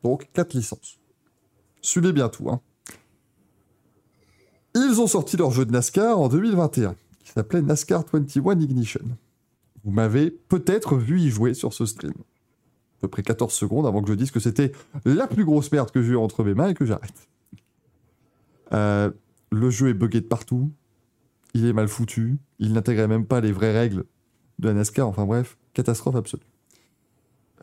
[0.03, 0.99] Donc, quatre licences.
[1.81, 2.49] Suivez bien tout.
[2.49, 2.61] Hein.
[4.75, 9.01] Ils ont sorti leur jeu de NASCAR en 2021, qui s'appelait NASCAR 21 Ignition.
[9.83, 12.13] Vous m'avez peut-être vu y jouer sur ce stream.
[12.13, 14.71] À peu près 14 secondes avant que je dise que c'était
[15.05, 17.29] la plus grosse merde que j'ai eu entre mes mains et que j'arrête.
[18.73, 19.11] Euh,
[19.51, 20.71] le jeu est buggé de partout.
[21.53, 22.37] Il est mal foutu.
[22.59, 24.03] Il n'intégrait même pas les vraies règles
[24.59, 25.07] de la NASCAR.
[25.07, 26.43] Enfin bref, catastrophe absolue.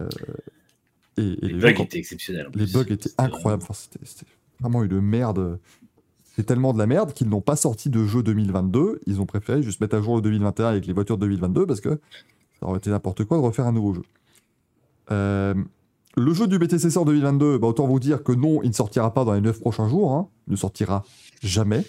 [0.01, 0.09] Euh,
[1.17, 2.49] et, et Les les bugs gens, étaient exceptionnels.
[2.55, 3.63] les bugs étaient incroyables.
[3.63, 4.27] Enfin, c'était
[4.61, 5.61] vraiment une merde.
[6.37, 9.01] C'est tellement de la merde qu'ils n'ont pas sorti de jeu 2022.
[9.07, 11.81] Ils ont préféré juste mettre à jour le 2021 avec les voitures de 2022 parce
[11.81, 11.99] que
[12.61, 14.03] ça aurait été n'importe quoi de refaire un nouveau jeu.
[15.11, 15.55] Euh,
[16.15, 19.15] le jeu du BTCC en 2022, bah, autant vous dire que non, il ne sortira
[19.15, 20.13] pas dans les 9 prochains jours.
[20.13, 20.29] hein.
[20.47, 21.05] Il ne sortira
[21.43, 21.87] jamais.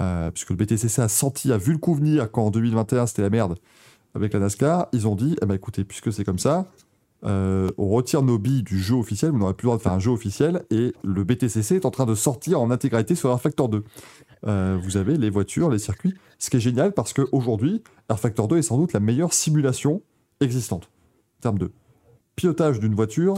[0.00, 3.22] Euh, puisque le BTCC a senti, a vu le coup venir quand en 2021 c'était
[3.22, 3.56] la merde
[4.14, 4.86] avec la NASCAR.
[4.92, 6.66] Ils ont dit, eh ben, écoutez, puisque c'est comme ça,
[7.26, 9.92] euh, on retire nos billes du jeu officiel, vous n'aurez plus le droit de faire
[9.92, 13.40] un jeu officiel, et le BTCC est en train de sortir en intégralité sur Air
[13.40, 13.82] Factor 2.
[14.46, 18.46] Euh, vous avez les voitures, les circuits, ce qui est génial parce qu'aujourd'hui, Air Factor
[18.48, 20.02] 2 est sans doute la meilleure simulation
[20.40, 20.84] existante.
[21.38, 21.72] En termes de
[22.36, 23.34] pilotage d'une voiture,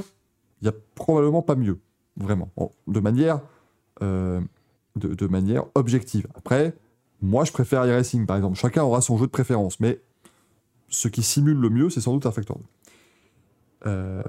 [0.60, 1.78] il n'y a probablement pas mieux,
[2.16, 3.40] vraiment, En- de manière,
[4.02, 4.40] euh,
[4.96, 6.26] de manière objective.
[6.34, 6.74] Après,
[7.22, 10.00] moi je préfère iRacing par exemple, chacun aura son jeu de préférence, mais
[10.88, 12.64] ce qui simule le mieux, c'est sans doute Air Factor 2.
[13.86, 14.22] Euh,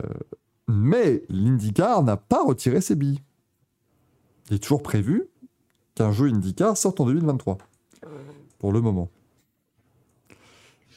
[0.68, 3.22] mais l'IndyCar n'a pas retiré ses billes.
[4.50, 5.30] Il est toujours prévu
[5.96, 7.58] qu'un jeu IndyCar sorte en 2023.
[8.60, 9.10] Pour le moment.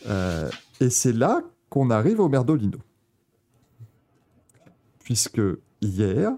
[0.07, 0.51] Euh,
[0.81, 2.79] et c'est là qu'on arrive au Merdolino.
[4.99, 5.41] Puisque
[5.81, 6.33] hier,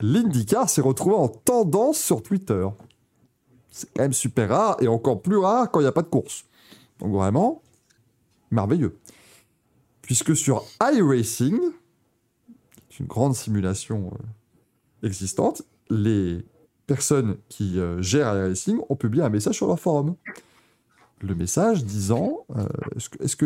[0.00, 2.66] l'IndyCar s'est retrouvé en tendance sur Twitter.
[3.70, 6.08] C'est quand même super rare et encore plus rare quand il n'y a pas de
[6.08, 6.44] course.
[6.98, 7.62] Donc vraiment,
[8.50, 8.98] merveilleux.
[10.08, 11.58] Puisque sur iRacing,
[12.88, 16.46] qui est une grande simulation euh, existante, les
[16.86, 20.14] personnes qui euh, gèrent iRacing ont publié un message sur leur forum.
[21.20, 23.36] Le message disant euh, est-ce que, est-ce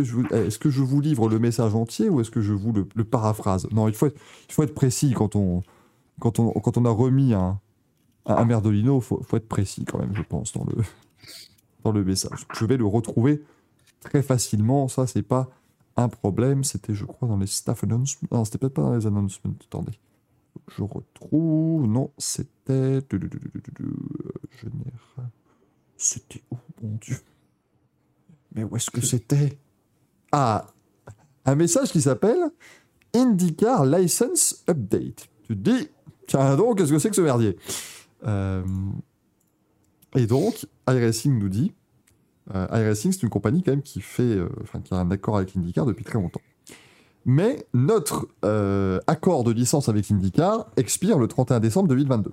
[0.60, 3.66] que je vous, livre le message entier ou est-ce que je vous le, paraphrase?
[3.72, 5.64] Non, il faut, être, précis quand on,
[6.22, 7.58] a remis un,
[8.44, 10.84] Merdolino, il faut, faut être précis quand même, je pense, dans le,
[11.82, 12.46] dans le message.
[12.54, 13.42] Je vais le retrouver
[13.98, 15.50] très facilement, ça, c'est pas
[15.96, 16.64] un problème.
[16.64, 18.28] C'était, je crois, dans les staff announcements.
[18.32, 19.54] Non, c'était peut-être pas dans les announcements.
[19.64, 19.98] Attendez.
[20.76, 21.86] Je retrouve.
[21.86, 23.00] Non, c'était.
[24.60, 25.30] Général.
[25.96, 27.16] C'était où, mon Dieu?
[28.54, 29.58] Mais où est-ce que c'était?
[30.32, 30.66] Ah
[31.44, 32.50] Un message qui s'appelle
[33.14, 35.28] IndyCar License Update.
[35.44, 35.88] Tu te dis,
[36.26, 37.56] tiens donc, qu'est-ce que c'est que ce merdier?
[38.24, 38.64] Euh,
[40.16, 41.81] Et donc, iRacing nous dit euh,
[42.54, 44.48] iRacing, c'est une compagnie qui fait, euh,
[44.90, 46.40] a un accord avec l'IndyCar depuis très longtemps.
[47.24, 52.32] Mais notre euh, accord de licence avec l'IndyCar expire le 31 décembre 2022.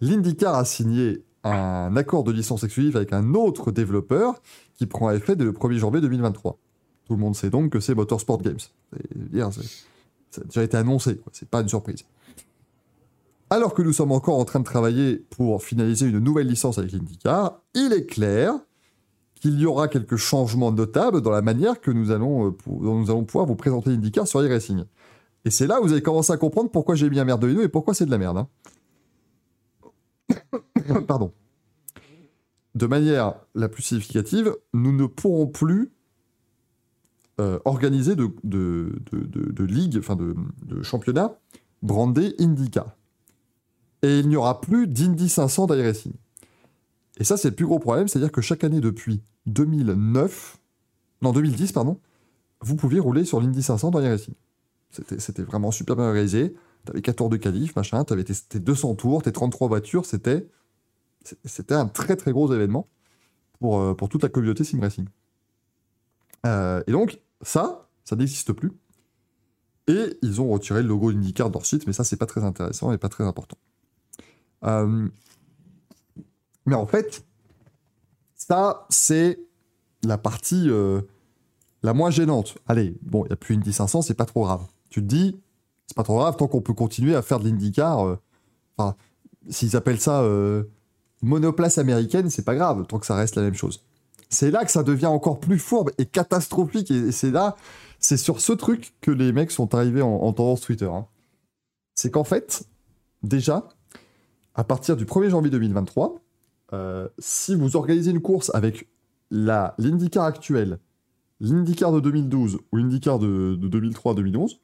[0.00, 4.34] L'IndyCar a signé un accord de licence exclusive avec un autre développeur
[4.74, 6.58] qui prend effet dès le 1er janvier 2023.
[7.06, 8.58] Tout le monde sait donc que c'est Motorsport Games.
[8.92, 9.84] C'est-
[10.30, 12.04] Ça a déjà été annoncé, c'est pas une surprise.
[13.50, 16.92] Alors que nous sommes encore en train de travailler pour finaliser une nouvelle licence avec
[16.92, 18.54] l'IndyCar, il est clair
[19.34, 23.56] qu'il y aura quelques changements notables dans la manière euh, dont nous allons pouvoir vous
[23.56, 24.84] présenter l'IndyCar sur iRacing.
[25.44, 27.68] Et c'est là où vous allez commencer à comprendre pourquoi j'ai mis un Merdolino et
[27.68, 28.36] pourquoi c'est de la merde.
[28.38, 28.48] hein.
[31.08, 31.32] Pardon.
[32.74, 35.90] De manière la plus significative, nous ne pourrons plus
[37.40, 41.38] euh, organiser de, de, de, de- de ligues, enfin de, de championnats
[41.82, 42.94] brandés IndyCar
[44.02, 46.12] et il n'y aura plus d'Indy 500 d'iRacing.
[47.18, 50.58] Et ça, c'est le plus gros problème, c'est-à-dire que chaque année depuis 2009,
[51.22, 52.00] non 2010, pardon,
[52.60, 54.34] vous pouviez rouler sur l'Indy 500 dans iRacing.
[54.90, 56.54] C'était vraiment super bien organisé.
[56.84, 60.48] T'avais 4 tours de qualif, machin, t'avais tes, tes 200 tours, tes 33 voitures, c'était
[61.44, 62.88] c'était un très très gros événement
[63.58, 65.06] pour, euh, pour toute la communauté sim racing.
[66.46, 68.72] Euh, et donc, ça, ça n'existe plus.
[69.86, 72.42] Et ils ont retiré le logo IndyCar de leur site, mais ça, c'est pas très
[72.42, 73.58] intéressant et pas très important.
[74.64, 75.08] Euh,
[76.66, 77.24] mais en fait,
[78.34, 79.38] ça, c'est
[80.02, 81.02] la partie euh,
[81.82, 82.58] la moins gênante.
[82.66, 84.66] Allez, bon, il n'y a plus Indy 500, c'est pas trop grave.
[84.90, 85.40] Tu te dis,
[85.86, 88.06] c'est pas trop grave tant qu'on peut continuer à faire de l'IndyCar.
[88.06, 88.16] euh,
[88.76, 88.96] Enfin,
[89.48, 90.24] s'ils appellent ça
[91.22, 93.82] monoplace américaine, c'est pas grave, tant que ça reste la même chose.
[94.30, 96.90] C'est là que ça devient encore plus fourbe et catastrophique.
[96.90, 97.56] Et c'est là,
[97.98, 100.86] c'est sur ce truc que les mecs sont arrivés en, en tendance Twitter.
[100.86, 101.06] hein.
[101.94, 102.64] C'est qu'en fait,
[103.22, 103.68] déjà,
[104.60, 106.20] à partir du 1er janvier 2023,
[106.74, 108.90] euh, si vous organisez une course avec
[109.30, 110.80] la l'IndyCar actuelle,
[111.40, 114.58] l'IndyCar de 2012 ou l'IndyCar de, de 2003-2011,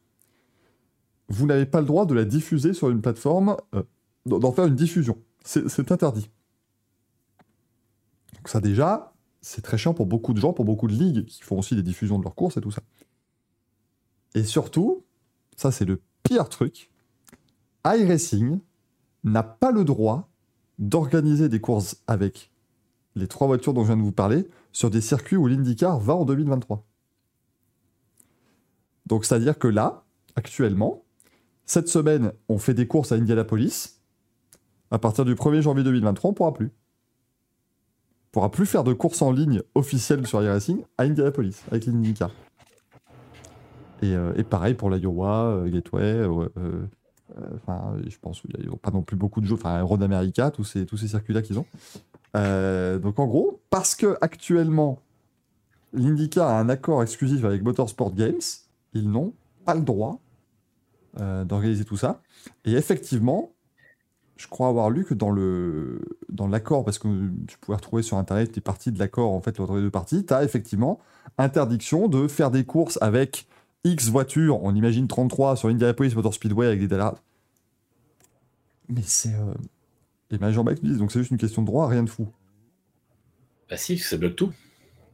[1.29, 3.85] vous n'avez pas le droit de la diffuser sur une plateforme, euh,
[4.27, 5.17] d'en faire une diffusion.
[5.43, 6.29] C'est interdit.
[8.35, 11.43] Donc ça déjà, c'est très chiant pour beaucoup de gens, pour beaucoup de ligues qui
[11.43, 12.83] font aussi des diffusions de leurs courses et tout ça.
[14.35, 15.07] Et surtout,
[15.57, 16.91] ça c'est le pire truc,
[17.87, 18.61] iRacing
[19.31, 20.29] n'a pas le droit
[20.79, 22.53] d'organiser des courses avec
[23.15, 26.15] les trois voitures dont je viens de vous parler sur des circuits où l'IndyCar va
[26.15, 26.85] en 2023.
[29.07, 31.05] Donc c'est-à-dire que là, actuellement,
[31.65, 34.01] cette semaine, on fait des courses à Indianapolis.
[34.91, 36.67] À partir du 1er janvier 2023, on pourra plus.
[36.67, 42.31] On pourra plus faire de courses en ligne officielles sur iRacing à Indianapolis avec l'IndyCar.
[44.03, 46.87] Et, euh, pareil pour l'Iowa, euh, Gateway, euh, euh,
[47.57, 49.55] Enfin, je pense qu'il n'y a pas non plus beaucoup de jeux.
[49.55, 51.67] Enfin, Road America, tous ces, tous ces circuits-là qu'ils ont.
[52.37, 55.01] Euh, donc en gros, parce que actuellement,
[55.93, 58.41] l'IndyCar a un accord exclusif avec Motorsport Games,
[58.93, 59.33] ils n'ont
[59.65, 60.21] pas le droit
[61.21, 62.21] euh, d'organiser tout ça.
[62.65, 63.53] Et effectivement,
[64.37, 67.09] je crois avoir lu que dans le dans l'accord, parce que
[67.47, 70.27] tu pouvais retrouver sur Internet les parties de l'accord, en fait, entre les deux parties,
[70.27, 71.01] tu as effectivement
[71.39, 73.49] interdiction de faire des courses avec
[73.87, 77.15] X voitures, on imagine 33 sur Indianapolis Motor Speedway avec des dallas.
[78.89, 79.35] Mais c'est...
[79.35, 79.55] euh,
[80.31, 82.29] Et Jean-Max me dit, donc c'est juste une question de droit, rien de fou.
[83.69, 84.53] Bah si, ça bloque tout.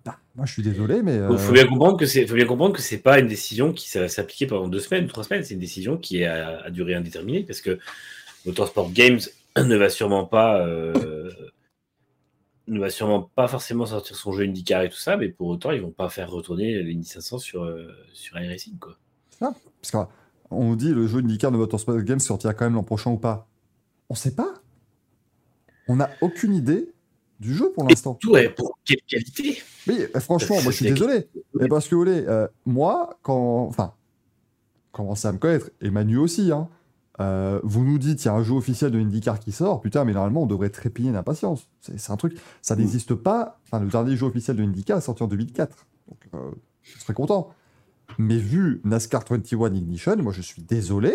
[0.06, 1.14] Ah, moi je suis désolé, mais...
[1.14, 3.72] Il euh, faut bien comprendre que c'est, faut bien comprendre que c'est pas une décision
[3.72, 5.44] qui va s'appliquer pendant deux semaines, trois semaines.
[5.44, 7.78] C'est une décision qui est à, à durée indéterminée parce que
[8.46, 9.20] Motorsport Games
[9.56, 11.30] ne va sûrement pas, euh,
[12.68, 15.72] ne va sûrement pas forcément sortir son jeu IndyCar et tout ça, mais pour autant
[15.72, 18.96] ils vont pas faire retourner l'Indy 500 sur euh, sur iRacing quoi.
[19.40, 20.08] Parce qu'en
[20.50, 23.18] on nous dit le jeu IndyCar de Motorsport Games sortira quand même l'an prochain ou
[23.18, 23.48] pas.
[24.08, 24.54] On sait pas.
[25.88, 26.92] On n'a aucune idée
[27.40, 28.14] du jeu pour l'instant.
[28.14, 29.60] tout, ouais, pour quelle qualité?
[29.86, 31.28] Oui, euh, franchement, moi je suis désolé.
[31.54, 33.66] Mais parce que, Olé, euh, moi, quand.
[33.66, 33.94] Enfin,
[34.92, 36.68] commencez à me connaître, et Manu aussi, hein.
[37.20, 40.04] Euh, vous nous dites, il y a un jeu officiel de IndyCar qui sort, putain,
[40.04, 41.68] mais normalement, on devrait trépigner d'impatience.
[41.80, 43.60] C'est un truc, ça n'existe pas.
[43.66, 45.86] Enfin, le dernier jeu officiel de IndyCar est sorti en 2004.
[46.08, 46.50] Donc, euh,
[46.82, 47.50] je serais content.
[48.18, 51.12] Mais vu NASCAR 21 Ignition, moi, je suis désolé.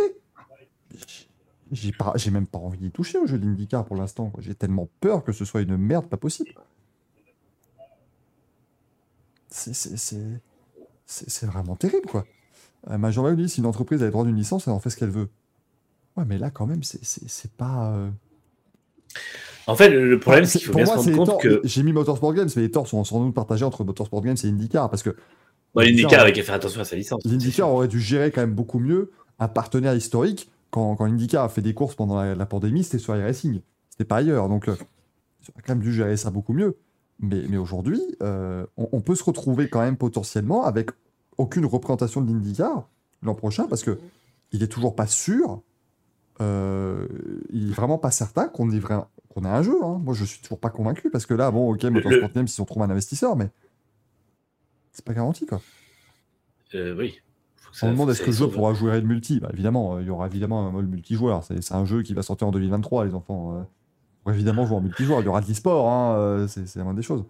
[1.72, 4.32] J'ai pas- j'ai même pas envie d'y toucher au jeu d'IndyCar pour l'instant.
[4.40, 6.52] J'ai tellement peur que ce soit une merde pas possible.
[9.50, 12.26] C'est- vraiment terrible, quoi.
[12.90, 14.90] Euh, Major Mario dit si une entreprise a le droit d'une licence, elle en fait
[14.90, 15.30] ce qu'elle veut.
[16.18, 17.94] Ouais, mais là, quand même, c'est- pas.
[17.94, 18.10] euh,
[19.68, 21.38] En fait, le le problème, c'est qu'il faut bien se moi, rendre compte torts.
[21.40, 24.38] que J'ai mis Motorsport Games, mais les torts sont sans doute partagés entre Motorsport Games
[24.44, 25.12] et IndyCar, parce que
[25.76, 27.24] bah, l'IndyCar IndyCar, avait qu'à faire attention à sa licence.
[27.26, 30.50] l'IndyCar aurait dû gérer quand même beaucoup mieux un partenaire historique.
[30.72, 33.62] Quand, quand l'IndyCar a fait des courses pendant la, la pandémie, c'était sur iRacing.
[33.90, 34.50] C'était pas ailleurs.
[34.50, 34.76] Donc, euh,
[35.42, 36.78] ils auraient quand même dû gérer ça beaucoup mieux.
[37.20, 40.92] Mais, mais aujourd'hui, euh, on, on peut se retrouver quand même potentiellement avec
[41.38, 42.88] aucune représentation de l'IndyCar
[43.24, 43.98] l'an prochain parce que
[44.52, 45.62] il est toujours pas sûr.
[46.42, 47.08] Euh,
[47.52, 49.76] il est vraiment pas certain qu'on ait, qu'on ait un jeu.
[49.84, 50.00] hein.
[50.04, 52.66] Moi, je suis toujours pas convaincu parce que là, bon, ok, Motorsport Games, ils ont
[52.66, 53.50] trouvé un investisseur, mais
[54.92, 55.62] c'est pas garanti, quoi.
[56.76, 57.20] Euh, oui.
[57.56, 59.40] Faut que On ça- me demande est-ce que le jeu pourra jouer de multi?
[59.40, 61.44] Bah, Évidemment, euh, il y aura évidemment un mode multijoueur.
[61.44, 63.66] C'est c'est un jeu qui va sortir en 2023, les enfants.
[64.24, 65.22] pourront évidemment jouer en multijoueur.
[65.22, 67.24] Il y aura de l'e-sport, hein, c'est c'est la moindre des choses.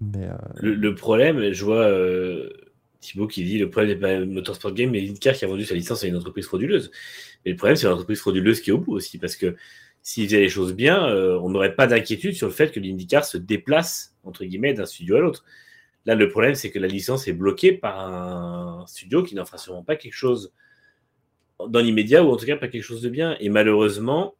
[0.00, 2.50] Mais euh, Le, le problème, je vois euh,
[3.00, 5.74] Thibaut qui dit le problème n'est pas Motorsport Game, mais l'IndyCar qui a vendu sa
[5.74, 6.90] licence à une entreprise frauduleuse.
[7.44, 9.56] Mais le problème, c'est l'entreprise frauduleuse qui est au bout aussi, parce que
[10.02, 13.24] s'ils faisaient les choses bien, euh, on n'aurait pas d'inquiétude sur le fait que l'IndyCar
[13.24, 15.44] se déplace, entre guillemets, d'un studio à l'autre.
[16.06, 19.58] Là, le problème, c'est que la licence est bloquée par un studio qui n'en fera
[19.58, 20.52] sûrement pas quelque chose
[21.68, 23.36] dans l'immédiat, ou en tout cas pas quelque chose de bien.
[23.40, 24.34] Et malheureusement,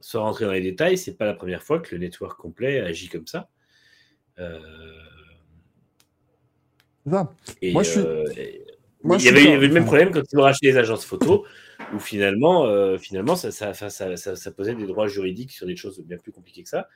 [0.00, 3.08] sans rentrer dans les détails, c'est pas la première fois que le network complet agit
[3.08, 3.48] comme ça.
[4.38, 4.60] Euh,
[7.10, 7.30] ça.
[7.62, 8.24] et, Moi, je suis- euh,
[9.02, 9.56] Moi, il y avait, il y d'accord.
[9.58, 11.44] avait le même problème quand ils ont racheté les agences photo,
[11.94, 15.66] où finalement, euh, finalement ça, ça, ça, ça- ça- ça posait des droits juridiques sur
[15.66, 16.88] des choses bien plus compliquées que ça.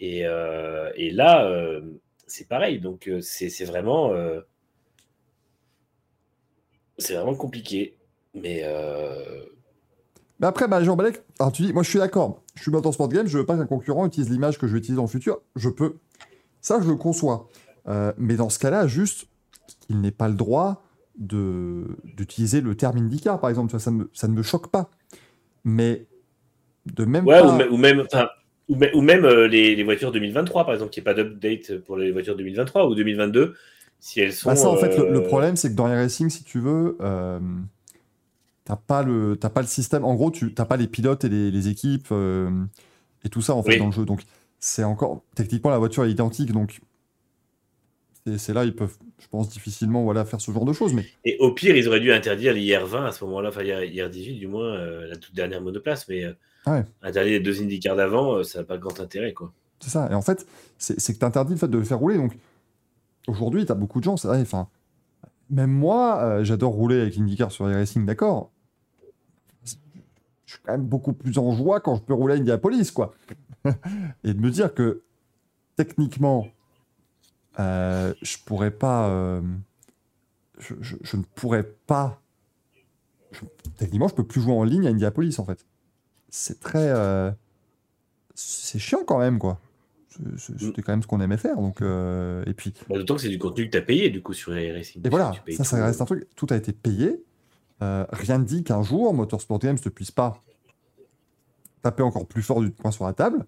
[0.00, 1.80] Et, euh, et là, euh,
[2.26, 2.78] c'est pareil.
[2.80, 4.12] Donc, c'est vraiment,
[6.98, 7.96] c'est vraiment compliqué.
[8.34, 8.62] Mais
[10.40, 12.42] Mais après, bah, Jean Balek, alors tu dis, moi je suis d'accord.
[12.54, 14.96] Je suis Motorsport Games, je veux pas qu'un concurrent utilise l'image que je vais utiliser
[14.96, 15.40] dans le futur.
[15.56, 15.96] Je peux.
[16.60, 17.48] Ça, je le conçois.
[18.18, 19.26] Mais dans ce cas-là, juste
[19.80, 20.84] qu'il n'ait pas le droit
[21.18, 21.86] de
[22.16, 23.68] d'utiliser le terme IndyCar, par exemple.
[23.68, 24.90] Tu vois, ça, ne me, ça ne me choque pas.
[25.64, 26.06] Mais
[26.86, 27.46] de même ouais, pas...
[27.46, 28.06] ou, me- ou même,
[28.68, 31.22] ou, me- ou même euh, les, les voitures 2023, par exemple, qu'il n'y ait pas
[31.22, 33.54] d'update pour les voitures 2023 ou 2022,
[34.00, 34.50] si elles sont.
[34.50, 36.60] Bah ça, en fait, le, le euh, problème, c'est que dans les racing, si tu
[36.60, 37.40] veux, euh,
[38.64, 40.04] t'as pas le, t'as pas le système.
[40.04, 42.50] En gros, tu t'as pas les pilotes et les, les équipes euh,
[43.24, 43.78] et tout ça en fait Oui.
[43.78, 44.04] dans le jeu.
[44.04, 44.22] Donc,
[44.60, 46.52] c'est encore techniquement la voiture est identique.
[46.52, 46.80] Donc,
[48.36, 50.92] c'est là ils peuvent, je pense, difficilement voilà faire ce genre de choses.
[50.92, 54.46] Mais Et au pire, ils auraient dû interdire l'IR20 à ce moment-là, enfin l'IR18 du
[54.48, 56.32] moins, euh, la toute dernière monoplace, mais euh,
[56.66, 56.84] Ouais.
[57.02, 59.32] interdire les deux IndyCars d'avant, euh, ça n'a pas grand intérêt.
[59.32, 59.52] quoi.
[59.80, 60.08] c'est ça.
[60.10, 62.16] Et en fait, c'est que t'interdis le fait de le faire rouler.
[62.16, 62.36] Donc,
[63.26, 64.16] aujourd'hui, t'as beaucoup de gens.
[64.18, 64.68] c'est vrai, Enfin,
[65.48, 68.50] même moi, euh, j'adore rouler avec IndyCar sur les racing, d'accord.
[69.64, 73.14] Je suis quand même beaucoup plus en joie quand je peux rouler à Indianapolis, quoi.
[74.24, 75.02] Et de me dire que
[75.76, 76.48] techniquement,
[77.58, 79.08] euh, je pourrais pas.
[79.08, 79.40] euh,
[80.58, 82.20] je, je- je ne pourrais pas.
[83.32, 83.40] je-
[83.76, 85.64] techniquement, je peux plus jouer en ligne à Indianapolis, en fait.
[86.30, 86.88] C'est très.
[86.88, 87.30] euh,
[88.34, 89.60] c'est chiant quand même, quoi.
[90.36, 91.56] C'est- C'était quand même ce qu'on aimait faire.
[91.56, 94.20] Donc, euh, et puis, Bah, D'autant que c'est du contenu que tu as payé du
[94.22, 95.00] coup sur les racing.
[95.04, 96.26] et voilà, ça, reste un truc.
[96.34, 97.22] Tout a été payé.
[97.80, 100.42] Rien ne dit qu'un jour, Motorsport Games ne puisse pas
[101.82, 103.46] taper encore plus fort du poing sur la table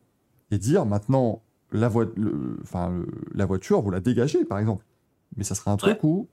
[0.53, 1.43] et dire maintenant,
[1.73, 4.85] la, voi- le- enfin, le- la voiture, vous la dégagez, par exemple.
[5.37, 6.29] Mais ça serait un truc où.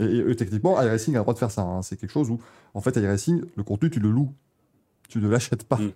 [0.00, 1.62] Et, et, et techniquement, iRacing a le droit de faire ça.
[1.62, 1.82] hein.
[1.82, 2.38] C'est quelque chose où,
[2.74, 4.32] en fait, iRacing, le contenu, tu le loues.
[5.08, 5.76] Tu ne l'achètes pas.
[5.78, 5.92] Mm.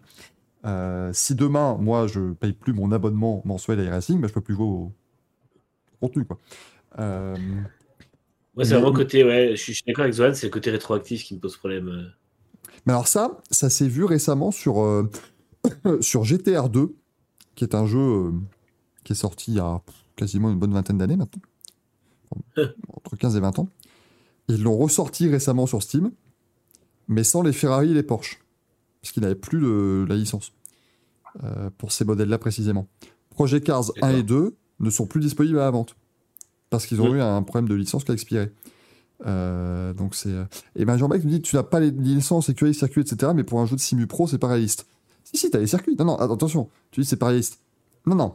[0.67, 4.41] Euh, si demain, moi, je paye plus mon abonnement mensuel à iRacing, bah, je peux
[4.43, 4.93] plus jouer au
[6.03, 6.25] au contenu.
[6.25, 6.39] Quoi.
[6.99, 7.35] Euh,
[8.55, 10.51] Moi, c'est Mais- vraiment côté, ouais, je suis, je suis d'accord avec Zohan, c'est le
[10.53, 11.89] côté rétroactif qui me pose problème.
[11.89, 12.05] euh.
[12.87, 15.11] Mais alors ça, ça s'est vu récemment sur, euh,
[16.01, 16.95] sur GTR 2,
[17.55, 18.33] qui est un jeu euh,
[19.05, 19.81] qui est sorti il y a
[20.17, 21.43] quasiment une bonne vingtaine d'années maintenant.
[22.97, 23.69] Entre 15 et 20 ans.
[24.49, 26.11] Ils l'ont ressorti récemment sur Steam,
[27.09, 28.41] mais sans les Ferrari et les Porsche.
[29.03, 30.53] Parce qu'il n'avait plus de la licence.
[31.45, 32.87] euh, pour ces modèles-là précisément.
[33.31, 35.95] Project Cars 1 et 2 ne sont plus disponibles à la vente.
[36.71, 38.51] Parce qu'ils ont eu un problème de licence qui a expiré.
[39.27, 40.31] Euh, donc c'est.
[40.31, 40.45] euh,
[40.77, 43.33] Et ben Jean-Marc me dit tu n'as pas les licences, sécurité, circuit, etc.
[43.35, 44.87] Mais pour un jeu de Simu Pro, c'est pas réaliste.
[45.33, 45.97] Si, si, t'as les circuits.
[45.99, 46.69] Non, non, attention.
[46.91, 47.61] Tu dis c'est réaliste.
[48.07, 48.35] Non, non.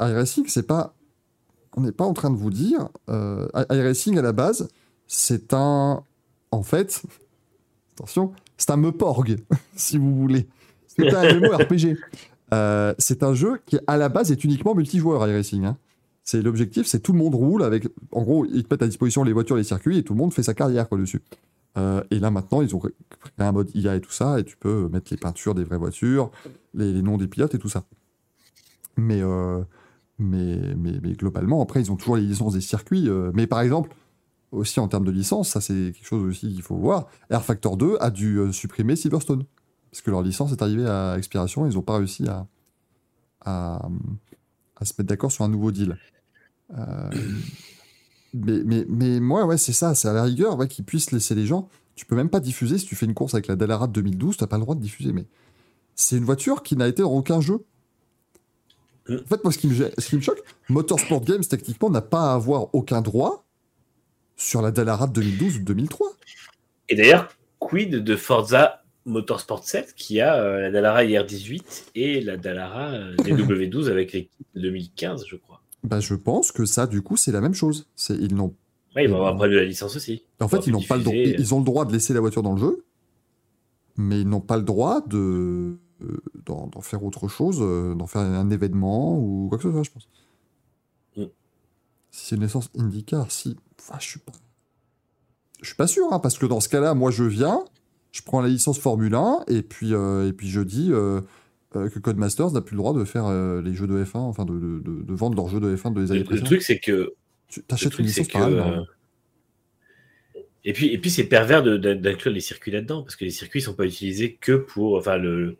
[0.00, 0.94] iRacing, c'est pas.
[1.76, 2.88] On n'est pas en train de vous dire.
[3.08, 4.68] Euh, iRacing, à la base,
[5.06, 6.04] c'est un.
[6.50, 7.02] En fait.
[7.94, 8.32] Attention.
[8.56, 9.38] C'est un Meporg,
[9.76, 10.46] si vous voulez.
[10.86, 11.96] C'est un MMORPG.
[12.52, 15.66] Euh, c'est un jeu qui, à la base, est uniquement multijoueur iRacing.
[15.66, 15.76] Hein.
[16.24, 17.86] C'est l'objectif, c'est tout le monde roule avec.
[18.10, 20.34] En gros, ils te mettent à disposition les voitures, les circuits, et tout le monde
[20.34, 21.22] fait sa carrière quoi dessus.
[21.78, 22.92] Euh, et là maintenant, ils ont créé
[23.38, 26.30] un mode IA et tout ça, et tu peux mettre les peintures des vraies voitures,
[26.74, 27.84] les, noms des pilotes et tout ça.
[28.96, 29.62] Mais, euh,
[30.18, 33.08] mais, mais, mais globalement, après, ils ont toujours les licences des circuits.
[33.08, 33.94] euh, mais par exemple,
[34.52, 37.06] aussi en termes de licence, ça c'est quelque chose aussi qu'il faut voir.
[37.30, 39.44] Air Factor 2 a dû supprimer Silverstone
[39.92, 42.46] parce que leur licence est arrivée à expiration, ils n'ont pas réussi à,
[43.44, 43.88] à
[44.82, 45.96] se mettre d'accord sur un nouveau deal.
[48.34, 51.12] Euh, mais, mais, mais moi, ouais, c'est ça, c'est à la rigueur ouais, qu'ils puissent
[51.12, 51.68] laisser les gens.
[51.94, 54.36] Tu peux même pas diffuser si tu fais une course avec la Dallara de 2012,
[54.36, 55.12] tu n'as pas le droit de diffuser.
[55.12, 55.26] Mais
[55.94, 57.64] c'est une voiture qui n'a été dans aucun jeu.
[59.08, 59.16] Mm.
[59.16, 62.32] En fait, moi, ce qui me, ce qui me choque, Motorsport Games, techniquement, n'a pas
[62.32, 63.44] à avoir aucun droit
[64.36, 66.08] sur la Dallara de 2012 ou de 2003.
[66.88, 67.28] Et d'ailleurs,
[67.58, 73.16] quid de Forza Motorsport 7 qui a euh, la Dallara IR18 et la Dallara euh,
[73.18, 75.49] DW12 avec l'équipe de 2015, je crois.
[75.82, 77.86] Bah, je pense que ça, du coup, c'est la même chose.
[77.96, 78.54] C'est, ils n'ont
[78.96, 80.22] Ouais, ils vont avoir ben- prévu la licence aussi.
[80.40, 81.14] En fait, ils n'ont pas le droit.
[81.14, 82.84] Ils ont le droit de laisser la voiture dans le jeu,
[83.96, 88.22] mais ils n'ont pas le droit de euh, d'en faire autre chose, euh, d'en faire
[88.22, 90.08] un événement ou quoi que ce soit, je pense.
[91.16, 91.24] Mm.
[92.10, 94.32] Si c'est une licence IndyCar, si, enfin, je suis pas,
[95.62, 97.64] je suis pas sûr, hein, parce que dans ce cas-là, moi, je viens,
[98.10, 100.88] je prends la licence Formule 1 et puis euh, et puis je dis.
[100.90, 101.20] euh,
[101.76, 104.44] euh, que Codemasters n'a plus le droit de faire euh, les jeux de F1, enfin
[104.44, 106.46] de, de, de- de vendre leurs jeux de F1 de les Le, années le précédentes.
[106.46, 107.14] truc, c'est que.
[107.48, 108.82] Tu le achètes une licence par euh,
[110.64, 113.64] Et puis, et puis c'est pervers d'inclure les circuits là-dedans, parce que les circuits ne
[113.64, 114.96] sont pas utilisés que pour.
[114.96, 115.56] Enfin, le,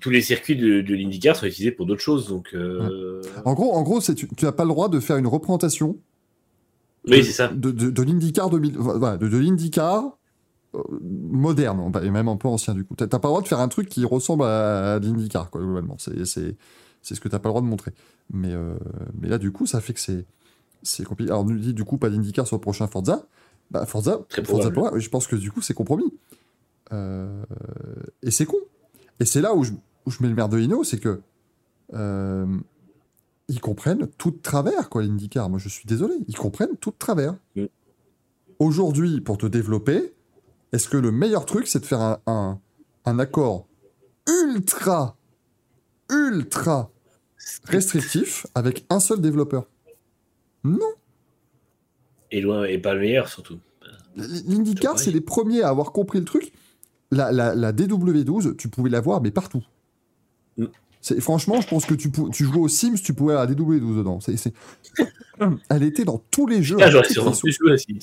[0.00, 2.28] tous les circuits de, de l'IndyCar sont utilisés pour d'autres choses.
[2.28, 2.54] Donc,
[3.44, 5.98] En gros, en gros tu n'as pas le droit de faire une représentation
[7.06, 7.48] oui, c'est ça.
[7.48, 10.17] de, l'IndyCar 2000 voilà, de, de l'IndyCar
[11.00, 12.94] moderne on va- et même un peu ancien du coup.
[12.94, 15.96] T'as pas le droit de faire un truc qui ressemble à, à l'IndyCar quoi globalement.
[15.98, 17.92] C'est ce que t'as pas le droit de montrer.
[18.32, 18.74] Mais euh,
[19.20, 21.30] mais là du coup ça fait que c'est compliqué.
[21.30, 23.26] Alors on nous dit du coup pas d'IndyCar sur le prochain Forza.
[23.70, 26.12] Bah Forza, Très Forza je pense que du coup c'est compromis.
[26.92, 27.44] Euh,
[28.22, 28.56] et c'est con.
[29.20, 29.72] Et c'est là où je,
[30.06, 31.20] où je mets le merdolino, c'est que
[31.94, 32.46] euh,
[33.48, 35.48] ils comprennent tout de travers, quoi, l'IndyCar.
[35.50, 37.34] Moi, je suis désolé, ils comprennent tout de travers.
[37.56, 37.64] Mm.
[38.58, 40.12] Aujourd'hui, pour te développer,
[40.72, 42.60] est-ce que le meilleur truc, c'est de faire un, un,
[43.04, 43.66] un accord
[44.28, 45.16] ultra,
[46.10, 46.90] ultra
[47.64, 49.66] restrictif avec un seul développeur?
[50.64, 50.92] Non.
[52.30, 53.58] Et loin, et pas le meilleur surtout.
[54.16, 56.52] L'IndyCar, c'est les premiers à avoir compris le truc.
[57.10, 59.64] La, la, la DW12, tu pouvais la voir, mais partout.
[60.58, 60.66] Mm.
[61.20, 63.96] Franchement, je pense que tu, pou- tu jouais aux Sims, tu pouvais avoir la DW12
[63.98, 64.20] dedans.
[64.20, 64.52] C'est- c'est-
[65.70, 66.76] Elle était dans tous les jeux.
[66.80, 67.08] Ah, j'aurais
[67.78, 68.00] Sims.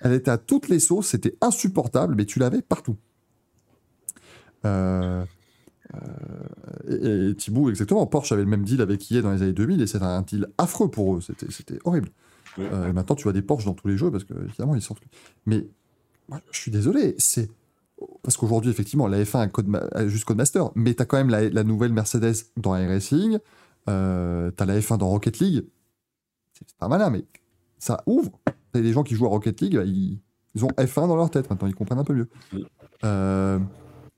[0.00, 2.96] Elle était à toutes les sauces, c'était insupportable, mais tu l'avais partout.
[4.64, 5.24] Euh,
[5.94, 9.52] euh, et, et Thibaut, exactement, Porsche avait le même deal avec EA dans les années
[9.52, 12.08] 2000 et c'était un deal affreux pour eux, c'était horrible.
[12.58, 12.68] Ouais.
[12.72, 14.82] Euh, et maintenant, tu vois des Porsche dans tous les jeux parce que, évidemment, ils
[14.82, 15.02] sortent.
[15.44, 15.66] Mais
[16.28, 17.50] moi, je suis désolé, c'est.
[18.22, 21.30] Parce qu'aujourd'hui, effectivement, la F1 a, code a juste Codemaster, mais tu as quand même
[21.30, 23.38] la, la nouvelle Mercedes dans iRacing,
[23.88, 25.64] euh, tu as la F1 dans Rocket League.
[26.52, 27.24] C'est pas malin, mais
[27.78, 28.32] ça ouvre.
[28.82, 30.20] Des gens qui jouent à Rocket League, bah, ils,
[30.54, 32.28] ils ont F1 dans leur tête maintenant, ils comprennent un peu mieux.
[33.04, 33.58] Euh,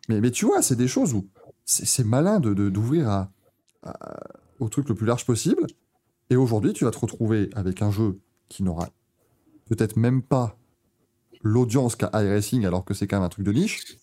[0.09, 1.29] mais, mais tu vois, c'est des choses où
[1.65, 3.31] c'est malin d'ouvrir de, à,
[3.83, 4.21] à-
[4.61, 5.67] au truc le plus large possible.
[6.31, 8.89] Et aujourd'hui, tu vas te retrouver avec un jeu qui n'aura
[9.69, 10.57] peut-être même pas
[11.43, 13.97] l'audience qu'a iRacing, alors que c'est quand même un truc de niche.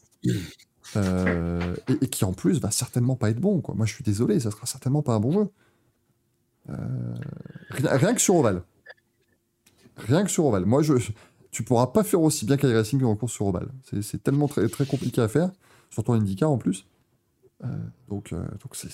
[0.96, 3.62] Euh, et, et qui en plus va certainement pas être bon.
[3.62, 3.76] Quoi.
[3.76, 5.50] Moi, je suis désolé, ça sera certainement pas un bon jeu.
[6.70, 6.76] Euh,
[7.72, 8.64] rien, rien que sur Oval.
[9.98, 10.66] Rien que sur Oval.
[10.66, 10.94] Moi, je,
[11.52, 13.70] tu pourras pas faire aussi bien qu'iRacing en course sur Oval.
[14.02, 15.52] C'est- tellement très, très compliqué à faire,
[15.90, 16.86] surtout en IndyCar en plus.
[17.64, 17.68] Euh,
[18.10, 18.92] donc, euh, donc c'est,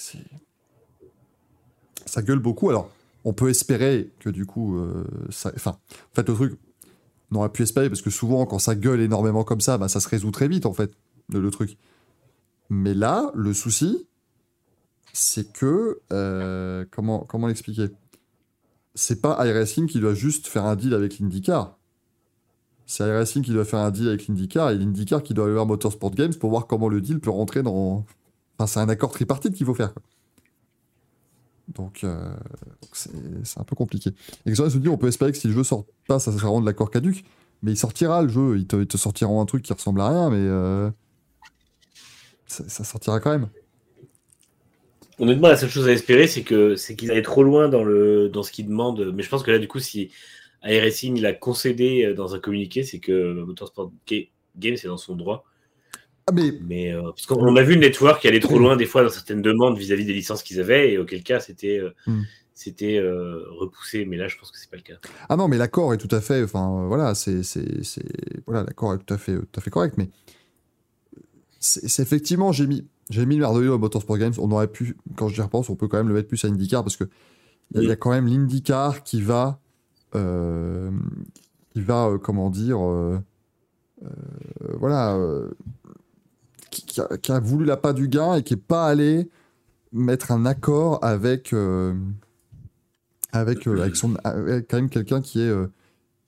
[2.05, 2.69] ça gueule beaucoup.
[2.69, 2.91] Alors,
[3.23, 5.51] on peut espérer que du coup, euh, ça...
[5.55, 6.59] enfin, en fait, le truc,
[7.31, 9.99] on aurait pu espérer parce que souvent, quand ça gueule énormément comme ça, bah, ça
[9.99, 10.91] se résout très vite en fait,
[11.29, 11.77] le, le truc.
[12.69, 14.07] Mais là, le souci,
[15.13, 15.99] c'est que
[16.91, 17.89] comment comment l'expliquer?
[18.93, 21.77] C'est pas iRacing qui doit juste faire un deal avec l'IndyCar.
[22.85, 25.65] C'est iRacing qui doit faire un deal avec l'IndyCar et l'IndyCar qui doit aller voir
[25.65, 28.05] Motorsport Games pour voir comment le deal peut rentrer dans.
[28.57, 29.93] Enfin, c'est un accord tripartite qu'il faut faire.
[31.69, 32.35] Donc, euh,
[32.91, 34.11] c'est un peu compliqué.
[34.45, 36.65] Exodus nous dit on peut espérer que si le jeu sort pas, ça sera rendre
[36.65, 37.23] l'accord caduque.
[37.63, 38.57] Mais il sortira le jeu.
[38.57, 40.89] Ils te, sortiront un truc qui ressemble à rien, mais euh,
[42.47, 43.47] ça, ça sortira quand même.
[45.21, 48.27] Honnêtement, la seule chose à espérer, c'est que c'est qu'ils aillent trop loin dans le
[48.27, 49.13] dans ce qu'ils demandent.
[49.15, 50.11] Mais je pense que là, du coup, si
[50.63, 54.97] iRacing il a concédé euh, dans un communiqué, c'est que Motorsport Ga- Games est dans
[54.97, 55.45] son droit.
[56.27, 59.03] Ah, mais Mais euh, parce qu'on a vu le network aller trop loin des fois
[59.03, 62.23] dans certaines demandes vis-à-vis des licences qu'ils avaient, et auquel cas c'était euh, Hmm.
[62.53, 64.05] c'était euh, repoussé.
[64.05, 64.95] Mais là, je pense que c'est pas le cas.
[65.29, 66.43] Ah non, mais l'accord est tout à fait.
[66.43, 69.95] Enfin, voilà, c'est, c'est, c'est- voilà, l'accord est tout à fait, tout à fait correct.
[69.97, 70.09] Mais
[71.59, 74.33] c'est, c'est effectivement, j'ai mis, j'ai mis le Merdolino à Motorsport Games.
[74.39, 76.83] On aurait pu, quand j'y repense, on peut quand même le mettre plus à IndyCar
[76.83, 77.03] parce que
[77.73, 79.59] il y a- y, a quand même l'IndyCar qui va,
[80.15, 80.89] euh,
[81.73, 83.17] qui va, euh, comment dire, euh,
[84.79, 85.17] voilà,
[86.71, 89.29] qui, qui a, qui a voulu la pas du gain et qui est pas allé
[89.93, 91.53] mettre un accord avec.
[93.33, 95.53] avec, avec, son, avec quand même quelqu'un qui est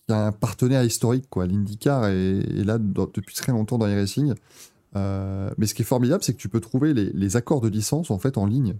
[0.07, 3.85] qui a un partenaire historique quoi l'IndyCar est, est là dans- depuis très longtemps dans
[3.87, 4.33] les racing
[4.95, 8.11] Euh, mais ce qui est formidable c'est que tu peux trouver les, accords de licence
[8.11, 8.75] en fait en ligne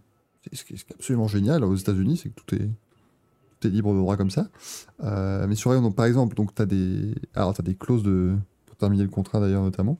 [0.51, 2.69] ce qui est absolument génial aux États-Unis c'est que tout est
[3.67, 4.47] libre de droit comme ça
[5.03, 8.03] Euh, mais sur Rayon, donc par exemple donc t'as des t'as des clauses
[8.65, 9.97] pour terminer le contrat d'ailleurs notamment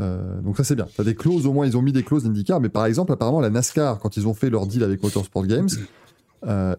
[0.00, 0.86] Euh, donc ça c'est bien.
[0.96, 3.40] T'as des clauses, au moins ils ont mis des clauses d'IndyCar, mais par exemple apparemment
[3.40, 5.70] la NASCAR, quand ils ont fait leur deal avec Motorsport Games,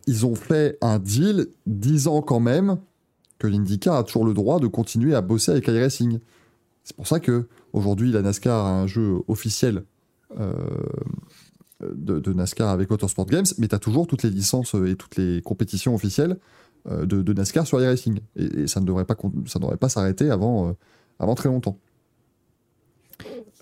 [0.05, 2.77] ils ont fait un deal disant quand même
[3.39, 6.19] que l'IndyCar a toujours le droit de continuer à bosser avec iRacing.
[6.83, 9.83] C'est pour ça que aujourd'hui la NASCAR a un jeu officiel
[10.37, 10.53] euh,
[11.81, 15.41] de, NASCAR avec Motorsport Games, mais tu as toujours toutes les licences et toutes les
[15.41, 16.37] compétitions officielles
[16.87, 18.19] euh, de, NASCAR sur iRacing.
[18.35, 20.73] Et, et ça ne devrait pas, s'arrêter avant, euh,
[21.19, 21.79] avant très longtemps.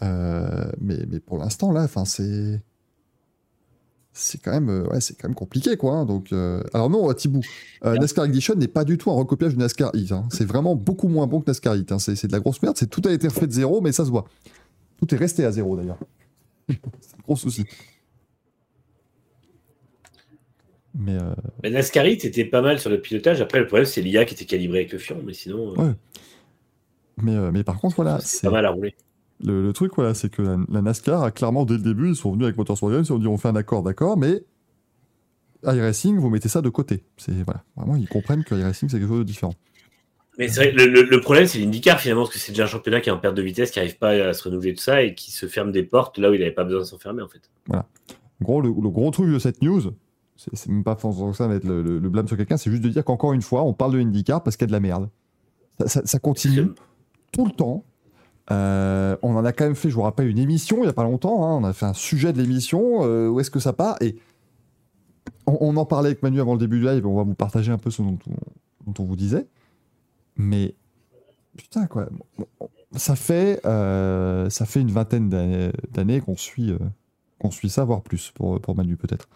[0.02, 2.62] Mais, mais pour l'instant, là, c'est.
[4.20, 5.94] C'est quand même, euh, ouais, c'est quand même compliqué, quoi.
[5.94, 7.42] hein, donc, euh, alors non, Thibaut,
[7.86, 10.12] euh, NASCAR Ignition n'est pas du tout un recopiage du NASCAR Heat.
[10.12, 10.26] hein.
[10.32, 11.92] C'est vraiment beaucoup moins bon que NASCAR Heat.
[11.92, 12.00] hein.
[12.00, 12.76] C'est, de la grosse merde.
[12.78, 14.26] C'est tout a été refait de zéro, mais ça se voit.
[14.98, 16.00] Tout est resté à zéro d'ailleurs.
[16.68, 16.76] c'est
[17.16, 17.64] un gros souci.
[20.96, 23.40] Mais euh, Mais NASCAR Heat était pas mal sur le pilotage.
[23.40, 25.22] Après, le problème, c'est l'IA qui était calibrée avec le fion.
[25.24, 25.94] Mais sinon, Ouais.
[27.18, 28.96] mais, mais par contre, voilà, c'est pas mal à rouler.
[29.44, 32.16] Le, le truc, voilà, c'est que la, la NASCAR a clairement, dès le début, ils
[32.16, 34.44] sont venus avec Motorsport Games, ils ont dit on fait un accord, d'accord, mais
[35.64, 37.04] iRacing, vous mettez ça de côté.
[37.18, 39.54] C'est voilà, vraiment, ils comprennent que iRacing, c'est quelque chose de différent.
[40.38, 42.68] Mais c'est vrai, le, le- le problème, c'est l'IndyCar finalement, parce que c'est déjà un
[42.68, 45.02] championnat qui est en perte de vitesse, qui n'arrive pas à se renouveler tout ça
[45.02, 47.28] et qui se ferme des portes là où il n'avait pas besoin de s'enfermer en
[47.28, 47.50] fait.
[48.40, 49.82] En gros, le, le gros truc de cette news,
[50.36, 53.04] c'est c'est même pas forcément ça mettre le, blâme sur quelqu'un, c'est juste de dire
[53.04, 55.10] qu'encore une fois, on parle de IndyCar parce qu'il y a de la merde.
[55.80, 56.68] Ça, ça- ça continue
[57.32, 57.84] tout le temps.
[58.52, 60.94] Euh, on en a quand même fait, je vous rappelle, une émission il n'y a
[60.94, 61.44] pas longtemps.
[61.46, 61.58] hein.
[61.62, 63.04] on a fait un sujet de l'émission.
[63.04, 64.16] euh, où est-ce que ça part Et
[65.46, 67.06] on, on en parlait avec Manu avant le début du live.
[67.06, 69.48] On va vous partager un peu ce dont on, dont on vous disait.
[70.38, 70.76] Mais
[71.58, 72.08] putain, quoi.
[72.96, 75.30] Ça fait, euh, ça fait une vingtaine
[75.92, 76.74] d'années qu'on suit,
[77.40, 79.28] qu'on suit ça, voire plus pour, pour Manu peut-être.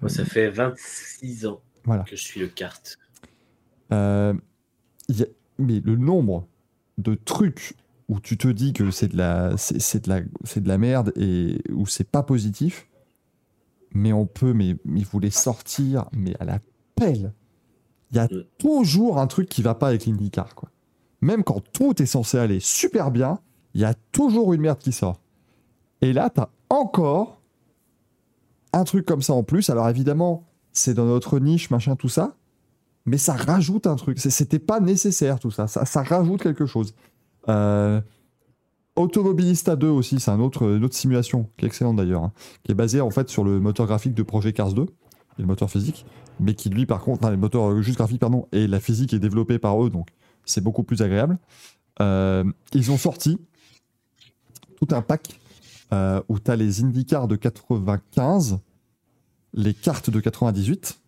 [0.00, 2.02] Moi, ça fait 26 ans Voilà.
[2.02, 2.98] que je suis le kart.
[3.92, 5.26] Il y a-
[5.58, 6.46] mais le nombre
[6.98, 7.74] de trucs
[8.08, 11.12] où tu te dis que c'est de la, c'est, de la, c'est de la merde
[11.16, 12.88] et où c'est pas positif,
[13.92, 16.58] mais on peut, mais, mais vous les sortir, mais à la
[16.94, 17.32] pelle.
[18.10, 18.44] Il y a Mm.
[18.58, 20.70] toujours un truc qui va pas avec l'IndyCar, quoi.
[21.20, 23.38] Même quand tout est censé aller super bien,
[23.72, 25.20] il y a toujours une merde qui sort.
[26.02, 27.40] Et là, tu as encore
[28.72, 29.70] un truc comme ça en plus.
[29.70, 32.36] Alors évidemment, c'est dans notre niche, machin, tout ça
[33.06, 34.18] mais ça rajoute un truc.
[34.18, 35.66] C'était pas nécessaire tout ça.
[35.66, 36.94] Ça, ça rajoute quelque chose.
[37.48, 38.00] Euh,
[38.96, 42.32] Automobilista 2 aussi, c'est un autre, une autre simulation qui est excellente d'ailleurs, hein,
[42.62, 44.86] qui est basée en fait sur le moteur graphique de Projet Cars 2 et
[45.38, 46.06] le moteur physique,
[46.38, 49.12] mais qui lui par contre, enfin, le moteur euh, juste graphique pardon, et la physique
[49.12, 50.10] est développée par eux, donc
[50.44, 51.38] c'est beaucoup plus agréable.
[52.00, 53.38] Euh, ils ont sorti
[54.76, 55.40] tout un pack
[56.28, 58.58] où tu as les IndyCar de 95,
[59.52, 60.98] les cartes de 98,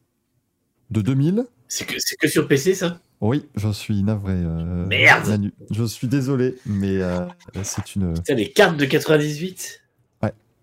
[0.90, 3.00] de 2000 C'est que, c'est que sur PC ça?
[3.20, 4.35] Oui, je suis navré.
[4.35, 5.53] euh, Merde Manu.
[5.70, 7.25] Je suis désolé, mais euh,
[7.62, 8.15] c'est une.
[8.15, 9.83] Putain, les cartes de 98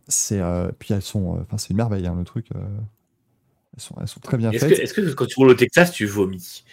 [0.07, 1.40] C'est euh, puis elles sont.
[1.41, 2.48] Enfin, c'est une merveille, hein, le truc.
[2.53, 2.61] elles
[3.82, 4.80] sont, elles sont très bien Est-ce que, faites.
[4.83, 6.64] est-ce que quand tu roules au Texas, tu vomis?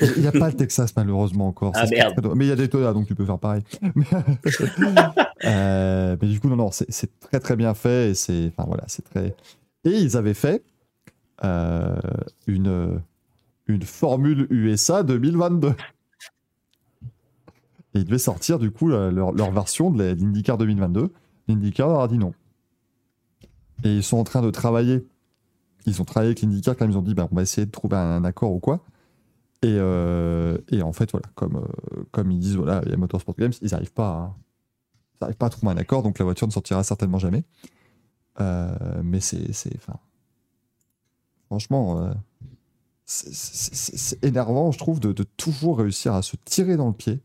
[0.00, 1.72] Il n'y a pas le Texas malheureusement encore.
[1.76, 2.14] Ah, c'est merde.
[2.20, 2.34] très.
[2.34, 3.62] Mais il y a des Toyota, donc tu peux faire pareil.
[5.42, 8.50] mais, mais du coup, non, non, c'est- c'est très très bien fait et c'est.
[8.56, 9.34] Enfin voilà, c'est très.
[9.84, 10.62] Et ils avaient fait
[12.46, 13.00] une
[13.70, 15.74] une formule USA 2022.
[17.94, 21.12] Et ils devaient sortir du coup la- leur, leur version de l'IndyCar 2022.
[21.48, 22.32] L'IndyCar leur a dit non.
[23.84, 25.06] Et ils sont en train de travailler.
[25.86, 27.96] Ils ont travaillé avec l'IndyCar quand ils ont dit bah, on va essayer de trouver
[27.96, 28.84] un, accord ou quoi.
[29.62, 32.96] Et, euh, et en fait, voilà, comme, euh, comme ils disent, voilà, il y a
[32.96, 34.36] Motorsport Games, ils n'arrivent pas, à-
[35.20, 37.44] ils arrivent pas à trouver un accord, donc la voiture ne sortira certainement jamais.
[38.40, 39.50] Euh, mais c'est,
[41.46, 42.12] franchement, euh,
[43.12, 47.20] c'est, énervant, je trouve, de, toujours réussir à se tirer dans le pied.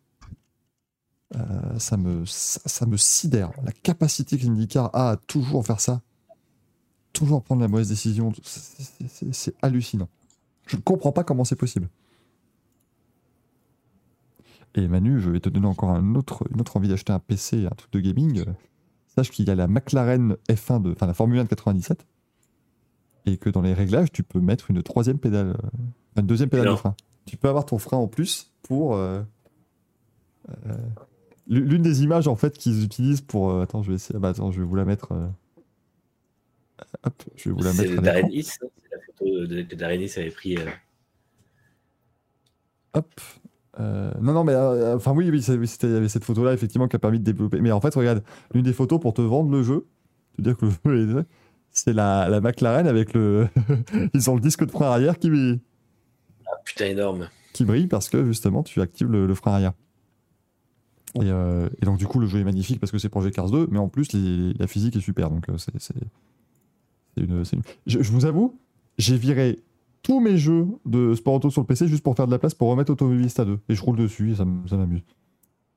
[1.36, 3.52] Euh, ça me, ça, me sidère.
[3.64, 6.02] La capacité que l'IndyCar a à toujours faire ça,
[7.14, 10.10] toujours prendre la mauvaise décision, c'est- hallucinant.
[10.66, 11.88] Je ne comprends pas comment c'est possible.
[14.74, 16.44] Et Manu, je vais te donner encore une autre
[16.76, 18.44] envie d'acheter un PC, un truc de gaming.
[19.16, 22.06] Sache qu'il y a la McLaren F1 de, enfin la Formule 1 de 97,
[23.26, 26.68] et que dans les réglages, tu peux mettre une troisième pédale, euh, une deuxième pédale
[26.68, 26.96] de frein.
[27.26, 28.96] Tu peux avoir ton frein en plus pour.
[28.96, 29.22] euh,
[30.68, 30.74] euh,
[31.48, 33.52] L'une des images en fait qu'ils utilisent pour.
[33.52, 34.16] euh, attends, je vais essayer.
[34.16, 35.12] ah bah, attends, je vais vous la mettre.
[37.04, 37.82] Hop, je vais vous la mettre.
[38.44, 38.60] c'est
[38.92, 40.58] la photo de- que Darren Hiss avait pris.
[42.94, 43.22] Hop.
[43.78, 47.20] Non, non, mais enfin oui, oui, il y avait cette photo-là effectivement qui a permis
[47.20, 47.60] de développer.
[47.62, 48.24] Mais en fait, regarde,
[48.54, 49.86] l'une des photos pour te vendre le jeu,
[50.38, 50.72] te dire que le
[51.08, 51.26] jeu est-
[51.76, 53.48] c'est la, la McLaren avec le.
[54.16, 55.30] Ils ont le disque de frein arrière qui,
[56.48, 57.30] Ah, putain, énorme.
[57.54, 59.74] qui brille parce que justement tu actives le, le frein arrière.
[61.16, 63.50] Et, euh, et donc du coup le jeu est magnifique parce que c'est Project Cars
[63.52, 65.30] 2, mais en plus les- la physique est super.
[65.30, 65.72] Donc euh, c'est
[67.18, 68.58] une, c'est une- Je, je vous avoue,
[68.98, 69.60] j'ai viré
[70.02, 72.54] tous mes jeux de sport auto sur le PC juste pour faire de la place
[72.54, 75.04] pour remettre Automobilista 2 et je roule dessus et ça m'amuse.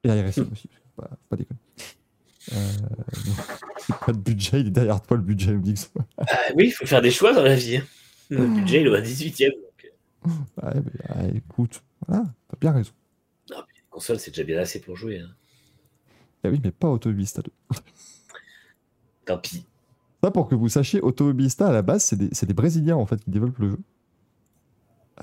[0.04, 1.60] Et aussi, parce que faut pas, pas déconner.
[2.52, 2.72] Euh,
[3.86, 5.56] j'ai pas de budget, il est derrière toi le budget.
[6.18, 7.76] Ah, oui, il faut faire des choix dans la vie.
[7.78, 7.84] hein.
[8.30, 9.50] Le budget, il est au 18ème.
[9.52, 9.90] Donc,
[10.24, 12.92] euh, Ouais, mais, ah, écoute, voilà, t'as bien raison.
[13.50, 15.18] non, puis la console, c'est déjà bien assez pour jouer.
[15.20, 15.28] hein.
[16.44, 17.76] Ah oui, mais pas Automobilista 2.
[19.26, 19.64] Tant pis.
[20.22, 23.06] Ça, pour que vous sachiez, Automobilista, à la base, c'est des, c'est des Brésiliens en
[23.06, 23.78] fait qui développent le jeu.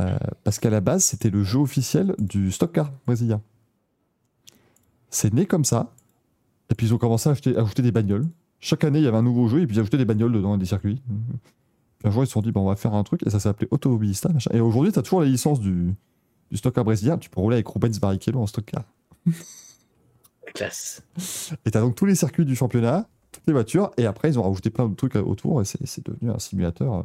[0.01, 3.41] Euh, parce qu'à la base, c'était le jeu officiel du stock car brésilien.
[5.09, 5.93] C'est né comme ça.
[6.69, 8.25] Et puis ils ont commencé à acheter, à ajouter des bagnoles.
[8.59, 10.55] Chaque année, il y avait un nouveau jeu et puis ils ajoutaient des bagnoles dedans
[10.55, 11.01] et des circuits.
[11.99, 13.39] Puis un jour, ils se sont dit, bah, on va faire un truc et ça
[13.39, 14.29] s'appelait Automobilista.
[14.29, 14.49] machin.
[14.53, 15.93] Et aujourd'hui, tu as toujours la licence du,
[16.51, 17.17] du stock car brésilien.
[17.17, 18.83] Tu peux rouler avec Rubens Barrichello en stock car.
[20.45, 21.01] La classe.
[21.65, 24.43] Et t'as donc tous les circuits du championnat, toutes les voitures, et après ils ont
[24.43, 27.03] rajouté plein de trucs autour, et c'est devenu un simulateur.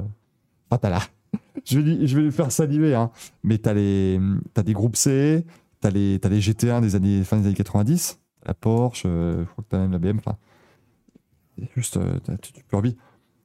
[0.71, 1.01] Enfin, t'as là.
[1.65, 3.11] Je vais, lui- je vais lui faire saliver, hein.
[3.43, 4.21] mais t'as les,
[4.55, 5.45] t'as des groupes C,
[5.81, 8.19] t'as les, t'as les GT1 des années, fin des années 90,
[8.55, 10.37] Porsche, euh, je crois que t'as même la BM, enfin,
[11.77, 12.97] juste, euh, tu Kirby.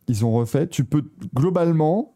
[0.08, 1.04] Ils ont refait, tu peux
[1.34, 2.16] globalement,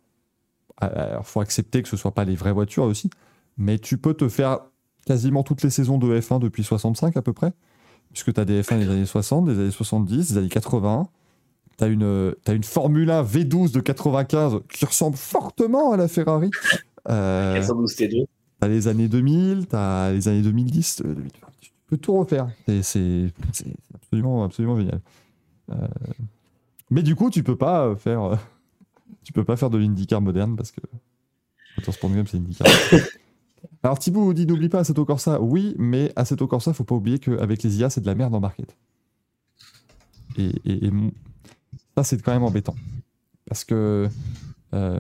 [0.84, 3.10] euh, alors faut accepter que ce soit pas les vraies voitures aussi,
[3.58, 4.60] mais tu peux te faire
[5.06, 7.52] quasiment toutes les saisons de F1 depuis 65 à peu près,
[8.12, 11.08] puisque tu as des F1 des années 60, des années 70, des années 80.
[11.78, 16.08] Tu as une, as une Formule 1 V12 de 95 qui ressemble fortement à la
[16.08, 16.52] Ferrari.
[17.10, 21.30] Euh, tu as les années 2000, tu as les années 2010, 2020,
[21.90, 22.50] peut tout refaire.
[22.82, 23.34] C'est
[23.94, 25.02] absolument, génial.
[25.72, 25.88] Euh,
[26.90, 28.36] mais du coup, tu peux pas faire, euh,
[29.24, 30.82] tu peux pas faire de l'IndyCar moderne parce que
[31.78, 32.68] Motorsport Game, c'est IndyCar.
[33.84, 35.42] Alors Thibaut dit n'oublie pas Assetto Corsa.
[35.42, 38.40] Oui, mais Assetto Corsa, faut pas oublier qu'avec les IA, c'est de la merde en
[38.40, 38.76] market.
[40.38, 40.92] Et, et,
[41.96, 42.76] ça, c'est quand même embêtant.
[43.46, 44.08] Parce que
[44.74, 45.00] euh,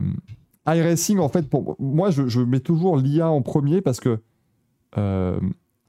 [0.67, 4.19] iRacing, en fait, pour moi, je, mets toujours l'IA en premier parce que
[4.97, 5.39] euh,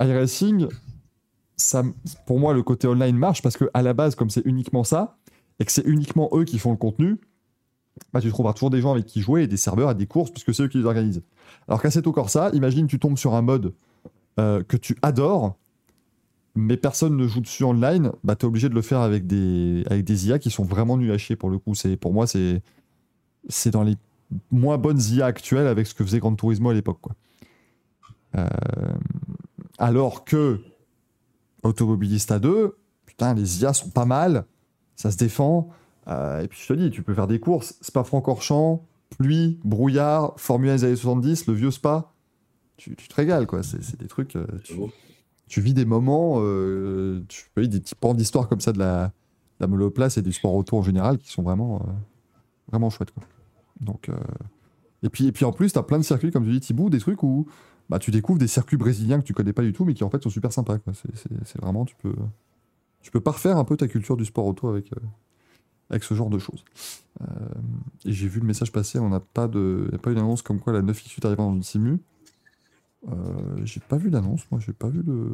[0.01, 0.69] iRacing,
[1.61, 1.83] ça,
[2.27, 5.19] pour moi, le côté online marche parce que à la base, comme c'est uniquement ça,
[5.59, 7.19] et que c'est uniquement eux qui font le contenu,
[8.13, 10.31] bah, tu trouveras toujours des gens avec qui jouer et des serveurs à des courses
[10.31, 11.23] puisque c'est eux qui les organisent.
[11.69, 13.75] Alors qu'Assetto Corsa, imagine tu tombes sur un mode
[14.39, 15.57] euh, que tu adores,
[16.55, 20.05] mais personne ne joue dessus online, bah t'es obligé de le faire avec des, avec
[20.05, 21.75] des IA qui sont vraiment nuls à chier pour le coup.
[21.75, 22.63] C'est, pour moi, c'est,
[23.49, 23.97] c'est dans les
[24.51, 26.99] moins bonnes IA actuelles avec ce que faisait Gran Turismo à l'époque.
[27.01, 27.15] Quoi.
[28.37, 28.47] Euh,
[29.79, 30.61] alors que
[31.63, 34.47] Automobilista 2, putain, les IA sont pas mal,
[34.97, 35.71] ça se défend.
[36.09, 40.71] Euh, et puis je te dis, tu peux faire des courses, Spa-Francorchamps, pluie, brouillard, Formule
[40.71, 42.13] 1 des années 70, le vieux Spa.
[42.77, 43.63] Tu, tu te régales, quoi.
[43.63, 44.37] C'est, des trucs.
[44.37, 44.47] euh,
[45.49, 49.07] tu, vis des moments, euh, tu peux des petits pans d'histoire comme ça de la,
[49.07, 49.11] de
[49.61, 51.87] la monoplace et du sport auto en général qui sont vraiment,
[52.69, 53.11] vraiment chouettes.
[53.11, 53.23] Quoi.
[53.81, 54.09] Donc,
[55.03, 56.89] et, puis, et puis en plus, tu as plein de circuits, comme tu dis Thibaut,
[56.89, 57.47] des trucs où
[57.91, 60.11] bah, tu découvres des circuits brésiliens que tu connais pas du tout, mais qui en
[60.11, 60.79] fait sont super sympas.
[61.45, 62.15] C'est, vraiment, tu peux,
[63.03, 65.01] tu peux parfaire un peu ta culture du sport auto avec, euh,
[65.91, 66.65] avec ce genre de choses.
[67.21, 67.25] Euh,
[68.05, 70.61] et j'ai vu le message passer, on n'a pas de, a pas une annonce comme
[70.61, 71.99] quoi la 9X8 arrive dans une simu.
[73.09, 73.13] Euh,
[73.65, 75.29] j'ai pas vu d'annonce, moi j'ai pas vu de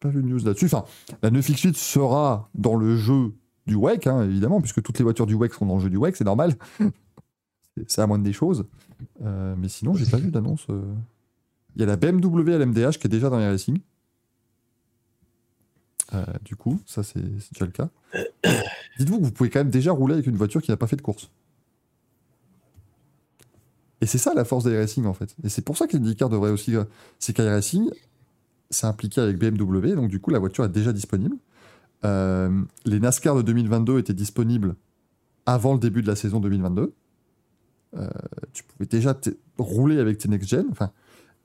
[0.00, 0.66] pas vu de news là-dessus.
[0.66, 0.84] Enfin,
[1.22, 3.34] la 9X8 sera dans le jeu
[3.66, 5.98] du WEC, hein, évidemment, puisque toutes les voitures du WEC sont dans le jeu du
[5.98, 6.54] WEC, c'est normal.
[7.86, 8.64] c'est la moindre des choses.
[9.22, 10.66] Euh, mais sinon, j'ai pas vu d'annonce.
[10.70, 10.94] euh.
[11.76, 13.78] Il y a la BMW LMDH qui est déjà dans les racing.
[16.14, 17.90] Euh, du coup, ça c'est déjà le cas.
[18.98, 20.96] Dites-vous que vous pouvez quand même déjà rouler avec une voiture qui n'a pas fait
[20.96, 21.30] de course.
[24.00, 25.36] Et c'est ça la force des racing en fait.
[25.44, 26.74] Et c'est pour ça que l'IndyCar devrait aussi.
[27.18, 27.90] C'est qu'iRacing,
[28.70, 31.36] c'est impliqué avec BMW, donc du coup la voiture est déjà disponible.
[32.04, 34.76] Les NASCAR de 2022 étaient disponibles
[35.46, 36.94] avant le début de la saison 2022.
[37.96, 38.08] Euh,
[38.52, 39.18] tu pouvais déjà
[39.58, 40.66] rouler avec tes next-gen.
[40.70, 40.92] Enfin,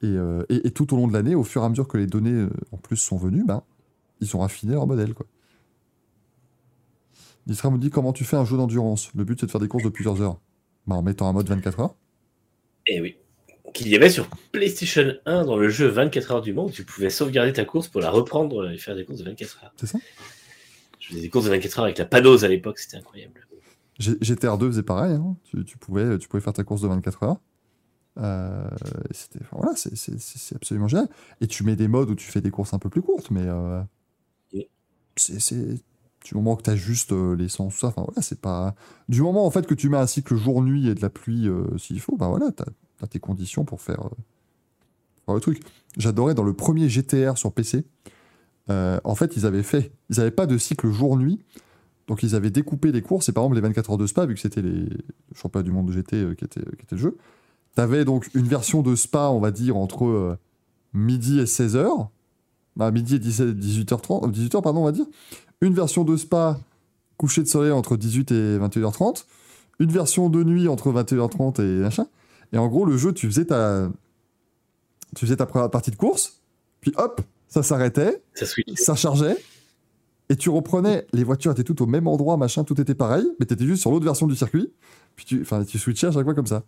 [0.02, 1.98] et, euh, et- et tout au long de l'année, au fur et à mesure que
[1.98, 3.64] les données euh, en plus sont venues, ben,
[4.20, 5.14] ils ont raffiné leur modèle.
[5.14, 5.26] Quoi.
[7.46, 9.10] Distra me dit comment tu fais un jeu d'endurance?
[9.16, 10.40] Le but c'est de faire des courses de plusieurs heures.
[10.88, 11.96] Ben, en mettant un mode 24 heures.
[12.88, 13.16] Et Eh oui.
[13.74, 17.10] Qu'il y avait sur PlayStation 1 dans le jeu 24 heures du où tu pouvais
[17.10, 19.74] sauvegarder ta course pour la reprendre et faire des courses de 24 heures.
[19.78, 19.98] C'est ça?
[21.00, 23.48] Je faisais des courses de 24 heures avec la panose à l'époque, c'était incroyable.
[24.00, 25.16] GTR 2 faisait pareil.
[25.16, 25.36] hein.
[25.44, 27.38] Tu, tu pouvais, tu pouvais faire ta course de 24 heures.
[28.20, 28.68] Euh,
[29.12, 31.08] c'était, enfin, voilà, c'est, c'est- c'est- c'est absolument génial.
[31.42, 33.44] Et tu mets des modes où tu fais des courses un peu plus courtes, mais
[33.46, 33.82] euh,
[34.54, 34.68] Oui.
[35.16, 35.56] c'est, c'est
[36.26, 37.88] du moment que tu as juste euh, l'essence, tout ça.
[37.88, 38.76] Enfin voilà, c'est pas.
[39.10, 41.78] Du moment en fait que tu mets un cycle jour-nuit et de la pluie euh,
[41.78, 42.66] s'il faut, bah voilà, t'as,
[43.02, 44.10] as tes conditions pour faire,
[45.28, 45.62] le truc.
[45.98, 47.86] J'adorais dans le premier GTR sur PC.
[48.70, 51.40] en fait, ils avaient fait, ils n'avaient pas de cycle jour-nuit.
[52.08, 54.34] Donc ils avaient découpé les courses, et par exemple les 24 heures de Spa, vu
[54.34, 54.88] que c'était les
[55.36, 57.18] championnats du monde de GT euh, qui, était, qui était le jeu,
[57.76, 60.38] t'avais donc une version de Spa, on va dire, entre euh,
[60.94, 62.08] midi et 16h,
[62.76, 65.06] bah, midi et 17, 18h30, 18h pardon, on va dire,
[65.62, 66.60] une version de Spa
[67.18, 69.26] coucher de soleil entre 18 et 21h30,
[69.80, 72.08] une version de nuit entre 21h30 et machin,
[72.52, 73.90] et en gros le jeu, tu faisais ta,
[75.16, 76.42] tu faisais ta première partie de course,
[76.82, 79.38] puis hop, ça s'arrêtait, Ça ça chargeait
[80.34, 83.46] et tu reprenais les voitures étaient toutes au même endroit machin tout était pareil mais
[83.46, 84.68] t'étais juste sur l'autre version du circuit.
[85.16, 86.64] Puis tu enfin tu switchais à chaque fois comme ça.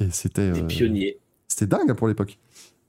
[0.00, 1.18] Et c'était Des euh, pionniers.
[1.46, 2.36] c'était dingue hein, pour l'époque.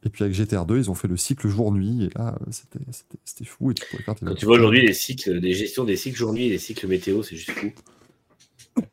[0.04, 2.80] Et puis avec GTR 2 ils ont fait le cycle jour nuit et là c'était
[2.90, 6.18] c'était c'était fou et tu Quand tu vois aujourd'hui les cycles, des gestions des cycles
[6.18, 7.72] jour-nuit et des cycles météo, c'est juste fou.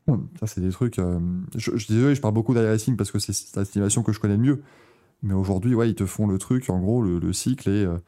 [0.40, 1.18] ça c'est des trucs euh,
[1.56, 4.20] je, je suis désolé je parle beaucoup d'iRacing parce que c'est c'est l'estimation que je
[4.20, 4.62] connais le mieux.
[5.22, 7.94] Mais aujourd'hui ouais ils te font le truc en gros le, le cycle est euh,
[7.94, 7.98] euh,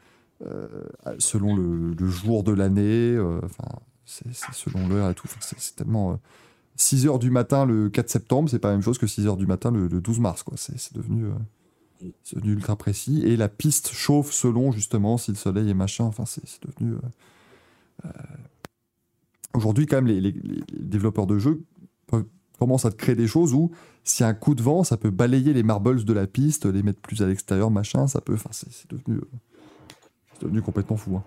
[1.19, 5.29] selon le, jour de l'année euh, enfin selon l'heure et tout.
[5.41, 6.21] C'est tellement
[6.77, 9.37] 6 heures du matin le 4 septembre c'est pas la même chose que 6 heures
[9.37, 11.31] du matin le, le 12 mars c'est devenu euh,
[12.45, 13.23] ultra précis.
[13.25, 16.05] Et la piste chauffe selon justement si le soleil est machin.
[16.05, 16.99] Enfin c'est devenu euh,
[18.05, 18.09] euh,
[19.55, 20.35] aujourd'hui quand même les,
[20.73, 21.63] développeurs de jeux
[22.59, 23.71] commencent à créer des choses où
[24.03, 27.01] si un coup de vent ça peut balayer les marbles de la piste les mettre
[27.01, 29.29] plus à l'extérieur machin ça peut enfin c'est devenu euh,
[30.39, 31.25] c'est devenu complètement fou hein.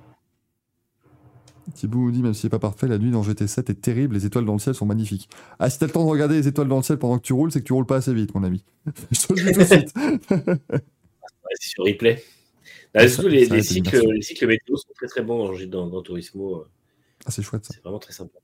[1.76, 4.26] Thibaut nous dit même si c'est pas parfait la nuit dans GT7 est terrible les
[4.26, 5.30] étoiles dans le ciel sont magnifiques
[5.60, 7.34] ah si t'as le temps de regarder les étoiles dans le ciel pendant que tu
[7.34, 8.64] roules c'est que tu roules pas assez vite mon ami
[9.12, 9.94] je te le dis tout de suite
[11.50, 12.24] Ouais, c'est sur replay.
[13.08, 16.58] Surtout les, cycles, les cycles météo sont très très bons dans, dans Turismo.
[16.58, 16.68] euh,
[17.26, 18.38] ah c'est chouette C'est vraiment très sympa.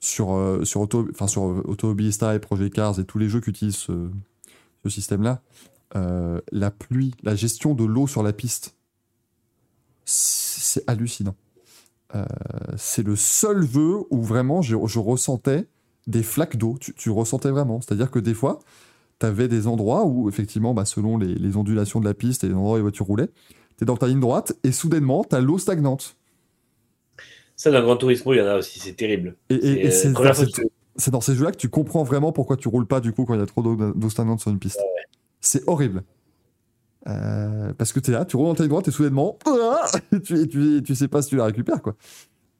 [0.00, 3.50] sur, euh, sur, Auto, enfin, sur euh, et Project Cars et tous les jeux qui
[3.50, 4.10] utilisent ce,
[4.82, 5.42] ce système-là,
[5.94, 8.76] euh, la pluie, la gestion de l'eau sur la piste,
[10.06, 11.34] c'est hallucinant.
[12.14, 12.24] Euh,
[12.76, 15.66] c'est le seul jeu où vraiment je, je ressentais
[16.06, 16.76] des flaques d'eau.
[16.80, 17.80] Tu, tu ressentais vraiment.
[17.80, 18.60] C'est-à-dire que des fois,
[19.20, 22.48] tu avais des endroits où, effectivement, bah, selon les, les ondulations de la piste et
[22.48, 23.30] les endroits où les voitures roulaient,
[23.76, 26.16] tu es dans ta ligne droite et soudainement, tu as l'eau stagnante.
[27.56, 29.36] Ça, dans Gran Turismo, il y en a aussi, c'est terrible.
[29.50, 29.90] Et, et- et euh,
[30.98, 33.34] c'est dans ces jeux-là que tu comprends vraiment pourquoi tu roules pas du coup quand
[33.34, 34.80] il y a trop d'eau d'eau stagnante sur une piste.
[35.40, 36.04] C'est horrible.
[37.06, 39.38] Euh, parce que tu es là, tu roules dans ta droite et soudainement,
[40.24, 41.94] tu, et tu, et tu sais pas si tu la récupères quoi.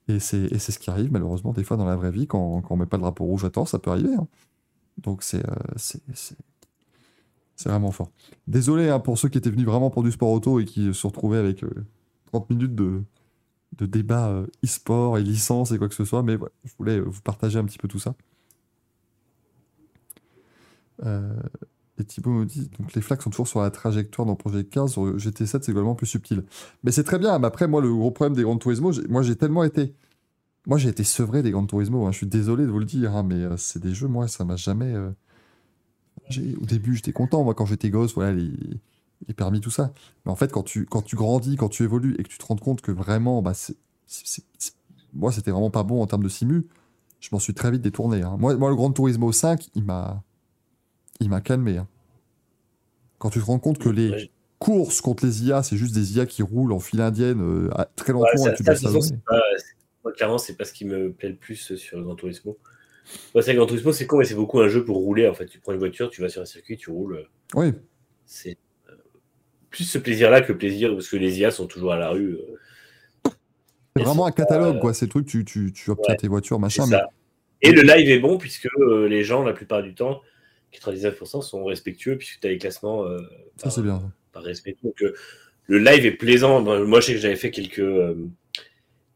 [0.08, 2.76] Et c'est ce qui arrive malheureusement des fois dans la vraie vie quand, quand on
[2.76, 4.14] met pas le drapeau rouge à tort, ça peut arriver.
[4.14, 4.28] hein.
[4.98, 5.54] Donc c'est euh,
[7.56, 8.10] c'est vraiment fort.
[8.46, 11.06] Désolé hein, pour ceux qui étaient venus vraiment pour du sport auto et qui se
[11.06, 11.70] retrouvaient avec euh,
[12.26, 13.02] 30 minutes de,
[13.78, 17.04] de débat euh, e-sport et licence et quoi que ce soit, mais je voulais euh,
[17.04, 18.14] vous partager un petit peu tout ça.
[21.04, 21.34] Euh,
[21.98, 24.88] et Thibaut me dit donc les flaques sont toujours sur la trajectoire dans Project Cars,
[24.88, 26.44] sur le GT7 c'est également plus subtil.
[26.84, 29.36] Mais c'est très bien, mais après moi le gros problème des Gran Turismo, moi j'ai
[29.36, 29.94] tellement été
[30.66, 32.12] moi j'ai été sevré des Gran Turismo, hein.
[32.12, 34.44] je suis désolé de vous le dire, hein, mais euh, c'est des jeux, moi ça
[34.44, 34.92] m'a jamais.
[34.92, 35.10] euh,
[36.60, 38.50] Au début j'étais content, moi quand j'étais gosse, voilà, les...
[39.28, 39.92] les permis, tout ça.
[40.24, 42.44] Mais en fait quand tu, quand tu grandis, quand tu évolues et que tu te
[42.46, 43.52] rends compte que vraiment, bah,
[45.14, 46.66] moi c'était vraiment pas bon en termes de simu,
[47.20, 48.22] je m'en suis très vite détourné.
[48.22, 48.36] hein.
[48.38, 50.22] Moi, le Gran Turismo 5, il m'a
[51.20, 51.78] il m'a calmé.
[51.78, 51.88] hein.
[53.18, 56.16] Quand tu te rends compte que les Ouais, courses contre les IA, c'est juste des
[56.16, 58.74] IA qui roulent en file indienne euh, à très lentement Ouais, ça- et tu ça,
[58.74, 59.40] façon, pas-
[60.04, 62.58] moi, clairement, c'est pas ce qui me plaît le plus sur Gran Turismo.
[63.34, 65.28] Ouais, c'est Gran Turismo, c'est con, mais c'est beaucoup un jeu pour rouler.
[65.28, 67.26] En fait, tu prends une voiture, tu vas sur un circuit, tu roules.
[67.54, 67.72] Oui.
[68.26, 68.58] C'est
[68.90, 68.94] euh,
[69.70, 72.34] plus ce plaisir-là que le plaisir, parce que les IA sont toujours à la rue.
[72.34, 72.58] euh.
[73.96, 74.92] C'est vraiment un catalogue, euh, quoi.
[74.94, 76.86] C'est le truc, tu, tu, tu obtiens Ouais, tes voitures, machin.
[76.86, 76.98] Mais...
[77.62, 80.20] Et le live est bon, puisque euh, les gens, la plupart du temps,
[80.78, 83.18] 99% sont respectueux, puisque tu as les classements euh,
[83.62, 84.02] par, c'est bien.
[84.32, 84.76] par respect.
[84.82, 85.14] Donc, euh,
[85.66, 86.60] le live est plaisant.
[86.62, 88.14] Moi, je sais que j'avais fait quelques, euh,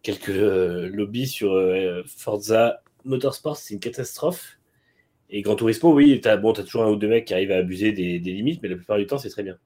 [0.03, 1.61] quelques lobbies sur
[2.07, 4.59] Forza Motorsport, c'est une catastrophe.
[5.33, 7.53] Et Gran Turismo, oui, tu as, bon, as toujours un ou deux mecs qui arrivent
[7.53, 9.57] à abuser des, des limites, mais la plupart du temps, c'est très bien.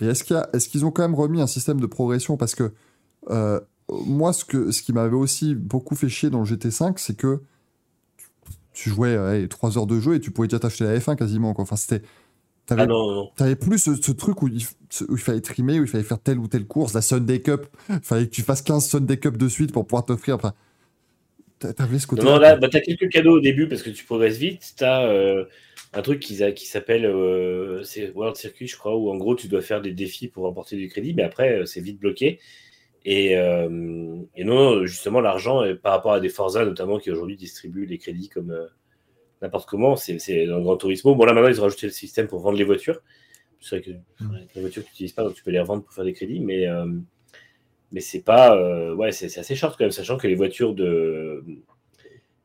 [0.00, 2.36] Et est-ce qu'ils ont quand même remis un système de progression?
[2.36, 2.70] Parce que
[3.88, 7.40] moi, ce, que, ce qui m'avait aussi beaucoup fait chier dans le GT5, c'est que
[8.76, 11.54] tu jouais allez, 3 heures de jeu et tu pouvais déjà t'acheter la F1 quasiment.
[11.54, 11.62] Quoi.
[11.62, 12.02] Enfin, c'était.
[12.66, 14.62] T'avais, Ah non, non, t'avais plus ce, ce truc où il,
[15.08, 17.66] où il fallait trimer, où il fallait faire telle ou telle course, la Sunday Cup.
[17.88, 20.34] Il fallait que tu fasses 15 Sunday Cup de suite pour pouvoir t'offrir.
[20.34, 20.52] Enfin,
[21.58, 22.22] t'a- t'avais ce côté.
[22.22, 24.74] Non, non, là, bah, tu as quelques cadeaux au début parce que tu progresses vite.
[24.76, 25.46] Tu as
[25.92, 29.48] un truc qui, qui s'appelle euh, c'est World Circuit, je crois, où en gros tu
[29.48, 32.38] dois faire des défis pour remporter du crédit, mais après euh, c'est vite bloqué.
[33.08, 37.36] Et, euh, et non, justement, l'argent, euh, par rapport à des Forza notamment qui aujourd'hui
[37.36, 38.66] distribuent les crédits comme euh,
[39.40, 41.14] n'importe comment, c'est dans le Gran Turismo.
[41.14, 43.00] Bon, là maintenant ils ont rajouté le système pour vendre les voitures.
[43.60, 45.84] C'est vrai que ouais, les voitures que tu n'utilises pas, donc tu peux les revendre
[45.84, 46.66] pour faire des crédits, mais.
[46.66, 46.86] euh,
[47.92, 51.44] mais c'est pas ouais c'est assez short quand même sachant que les voitures de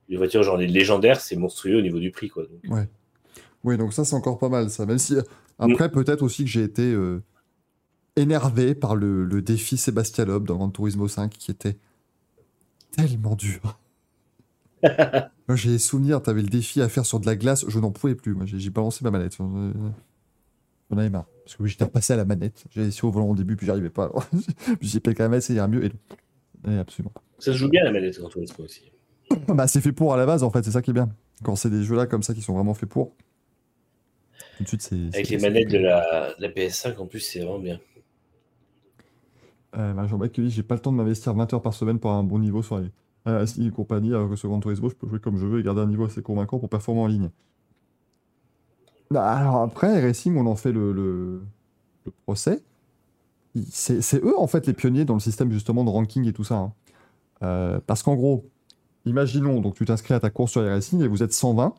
[0.08, 2.88] les voitures genre les légendaires c'est monstrueux au niveau du prix quoi donc,
[3.64, 4.86] Oui, donc ça, c'est encore pas mal, ça.
[4.86, 5.16] Même si,
[5.60, 7.22] après, peut-être aussi que j'ai été euh,
[8.16, 11.78] énervé par le, le défi Sébastien Loeb dans Gran Turismo 5, qui était
[12.96, 13.80] tellement dur.
[14.84, 18.16] Moi, j'ai souvenir, t'avais le défi à faire sur de la glace, je n'en pouvais
[18.16, 18.34] plus.
[18.34, 19.38] Moi, j'ai j'ai balancé ma manette.
[19.38, 21.28] J'en avais marre.
[21.46, 22.64] Parce que j'étais repassé à la manette.
[22.72, 24.06] J'avais essayé au volant au début, puis j'arrivais pas.
[24.06, 24.26] Alors,
[24.80, 25.86] puis j'ai quand même essayé un mieux.
[25.86, 25.92] Et.
[26.70, 27.12] Et absolument.
[27.40, 28.92] ça se joue bien la manette Gran Turismo aussi
[29.48, 31.10] Bah, c'est fait pour à la base, en fait, c'est ça qui est bien.
[31.44, 33.16] Quand c'est des jeux-là comme ça qui sont vraiment faits pour.
[34.58, 34.96] Tout de suite, c'est.
[34.96, 37.80] avec les manettes de la, de la PS5 en plus c'est vraiment bien
[39.78, 42.12] Euh, Jean-Baptiste qui dit j'ai pas le temps de m'investir 20 heures par semaine pour
[42.12, 42.90] un bon niveau sur les
[43.28, 45.64] euh, et compagnie, alors que sur Gran Turismo, je peux jouer comme je veux et
[45.64, 47.30] garder un niveau assez convaincant pour performer en ligne.
[49.12, 51.42] Bah, alors après, Racing, on en fait le, le,
[52.26, 52.64] procès.
[53.70, 56.56] C'est eux, en fait, les pionniers dans le système justement de ranking et tout ça.
[56.56, 56.74] hein.
[57.44, 58.46] Euh, parce qu'en gros,
[59.06, 61.76] imaginons, donc tu t'inscris à ta course sur Racing et vous êtes 120,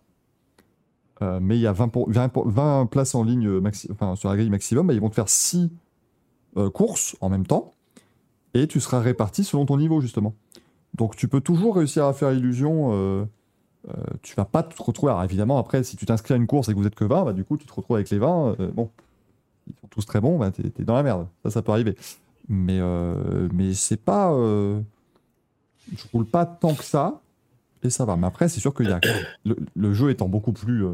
[1.22, 3.60] euh, mais il y a 20, pour- 20, pour- 20 places en ligne
[4.14, 5.70] sur la grille maximum, bah, ils vont te faire 6
[6.74, 7.72] courses en même temps
[8.54, 10.34] et tu seras réparti selon ton niveau justement.
[10.94, 12.90] Donc tu peux toujours réussir à faire illusion.
[12.92, 13.24] Euh,
[13.88, 15.10] euh, tu vas pas te retrouver.
[15.12, 17.24] Alors évidemment, après, si tu t'inscris à une course et que vous êtes que 20,
[17.24, 18.56] bah, du coup, tu te retrouves avec les 20.
[18.60, 18.90] euh, bon,
[19.66, 21.26] ils sont tous très bons, bah, t'es t'es dans la merde.
[21.44, 21.96] Ça, ça peut arriver.
[22.48, 24.32] Mais, euh, mais c'est pas.
[24.32, 24.80] euh,
[25.96, 27.20] je roule pas tant que ça
[27.82, 28.16] et ça va.
[28.16, 29.00] Mais après, c'est sûr qu'il y a.
[29.44, 30.84] Le, le jeu étant beaucoup plus.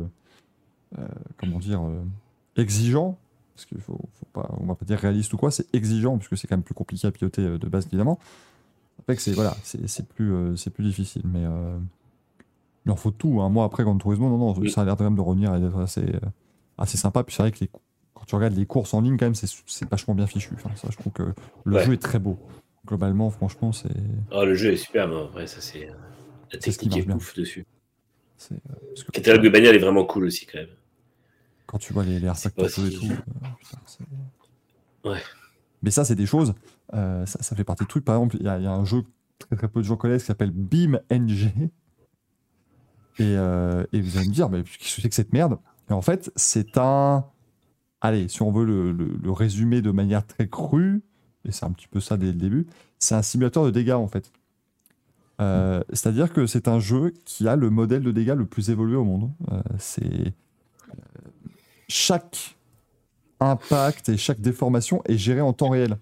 [1.37, 1.83] comment dire.
[2.57, 3.19] exigeant.
[3.59, 6.37] Parce qu'il faut, faut pas, on va pas dire réaliste ou quoi, c'est exigeant puisque
[6.39, 8.21] c'est quand même plus compliqué à piloter euh, de base évidemment.
[9.09, 11.77] Que c'est voilà, c'est plus, euh, c'est plus difficile, mais euh,
[12.87, 13.41] il en faut tout.
[13.41, 14.71] Un mois après Grand Turismo, non non, Oui.
[14.71, 16.07] ça a l'air quand même de revenir et d'être assez,
[16.77, 17.25] assez sympa.
[17.25, 17.69] Puis c'est vrai que les,
[18.15, 20.51] quand tu regardes les courses en ligne, quand même, c'est vachement bien fichu.
[20.55, 21.85] Enfin, ça, je trouve que le Ouais.
[21.85, 22.39] jeu est très beau.
[22.87, 23.91] Globalement, franchement, c'est
[24.31, 25.27] oh, le jeu est superbe hein.
[25.29, 27.67] après ça c'est la C'est ce qui technique est ouf dessus
[28.53, 28.57] euh,
[28.95, 30.69] parce que le catalogue de bagnole est vraiment cool aussi quand même
[31.69, 33.07] quand tu vois les, les artefacts et tout.
[33.07, 33.79] euh, putain,
[35.05, 35.23] Ouais.
[35.83, 36.55] Mais ça, c'est des choses.
[36.95, 38.05] euh, ça, ça fait partie de trucs.
[38.05, 39.07] Par exemple, il y, a il y a un jeu que
[39.39, 41.71] très très peu de gens connaissent qui s'appelle BeamNG.
[43.21, 45.59] Et, euh, et vous allez me dire, mais qu'est-ce que c'est que cette merde?
[45.91, 47.25] Et en fait, c'est un.
[48.01, 51.03] Allez, si on veut le, le- le résumer de manière très crue,
[51.45, 52.67] et c'est un petit peu ça dès le début,
[52.99, 54.33] c'est un simulateur de dégâts en fait.
[55.41, 58.97] Euh, C'est-à-dire que c'est un jeu qui a le modèle de dégâts le plus évolué
[58.97, 59.31] au monde.
[59.53, 60.35] Euh, c'est
[61.89, 62.57] chaque
[63.41, 65.99] impact et chaque déformation est géré en temps réel.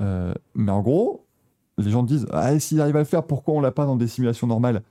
[0.00, 1.26] Euh, mais en gros,
[1.78, 4.08] les gens disent ah, s'il arrive à le faire, pourquoi on l'a pas dans des
[4.08, 4.82] simulations normales?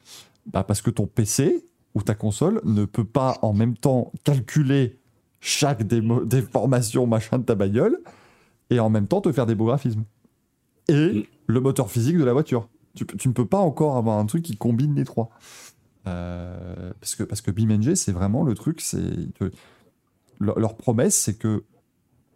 [0.47, 4.99] Bah, Parce que ton PC ou ta console ne peut pas en même temps calculer
[5.39, 7.99] chaque déformation machin de ta bagnole
[8.69, 10.03] et en même temps te faire des beaux graphismes.
[10.87, 11.23] Et Mm.
[11.47, 12.67] le moteur physique de la voiture.
[12.95, 15.29] Tu, tu ne peux pas encore avoir un truc qui combine les trois.
[16.07, 19.01] Euh, parce que, parce que BeamNG, c'est vraiment le truc, c'est
[20.39, 21.63] leur, promesse, c'est que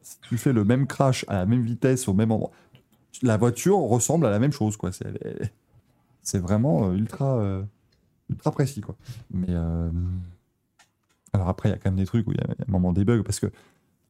[0.01, 2.51] si tu fais le même crash à la même vitesse, au même endroit,
[3.21, 4.77] la voiture ressemble à la même chose.
[4.77, 4.91] quoi.
[6.21, 7.63] C'est vraiment euh, ultra, euh,
[8.29, 8.81] ultra précis.
[8.81, 8.95] Quoi.
[9.31, 9.53] Mais
[11.33, 12.61] alors après, il y a quand même des trucs où il y, a il y
[12.61, 13.51] a un moment des bugs parce que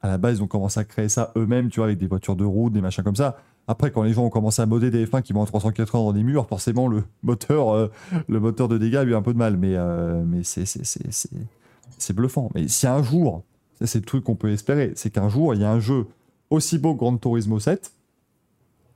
[0.01, 2.38] À la base, ils ont commencé à créer ça eux-mêmes, tu vois, avec des voitures
[2.38, 3.38] de route, des machins comme ça.
[3.69, 6.11] Après, quand les gens ont commencé à modder des F1 qui vont à 380 dans
[6.11, 7.88] des murs, forcément, le moteur, euh,
[8.27, 9.57] le moteur de dégâts a eu un peu de mal.
[9.57, 12.49] Mais, euh, mais c'est, bluffant.
[12.56, 13.43] Mais si un jour,
[13.80, 16.07] c'est le truc qu'on peut espérer, c'est qu'un jour, il y a un jeu
[16.49, 17.91] aussi beau que Gran Turismo 7,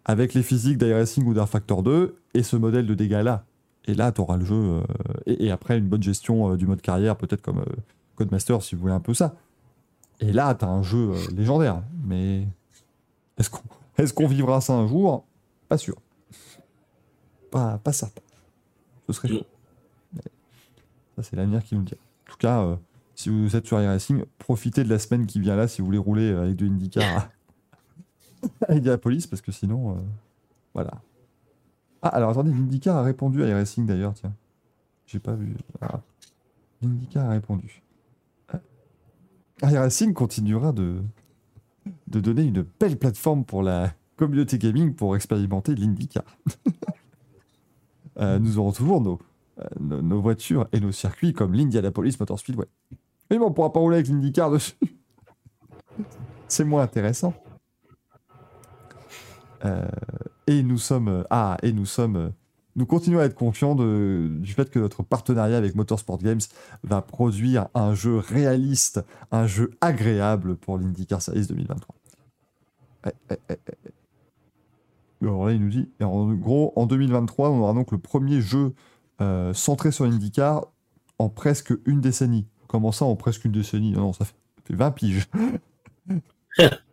[0.06, 3.45] avec les physiques d'iRacing ou d'Air Factor 2, et ce modèle de dégâts-là.
[3.85, 4.56] Et là, tu auras le jeu.
[4.56, 4.82] euh,
[5.27, 7.64] et, et après, une bonne gestion du mode carrière, peut-être comme
[8.16, 9.35] Codemaster, si vous voulez un peu ça.
[10.19, 11.84] Et là, tu as un jeu légendaire.
[12.08, 12.48] Mais
[13.38, 13.61] est-ce qu'on
[13.98, 15.26] est qu'on vivra ça un jour?
[15.68, 15.96] Pas sûr.
[17.52, 18.22] Pas, pas certain.
[19.08, 19.46] Ce serait chaud.
[20.14, 20.22] Mais
[21.16, 21.94] ça, c'est l'avenir qui nous le dit.
[21.94, 22.76] En tout cas, euh,
[23.16, 25.98] si vous êtes sur iRacing, profitez de la semaine qui vient là si vous voulez
[25.98, 27.04] rouler euh, avec de IndyCar
[28.62, 30.02] à, à Indianapolis, parce que sinon, euh,
[30.74, 31.02] voilà.
[32.02, 34.34] Ah, alors attendez, l'IndyCar a répondu à iRacing d'ailleurs, tiens.
[35.06, 35.56] J'ai pas vu.
[35.82, 36.02] Ah.
[36.82, 37.82] L'IndyCar a répondu.
[39.62, 41.02] Ah, iRacing continuera de,
[42.08, 46.24] de donner une belle plateforme pour la communauté gaming pour expérimenter l'IndyCar.
[48.20, 49.18] Euh, nous aurons toujours nos,
[49.60, 52.68] euh, nos, nos voitures et nos circuits comme l'Indianapolis Motor Speedway.
[53.32, 54.76] Mais bon, on pourra pas rouler avec l'IndyCar dessus.
[56.48, 57.34] C'est moins intéressant.
[59.66, 59.88] Euh,
[60.45, 62.34] et nous sommes ah et nous sommes
[62.76, 66.42] nous continuons à être confiants du fait que notre partenariat avec Motorsport Games
[66.84, 71.95] va produire un jeu réaliste, un jeu agréable pour l'IndyCar Series 2023.
[73.06, 75.26] Eh, eh, eh, eh, eh.
[75.26, 78.74] Alors là, il nous dit, en gros, en 2023, on aura donc le premier jeu
[79.22, 80.66] euh, centré sur l'IndyCar
[81.19, 82.48] en presque une décennie.
[82.68, 83.92] Comment ça, en presque une décennie?
[83.92, 85.30] Non, ça fait 20 piges.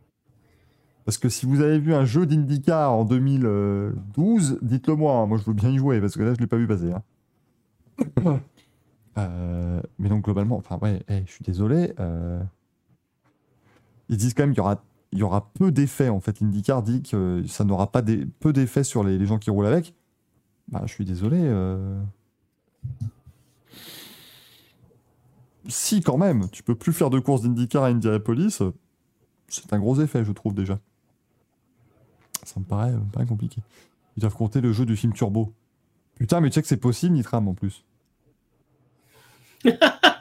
[1.04, 5.14] Parce que si vous avez vu un jeu d'IndyCar en 2012, dites-le moi.
[5.16, 5.26] hein.
[5.26, 6.92] Moi, je veux bien y jouer parce que là, je l'ai pas vu passer.
[6.92, 8.40] hein.
[9.18, 11.92] Euh, mais donc, globalement, enfin, ouais, eh, je suis désolé.
[11.98, 12.40] euh,
[14.08, 16.08] Ils disent quand même qu'il y aura, il y aura peu d'effets.
[16.08, 19.38] En fait, IndyCar dit que ça n'aura pas des, peu d'effets sur les, les gens
[19.38, 19.94] qui roulent avec.
[20.68, 21.38] Bah, je suis désolé.
[21.42, 22.00] euh.
[25.68, 28.62] Si, quand même, tu peux plus faire de courses d'IndyCar à Indianapolis.
[29.48, 30.78] C'est un gros effet, je trouve déjà.
[32.44, 33.60] Ça me paraît, me paraît compliqué.
[34.16, 35.52] Ils doivent compter le jeu du film Turbo.
[36.16, 37.84] Putain, mais tu sais que c'est possible, Nitram, en plus.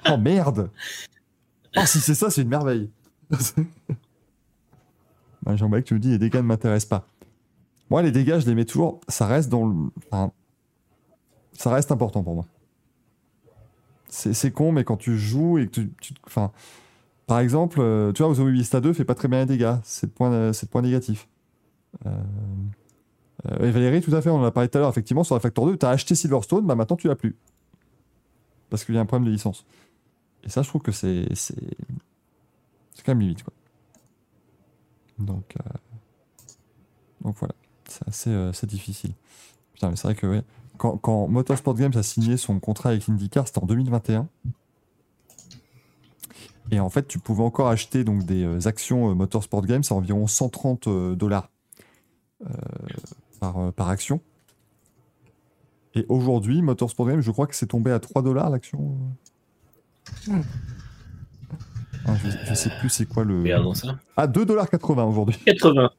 [0.10, 0.70] oh merde
[1.78, 2.90] Oh, si c'est ça, c'est une merveille.
[5.44, 7.08] bah, Jean-Baptiste, tu me dis, les dégâts ne m'intéressent pas.
[7.90, 9.00] Moi, les dégâts, je les mets toujours.
[9.08, 9.76] Ça reste dans le.
[10.12, 10.32] enfin,
[11.54, 12.46] ça reste important pour moi.
[14.08, 15.92] C'est con, mais quand tu joues et que tu.
[16.02, 16.52] tu- Enfin.
[17.28, 19.76] Par exemple, euh, tu vois, Automobilista 2 fait pas très bien les dégâts.
[19.84, 21.28] C'est le point, euh, c'est le point négatif.
[22.06, 22.10] Euh,
[23.52, 25.42] euh, Valérie, tout à fait, on en a parlé tout à l'heure, effectivement, sur la
[25.42, 27.36] Factor 2, tu as acheté Silverstone, bah maintenant tu l'as plus.
[28.70, 29.66] Parce qu'il y a un problème de licence.
[30.44, 31.28] Et ça, je trouve que c'est.
[31.34, 31.56] C'est
[33.06, 33.54] quand même limite, quoi.
[35.18, 35.56] Donc.
[35.60, 35.70] euh,
[37.22, 37.54] Donc voilà.
[37.88, 39.14] C'est assez, difficile.
[39.74, 40.44] Putain, mais c'est vrai que.
[40.78, 44.30] Quand, quand Motorsport Games a signé son contrat avec l'IndyCar, c'était en 2021.
[46.72, 50.88] Et en fait, tu pouvais encore acheter donc des actions Motorsport Games à environ 130
[50.88, 51.50] euh, dollars
[53.40, 54.22] par, euh, par action.
[55.96, 58.98] Et aujourd'hui, Motorsport Games, je crois que c'est tombé à 3 dollars l'action.
[60.30, 60.42] euh.
[62.06, 63.40] Ah, je, je sais plus c'est quoi le.
[63.40, 64.00] Regardons ça.
[64.16, 65.38] Ah, 2,80$ aujourd'hui.
[65.46, 65.92] 80.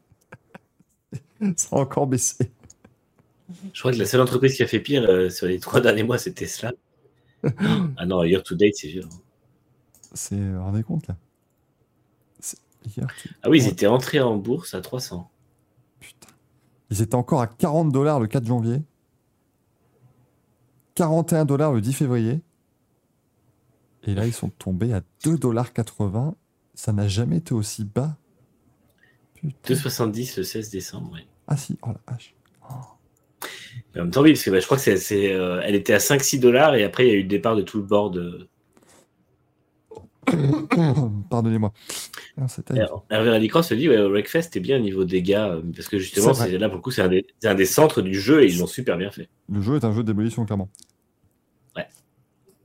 [1.57, 2.51] Ça a encore baissé.
[3.73, 6.03] Je crois que la seule entreprise qui a fait pire euh, sur les trois derniers
[6.03, 6.73] mois, c'est Tesla.
[7.97, 9.09] ah non, year to date, c'est violent.
[10.13, 10.57] C'est.
[10.57, 11.17] rendez compte là?
[13.43, 15.31] Ah oui, ils étaient entrés en bourse à 300.
[16.91, 18.83] Ils étaient encore à 40 dollars le 4 janvier.
[20.95, 22.41] 41 dollars le 10 février.
[24.05, 26.35] Et là, ils sont tombés à 2,80 dollars.
[26.75, 28.17] Ça n'a jamais été aussi bas.
[29.35, 29.75] Putain.
[29.75, 31.27] 2,70 le 16 décembre, oui.
[31.47, 32.35] Ah si, oh la vache.
[33.95, 35.75] Mais en même temps, oui, parce que bah, je crois que c'est, c'est, euh, elle
[35.75, 37.85] était à 5-6 dollars et après, il y a eu le départ de tout le
[37.85, 38.15] board.
[38.15, 38.49] De...
[41.31, 41.73] Pardonnez-moi.
[42.49, 42.75] C'était-
[43.11, 46.35] Hervé Rallycross se dit, ouais, Wreckfest est bien au niveau dégâts, euh, parce que justement,
[46.35, 48.47] C'est là, pour le coup, c'est un, des, c'est un des centres du jeu et
[48.47, 49.29] ils l'ont super bien fait.
[49.49, 50.69] Le jeu est un jeu de démolition, clairement.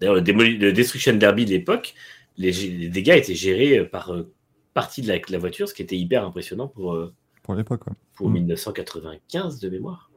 [0.02, 1.96] D'ailleurs, le, Destruction Derby de l'époque,
[2.38, 4.30] les, dégâts étaient gérés euh, par euh,
[4.74, 7.14] partie de la, la voiture, ce qui était hyper impressionnant pour, euh,
[7.44, 7.94] Pour l'époque, ouais.
[8.14, 8.34] pour Mm.
[8.34, 10.12] 1995 de mémoire.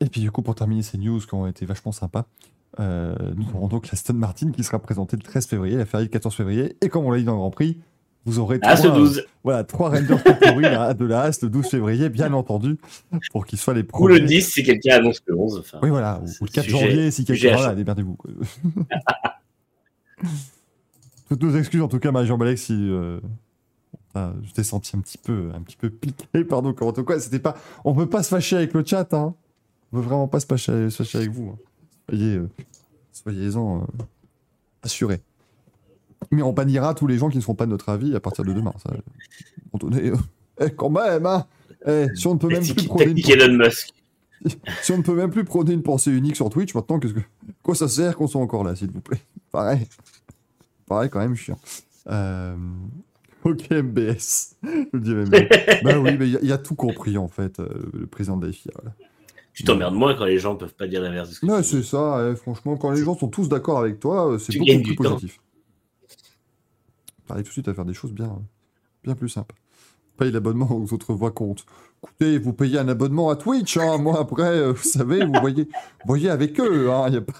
[0.00, 2.28] Et puis du coup, pour terminer ces news qui ont été vachement sympas,
[2.80, 6.10] euh, nous aurons donc l'Aston Martin qui sera présentée le 13 février, la Ferrari le
[6.10, 7.78] 14 février, et comme on l'a dit dans le Grand Prix,
[8.24, 10.00] vous aurez Ah, trois, 12 euh, voilà, trois là,
[10.94, 12.76] de la Haas le 12 février, bien entendu,
[13.32, 14.18] pour qu'ils soient les Ou premiers.
[14.20, 15.58] le 10 si quelqu'un annonce le 11.
[15.60, 17.54] Enfin, Oui, voilà, ou, ou le 4 Sujet- janvier, si quelqu'un...
[17.56, 18.16] Voilà, démerdez-vous.
[21.28, 23.20] Toutes nos excuses, en tout cas, Marie-Jean-Balek, si euh,
[24.14, 27.04] ah, je t'ai senti un petit peu, un petit peu piqué par nos commentaires.
[27.04, 29.34] Quoi, c'était pas, on peut pas se fâcher avec le chat, hein.
[29.92, 31.50] On peut vraiment pas se fâcher, se fâcher avec vous.
[31.54, 31.58] hein.
[32.08, 32.48] Soyez, euh,
[33.12, 34.04] soyez-en euh,
[34.82, 35.20] assurés.
[36.30, 38.44] Mais on bannira tous les gens qui ne seront pas de notre avis à partir
[38.44, 38.72] de demain.
[38.82, 38.92] Ça,
[39.72, 40.16] on donnait, euh,
[40.60, 41.46] eh, quand même, hein.
[41.86, 43.90] Eh, si on ne peut même plus prôner une Elon Musk.
[44.82, 47.20] si on ne peut même plus prôner une pensée unique sur Twitch, maintenant, qu'est-ce que...
[47.62, 49.20] quoi ça sert qu'on soit encore là, s'il vous plaît?
[49.52, 49.86] Pareil.
[50.86, 51.58] Pareil, quand même, chiant.
[52.08, 52.56] Euh...
[53.44, 54.56] Ok, MBS.
[54.92, 55.30] MBS.
[55.84, 58.06] bah oui, mais il y a- il y, a tout compris, en fait, euh, le
[58.06, 58.72] président de la FIA.
[58.74, 58.94] Voilà.
[59.58, 61.68] Tu t'emmerdes moins quand les gens peuvent pas dire l'inverse de ce que Ouais, tu
[61.68, 64.82] c'est ça, eh, franchement, quand les gens sont tous d'accord avec toi, euh, c'est beaucoup
[64.84, 65.40] plus positif.
[67.26, 68.40] T'arrives tout de suite à faire des choses bien,
[69.02, 69.56] bien plus sympas.
[70.16, 71.66] Paye l'abonnement aux autres voix compte.
[72.04, 75.66] Écoutez, vous payez un abonnement à Twitch, hein, moi après, euh, vous savez, vous voyez,
[76.06, 77.32] voyez avec eux, hein, y a pas...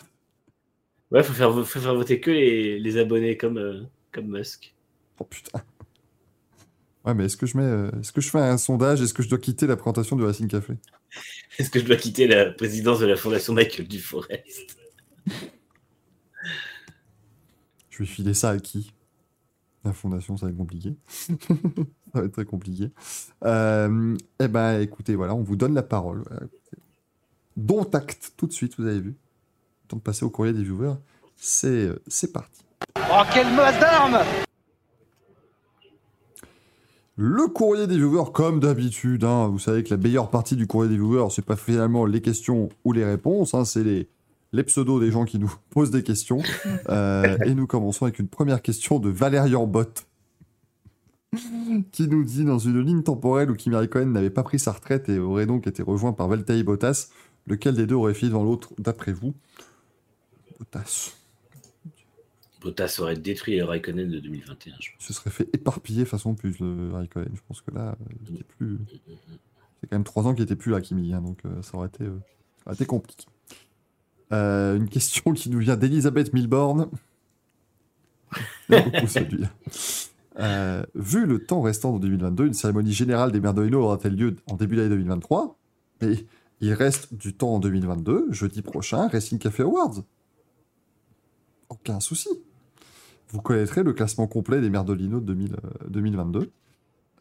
[1.12, 4.74] Ouais, faut faire, faut faire voter que les, les abonnés comme, euh, comme Musk.
[5.20, 5.60] Oh putain.
[7.08, 9.22] Ouais, mais est-ce que je mets, euh, est-ce que je fais un sondage, est-ce que
[9.22, 10.74] je dois quitter la présentation du Racing Café?
[11.58, 14.76] Est-ce que je dois quitter la présidence de la fondation Michael Duforest?
[17.88, 18.92] Je vais filer ça à qui?
[19.86, 20.96] La fondation, ça va être compliqué.
[21.08, 21.54] ça
[22.12, 22.90] va être très compliqué.
[23.42, 26.24] Euh, eh ben, écoutez, voilà, on vous donne la parole.
[27.56, 29.16] Dont acte, tout de suite, vous avez vu.
[29.88, 30.96] Temps de passer au courrier des viewers.
[31.36, 32.60] C'est, euh, c'est parti.
[32.98, 34.18] Oh, quelle masse d'armes
[37.20, 40.88] Le courrier des viewers, comme d'habitude, hein, vous savez que la meilleure partie du courrier
[40.88, 44.08] des viewers, c'est pas finalement les questions ou les réponses, hein, c'est les,
[44.52, 46.38] les pseudos des gens qui nous posent des questions.
[46.90, 50.06] Euh, et nous commençons avec une première question de Valérian Bott,
[51.92, 55.08] qui nous dit dans une ligne temporelle où Kimi Raikkonen n'avait pas pris sa retraite
[55.10, 57.08] et aurait donc été rejoint par Valtteri Bottas,
[57.46, 59.34] lequel des deux aurait fini devant l'autre d'après vous?
[60.58, 61.17] Bottas.
[62.60, 64.74] Bottas aurait détruit le Raikkonen de 2021.
[64.80, 67.30] je se serait fait éparpiller façon plus le Raikkonen.
[67.34, 68.78] Je pense que là, euh, il était plus.
[69.80, 71.88] C'est quand même trois ans qu'il était plus là, Kimi, hein, donc euh, ça, aurait
[71.88, 72.18] été, euh,
[72.58, 73.26] ça aurait été compliqué.
[74.32, 76.88] Euh, une question qui nous vient d'Elisabeth Milborn.
[80.40, 84.54] Euh, vu le temps restant en 2022, une cérémonie générale des Merdolino aura-t-elle lieu en
[84.54, 85.58] début d'année 2023
[86.02, 86.28] Et
[86.60, 90.04] il reste du temps en 2022, jeudi prochain, Racing Café Awards.
[91.68, 92.28] Aucun souci
[93.30, 96.50] vous connaîtrez le classement complet des Merdolino de 2000, euh, 2022.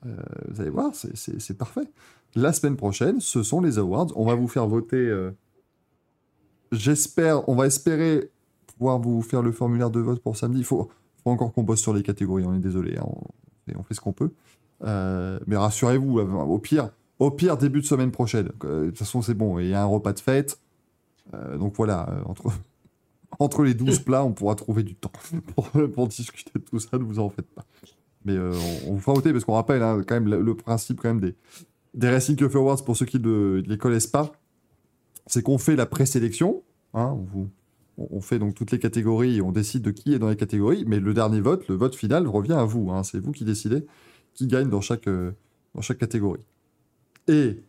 [0.06, 0.16] Euh,
[0.50, 1.90] vous allez voir, c'est- parfait.
[2.36, 4.08] La semaine prochaine, ce sont les awards.
[4.16, 4.98] On va vous faire voter.
[4.98, 5.32] euh,
[6.72, 8.30] J'espère, on va espérer
[8.78, 10.60] pouvoir vous faire le formulaire de vote pour samedi.
[10.60, 10.90] Il faut,
[11.26, 12.46] encore qu'on bosse sur les catégories.
[12.46, 13.06] On est désolé, hein,
[13.76, 14.32] on, fait ce qu'on peut.
[14.84, 18.50] Euh, mais rassurez-vous, euh, au pire, au pire début de semaine prochaine.
[18.66, 19.60] Euh, De toute façon, c'est bon.
[19.60, 20.60] Il y a un repas de fête.
[21.34, 22.52] Euh, donc voilà, euh, entre
[23.40, 25.12] entre les 12 plats, on pourra trouver du temps
[25.56, 27.66] pour, pour discuter de tout ça, ne vous en faites pas.
[28.26, 28.54] Mais euh,
[28.86, 31.10] on, on vous fera voter parce qu'on rappelle hein, quand même le, le principe quand
[31.10, 31.36] même des,
[31.94, 34.32] des Racing Cup Awards pour ceux qui ne les connaissent pas,
[35.28, 37.50] c'est qu'on fait la présélection, hein, on, vous-
[37.98, 40.36] on- on fait donc toutes les catégories et on décide de qui est dans les
[40.36, 43.44] catégories, mais le dernier vote, le vote final revient à vous, hein, c'est vous qui
[43.46, 43.86] décidez
[44.34, 45.32] qui gagne dans chaque, euh,
[45.74, 46.42] dans chaque catégorie.
[47.28, 47.62] Et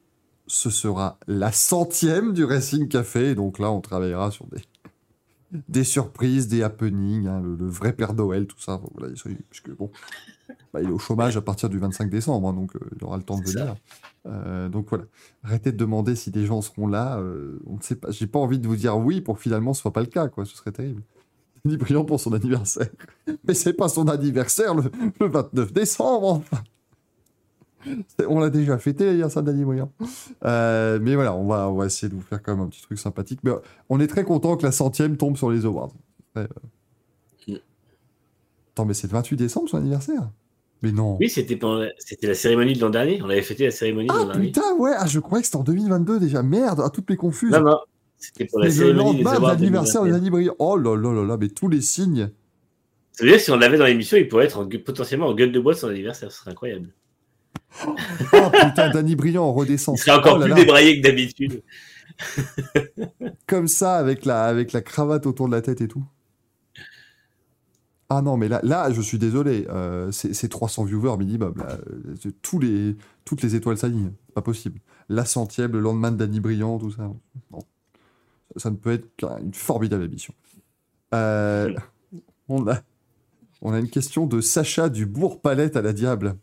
[0.46, 4.60] ce sera la centième du Racing Café, donc là on travaillera sur des,
[5.68, 8.80] des surprises, des happenings, hein, le, le vrai Père Noël, tout ça.
[8.94, 9.90] Voilà, il- parce que bon,
[10.72, 13.16] bah, il est au chômage à partir du 25 décembre, hein, donc euh, il aura
[13.16, 13.74] le temps de venir.
[14.26, 15.04] Euh, donc voilà,
[15.42, 17.18] arrêtez de demander si des gens seront là.
[17.18, 18.10] euh, on ne sait pas.
[18.10, 20.28] J'ai pas envie de vous dire oui pour que finalement ce soit pas le cas,
[20.28, 20.44] quoi.
[20.44, 21.02] Ce serait terrible.
[21.64, 22.88] Denis Briand pour son anniversaire.
[23.48, 24.84] Mais c'est pas son anniversaire le,
[25.20, 26.26] le 29 décembre.
[26.34, 26.62] enfin.
[28.28, 29.92] On l'a déjà fêté ça, Denis Briand.
[30.44, 32.82] Euh, mais voilà, on va, on va essayer de vous faire quand même un petit
[32.82, 33.40] truc sympathique.
[33.42, 33.58] Mais euh,
[33.88, 35.92] on est très content que la centième tombe sur les awards.
[36.36, 36.42] Ouais,
[37.48, 37.52] euh.
[37.54, 37.56] Mm.
[38.72, 40.30] Attends, mais c'est le 28 décembre son anniversaire
[40.82, 41.16] Mais non.
[41.20, 43.20] Oui, c'était pendant la- c'était la cérémonie de l'an dernier.
[43.22, 44.46] On avait fêté la cérémonie de ah l'an dernier.
[44.46, 46.42] putain, ouais, ah, je croyais que c'était en 2022 déjà.
[46.42, 47.52] Merde, à toutes les confuses.
[47.52, 47.78] Non, non.
[48.18, 50.12] C'était pour la le lendemain de l'anniversaire de 2021.
[50.12, 50.54] Danny Briand.
[50.58, 52.30] Oh là là là là, mais tous les signes.
[53.12, 55.52] Ça veut dire si on l'avait dans l'émission, il pourrait être en potentiellement en gueule
[55.52, 56.30] de bois de son anniversaire.
[56.30, 56.92] Ce serait incroyable.
[58.32, 59.96] Oh putain, Danny Briand en redescend.
[59.96, 61.62] Serait encore Oh là plus là, débraillé que d'habitude.
[63.46, 66.04] Comme ça, avec la, avec la cravate autour de la tête et tout.
[68.10, 69.66] Ah non, mais là, là je suis désolé.
[69.68, 71.54] euh, c'est c'est 300 viewers minimum.
[71.58, 71.76] Là,
[72.20, 74.12] c'est tous les, toutes les étoiles s'alignent.
[74.34, 74.80] Pas possible.
[75.08, 77.02] La centième, le lendemain de Danny Briand, tout ça.
[77.52, 77.60] Non.
[78.54, 80.34] Ça, ça ne peut être qu'une formidable émission.
[81.14, 81.74] Euh,
[82.48, 82.80] on, a,
[83.62, 86.36] on a une question de Sacha du Bourg-Palette à la Diable.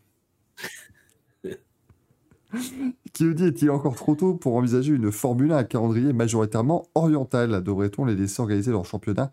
[3.13, 6.87] Qui nous dit est-il encore trop tôt pour envisager une Formule 1 à calendrier majoritairement
[6.95, 7.63] oriental?
[7.63, 9.31] Devrait-on les laisser organiser leur championnat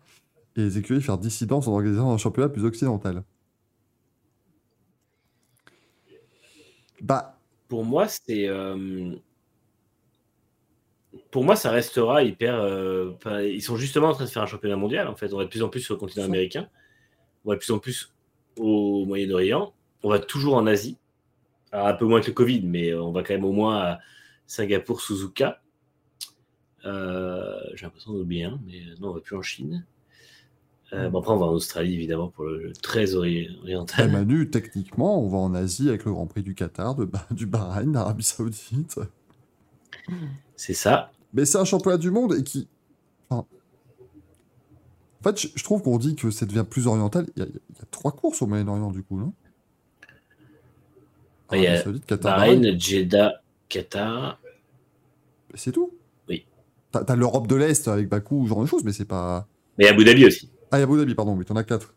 [0.57, 3.23] et les écuries faire dissidence en organisant un championnat plus occidental?
[7.01, 8.47] Bah, Pour moi, c'est.
[8.47, 9.15] euh,
[11.31, 12.55] Pour moi, ça restera hyper.
[12.55, 15.07] euh, enfin, Ils sont justement en train de faire un championnat mondial.
[15.07, 16.67] En fait, on va de plus en plus sur le continent américain.
[17.45, 18.13] On va de plus en plus
[18.57, 19.73] au Moyen-Orient.
[20.03, 20.97] On va toujours en Asie.
[21.73, 23.77] Alors, un peu moins que le Covid, mais euh, on va quand même au moins
[23.79, 23.99] à
[24.47, 25.59] Singapour, Suzuka.
[26.85, 29.85] Euh, J'ai l'impression d'oublier un, mais non, on va plus en Chine.
[30.93, 34.11] Euh, bon, après, on va en Australie, évidemment, pour le, le très ori- eh, oriental.
[34.11, 37.91] Manu, techniquement, on va en Asie avec le Grand Prix du Qatar, de, du Bahreïn,
[37.91, 38.99] d'Arabie Saoudite.
[40.55, 41.11] C'est ça.
[41.33, 42.67] Mais c'est un championnat du monde et qui.
[43.29, 43.47] enfin,
[45.21, 47.25] En fait, je, je trouve qu'on dit que ça devient plus oriental.
[47.35, 49.33] Il y, y a trois courses au Moyen-Orient, du coup, non?
[51.51, 51.83] Il y a
[52.17, 52.79] Bahreïn.
[52.79, 54.39] Jeddah, Qatar.
[55.55, 55.91] C'est tout?
[56.29, 56.45] Oui.
[56.91, 59.47] T'as l'Europe de l'Est avec Bakou, genre de choses, mais c'est pas.
[59.77, 60.49] Mais Abu Dhabi aussi.
[60.71, 61.93] Ah, Abu Dhabi, pardon, mais t'en as quatre.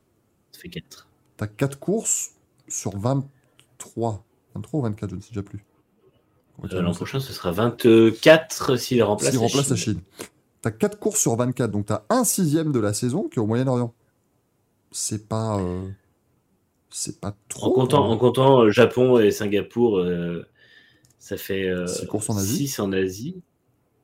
[0.52, 1.06] Ça fait 4.
[1.36, 2.32] T'as 4 courses
[2.68, 4.24] sur 23.
[4.54, 5.64] 23 ou 24, je ne sais déjà plus.
[6.72, 9.94] Euh, L'an prochain, ce sera 24 s'il remplace, remplace la Chine.
[9.94, 10.28] Chine.
[10.62, 13.46] T'as 4 courses sur 24, donc t'as un sixième de la saison qui est au
[13.46, 13.92] Moyen-Orient.
[14.90, 15.58] C'est pas.
[15.58, 15.88] euh,
[16.90, 18.08] C'est pas En comptant, hein.
[18.10, 20.46] en comptant euh, Japon et Singapour, euh,
[21.18, 22.68] ça fait Six courses en Asie.
[22.68, 23.42] 6 en Asie.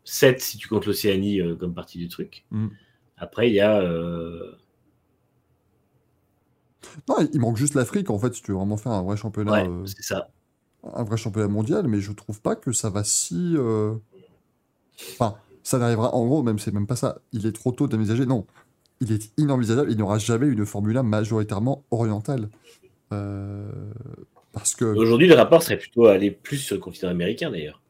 [0.04, 2.44] 7 si tu comptes l'Océanie euh, comme partie du truc.
[2.50, 2.68] Mm.
[3.16, 3.80] Après, il y a.
[3.80, 4.52] euh,
[7.08, 9.52] Non, il manque juste l'Afrique en fait, si tu veux vraiment faire un vrai championnat,
[9.52, 10.28] Ouais, euh, c'est ça.
[10.82, 13.54] un vrai championnat mondial, mais je trouve pas que ça va si.
[13.56, 13.94] euh,
[15.12, 16.14] Enfin, ça n'arrivera.
[16.14, 17.20] En gros, même c'est même pas ça.
[17.32, 18.26] Il est trop tôt d'envisager.
[18.26, 18.46] Non,
[19.02, 19.90] il est inenvisageable.
[19.90, 22.48] Il n'y aura jamais une Formule 1 majoritairement orientale.
[23.12, 23.70] Euh,
[24.52, 24.84] Parce que.
[24.84, 27.80] Aujourd'hui, le rapport serait plutôt aller plus sur le continent américain d'ailleurs.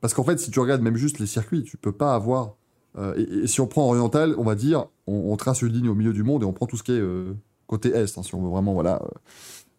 [0.00, 2.54] Parce qu'en fait, si tu regardes même juste les circuits, tu peux pas avoir.
[2.96, 5.88] euh, et, et si on prend oriental, on va dire, on, on trace une ligne
[5.88, 7.34] au milieu du monde et on prend tout ce qui est euh,
[7.66, 9.02] côté est, hein, si on veut vraiment voilà,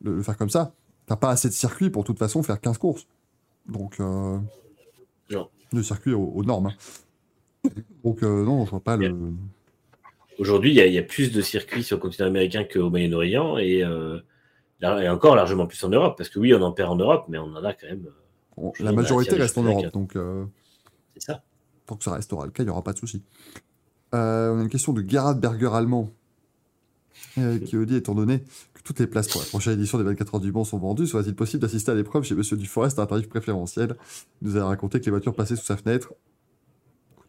[0.03, 0.73] le, le faire comme ça.
[1.05, 3.07] T'as pas assez de circuits pour de toute façon faire 15 courses.
[3.65, 4.41] Donc, Non.
[5.71, 6.65] le circuit aux, aux normes.
[6.67, 7.69] hein.
[8.03, 9.15] Donc, non, je vois pas le.
[10.39, 12.89] Aujourd'hui, il y, a- il y a plus de circuits sur le continent américain qu'au
[12.89, 14.19] Moyen-Orient et, euh,
[14.81, 16.17] et encore largement plus en Europe.
[16.17, 18.07] Parce que oui, on en perd en Europe, mais on en a quand même.
[18.57, 19.93] euh, la majorité reste en Europe.
[19.93, 20.45] Donc, euh,
[21.15, 21.43] C'est ça.
[21.85, 23.21] tant que ça restera le cas, il n'y aura pas de souci.
[24.15, 26.09] Euh, on a une question de Gerhard Berger allemand
[27.35, 28.39] qui dit étant donné
[28.73, 31.05] que toutes les places pour la prochaine édition des 24 heures du Mans sont vendues,
[31.05, 33.95] serait-il possible d'assister à l'épreuve chez Monsieur Duforest à un tarif préférentiel?
[34.41, 36.13] Il nous a raconté que les voitures passaient sous sa fenêtre.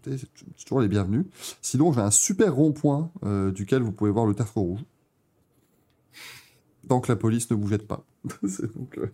[0.05, 1.27] C'est toujours les bienvenus.
[1.61, 4.81] Sinon, j'ai un super rond-point euh, duquel vous pouvez voir le tertre rouge.
[6.89, 8.05] Tant que la police ne vous jette pas.
[8.99, 9.07] Euh,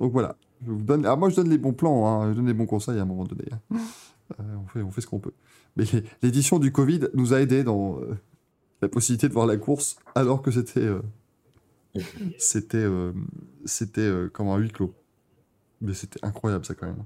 [0.00, 0.36] donc voilà.
[0.64, 1.04] Je vous donne...
[1.06, 3.06] Ah, moi, je donne les bons plans, hein, je donne les bons conseils à un
[3.06, 3.44] moment donné.
[3.52, 3.76] hein.
[4.40, 5.32] Euh, on, fait, on fait ce qu'on peut.
[5.76, 5.84] Mais
[6.22, 8.00] l'édition du Covid nous a aidés dans
[8.82, 10.88] la possibilité de voir la course alors que c'était
[12.38, 12.86] c'était
[13.64, 14.94] c'était euh, comme un huis clos.
[15.80, 17.04] Mais c'était incroyable ça quand même.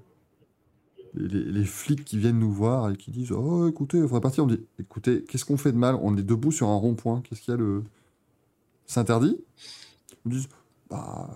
[1.15, 4.45] Les, flics qui viennent nous voir et qui disent Oh écoutez, il faudrait partir.
[4.45, 5.97] On dit Écoutez, qu'est-ce qu'on fait de mal?
[6.03, 7.21] On est debout sur un rond-point.
[7.23, 7.83] Qu'est-ce qu'il y a le.
[8.87, 9.37] C'est interdit
[10.25, 10.49] Ils disent
[10.89, 11.29] Bah,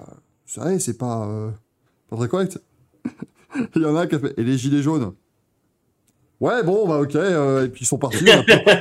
[0.47, 1.51] vous savez, c'est pas, euh,
[2.09, 2.61] pas très correct.
[3.77, 5.13] Il y en a qui a fait Et les gilets jaunes
[6.41, 7.15] Ouais, bon, bah ok.
[7.15, 8.25] euh, et puis ils sont partis.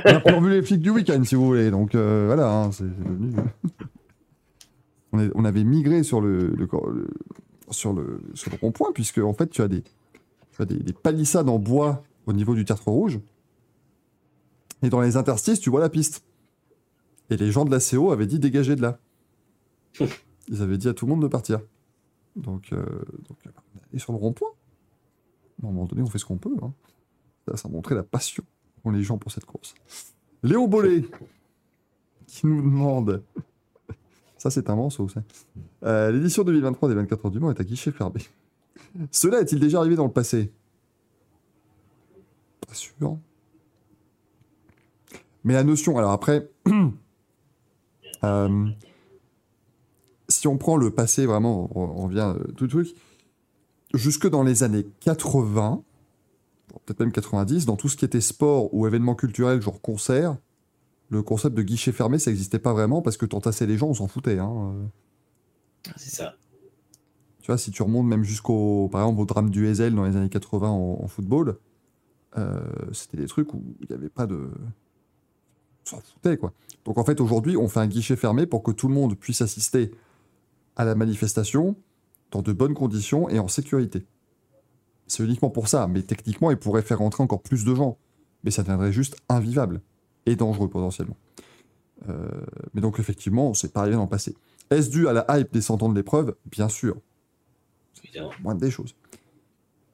[0.06, 1.72] On a, plus- les flics du week-end, si vous voulez.
[1.72, 3.34] Donc euh, voilà, hein, c'est devenu.
[5.12, 6.54] on, est- on avait migré sur le,
[7.70, 9.84] sur le rond-point, puisque en fait, tu as des,
[10.58, 13.20] tu des, des palissades en bois au niveau du tertre rouge.
[14.82, 16.24] Et dans les interstices, tu vois la piste.
[17.30, 19.00] Et les gens de la CO avaient dit dégager de là.
[20.50, 21.62] Ils avaient dit à tout le monde de partir.
[22.36, 22.84] Donc, euh,
[23.30, 24.50] donc euh, on est allé sur le rond-point.
[25.62, 26.54] À un moment donné, on fait ce qu'on peut.
[26.62, 26.74] hein.
[27.48, 28.44] Ça, ça a montré la passion
[28.82, 29.74] qu'ont les gens pour cette course.
[30.44, 31.06] Léon Bollet,
[32.28, 33.24] qui nous demande.
[34.38, 35.24] Ça, c'est un morceau, ça.
[35.84, 38.20] Euh, L'édition 2023 des 24 heures du Mans est à guichet fermé.
[39.12, 40.52] Cela est-il déjà arrivé dans le passé?
[42.68, 43.18] Pas sûr.
[45.44, 46.50] Mais la notion, alors après,
[48.24, 48.68] euh,
[50.30, 52.96] si on prend le passé vraiment, on, revient euh, tout truc,
[53.94, 55.84] jusque dans les années 80,
[56.86, 60.38] peut-être même 90, dans tout ce qui était sport ou événements culturels, genre concert,
[61.10, 63.94] le concept de guichet fermé, ça n'existait pas vraiment parce que t'entassais les gens, on
[63.94, 64.40] s'en foutait.
[64.40, 64.74] Hein.
[64.76, 65.92] euh.
[65.98, 66.36] C'est ça.
[67.44, 70.16] Tu vois, si tu remontes même jusqu'au, par exemple, au drame du Hazel dans les
[70.16, 71.58] années 80 en, football,
[72.38, 72.62] euh,
[72.94, 74.50] c'était des trucs où il n'y avait pas de.
[75.86, 76.54] On s'en foutait, quoi.
[76.86, 79.42] Donc en fait, aujourd'hui, on fait un guichet fermé pour que tout le monde puisse
[79.42, 79.92] assister
[80.78, 81.76] à la manifestation
[82.32, 84.06] dans de bonnes conditions et en sécurité.
[85.08, 87.98] C'est uniquement pour ça, mais techniquement, il pourrait faire rentrer encore plus de gens.
[88.46, 89.82] Mais ça deviendrait juste invivable
[90.26, 91.18] et dangereux potentiellement.
[92.08, 92.26] Euh,
[92.74, 94.34] mais donc, effectivement, c'est pas arrivé dans le passé.
[94.70, 96.38] Est-ce dû à la hype descendant de l'épreuve?
[96.50, 96.96] Bien sûr.
[98.42, 98.96] Moins des choses.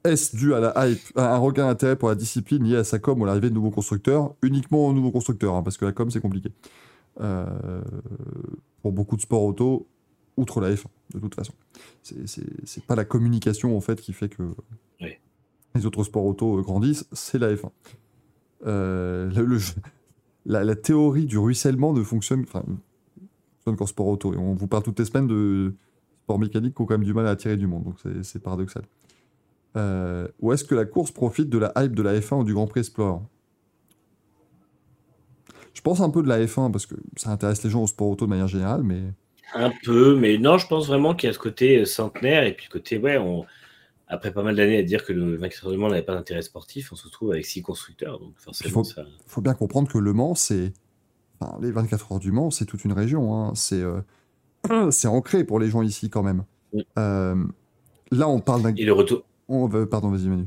[0.04, 2.98] Est-ce dû à la hype, à un regain d'intérêt pour la discipline lié à sa
[2.98, 4.34] com ou à l'arrivée de nouveaux constructeurs?
[4.42, 6.50] Uniquement aux nouveaux constructeurs, hein, parce que la com, c'est compliqué.
[7.20, 7.82] Euh,
[8.82, 9.86] pour beaucoup de sports auto,
[10.38, 11.52] outre la F1, de toute façon.
[12.02, 14.42] C'est- pas la communication, en fait, qui fait que
[15.02, 15.10] Oui.
[15.74, 17.70] les autres sports auto euh, grandissent, c'est la F1.
[18.66, 19.74] Euh, le- le jeu-
[20.46, 22.62] la, la théorie du ruissellement ne fonctionne, enfin,
[23.56, 24.32] fonctionne qu'en sport auto.
[24.32, 25.74] Et on vous parle toutes les semaines de
[26.30, 28.82] sports mécaniques qui ont quand même du mal à attirer du monde, donc c'est- paradoxal.
[29.76, 32.54] Euh, ou est-ce que la course profite de la hype de la F1 ou du
[32.54, 33.18] Grand Prix Explorer?
[35.74, 38.08] Je pense un peu de la F1 parce que ça intéresse les gens au sport
[38.08, 39.00] auto de manière générale, mais
[39.54, 42.54] Un peu, mais non, je pense vraiment qu'il y a ce côté euh, centenaire et
[42.54, 43.44] puis le côté, ouais, on,
[44.08, 46.42] après pas mal d'années à dire que le 24 heures du Mans n'avait pas d'intérêt
[46.42, 48.18] sportif, on se retrouve avec six constructeurs.
[48.20, 49.02] Donc forcément, faut- ça.
[49.06, 50.72] il faut bien comprendre que Le Mans, c'est.
[51.40, 53.34] Enfin, les 24 heures du Mans, c'est toute une région.
[53.34, 53.52] hein.
[53.54, 54.00] C'est euh,
[54.90, 56.44] c'est ancré pour les gens ici quand même.
[56.72, 56.86] Oui.
[56.98, 57.34] Euh,
[58.12, 58.74] là, on parle d'un.
[58.74, 60.46] Et le retour, on va- Pardon, vas-y, Manu.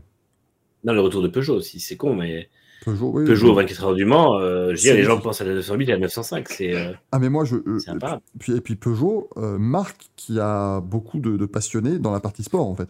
[0.83, 2.50] non, le retour de Peugeot aussi, c'est con, mais
[2.85, 3.51] Peugeot, oui, Peugeot oui.
[3.51, 5.92] au 24 heures du Mans, euh, je C'est- les gens pensent à la 908 et
[5.93, 7.56] à la 905, c'est euh, Ah, mais moi, je.
[7.56, 8.22] euh, c'est imparable.
[8.40, 12.67] puis, et puis Peugeot, marque qui a beaucoup de, de passionnés dans la partie sport,
[12.67, 12.90] en fait.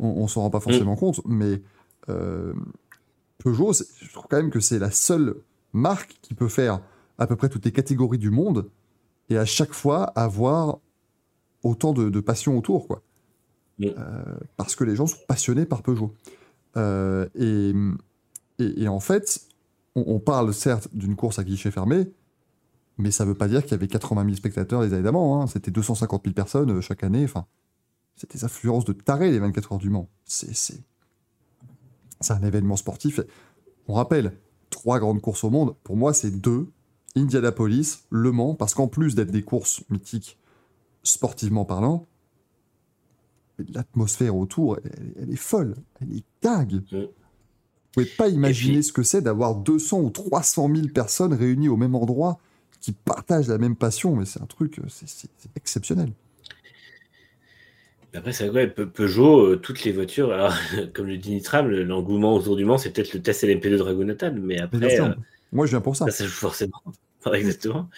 [0.00, 1.60] On, on s'en rend pas forcément compte, mais
[2.06, 5.34] Peugeot, je trouve quand même que c'est la seule
[5.72, 6.80] marque qui peut faire
[7.18, 8.68] à peu près toutes les catégories du monde
[9.30, 10.78] et à chaque fois avoir
[11.62, 13.02] autant de, de passion autour, quoi.
[13.78, 13.86] Mm.
[13.98, 14.22] Euh,
[14.56, 16.12] parce que les gens sont passionnés par Peugeot.
[16.76, 17.72] Euh, et,
[18.58, 19.40] et, et en fait,
[19.94, 22.10] on, on parle certes d'une course à guichet fermé,
[22.96, 25.40] mais ça veut pas dire qu'il y avait 80 000 spectateurs les années d'avant.
[25.40, 25.46] hein.
[25.46, 27.24] C'était 250 000 personnes euh, chaque année.
[27.24, 27.46] Enfin,
[28.16, 30.08] c'est des affluences de tarés, les 24 heures du Mans.
[30.24, 30.82] C'est
[32.30, 33.20] un événement sportif.
[33.86, 34.36] On rappelle,
[34.70, 35.76] trois grandes courses au monde.
[35.84, 36.68] Pour moi, c'est deux.
[37.16, 40.38] Indianapolis, Le Mans, parce qu'en plus d'être des courses mythiques
[41.02, 42.06] sportivement parlant,
[43.74, 45.74] l'atmosphère autour, elle, elle est folle.
[46.00, 46.82] Elle est dingue.
[46.92, 46.96] Mm.
[47.00, 47.08] Vous
[47.92, 51.76] pouvez pas imaginer puis- ce que c'est d'avoir 200 ou 300 000 personnes réunies au
[51.76, 52.38] même endroit
[52.80, 56.12] qui partagent la même passion, mais c'est un truc, euh, c'est, exceptionnel.
[58.14, 60.54] Après, c'est vrai, Pe- Peugeot, euh, toutes les voitures, alors,
[60.94, 64.04] comme le dit Nitram, le- l'engouement autour du Mans, c'est peut-être le test LMP2 Dragon
[64.04, 64.96] Natal, mais après,
[65.52, 66.04] moi je viens pour ça.
[66.06, 66.82] ça, ça joue forcément.
[67.32, 67.88] Exactement.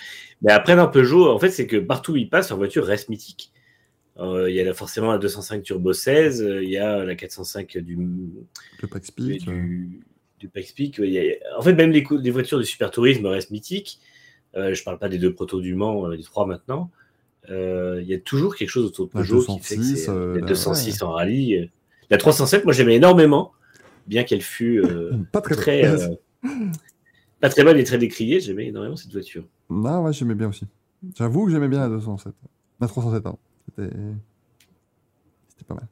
[0.42, 3.08] Mais après, dans Peugeot, en fait, c'est que partout où il passe, leur voiture reste
[3.08, 3.52] mythique.
[4.18, 7.78] Euh, Il y a forcément la 205 Turbo 16, euh, il y a la 405
[7.78, 7.96] du,
[8.82, 10.00] Le Pax Peak, euh, du,
[10.40, 10.98] du Pax Peak.
[10.98, 14.00] ouais, il y a- En fait, même les, voitures de super tourisme restent mythiques.
[14.56, 16.90] Euh, je parle pas des deux protos du Mans, euh, des trois maintenant.
[17.50, 19.96] Euh, Il y a toujours quelque chose autour de La Peugeot qui fait que 206,
[20.04, 21.56] c'est euh, la la- 206 en rallye.
[21.56, 21.66] euh.
[22.10, 23.52] La 307, moi j'aimais énormément,
[24.08, 26.08] bien qu'elle fût euh, pas très, euh,
[27.40, 28.40] pas très bonne et très décriée.
[28.40, 29.44] J'aimais énormément cette voiture.
[29.68, 30.66] Non, ouais, j'aimais bien aussi.
[31.16, 32.32] J'avoue que j'aimais bien la 207.
[32.80, 33.38] La 307, pardon.
[33.66, 33.90] C'était...
[35.48, 35.88] C'était pas mal.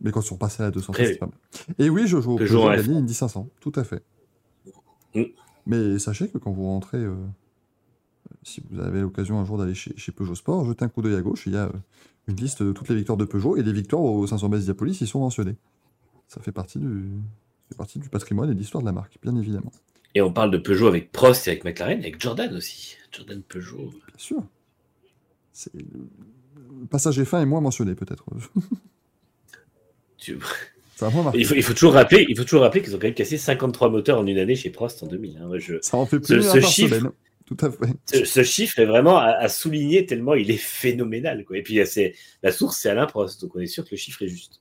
[0.00, 1.36] Mais quand ils sont passés à la 207, Après, c'était pas mal.
[1.78, 2.86] Et oui, Jojo, Peugeot Peugeot en a F1.
[2.86, 4.02] gagné Indy 500, tout à fait.
[5.14, 5.22] Mm.
[5.66, 7.16] Mais sachez que quand vous rentrez, euh,
[8.42, 11.16] si vous avez l'occasion un jour d'aller chez, chez Peugeot Sport, jetez un coup d'œil
[11.16, 11.72] à gauche, il y a euh,
[12.28, 14.98] une liste de toutes les victoires de Peugeot, et les victoires au 500 base Diapolis,
[15.00, 15.56] ils sont mentionnés.
[16.28, 17.08] Ça fait partie du,
[17.62, 19.72] ça fait partie du patrimoine et de l'histoire de la marque, bien évidemment.
[20.14, 22.96] Et on parle de Peugeot avec Prost et avec McLaren, avec Jordan aussi.
[23.12, 23.90] Jordan Peugeot.
[23.90, 24.42] Bien sûr.
[25.52, 25.72] C'est...
[25.74, 28.24] Le passage F1 est moins mentionné, peut-être.
[30.16, 30.38] Tu-
[30.96, 31.10] Ça.
[31.34, 33.38] Il faut, il faut toujours rappeler, il faut toujours rappeler qu'ils ont quand même cassé
[33.38, 35.38] 53 moteurs en une année chez Prost en 2000.
[35.38, 35.50] hein.
[35.58, 37.12] Je- Ça en fait plus ce chiffre- semaine.
[37.46, 37.94] Tout à fait.
[38.04, 41.44] ce, ce chiffre est vraiment à, à souligner tellement il est phénoménal.
[41.46, 41.56] Quoi.
[41.58, 44.22] Et puis c'est, la source, c'est Alain Prost, donc on est sûr que le chiffre
[44.22, 44.60] est juste.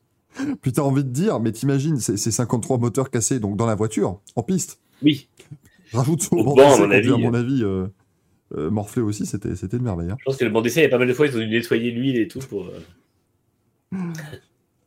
[0.62, 3.76] Puis t'as envie de dire, mais t'imagines, ces, ces 53 moteurs cassés donc dans la
[3.76, 4.80] voiture, en piste.
[5.04, 5.28] Oui,
[5.94, 7.10] Rajoute sur le Au banc à mon avis.
[7.12, 7.88] à mon avis, euh,
[8.58, 10.10] euh, morflé aussi, c'était, c'était une merveille.
[10.12, 10.18] hein.
[10.20, 11.40] je pense que le banc d'essai, il y a pas mal de fois, ils ont
[11.40, 13.98] dû nettoyer l'huile et tout pour, euh,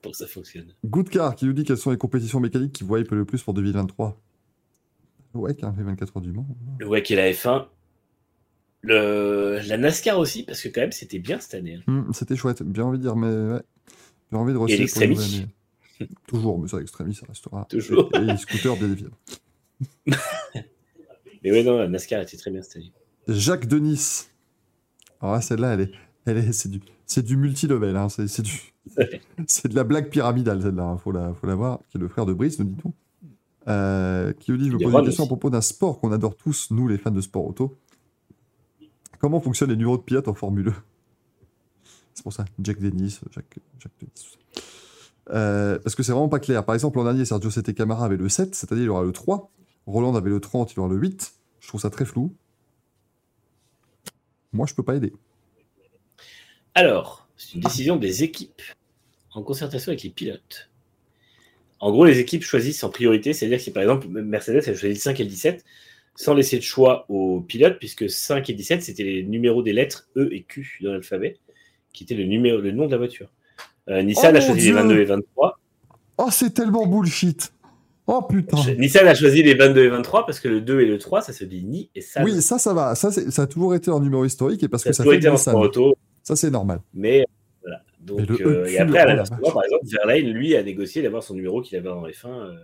[0.02, 0.66] pour que ça fonctionne.
[0.84, 4.20] Goodcar qui nous dit quelles sont les compétitions mécaniques qui hype le plus pour 2023.
[5.34, 6.46] Ouais, qui a fait 24 heures du Mans.
[6.80, 7.66] Le WEC et la F1.
[8.82, 11.76] Le, la NASCAR aussi, parce que quand même, c'était bien cette année.
[11.76, 11.82] hein.
[11.86, 13.62] Hum, c'était chouette, bien envie de dire, mais ouais.
[14.32, 15.42] J'ai envie de
[16.02, 16.06] Et.
[16.26, 17.66] Toujours, mais ça, Extremis, ça restera.
[17.68, 18.08] Toujours.
[18.14, 19.16] Et, et les scooters, bien évidemment.
[20.06, 22.92] Mais ouais, non, la NASCAR était très bien cette année.
[23.28, 24.26] Jacques Denis.
[25.20, 25.90] Alors là, celle-là, elle est,
[26.26, 27.96] elle est, c'est du, c'est du multi-level.
[27.96, 28.08] Hein.
[28.08, 28.72] C'est, c'est du,
[29.46, 30.82] c'est de la blague pyramidale, celle-là.
[30.84, 30.98] hein.
[30.98, 31.80] Faut la, faut la voir.
[31.90, 32.92] Qui est le frère de Brice, nous dit-on.
[33.68, 36.34] Euh, qui nous dit, je me pose une question à propos d'un sport qu'on adore
[36.34, 37.76] tous, nous, les fans de sport auto.
[39.18, 40.74] Comment fonctionnent les numéros de pilote en Formule 1
[42.14, 43.92] C'est pour ça, Jack Dennis, Jacques, Jacques.
[45.30, 46.64] Euh, parce que c'est vraiment pas clair.
[46.64, 49.12] Par exemple, l'an dernier, Sergio Sete Camara avait le 7, cette année, il aura le
[49.12, 49.50] 3.
[49.86, 51.32] Roland avait le 30, il aura le 8.
[51.60, 52.34] Je trouve ça très flou.
[54.52, 55.12] Moi, je peux pas aider.
[56.74, 58.62] Alors, c'est une décision des équipes
[59.32, 60.70] en concertation avec les pilotes.
[61.78, 64.88] En gros, les équipes choisissent en priorité, c'est-à-dire que si par exemple Mercedes a choisi
[64.88, 65.64] le 5 et le 17,
[66.14, 70.08] sans laisser de choix aux pilotes, puisque 5 et 17, c'était les numéros des lettres
[70.16, 71.38] E et Q dans l'alphabet,
[71.92, 73.32] qui étaient le, numéro, le nom de la voiture.
[73.88, 74.74] Euh, Nissan Oh a mon choisi Dieu.
[74.74, 75.58] les 22 et 23.
[76.18, 77.52] Oh, c'est tellement bullshit.
[78.12, 78.56] Oh putain.
[78.76, 81.32] Nissan a choisi les 22 et 23 parce que le 2 et le 3, ça
[81.32, 82.24] se dit Ni et San.
[82.24, 82.94] Oui, ça, ça va.
[82.96, 85.12] Ça, ça a toujours été en numéro historique et parce ça que a ça toujours
[85.12, 85.54] fait été en Nissan.
[85.54, 86.80] auto, Ça, c'est normal.
[86.92, 87.24] mais
[87.62, 87.82] voilà.
[88.00, 89.52] Donc, Mais euh, EQ, et après, à oh la l'inversement, vache.
[89.54, 92.54] par exemple, Verlaine, lui, a négocié d'avoir son numéro qu'il avait en F1 euh,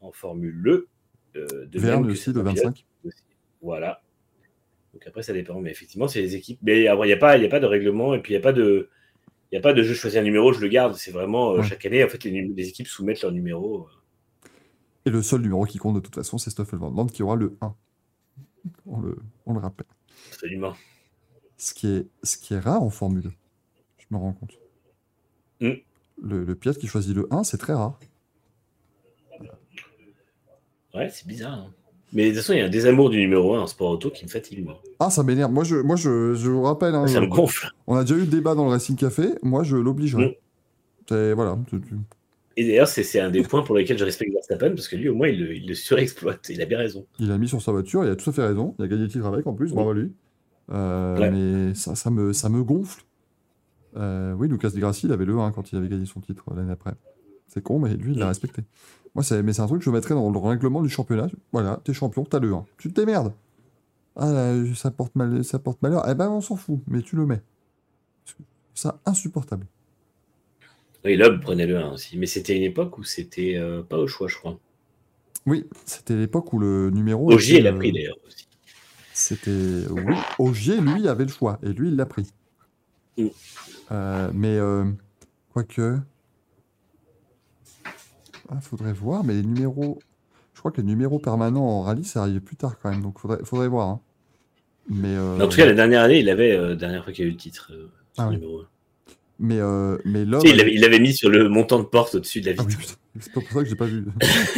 [0.00, 0.88] en Formule E.
[1.36, 2.84] Euh, de Verne aussi, pilotes 25.
[3.04, 3.16] aussi.
[3.60, 4.00] Voilà.
[4.94, 5.60] Donc après, ça dépend.
[5.60, 6.60] Mais effectivement, c'est les équipes.
[6.62, 8.40] Mais après, il n'y a, pas- y a pas de règlement et puis il n'y
[8.40, 8.88] a pas de.
[9.52, 10.94] Il n'y a pas de je choisis un numéro, je le garde.
[10.94, 11.62] C'est vraiment Ouais.
[11.62, 13.86] chaque année, en fait, les, les équipes soumettent leur numéro.
[15.06, 15.10] Euh.
[15.10, 17.36] Et le seul numéro qui compte de toute façon, c'est Stoffel Van Zandt qui aura
[17.36, 17.74] le 1.
[18.86, 19.86] On le, on le rappelle.
[20.32, 20.74] Absolument.
[21.56, 23.30] Ce qui, est, ce qui est rare en Formule 1,
[23.98, 24.58] je me rends compte.
[25.60, 25.70] Mm.
[26.22, 27.98] Le, le pilote qui choisit le 1, c'est très rare.
[30.94, 31.54] Ouais, c'est bizarre.
[31.54, 31.72] hein.
[32.12, 34.10] Mais de toute façon, il y a un désamour du numéro 1 en sport auto
[34.10, 34.80] qui me fatigue, moi.
[35.00, 35.52] Ah, ça m'énerve.
[35.52, 37.68] Moi, je, moi je, je vous rappelle, hein, ça me je- gonfle.
[37.86, 39.34] on a déjà eu le débat dans le Racing Café.
[39.42, 40.38] Moi, je l'obligerai.
[41.10, 41.32] Mm.
[41.34, 41.58] Voilà.
[41.68, 41.94] tu- tu-
[42.58, 45.14] Et d'ailleurs, c'est un des points pour lesquels je respecte Verstappen, parce que lui, au
[45.14, 46.48] moins, il le, il le surexploite.
[46.48, 47.06] Il a bien raison.
[47.18, 48.74] Il a mis sur sa voiture, il a tout à fait raison.
[48.78, 50.12] Il a gagné le titre avec en plus, bravo à lui.
[50.72, 51.30] Euh, Ouais.
[51.30, 53.04] Mais ça, ça, me, ça me gonfle.
[53.96, 56.44] Euh, oui, Lucas Di Grassi, il avait le 1 quand il avait gagné son titre
[56.54, 56.92] l'année après.
[57.48, 58.28] C'est con, mais lui, il l'a Mm.
[58.28, 58.62] respecté.
[59.14, 61.28] Moi, mais c'est un truc que je mettrais dans le règlement du championnat.
[61.52, 62.64] Voilà, t'es champion, t'as le 1.
[62.78, 63.32] Tu te démerdes.
[64.16, 66.04] Ah, là, ça porte, mal, ça porte malheur.
[66.08, 67.42] Eh ben, on s'en fout, mais tu le mets.
[68.74, 69.66] Ça, insupportable.
[71.06, 72.18] Oui, Loeb prenait le 1 aussi.
[72.18, 74.58] Mais c'était une époque où c'était euh, pas au choix, je crois.
[75.46, 77.32] Oui, c'était l'époque où le numéro.
[77.32, 78.48] Ogier était, l'a euh, pris d'ailleurs aussi.
[79.12, 79.50] C'était.
[79.90, 81.58] Oui, Ogier, lui, avait le choix.
[81.62, 82.26] Et lui, il l'a pris.
[83.16, 83.26] Mm.
[83.92, 84.58] Euh, mais.
[85.52, 85.98] Quoique.
[88.48, 89.98] Ah, faudrait voir, mais les numéros.
[90.54, 93.02] Je crois que les numéros permanents en rallye, ça arrivait plus tard quand même.
[93.02, 93.88] Donc, faudrait, faudrait voir.
[93.88, 94.00] hein.
[94.88, 95.14] Mais.
[95.14, 97.32] euh, en tout cas, la dernière année, il avait, euh, dernière fois qu'il a eu
[97.32, 98.36] le titre, euh, son Ah oui.
[98.36, 98.66] numéro 1.
[99.38, 100.42] Mais, euh, mais l'homme.
[100.42, 102.74] Tu sais, il l'avait mis sur le montant de porte au-dessus de la Ah oui,
[102.74, 102.98] vitre.
[103.20, 104.06] c'est pour ça que j'ai pas vu.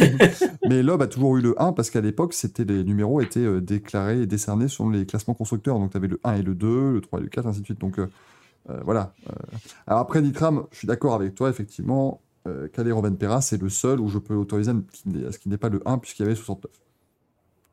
[0.69, 3.59] Mais Loeb a toujours eu le 1 parce qu'à l'époque, c'était les numéros étaient euh,
[3.59, 5.77] déclarés et décernés selon les classements constructeurs.
[5.79, 7.65] Donc tu avais le 1 et le 2, le 3 et le 4, ainsi de
[7.65, 7.79] suite.
[7.81, 8.07] Donc euh,
[8.69, 9.13] euh, voilà.
[9.87, 12.21] Alors après Nitram, je suis d'accord avec toi, effectivement.
[12.73, 14.71] Calais Robin Perra, c'est le seul où je peux autoriser
[15.05, 16.71] n'est- ce qui n'est pas le 1 puisqu'il y avait 69.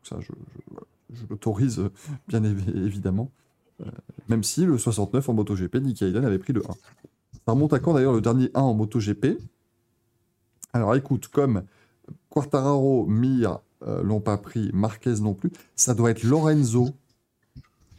[0.02, 0.86] Ça, je, je, voilà.
[1.14, 1.80] Je l'autorise
[2.28, 3.30] bien évi- évidemment.
[3.80, 3.90] Euh,
[4.28, 6.72] même si le 69 en MotoGP, Nicky Hayden avait pris le 1.
[6.72, 9.38] Ça remonte à quand d'ailleurs le dernier 1 en MotoGP
[10.76, 11.62] alors écoute, comme
[12.28, 16.90] Quartararo, Mir euh, l'ont pas pris, Marquez non plus, ça doit être Lorenzo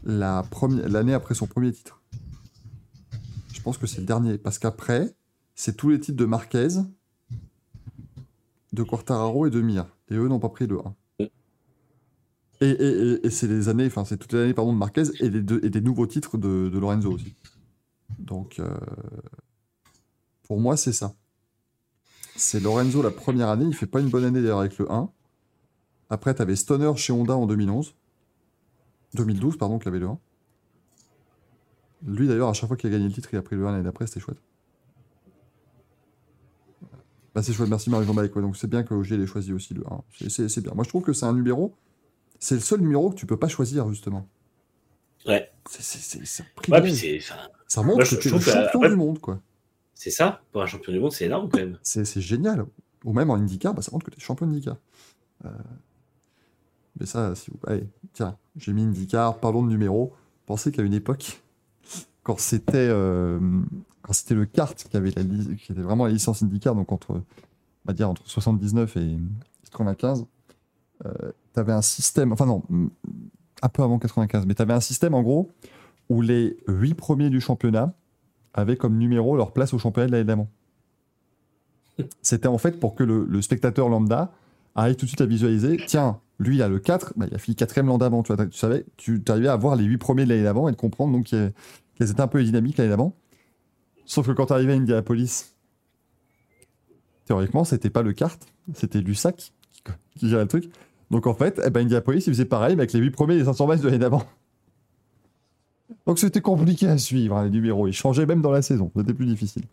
[0.03, 2.03] l'année après son premier titre.
[3.51, 5.15] Je pense que c'est le dernier, parce qu'après,
[5.55, 6.67] c'est tous les titres de Marquez,
[8.73, 9.87] de Quartararo et de Mir.
[10.11, 10.95] Et eux n'ont pas pris le 1.
[12.59, 16.07] Et, c'est les années, enfin c'est toutes les années pardon, de Marquez et, des nouveaux
[16.07, 17.33] titres de, Lorenzo aussi.
[18.19, 18.77] Donc euh,
[20.43, 21.13] pour moi c'est ça.
[22.35, 25.09] C'est Lorenzo la première année, il fait pas une bonne année d'ailleurs avec le 1.
[26.09, 27.95] Après, tu avais Stoner chez Honda en 2011.
[29.15, 30.19] 2012, pardon, qui avait le 1.
[32.05, 33.71] Lui d'ailleurs, à chaque fois qu'il a gagné le titre, il a pris le 1
[33.71, 34.37] l'année d'après, c'était chouette.
[37.33, 40.03] Bah, c'est chouette, merci Marie-Jean Donc c'est bien que Ogier ait choisi aussi le 1.
[40.17, 40.73] C'est- C'est c'est bien.
[40.73, 41.75] Moi je trouve que c'est un numéro,
[42.39, 44.27] c'est le seul numéro que tu peux pas choisir justement.
[45.25, 45.51] Ouais.
[45.69, 47.21] C'est- un Ouais, puis
[47.67, 49.41] Ça montre Moi, que tu es le trouve que, champion du monde, quoi.
[49.93, 50.41] c'est ça.
[50.51, 51.77] Pour un champion du monde, c'est énorme quand même.
[51.83, 52.65] C'est génial.
[53.03, 54.77] Ou même en IndyCar, bah, ça montre que tu es champion d'IndyCar.
[55.45, 55.49] Euh,
[56.99, 57.57] Mais ça, si vous...
[57.67, 60.13] Allez, tiens, j'ai mis IndyCar, parlons de numéros.
[60.45, 61.41] Pensez qu'à une époque,
[62.23, 63.39] quand c'était euh,
[64.01, 67.11] quand c'était le kart qui avait la qui était vraiment la licence IndyCar, donc entre,
[67.11, 67.23] on
[67.85, 69.17] va dire entre 79 et
[69.65, 70.25] 95,
[71.57, 72.87] tu avais un système, enfin non, mm,
[73.63, 75.51] un peu avant 95, mais tu avais un système en gros
[76.09, 77.93] où les 8 premiers du championnat
[78.53, 80.49] avaient comme numéro leur place au championnat de l'année d'avant.
[82.21, 84.31] C'était en fait pour que le, le spectateur lambda
[84.75, 85.77] arrive tout de suite à visualiser.
[85.87, 88.21] Tiens, lui, il a le 4, bah, il a fini quatrième l'an d'avant.
[88.21, 90.71] Tu, vois, tu savais, tu arrivais à voir les 8 premiers de l'année d'avant et
[90.71, 91.53] de comprendre donc qu'elles
[92.11, 93.15] étaient un peu dynamiques l'année d'avant.
[94.05, 95.55] Sauf que quand tu arrivais à Indianapolis,
[97.25, 98.39] théoriquement, c'était pas le kart,
[98.75, 99.83] c'était l'USAC qui,
[100.15, 100.71] qui gérait le truc.
[101.11, 103.45] Donc en fait, eh ben, Indianapolis, il faisait pareil, mais avec les 8 premiers des
[103.45, 104.23] 500 miles de l'année d'avant.
[106.05, 107.87] Donc c'était compliqué à suivre, hein, les numéros.
[107.87, 109.63] Ils changeaient même dans la saison, c'était plus difficile.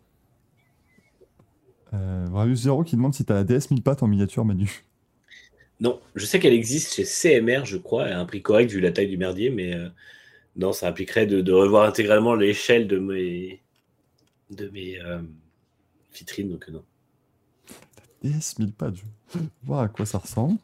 [1.93, 4.85] Euh, Bravius Zero qui demande si t'as la DS 1000 pattes en miniature, Manu.
[5.81, 8.93] Non, je sais qu'elle existe chez CMR, je crois, à un prix correct vu la
[8.93, 9.89] taille du merdier, mais, euh,
[10.57, 13.61] Non, ça impliquerait de, de revoir intégralement l'échelle de mes,
[14.51, 15.21] de mes euh,
[16.15, 16.85] vitrines, donc euh, non.
[18.23, 19.05] DS 1000 pages.
[19.65, 20.59] Voir à quoi ça ressemble.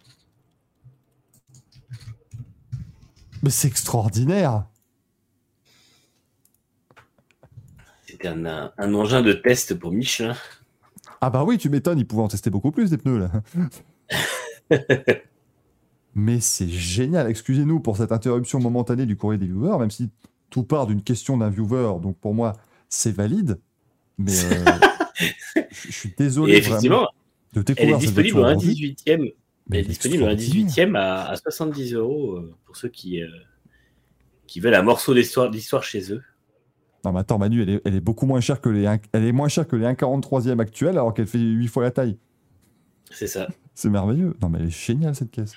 [3.42, 4.64] Mais c'est extraordinaire
[8.06, 10.36] C'était un, un, un engin de test pour Michelin.
[11.20, 13.30] Ah bah oui, tu m'étonnes, ils pouvaient en tester beaucoup plus des pneus là.
[16.14, 17.28] Mais c'est génial.
[17.28, 20.10] Excusez-nous pour cette interruption momentanée du courrier des viewers, même si
[20.50, 22.54] tout part d'une question d'un viewer, donc pour moi
[22.88, 23.60] c'est valide.
[24.18, 24.64] Mais euh,
[25.70, 27.08] je suis désolé Et effectivement, vraiment
[27.52, 28.96] de elle découvrir est cette disponible aujourd'hui.
[29.70, 29.72] 18e.
[29.72, 30.66] Mais Elle est disponible extraordinaire.
[30.66, 33.28] 18e à, à 70 euros euh, pour ceux qui, euh,
[34.46, 36.22] qui veulent un morceau d'histoire chez eux.
[37.04, 39.32] Non mais attends Manu, elle est, elle est beaucoup moins chère que les elle est
[39.32, 42.18] moins chère que les 1,43e actuels alors qu'elle fait 8 fois la taille.
[43.10, 43.48] C'est ça.
[43.74, 44.36] C'est merveilleux.
[44.42, 45.54] Non mais elle est géniale cette caisse.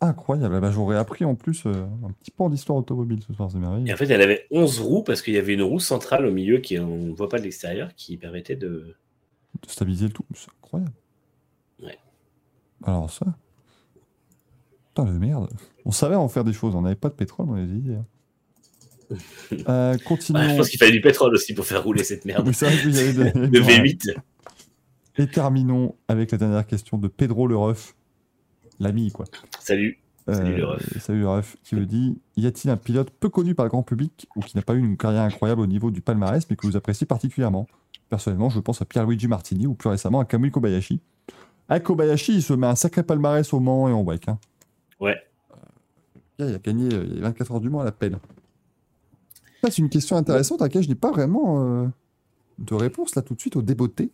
[0.00, 0.54] Incroyable.
[0.56, 1.72] Ah Bah, J'aurais appris en plus euh,
[2.04, 3.92] un petit peu d'histoire automobile ce soir, c'est Et merveilleux.
[3.92, 6.58] en fait, elle avait 11 roues parce qu'il y avait une roue centrale au milieu
[6.58, 8.94] qui on ne voit pas de l'extérieur qui permettait de.
[9.62, 10.92] De stabiliser le tout, c'est incroyable.
[12.84, 13.26] Alors ça.
[14.94, 15.48] Putain de merde.
[15.84, 17.94] On savait en faire des choses, on n'avait pas de pétrole, on avait idées.
[19.10, 19.16] hein.
[19.68, 20.48] Euh, Ouais, continuons.
[20.50, 22.46] je pense qu'il fallait du pétrole aussi pour faire rouler cette merde.
[22.46, 24.14] Oui, c'est vrai qu'il y avait de- Le V8.
[25.16, 27.96] Et terminons avec la dernière question de Pedro le Ref,
[28.78, 29.24] l'ami quoi.
[29.60, 29.98] Salut.
[30.30, 30.64] Salut, le.
[30.68, 33.70] Euh, Salut le ref, qui me dit Y a-t-il un pilote peu connu par le
[33.70, 36.56] grand public ou qui n'a pas eu une carrière incroyable au niveau du palmarès mais
[36.56, 37.66] que vous appréciez particulièrement?
[38.10, 41.00] Personnellement, je pense à Pierluigi Martini ou plus récemment à Kamui Kobayashi.
[41.68, 44.28] À Kobayashi, il se met un sacré palmarès au Mans et en break.
[44.28, 44.38] hein.
[45.00, 45.16] Ouais.
[46.38, 48.18] Il a gagné euh, les 24 heures du Mans à la pelle.
[49.62, 51.86] Ça, c'est une question intéressante à laquelle je n'ai pas vraiment euh,
[52.58, 54.10] de réponse là tout de suite au débeauté.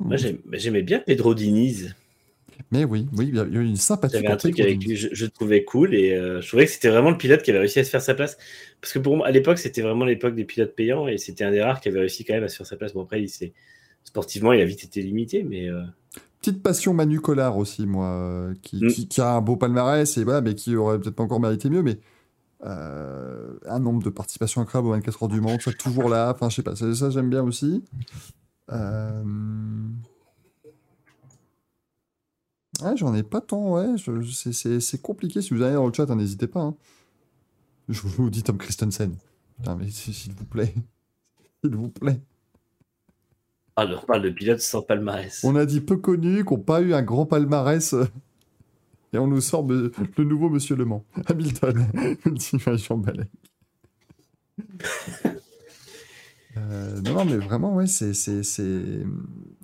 [0.00, 1.94] Moi, j'aimais bien Pedro Diniz.
[2.72, 4.16] Mais oui, oui, il y a eu une sympathie.
[4.16, 7.10] J'avais un truc avec lui, je, trouvais cool et euh, je trouvais que c'était vraiment
[7.10, 8.38] le pilote qui avait réussi à se faire sa place.
[8.80, 11.50] Parce que pour moi, à l'époque, c'était vraiment l'époque des pilotes payants et c'était un
[11.50, 12.94] des rares qui avait réussi quand même à se faire sa place.
[12.94, 13.28] Bon, après, il
[14.04, 15.82] sportivement, il a vite été limité, mais euh,
[16.40, 18.88] Petite passion Manu Collard aussi, moi, euh, qui, Mm.
[18.88, 21.70] qui- qui a un beau palmarès, et voilà, mais qui aurait peut-être pas encore mérité
[21.70, 21.98] mieux, mais
[22.64, 26.48] euh, un nombre de participations incroyable aux 24 heures du Mans, ça toujours là, enfin
[26.48, 27.84] je sais pas, ça, ça, j'aime bien aussi.
[28.72, 29.22] Euh...
[32.84, 36.16] Ouais, j'en ai pas tant, ouais, c'est- compliqué, si vous allez dans le chat, hein,
[36.16, 36.60] n'hésitez pas.
[36.60, 36.76] hein.
[37.88, 39.14] Je vous dis Tom Christensen.
[39.56, 40.74] Putain, mais s'il vous plaît,
[41.62, 42.20] s'il vous plaît.
[43.76, 45.42] ah, on parle de pilotes sans palmarès.
[45.44, 47.94] On a dit peu connus, qui n'ont pas eu un grand palmarès.
[49.12, 49.92] Et on nous sort le
[50.24, 51.04] nouveau Monsieur Le Mans.
[51.26, 51.86] Hamilton,
[52.76, 53.28] Jean Balek.
[56.56, 58.12] Euh, non, non, mais vraiment, ouais, c'est.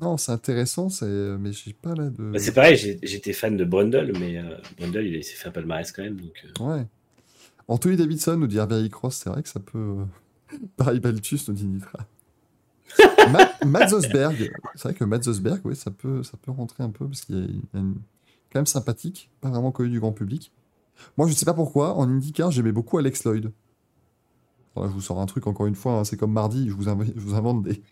[0.01, 2.31] Non, c'est intéressant, mais j'ai pas là de.
[2.33, 5.91] Bah, c'est pareil, j'étais fan de Brundle, mais euh, Brundle, il s'est fait un palmarès
[5.93, 6.21] quand même.
[6.21, 6.87] Donc, euh, Ouais.
[7.67, 9.79] Anthony Davidson nous dit Hervé Cross, c'est vrai que ça peut.
[9.79, 11.99] euh, Pareil Baltus nous dit Nitra.
[13.33, 16.91] Ma- Matt Zosberg, c'est vrai que Matt Zosberg, oui, ça peut, ça peut rentrer un
[16.91, 17.37] peu parce qu'il
[17.75, 17.97] a une-
[18.51, 20.51] quand même sympathique, pas vraiment connu du grand public.
[21.19, 23.53] Moi, je sais pas pourquoi, en IndyCar, j'aimais beaucoup Alex Lloyd.
[24.75, 26.85] Voilà, je vous sors un truc encore une fois, hein, c'est comme mardi, je vous,
[26.85, 27.83] je vous invente des.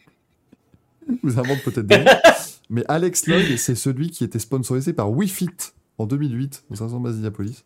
[1.22, 1.98] Vous invente peut-être des.
[1.98, 2.10] noms.
[2.70, 5.48] Mais Alex Lloyd, c'est celui qui était sponsorisé par WeFit
[5.98, 7.64] en 2008 au 500 Basidiapolis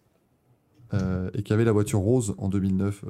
[0.93, 3.05] euh, et qui avait la voiture rose en 2009.
[3.05, 3.09] euh.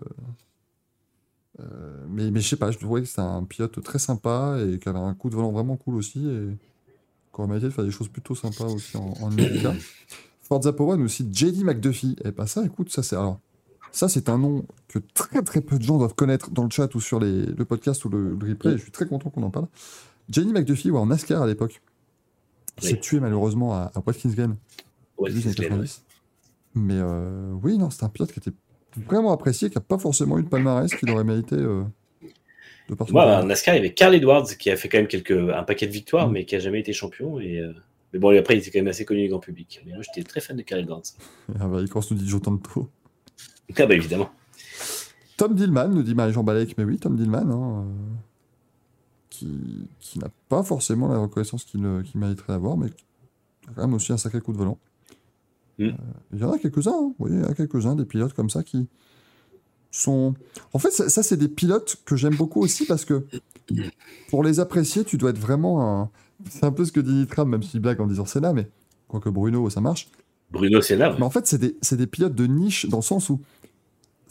[1.60, 4.78] Euh, mais, mais je sais pas, je trouvais que c'était un pilote très sympa et
[4.78, 6.56] qui avait un coup de volant vraiment cool aussi et
[7.34, 9.74] qui aurait de faire des choses plutôt sympas aussi en, en IndyCar.
[10.42, 12.16] Forza Power nous cite JD McDuffie.
[12.24, 13.40] Et bah ça, écoute, ça c'est alors.
[13.92, 16.94] Ça, c'est un nom que très très peu de gens doivent connaître dans le chat
[16.94, 18.72] ou sur les, le podcast ou le, le replay.
[18.72, 19.66] et Je suis très content qu'on en parle.
[20.30, 21.80] JD McDuffie, ouais, en NASCAR à l'époque,
[22.78, 24.56] s'est tué malheureusement à, à Watkins Glen
[25.18, 26.02] clair, 90.
[26.74, 28.52] Mais euh, oui, non, c'est un pilote qui était
[28.96, 31.82] vraiment apprécié, qui n'a pas forcément eu de palmarès, qu'il aurait mérité euh,
[32.88, 34.98] de par son Moi, en NASCAR, il y avait Carl Edwards qui a fait quand
[34.98, 36.32] même quelques, un paquet de victoires, Mm.
[36.32, 37.40] mais qui a jamais été champion.
[37.40, 37.72] Et, euh,
[38.12, 39.82] Mais bon, après, il était quand même assez connu du grand public.
[39.86, 41.02] Mais moi, j'étais très fan de Carl Edwards.
[41.60, 42.88] Ah bah, il commence nous dit Joe Tanto.
[43.76, 44.30] Ah, bah évidemment.
[45.36, 48.14] Tom Dillman nous dit Marie-Jean Balek, mais oui, Tom Dillman, hein, euh,
[49.40, 52.88] qui, qui n'a pas forcément la reconnaissance qu'il euh, qu'il mériterait d'avoir, mais
[53.74, 54.78] quand même aussi un sacré coup de volant.
[55.78, 55.84] Mm.
[55.84, 55.92] Euh,
[56.32, 58.50] Il y en a quelques-uns, hein, oui, il y en a quelques-uns, des pilotes comme
[58.50, 58.86] ça qui
[59.90, 60.34] sont...
[60.72, 63.26] En fait, ça, ça, c'est des pilotes que j'aime beaucoup aussi parce que
[64.28, 66.10] pour les apprécier, tu dois être vraiment un...
[66.48, 68.68] C'est un peu ce que dit Nitram, même s'il blague en disant Senna, mais
[69.08, 70.08] quoique Bruno, ça marche.
[70.50, 73.30] Bruno Senna, Mais en fait, c'est des, c'est des pilotes de niche dans le sens
[73.30, 73.40] où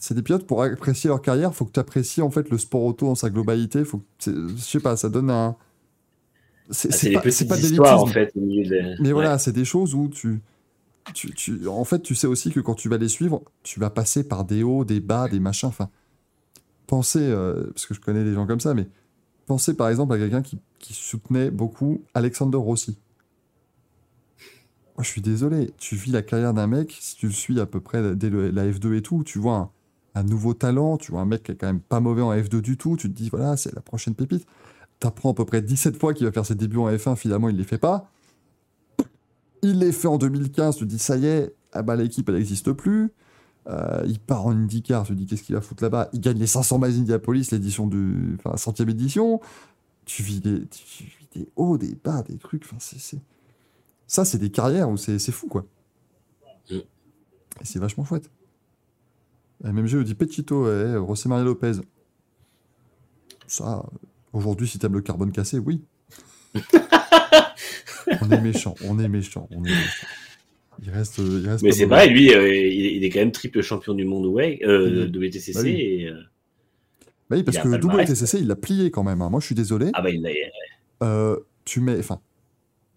[0.00, 2.82] c'est des pilotes pour apprécier leur carrière, faut que tu apprécies en fait le sport
[2.84, 3.84] auto dans sa globalité.
[3.84, 4.04] Faut que
[4.56, 5.56] je sais pas, ça donne un.
[6.70, 9.02] c'est Ah, pas, pas histoires en fait au milieu de.
[9.02, 9.12] Mais Ouais.
[9.12, 10.40] voilà, c'est des choses où tu,
[11.14, 13.90] tu, tu- En fait, tu sais aussi que quand tu vas les suivre, tu vas
[13.90, 15.68] passer par des hauts, des bas, des machins.
[15.68, 15.90] Enfin,
[16.86, 18.88] pensez, euh, parce que je connais des gens comme ça, mais
[19.46, 22.98] pensez par exemple à quelqu'un qui, qui soutenait beaucoup Alexander Rossi.
[24.96, 27.66] Moi, je suis désolé, tu vis la carrière d'un mec, si tu le suis à
[27.66, 29.70] peu près dès le- la F2 et tout, tu vois un,
[30.14, 32.60] un nouveau talent, tu vois un mec qui est quand même pas mauvais en F2
[32.60, 34.46] du tout, tu te dis, voilà, c'est la prochaine pépite.
[34.98, 37.56] T'apprends à peu près 17 fois qu'il va faire ses débuts en F1, finalement, il
[37.56, 38.10] les fait pas.
[39.62, 42.36] Il les fait en 2015, tu te dis, ça y est, ah bah, l'équipe, elle
[42.36, 43.10] n'existe plus.
[43.68, 46.08] Euh, il part en IndyCar, tu te dis, qu'est-ce qu'il va foutre là-bas?
[46.12, 48.36] Il gagne les 500 miles Indianapolis, l'édition du...
[48.38, 49.40] Enfin, la centième édition.
[50.06, 52.64] Tu vis des, tu vis des hauts, des bas, des trucs.
[52.64, 53.20] Enfin, c'est, c'est-
[54.06, 55.66] Ça, c'est des carrières où c'est, c'est fou, quoi.
[57.60, 58.30] Et c'est vachement chouette.
[59.64, 61.72] Et même jeu dit Pechito, ouais, José Maria Lopez.
[63.46, 63.84] Ça,
[64.32, 65.82] aujourd'hui, si t'aimes le carbone cassé, oui.
[68.22, 70.06] on est méchant, on est méchant, on est méchant.
[70.82, 73.92] Il reste, il reste Mais c'est pareil, lui, euh, il, est quand même triple champion
[73.92, 75.52] du monde ouais, euh, de WTCC.
[75.52, 75.70] Bah oui.
[75.80, 76.14] et, euh,
[77.28, 79.20] Bah oui, parce que le WTCC, il l'a plié quand même.
[79.20, 79.28] hein.
[79.28, 79.90] Moi, je suis désolé.
[79.92, 80.30] Ah bah il l'a.
[81.02, 82.20] Euh, tu mets, enfin,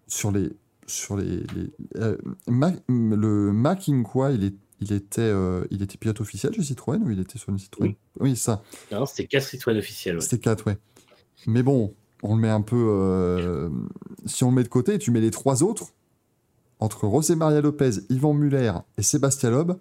[0.06, 0.48] sur les,
[0.86, 2.16] sur les, les euh,
[2.48, 4.54] Ma- le Making quoi, il est,
[4.84, 7.94] il était, euh, il était pilote officiel chez Citroën ou il était sur une Citroën?
[8.20, 8.62] Oui, ça.
[8.92, 10.16] Non, c'était 4 Citroën officiels.
[10.16, 10.20] Ouais.
[10.22, 10.78] C'était 4, ouais.
[11.46, 12.76] Mais bon, on le met un peu.
[12.76, 13.68] euh,
[14.26, 15.88] si on le met de côté, tu mets les trois autres,
[16.80, 19.72] entre José Maria Lopez, Yvan Muller et Sébastien Loeb.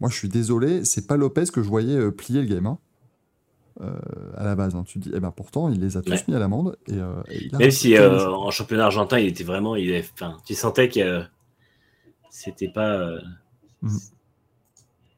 [0.00, 2.66] Moi, je suis désolé, c'est pas Lopez que je voyais euh, plier le game.
[2.66, 2.78] hein.
[3.82, 3.92] Euh,
[4.36, 4.82] à la base, hein.
[4.86, 6.24] tu te dis, eh ben pourtant, il les a tous Ouais.
[6.28, 6.76] mis à l'amende.
[6.86, 9.74] Et, euh, et il a Même si euh, en championnat argentin, il était vraiment.
[9.76, 11.22] Il enfin, tu sentais que
[12.30, 13.10] c'était pas.
[13.82, 13.98] Mhm.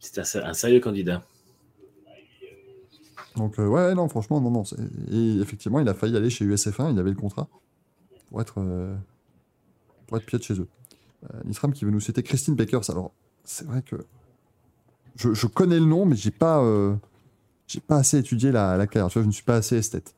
[0.02, 1.22] C'était un, sé- un sérieux candidat.
[3.36, 4.64] Donc, euh, ouais, non, franchement, non, non.
[4.64, 4.76] c'est-
[5.10, 7.48] Et effectivement, il a failli aller chez USF1, il avait le contrat
[8.28, 8.94] pour être, euh,
[10.06, 10.68] pour être pilote chez eux.
[11.32, 12.90] Euh, Nisram qui veut nous citer Christine Bakers.
[12.90, 13.12] Alors,
[13.44, 13.96] c'est vrai que
[15.16, 16.94] je, connais le nom, mais j'ai pas, euh,
[17.86, 19.08] pas assez étudié la, la carrière.
[19.08, 20.14] Je ne suis pas assez esthète.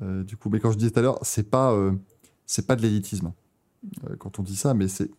[0.00, 1.76] Du coup, mais quand je disais tout à l'heure, c'est pas,
[2.46, 3.32] c'est pas de l'élitisme
[4.04, 5.10] euh, quand on dit ça, mais c'est,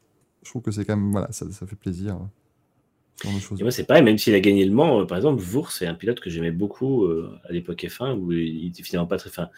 [0.43, 2.15] je trouve que c'est quand même, voilà, ça, ça fait plaisir.
[2.15, 3.10] euh, ce genre de choses.
[3.57, 5.85] Et moi, c'est pareil, même s'il a gagné le Mans, euh, par exemple, Vour, c'est
[5.85, 9.29] un pilote que j'aimais beaucoup euh, à l'époque F1, où il était finalement pas très
[9.29, 9.49] fin.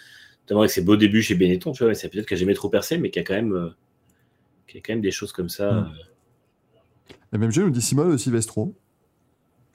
[0.41, 2.37] Notamment avec ses beaux débuts chez Benetton, tu vois, mais c'est un pilote qui a
[2.37, 3.69] jamais trop percé, mais qui a quand même, euh,
[4.67, 5.71] qui a quand même des choses comme ça.
[5.71, 5.91] Mm.
[7.33, 8.75] Et même j'ai nous dit Simone de Silvestro.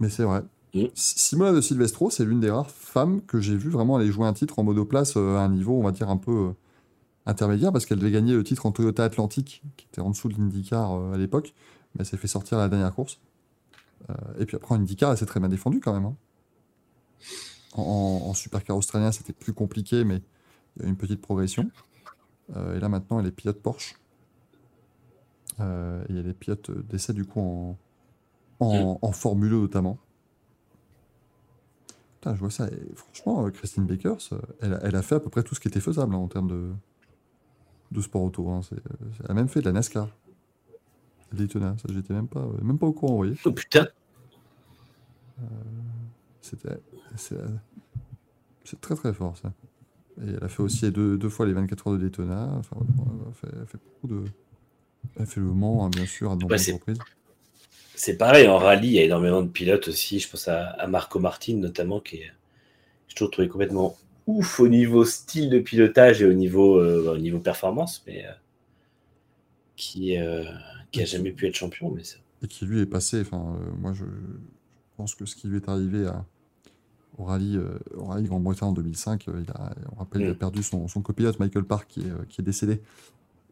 [0.01, 0.43] Mais c'est vrai.
[0.75, 0.85] Mm.
[0.95, 4.27] S- Simona de Silvestro, c'est l'une des rares femmes que j'ai vu vraiment aller jouer
[4.27, 6.51] un titre en monoplace euh, à un niveau, on va dire, un peu euh,
[7.27, 10.35] intermédiaire, parce qu'elle devait gagner le titre en Toyota Atlantique, qui était en dessous de
[10.35, 11.55] l'IndyCar euh, à l'époque,
[11.95, 13.21] mais elle s'est fait sortir à la dernière course.
[14.11, 16.05] Euh, et puis après, en IndyCar, elle s'est très bien défendue quand même.
[16.07, 16.17] hein.
[17.75, 20.23] En, supercar australien, c'était plus compliqué, mais
[20.77, 21.71] il y a eu une petite progression.
[22.57, 23.97] Euh, et là, maintenant, elle est pilote Porsche.
[25.61, 27.77] Euh, et elle est pilote d'essai, du coup, en,
[28.61, 29.99] en, en Formule 1 notamment.
[32.21, 32.67] Putain, je vois ça.
[32.69, 34.19] Et franchement, Christine Bakers,
[34.61, 36.29] elle, a- elle a fait à peu près tout ce qui était faisable hein, en
[36.29, 36.73] termes de,
[37.93, 38.49] de sport auto.
[38.51, 38.61] hein.
[38.63, 38.77] C'est-
[39.25, 40.09] Elle a même fait de la NASCAR.
[41.33, 43.35] Daytona, ça j'étais même pas, euh, même pas au courant, vous voyez.
[43.45, 43.89] Oh putain,
[46.41, 46.79] C'était,
[47.17, 47.47] c'est, euh,
[48.65, 49.53] c'est très très fort ça.
[50.21, 52.51] Et elle a fait aussi deux, deux fois les 24 heures de Daytona.
[52.59, 54.25] Enfin, elle, a fait, elle fait beaucoup de.
[55.19, 56.99] Elle fait le Mans, hein, bien sûr, à de nombreuses reprises.
[57.95, 60.19] c'est pareil, en rallye, il y a énormément de pilotes aussi.
[60.19, 62.33] Je pense à, à Marco Martin notamment, qui est,
[63.07, 63.97] je trouve, trouvé complètement
[64.29, 68.33] ouf au niveau style de pilotage et au niveau, euh, au niveau performance, mais euh,
[69.75, 70.45] qui, euh,
[70.93, 71.91] qui a jamais pu être champion.
[71.91, 73.21] Mais ça- et qui lui est passé.
[73.21, 76.25] Enfin, euh, moi, je, je pense que ce qui lui est arrivé à,
[77.19, 80.33] au rallye, euh, au rallye Grande-Bretagne en 2005, euh, il a, on rappelle, il a
[80.33, 80.37] Mm.
[80.37, 82.81] perdu son, son copilote Michael Park qui est, euh, qui est décédé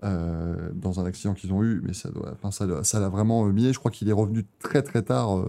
[0.03, 3.45] dans un accident qu'ils ont eu, mais ça doit, enfin, ça, l'a- ça l'a vraiment
[3.47, 3.73] miné.
[3.73, 5.47] Je crois qu'il est revenu très très tard.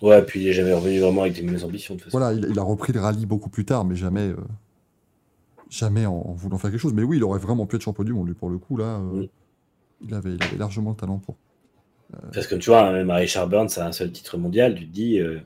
[0.00, 2.16] Ouais, puis il est jamais revenu vraiment avec des mêmes ambitions de façon.
[2.16, 4.36] voilà, il, il a repris le rallye beaucoup plus tard, mais jamais, euh,
[5.70, 6.94] jamais en, en voulant faire quelque chose.
[6.94, 8.84] Mais oui, il aurait vraiment pu être champion du monde, lui, pour le coup, là.
[9.00, 9.28] euh, Mm.
[10.06, 11.36] Il, avait, il avait largement le talent pour.
[12.32, 15.18] Parce que tu vois, même Richard Burns, c'est un seul titre mondial, tu te dis,
[15.18, 15.40] euh,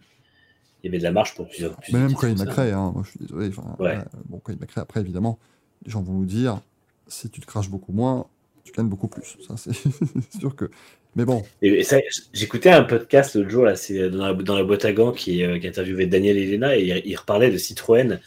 [0.83, 1.77] il y avait de la marge pour plusieurs.
[1.93, 2.45] Mais même Colin comme ça.
[2.45, 3.49] McRae, hein, moi je suis désolé.
[3.49, 3.75] enfin, Ouais.
[3.79, 5.39] voilà, bon, Colin McRae, après, évidemment,
[5.85, 6.61] les gens vont nous dire
[7.09, 8.27] si tu te craches beaucoup moins,
[8.65, 9.37] tu gagnes beaucoup plus.
[9.47, 9.73] Ça, c'est
[10.39, 10.71] sûr que.
[11.17, 11.99] Mais bon, Et, et ça,
[12.33, 15.45] j'écoutais un podcast l'autre jour, là, c'est dans la, dans la boîte à gants qui,
[15.45, 18.19] euh, qui interviewait Daniel Elena et il, il reparlait de Citroën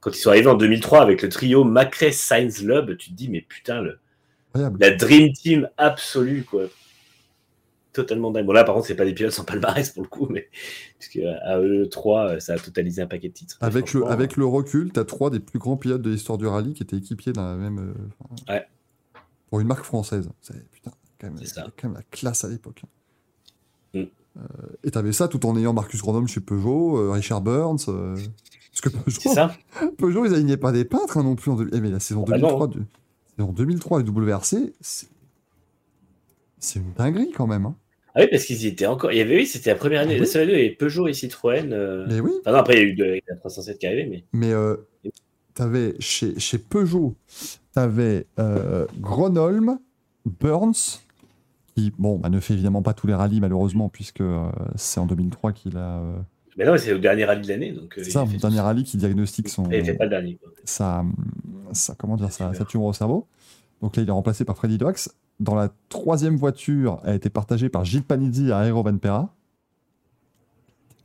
[0.00, 2.96] quand ils sont arrivés en 2003 avec le trio Macrae Sainz Loeb.
[2.96, 3.98] Tu te dis, mais putain, le,
[4.64, 4.78] incroyable.
[4.80, 6.64] la Dream Team absolue, quoi.
[7.92, 8.46] totalement dingue.
[8.46, 10.48] Bon, là, par contre, c'est pas des pilotes sans palmarès pour le coup, mais
[10.98, 13.56] puisque à eux, 3, ça a totalisé un paquet de titres.
[13.60, 16.46] Avec le, avec le recul, tu as trois des plus grands pilotes de l'histoire du
[16.46, 17.78] rallye qui étaient équipiers dans la même.
[18.48, 18.66] euh, Ouais.
[19.50, 20.28] Pour une marque française.
[20.42, 21.66] C'est putain, quand même, ça.
[21.76, 22.82] quand même la classe à l'époque.
[23.94, 24.00] Mm.
[24.36, 24.42] Euh,
[24.84, 27.78] et t'avais ça tout en ayant Marcus Grandhomme chez Peugeot, euh, Richard Burns.
[27.88, 28.14] euh,
[28.70, 29.56] parce que C'est Peugeot, ça
[29.98, 31.50] Peugeot, ils alignaient pas des peintres hein, non plus.
[31.50, 32.70] En deux- eh, mais la saison Ah bah non.
[33.46, 33.46] 2003, du...
[33.46, 34.72] saison 2003 du WRC,
[36.58, 37.66] c'est une dinguerie quand même.
[37.66, 37.76] hein.
[38.14, 39.12] Ah oui, parce qu'ils étaient encore.
[39.12, 40.16] Il y avait, oui, c'était la première année.
[40.16, 41.72] Ah La seule année avait Peugeot et Citroën.
[41.72, 42.32] euh, Mais oui.
[42.40, 44.24] Enfin, non, après, il y a eu de- la 307 qui est arrivée, mais.
[44.32, 44.76] Mais euh,
[45.54, 47.14] t'avais chez, chez Peugeot,
[47.72, 49.78] t'avais euh, Gronholm,
[50.26, 51.00] Burns,
[51.76, 54.24] qui bon, bah, ne fait évidemment pas tous les rallyes malheureusement, puisque
[54.74, 56.02] c'est en 2003 qu'il a.
[56.58, 57.72] Mais non, c'est le dernier rallye de l'année.
[57.72, 59.74] Donc, euh, c'est ça, dernier rallye qui diagnostique son, ça.
[59.76, 60.38] Et pas le dernier.
[60.64, 61.04] sa,
[61.72, 62.64] sa- comment dire, bien.
[62.64, 63.28] tumeur au cerveau.
[63.80, 65.08] Donc là, il est remplacé par Freddy Dox.
[65.38, 69.32] Dans la troisième voiture, elle a été partagée par Gilles Panizzi à Aero Van Pera.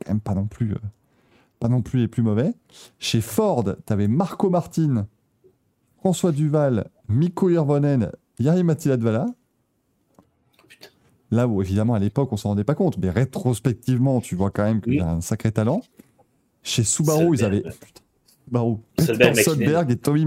[0.04, 0.78] Quand même pas non plus, euh,
[1.60, 2.52] pas non plus les plus mauvais.
[2.98, 5.06] Chez Ford, t'avais Marco Martin,
[5.98, 8.10] François Duval, Mikko Hirvonen,
[8.40, 9.26] Latvala.
[9.26, 9.34] Putain.
[11.30, 14.64] Là où, évidemment, à l'époque, on s'en rendait pas compte, mais rétrospectivement, tu vois quand
[14.64, 15.00] même qu'il Oui.
[15.00, 15.82] a un sacré talent.
[16.62, 17.62] Chez Subaru, ils avaient.
[17.62, 19.42] Putain, Subaru.
[19.42, 20.26] Solberg, et Tommy.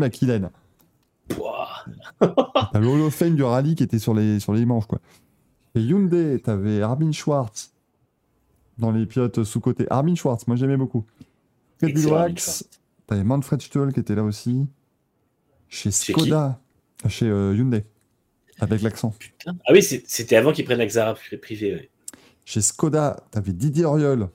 [2.20, 5.00] T'as le Hall of Fame du rallye qui était sur les, sur les manches, quoi.
[5.76, 7.74] Et Hyundai, t'avais Armin Schwartz
[8.78, 9.86] dans les pilotes sous-côté.
[9.90, 11.06] Armin Schwartz, moi j'aimais beaucoup.
[11.82, 12.70] Red Bull Excellent, Armin Wax,
[13.06, 14.66] t'avais Manfred Stoll qui était là aussi.
[15.70, 16.60] Chez Skoda,
[17.08, 17.86] chez euh, Hyundai,
[18.60, 19.14] avec l'accent.
[19.48, 21.74] Ah oui, c'était avant qu'ils prennent la Xara pri- privée.
[21.76, 21.90] ouais.
[22.46, 24.30] Chez Skoda, t'avais Didier Auriol,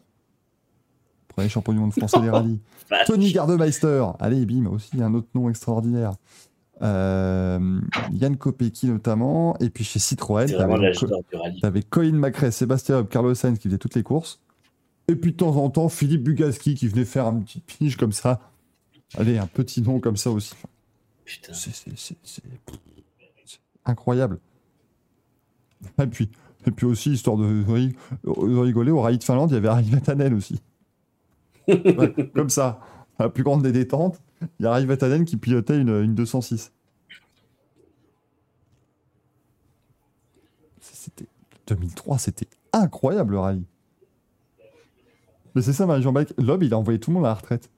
[1.29, 2.61] premier champion du monde français des rallyes.
[2.91, 3.07] Vache.
[3.07, 6.13] Tony Gardemeister, allez, bim, aussi un autre nom extraordinaire.
[6.83, 7.81] Euh,
[8.13, 10.47] Yann Kopecky notamment, et puis chez Citroën,
[11.61, 14.41] t'avais Co- Colin McRae, Sébastien Loeb, Carlos Sainz qui faisait toutes les courses,
[15.09, 18.13] et puis de temps en temps Philippe Bugaski qui venait faire un petit pige comme
[18.13, 18.41] ça.
[19.17, 20.55] Allez, un petit nom comme ça aussi.
[21.25, 21.55] Putain.
[21.55, 22.43] C'est c'est- c'est- c'est-
[23.47, 24.39] c'est incroyable.
[26.01, 26.31] Et puis,
[26.67, 27.95] et puis aussi, histoire de, ri-
[28.25, 30.61] de rigoler, au rallye de Finlande, il y avait Harry Vatanen aussi.
[31.69, 32.81] Ouais, comme ça,
[33.21, 34.21] la plus grande des détentes,
[34.59, 36.73] il y a Harry Vatanen qui pilotait une, une 206.
[40.81, 41.27] C'était
[41.69, 43.65] 2003, c'était incroyable le rallye.
[45.55, 46.41] Mais c'est ça, ma Jean-Baptiste.
[46.41, 47.71] Loeb, il a envoyé tout le monde à la retraite.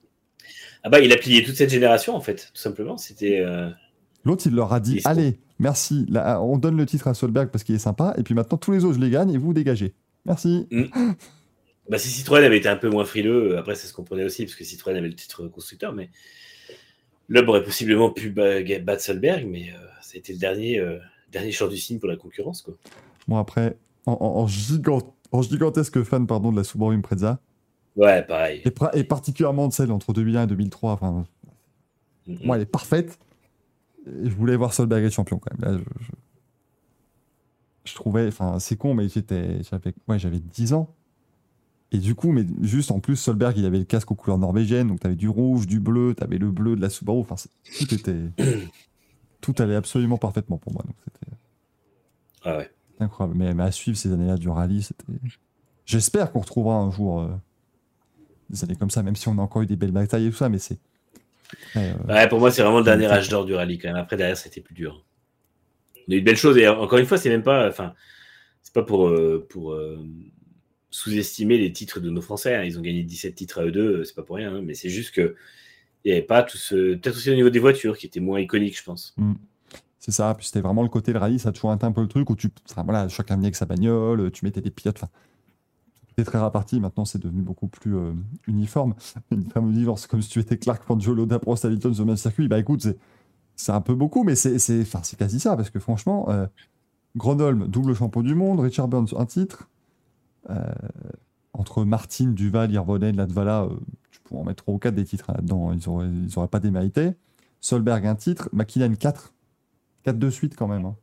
[0.83, 2.97] Ah bah, il a plié toute cette génération, en fait, tout simplement.
[2.97, 3.39] C'était.
[3.41, 3.69] euh,
[4.25, 7.63] L'autre, il leur a dit Allez, merci, là, on donne le titre à Solberg parce
[7.63, 9.53] qu'il est sympa, et puis maintenant tous les autres, je les gagne et vous vous
[9.53, 9.93] dégagez.
[10.25, 10.67] Merci.
[11.87, 14.43] Bah, si Citroën avait été un peu moins frileux, euh, après, ça se comprenait aussi,
[14.43, 16.09] parce que Citroën avait le titre constructeur, mais.
[17.29, 20.97] Loeb aurait possiblement pu battre Solberg, mais euh, ça a été le dernier, euh,
[21.31, 22.73] dernier jour du signe pour la concurrence, quoi.
[23.27, 27.39] Bon, après, en, en- en gigant- en gigantesque fan pardon, de la Subaru Impreza,
[27.95, 28.63] Ouais, pareil.
[28.95, 31.23] et, particulièrement de celle entre 2001 et 2003, enfin,
[32.25, 32.37] Mhm.
[32.45, 33.19] moi, elle est parfaite.
[34.05, 35.73] Je voulais voir Solberg être champion quand même.
[35.73, 36.11] Là, je, je-
[37.85, 40.89] je trouvais, enfin, c'est con, mais j'étais, j'avais, ouais, j'avais 10 ans.
[41.91, 44.87] Et du coup, mais juste en plus, Solberg, il avait le casque aux couleurs norvégiennes,
[44.87, 47.35] donc t'avais du rouge, du bleu, t'avais le bleu de la Subaru, enfin,
[47.77, 48.31] tout était,
[49.41, 50.83] tout allait absolument parfaitement pour moi.
[50.85, 51.37] Donc c'était
[52.43, 52.71] Ah ouais.
[52.99, 53.37] incroyable.
[53.37, 55.05] Mais, mais à suivre ces années-là du rallye, c'était.
[55.85, 57.29] J'espère qu'on retrouvera un jour euh,
[58.49, 60.37] des années comme ça, même si on a encore eu des belles batailles et tout
[60.37, 60.79] ça, mais c'est.
[62.07, 63.97] Ouais, pour moi, c'est vraiment le dernier âge d'or du rallye, quand même.
[63.97, 65.05] Après, derrière, c'était plus dur.
[66.07, 67.67] On a eu de belles choses, et encore une fois, c'est même pas.
[67.67, 67.93] Enfin,
[68.61, 69.07] c'est pas pour.
[69.07, 69.99] euh, pour euh,
[70.91, 72.55] sous-estimer les titres de nos Français.
[72.55, 72.63] hein.
[72.63, 74.89] Ils ont gagné 17 titres à eux deux, c'est pas pour rien, hein, mais c'est
[74.89, 75.35] juste que.
[76.03, 76.93] Il n'y avait pas tout ce.
[76.95, 79.15] Peut-être aussi au niveau des voitures, qui étaient moins iconiques, je pense.
[79.99, 82.01] C'est ça, puis c'était vraiment le côté de rallye, ça a toujours été un peu
[82.01, 82.49] le truc où tu.
[82.69, 84.97] Enfin, voilà, chacun venait avec sa bagnole, tu mettais des pilotes.
[84.97, 85.09] Enfin,
[86.15, 88.13] c'était très réparti, maintenant c'est devenu beaucoup plus euh,
[88.47, 88.95] uniforme.
[89.31, 92.47] Une femme c'est comme si tu étais Clark Pangelo Prost Hamilton sur le même circuit.
[92.47, 92.87] Bah écoute,
[93.55, 94.57] c'est, un peu beaucoup, mais c'est,
[95.17, 96.45] quasi ça, parce que franchement, euh,
[97.15, 99.69] double champion du monde, Richard Burns, un titre.
[100.49, 100.61] Euh,
[101.53, 103.69] entre Martin, Duval, Hirvonen, Latvala, euh,
[104.11, 106.47] tu pourrais en mettre 3 ou 4 des titres hein, là-dedans, ils n'auraient ils auraient
[106.47, 107.11] pas démérité.
[107.61, 108.49] Solberg, un titre.
[108.53, 109.33] McKinnon, 4.
[110.03, 110.85] 4 de suite quand même.
[110.85, 110.95] Hein.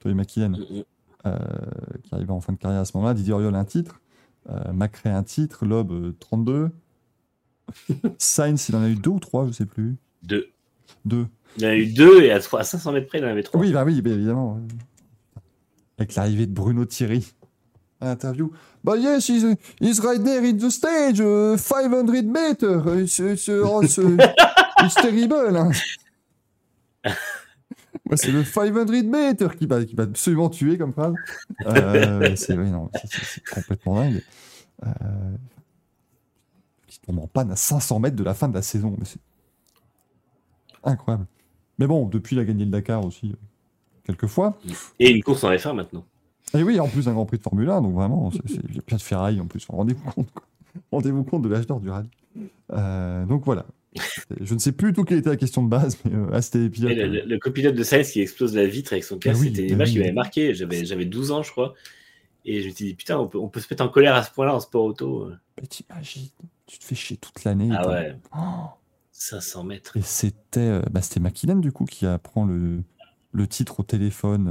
[0.00, 0.84] Tony McKinnon, Mhm.
[1.26, 1.38] euh,
[2.02, 3.14] qui arrivait en fin de carrière à ce moment-là.
[3.14, 4.00] Didier Auriol, un titre.
[4.48, 5.64] Euh, Macrae, un titre.
[5.66, 6.70] Euh, 32.
[8.18, 9.96] Sainz, il en a eu deux ou trois, je sais plus.
[10.22, 10.48] Deux.
[11.04, 11.26] Deux.
[11.56, 13.28] Il y en a eu deux, et à, trois- à 500 mètres près, il en
[13.28, 13.60] avait trois.
[13.60, 14.60] Oui, bah oui, bah évidemment.
[15.98, 17.32] Avec l'arrivée de Bruno Thierry
[18.00, 18.50] à l'interview.
[18.82, 19.44] Bah yes, he's,
[19.80, 22.98] he's right there in the stage, uh, 500 meter.
[23.00, 24.16] It's, it's, uh, it's, uh,
[24.82, 25.56] it's terrible.
[25.56, 25.70] hein.
[28.16, 31.14] C'est le 500 meter qui va, qui va absolument tuer comme phrase.
[31.66, 32.56] Euh, c'est
[33.52, 34.22] complètement dingue.
[34.84, 34.88] Euh,
[36.88, 38.94] il tombe en panne à 500 mètres de la fin de la saison.
[38.98, 39.20] Mais c'est
[40.84, 41.26] incroyable.
[41.78, 43.36] Mais bon, depuis, il a gagné le Dakar aussi, euh,
[44.04, 44.58] quelques fois.
[44.98, 46.04] Et une course en F1 maintenant.
[46.54, 48.82] Et oui, en plus un Grand Prix de Formule 1, donc vraiment, il y a
[48.82, 49.64] plein de ferraille en plus.
[49.68, 50.28] Rendez-vous compte.
[50.92, 52.08] Rendez-vous compte de l'âge d'or du rallye.
[52.72, 53.66] Euh, donc voilà.
[54.40, 56.58] Je ne sais plus tout quelle était la question de base, mais euh, ah, c'était
[56.58, 59.48] le, le- le copilote de Sainz qui explose la vitre avec son casque, Ah oui,
[59.48, 59.92] c'était une ah image oui.
[59.94, 60.54] qui m'avait marqué.
[60.54, 61.74] J'avais, j'avais 12 ans, je crois.
[62.44, 64.22] Et je me suis dit, putain, on peut, on peut se mettre en colère à
[64.22, 65.30] ce point-là en sport auto.
[65.60, 66.28] Mais t'imagines,
[66.66, 67.68] tu te fais chier toute l'année.
[67.72, 68.68] Ah ouais, Oh
[69.12, 69.96] 500 mètres.
[69.96, 72.82] Et c'était euh, bah, c'était McKinnon, du coup, qui apprend le,
[73.32, 74.46] le titre au téléphone.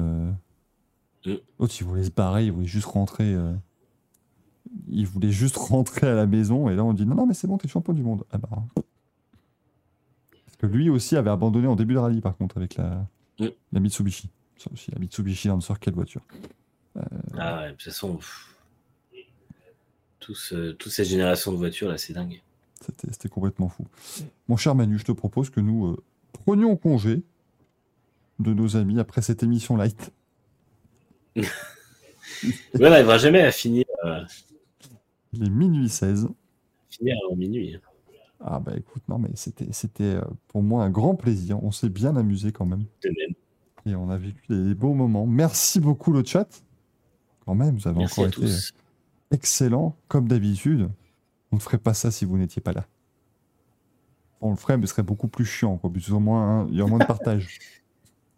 [1.25, 1.31] Euh...
[1.31, 1.37] Mm.
[1.59, 3.33] L'autre, il voulait se barrer, il voulait juste rentrer.
[3.33, 3.53] euh,
[4.89, 6.69] Il voulait juste rentrer à la maison.
[6.69, 8.23] Et là, on dit non, non, mais c'est bon, t'es champion du monde.
[8.31, 8.63] Ah bah.
[10.59, 13.07] Que lui aussi avait abandonné en début de rallye, par contre, avec la,
[13.39, 13.47] Mm.
[13.71, 14.29] la Mitsubishi.
[14.57, 16.21] Ça aussi, la Mitsubishi Lancer, quelle voiture.
[17.37, 18.55] Ah ouais, de toute façon, pff,
[20.51, 22.41] euh, toute cette génération de voitures, là, c'est dingue.
[22.81, 23.85] C'était complètement fou.
[24.47, 27.23] Mon cher Manu, je te propose que nous euh, prenions congé
[28.39, 30.11] de nos amis après cette émission light.
[31.37, 34.23] On n'arrivera jamais à finir, euh,
[35.33, 36.27] Il est minuit 16.
[36.89, 37.77] finir en minuit.
[38.41, 41.61] Ah bah écoute, non mais c'était c'était euh, pour moi un grand plaisir.
[41.63, 42.85] On s'est bien amusé quand même.
[43.03, 43.35] De même.
[43.85, 45.25] Et on a vécu des beaux moments.
[45.25, 46.47] Merci beaucoup le chat.
[47.45, 48.73] Quand même, vous avez Merci encore été tous.
[49.31, 50.89] excellent, comme d'habitude.
[51.51, 52.85] On ne ferait pas ça si vous n'étiez pas là.
[54.41, 55.77] On le ferait, mais ce serait beaucoup plus chiant.
[55.77, 55.91] Quoi.
[55.91, 57.59] Plus ou moins, hein, il y a moins de partage.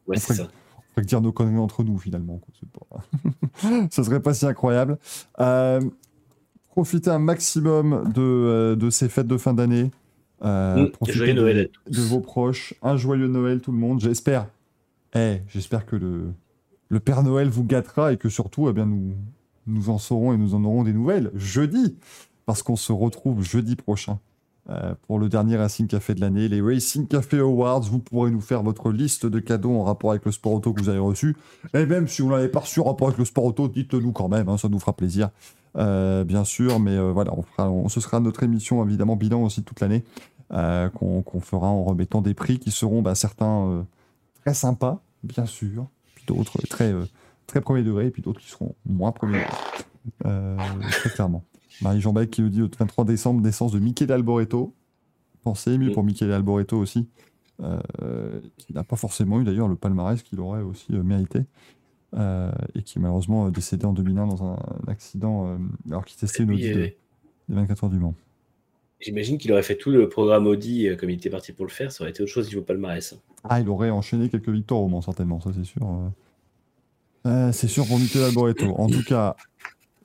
[0.07, 0.43] Ouais, c'est ça.
[0.77, 2.39] On ferait que dire nos conneries entre nous finalement.
[2.39, 2.53] quoi.
[2.89, 4.97] Pas- Ce serait pas si incroyable.
[5.39, 5.79] Euh,
[6.71, 9.91] profitez un maximum de, euh, de ces fêtes de fin d'année.
[10.43, 11.91] Euh, Mm, profitez de, Noël à tous.
[11.91, 12.73] de vos proches.
[12.81, 13.99] Un joyeux Noël tout le monde.
[13.99, 14.47] J'espère.
[15.13, 16.31] Eh, j'espère que le,
[16.89, 19.13] le Père Noël vous gâtera et que surtout, eh bien, nous,
[19.67, 21.97] nous en saurons et nous en aurons des nouvelles jeudi.
[22.47, 24.19] Parce qu'on se retrouve jeudi prochain
[24.69, 27.81] euh, pour le dernier Racing Café de l'année, les Racing Café Awards.
[27.81, 30.81] Vous pourrez nous faire votre liste de cadeaux en rapport avec le sport auto que
[30.81, 31.35] vous avez reçu.
[31.73, 33.99] Et même si vous ne l'avez pas reçu en rapport avec le sport auto, dites-le
[33.99, 35.29] nous quand même, hein, ça nous fera plaisir.
[35.77, 39.63] Euh, bien sûr, mais euh, voilà, on fera, ce sera notre émission évidemment bilan aussi
[39.63, 40.03] toute l'année
[40.49, 43.85] qu'on fera en remettant des prix qui seront bah, certains
[44.41, 46.93] très sympas, bien sûr, puis d'autres très,
[47.47, 50.89] très premier degré, et puis d'autres qui seront moins premier degré.
[50.91, 51.45] Très clairement.
[51.81, 54.73] Marie-Jean Bec qui nous dit le 23 décembre, naissance de Michele Alboreto.
[55.43, 57.07] Pensez mieux pour Michele Alboreto aussi,
[57.61, 61.41] euh, qui n'a pas forcément eu d'ailleurs le palmarès qu'il aurait aussi euh, mérité,
[62.15, 65.57] euh, et qui est malheureusement décédé en 2001 dans un, accident
[65.89, 66.95] alors qu'il testait une Audi de- des
[67.49, 68.13] 24 heures du Mans.
[68.99, 71.91] J'imagine qu'il aurait fait tout le programme Audi comme il était parti pour le faire.
[71.91, 73.15] Ça aurait été autre chose niveau palmarès.
[73.43, 76.11] Ah, il aurait enchaîné quelques victoires au Mans, certainement, ça c'est sûr.
[77.51, 78.75] c'est sûr pour Michel Alboreto.
[78.77, 79.35] En tout cas,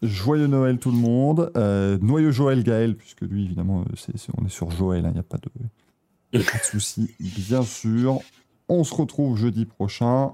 [0.03, 1.51] joyeux Noël tout le monde.
[1.57, 5.23] Euh, noyeux Joël Gaël, puisque lui, évidemment, euh, on est sur Joël, il n'y a
[5.23, 8.21] pas de, pas de souci, bien sûr.
[8.69, 10.33] On se retrouve jeudi prochain.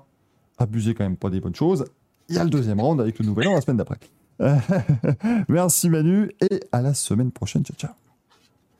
[0.59, 1.85] Abusez quand même pas des bonnes choses.
[2.29, 3.99] Il y a le deuxième round avec le nouvel an la semaine d'après.
[5.49, 7.65] Merci Manu et à la semaine prochaine.
[7.65, 7.95] Ciao, ciao.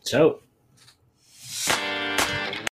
[0.05, 0.52] Ciao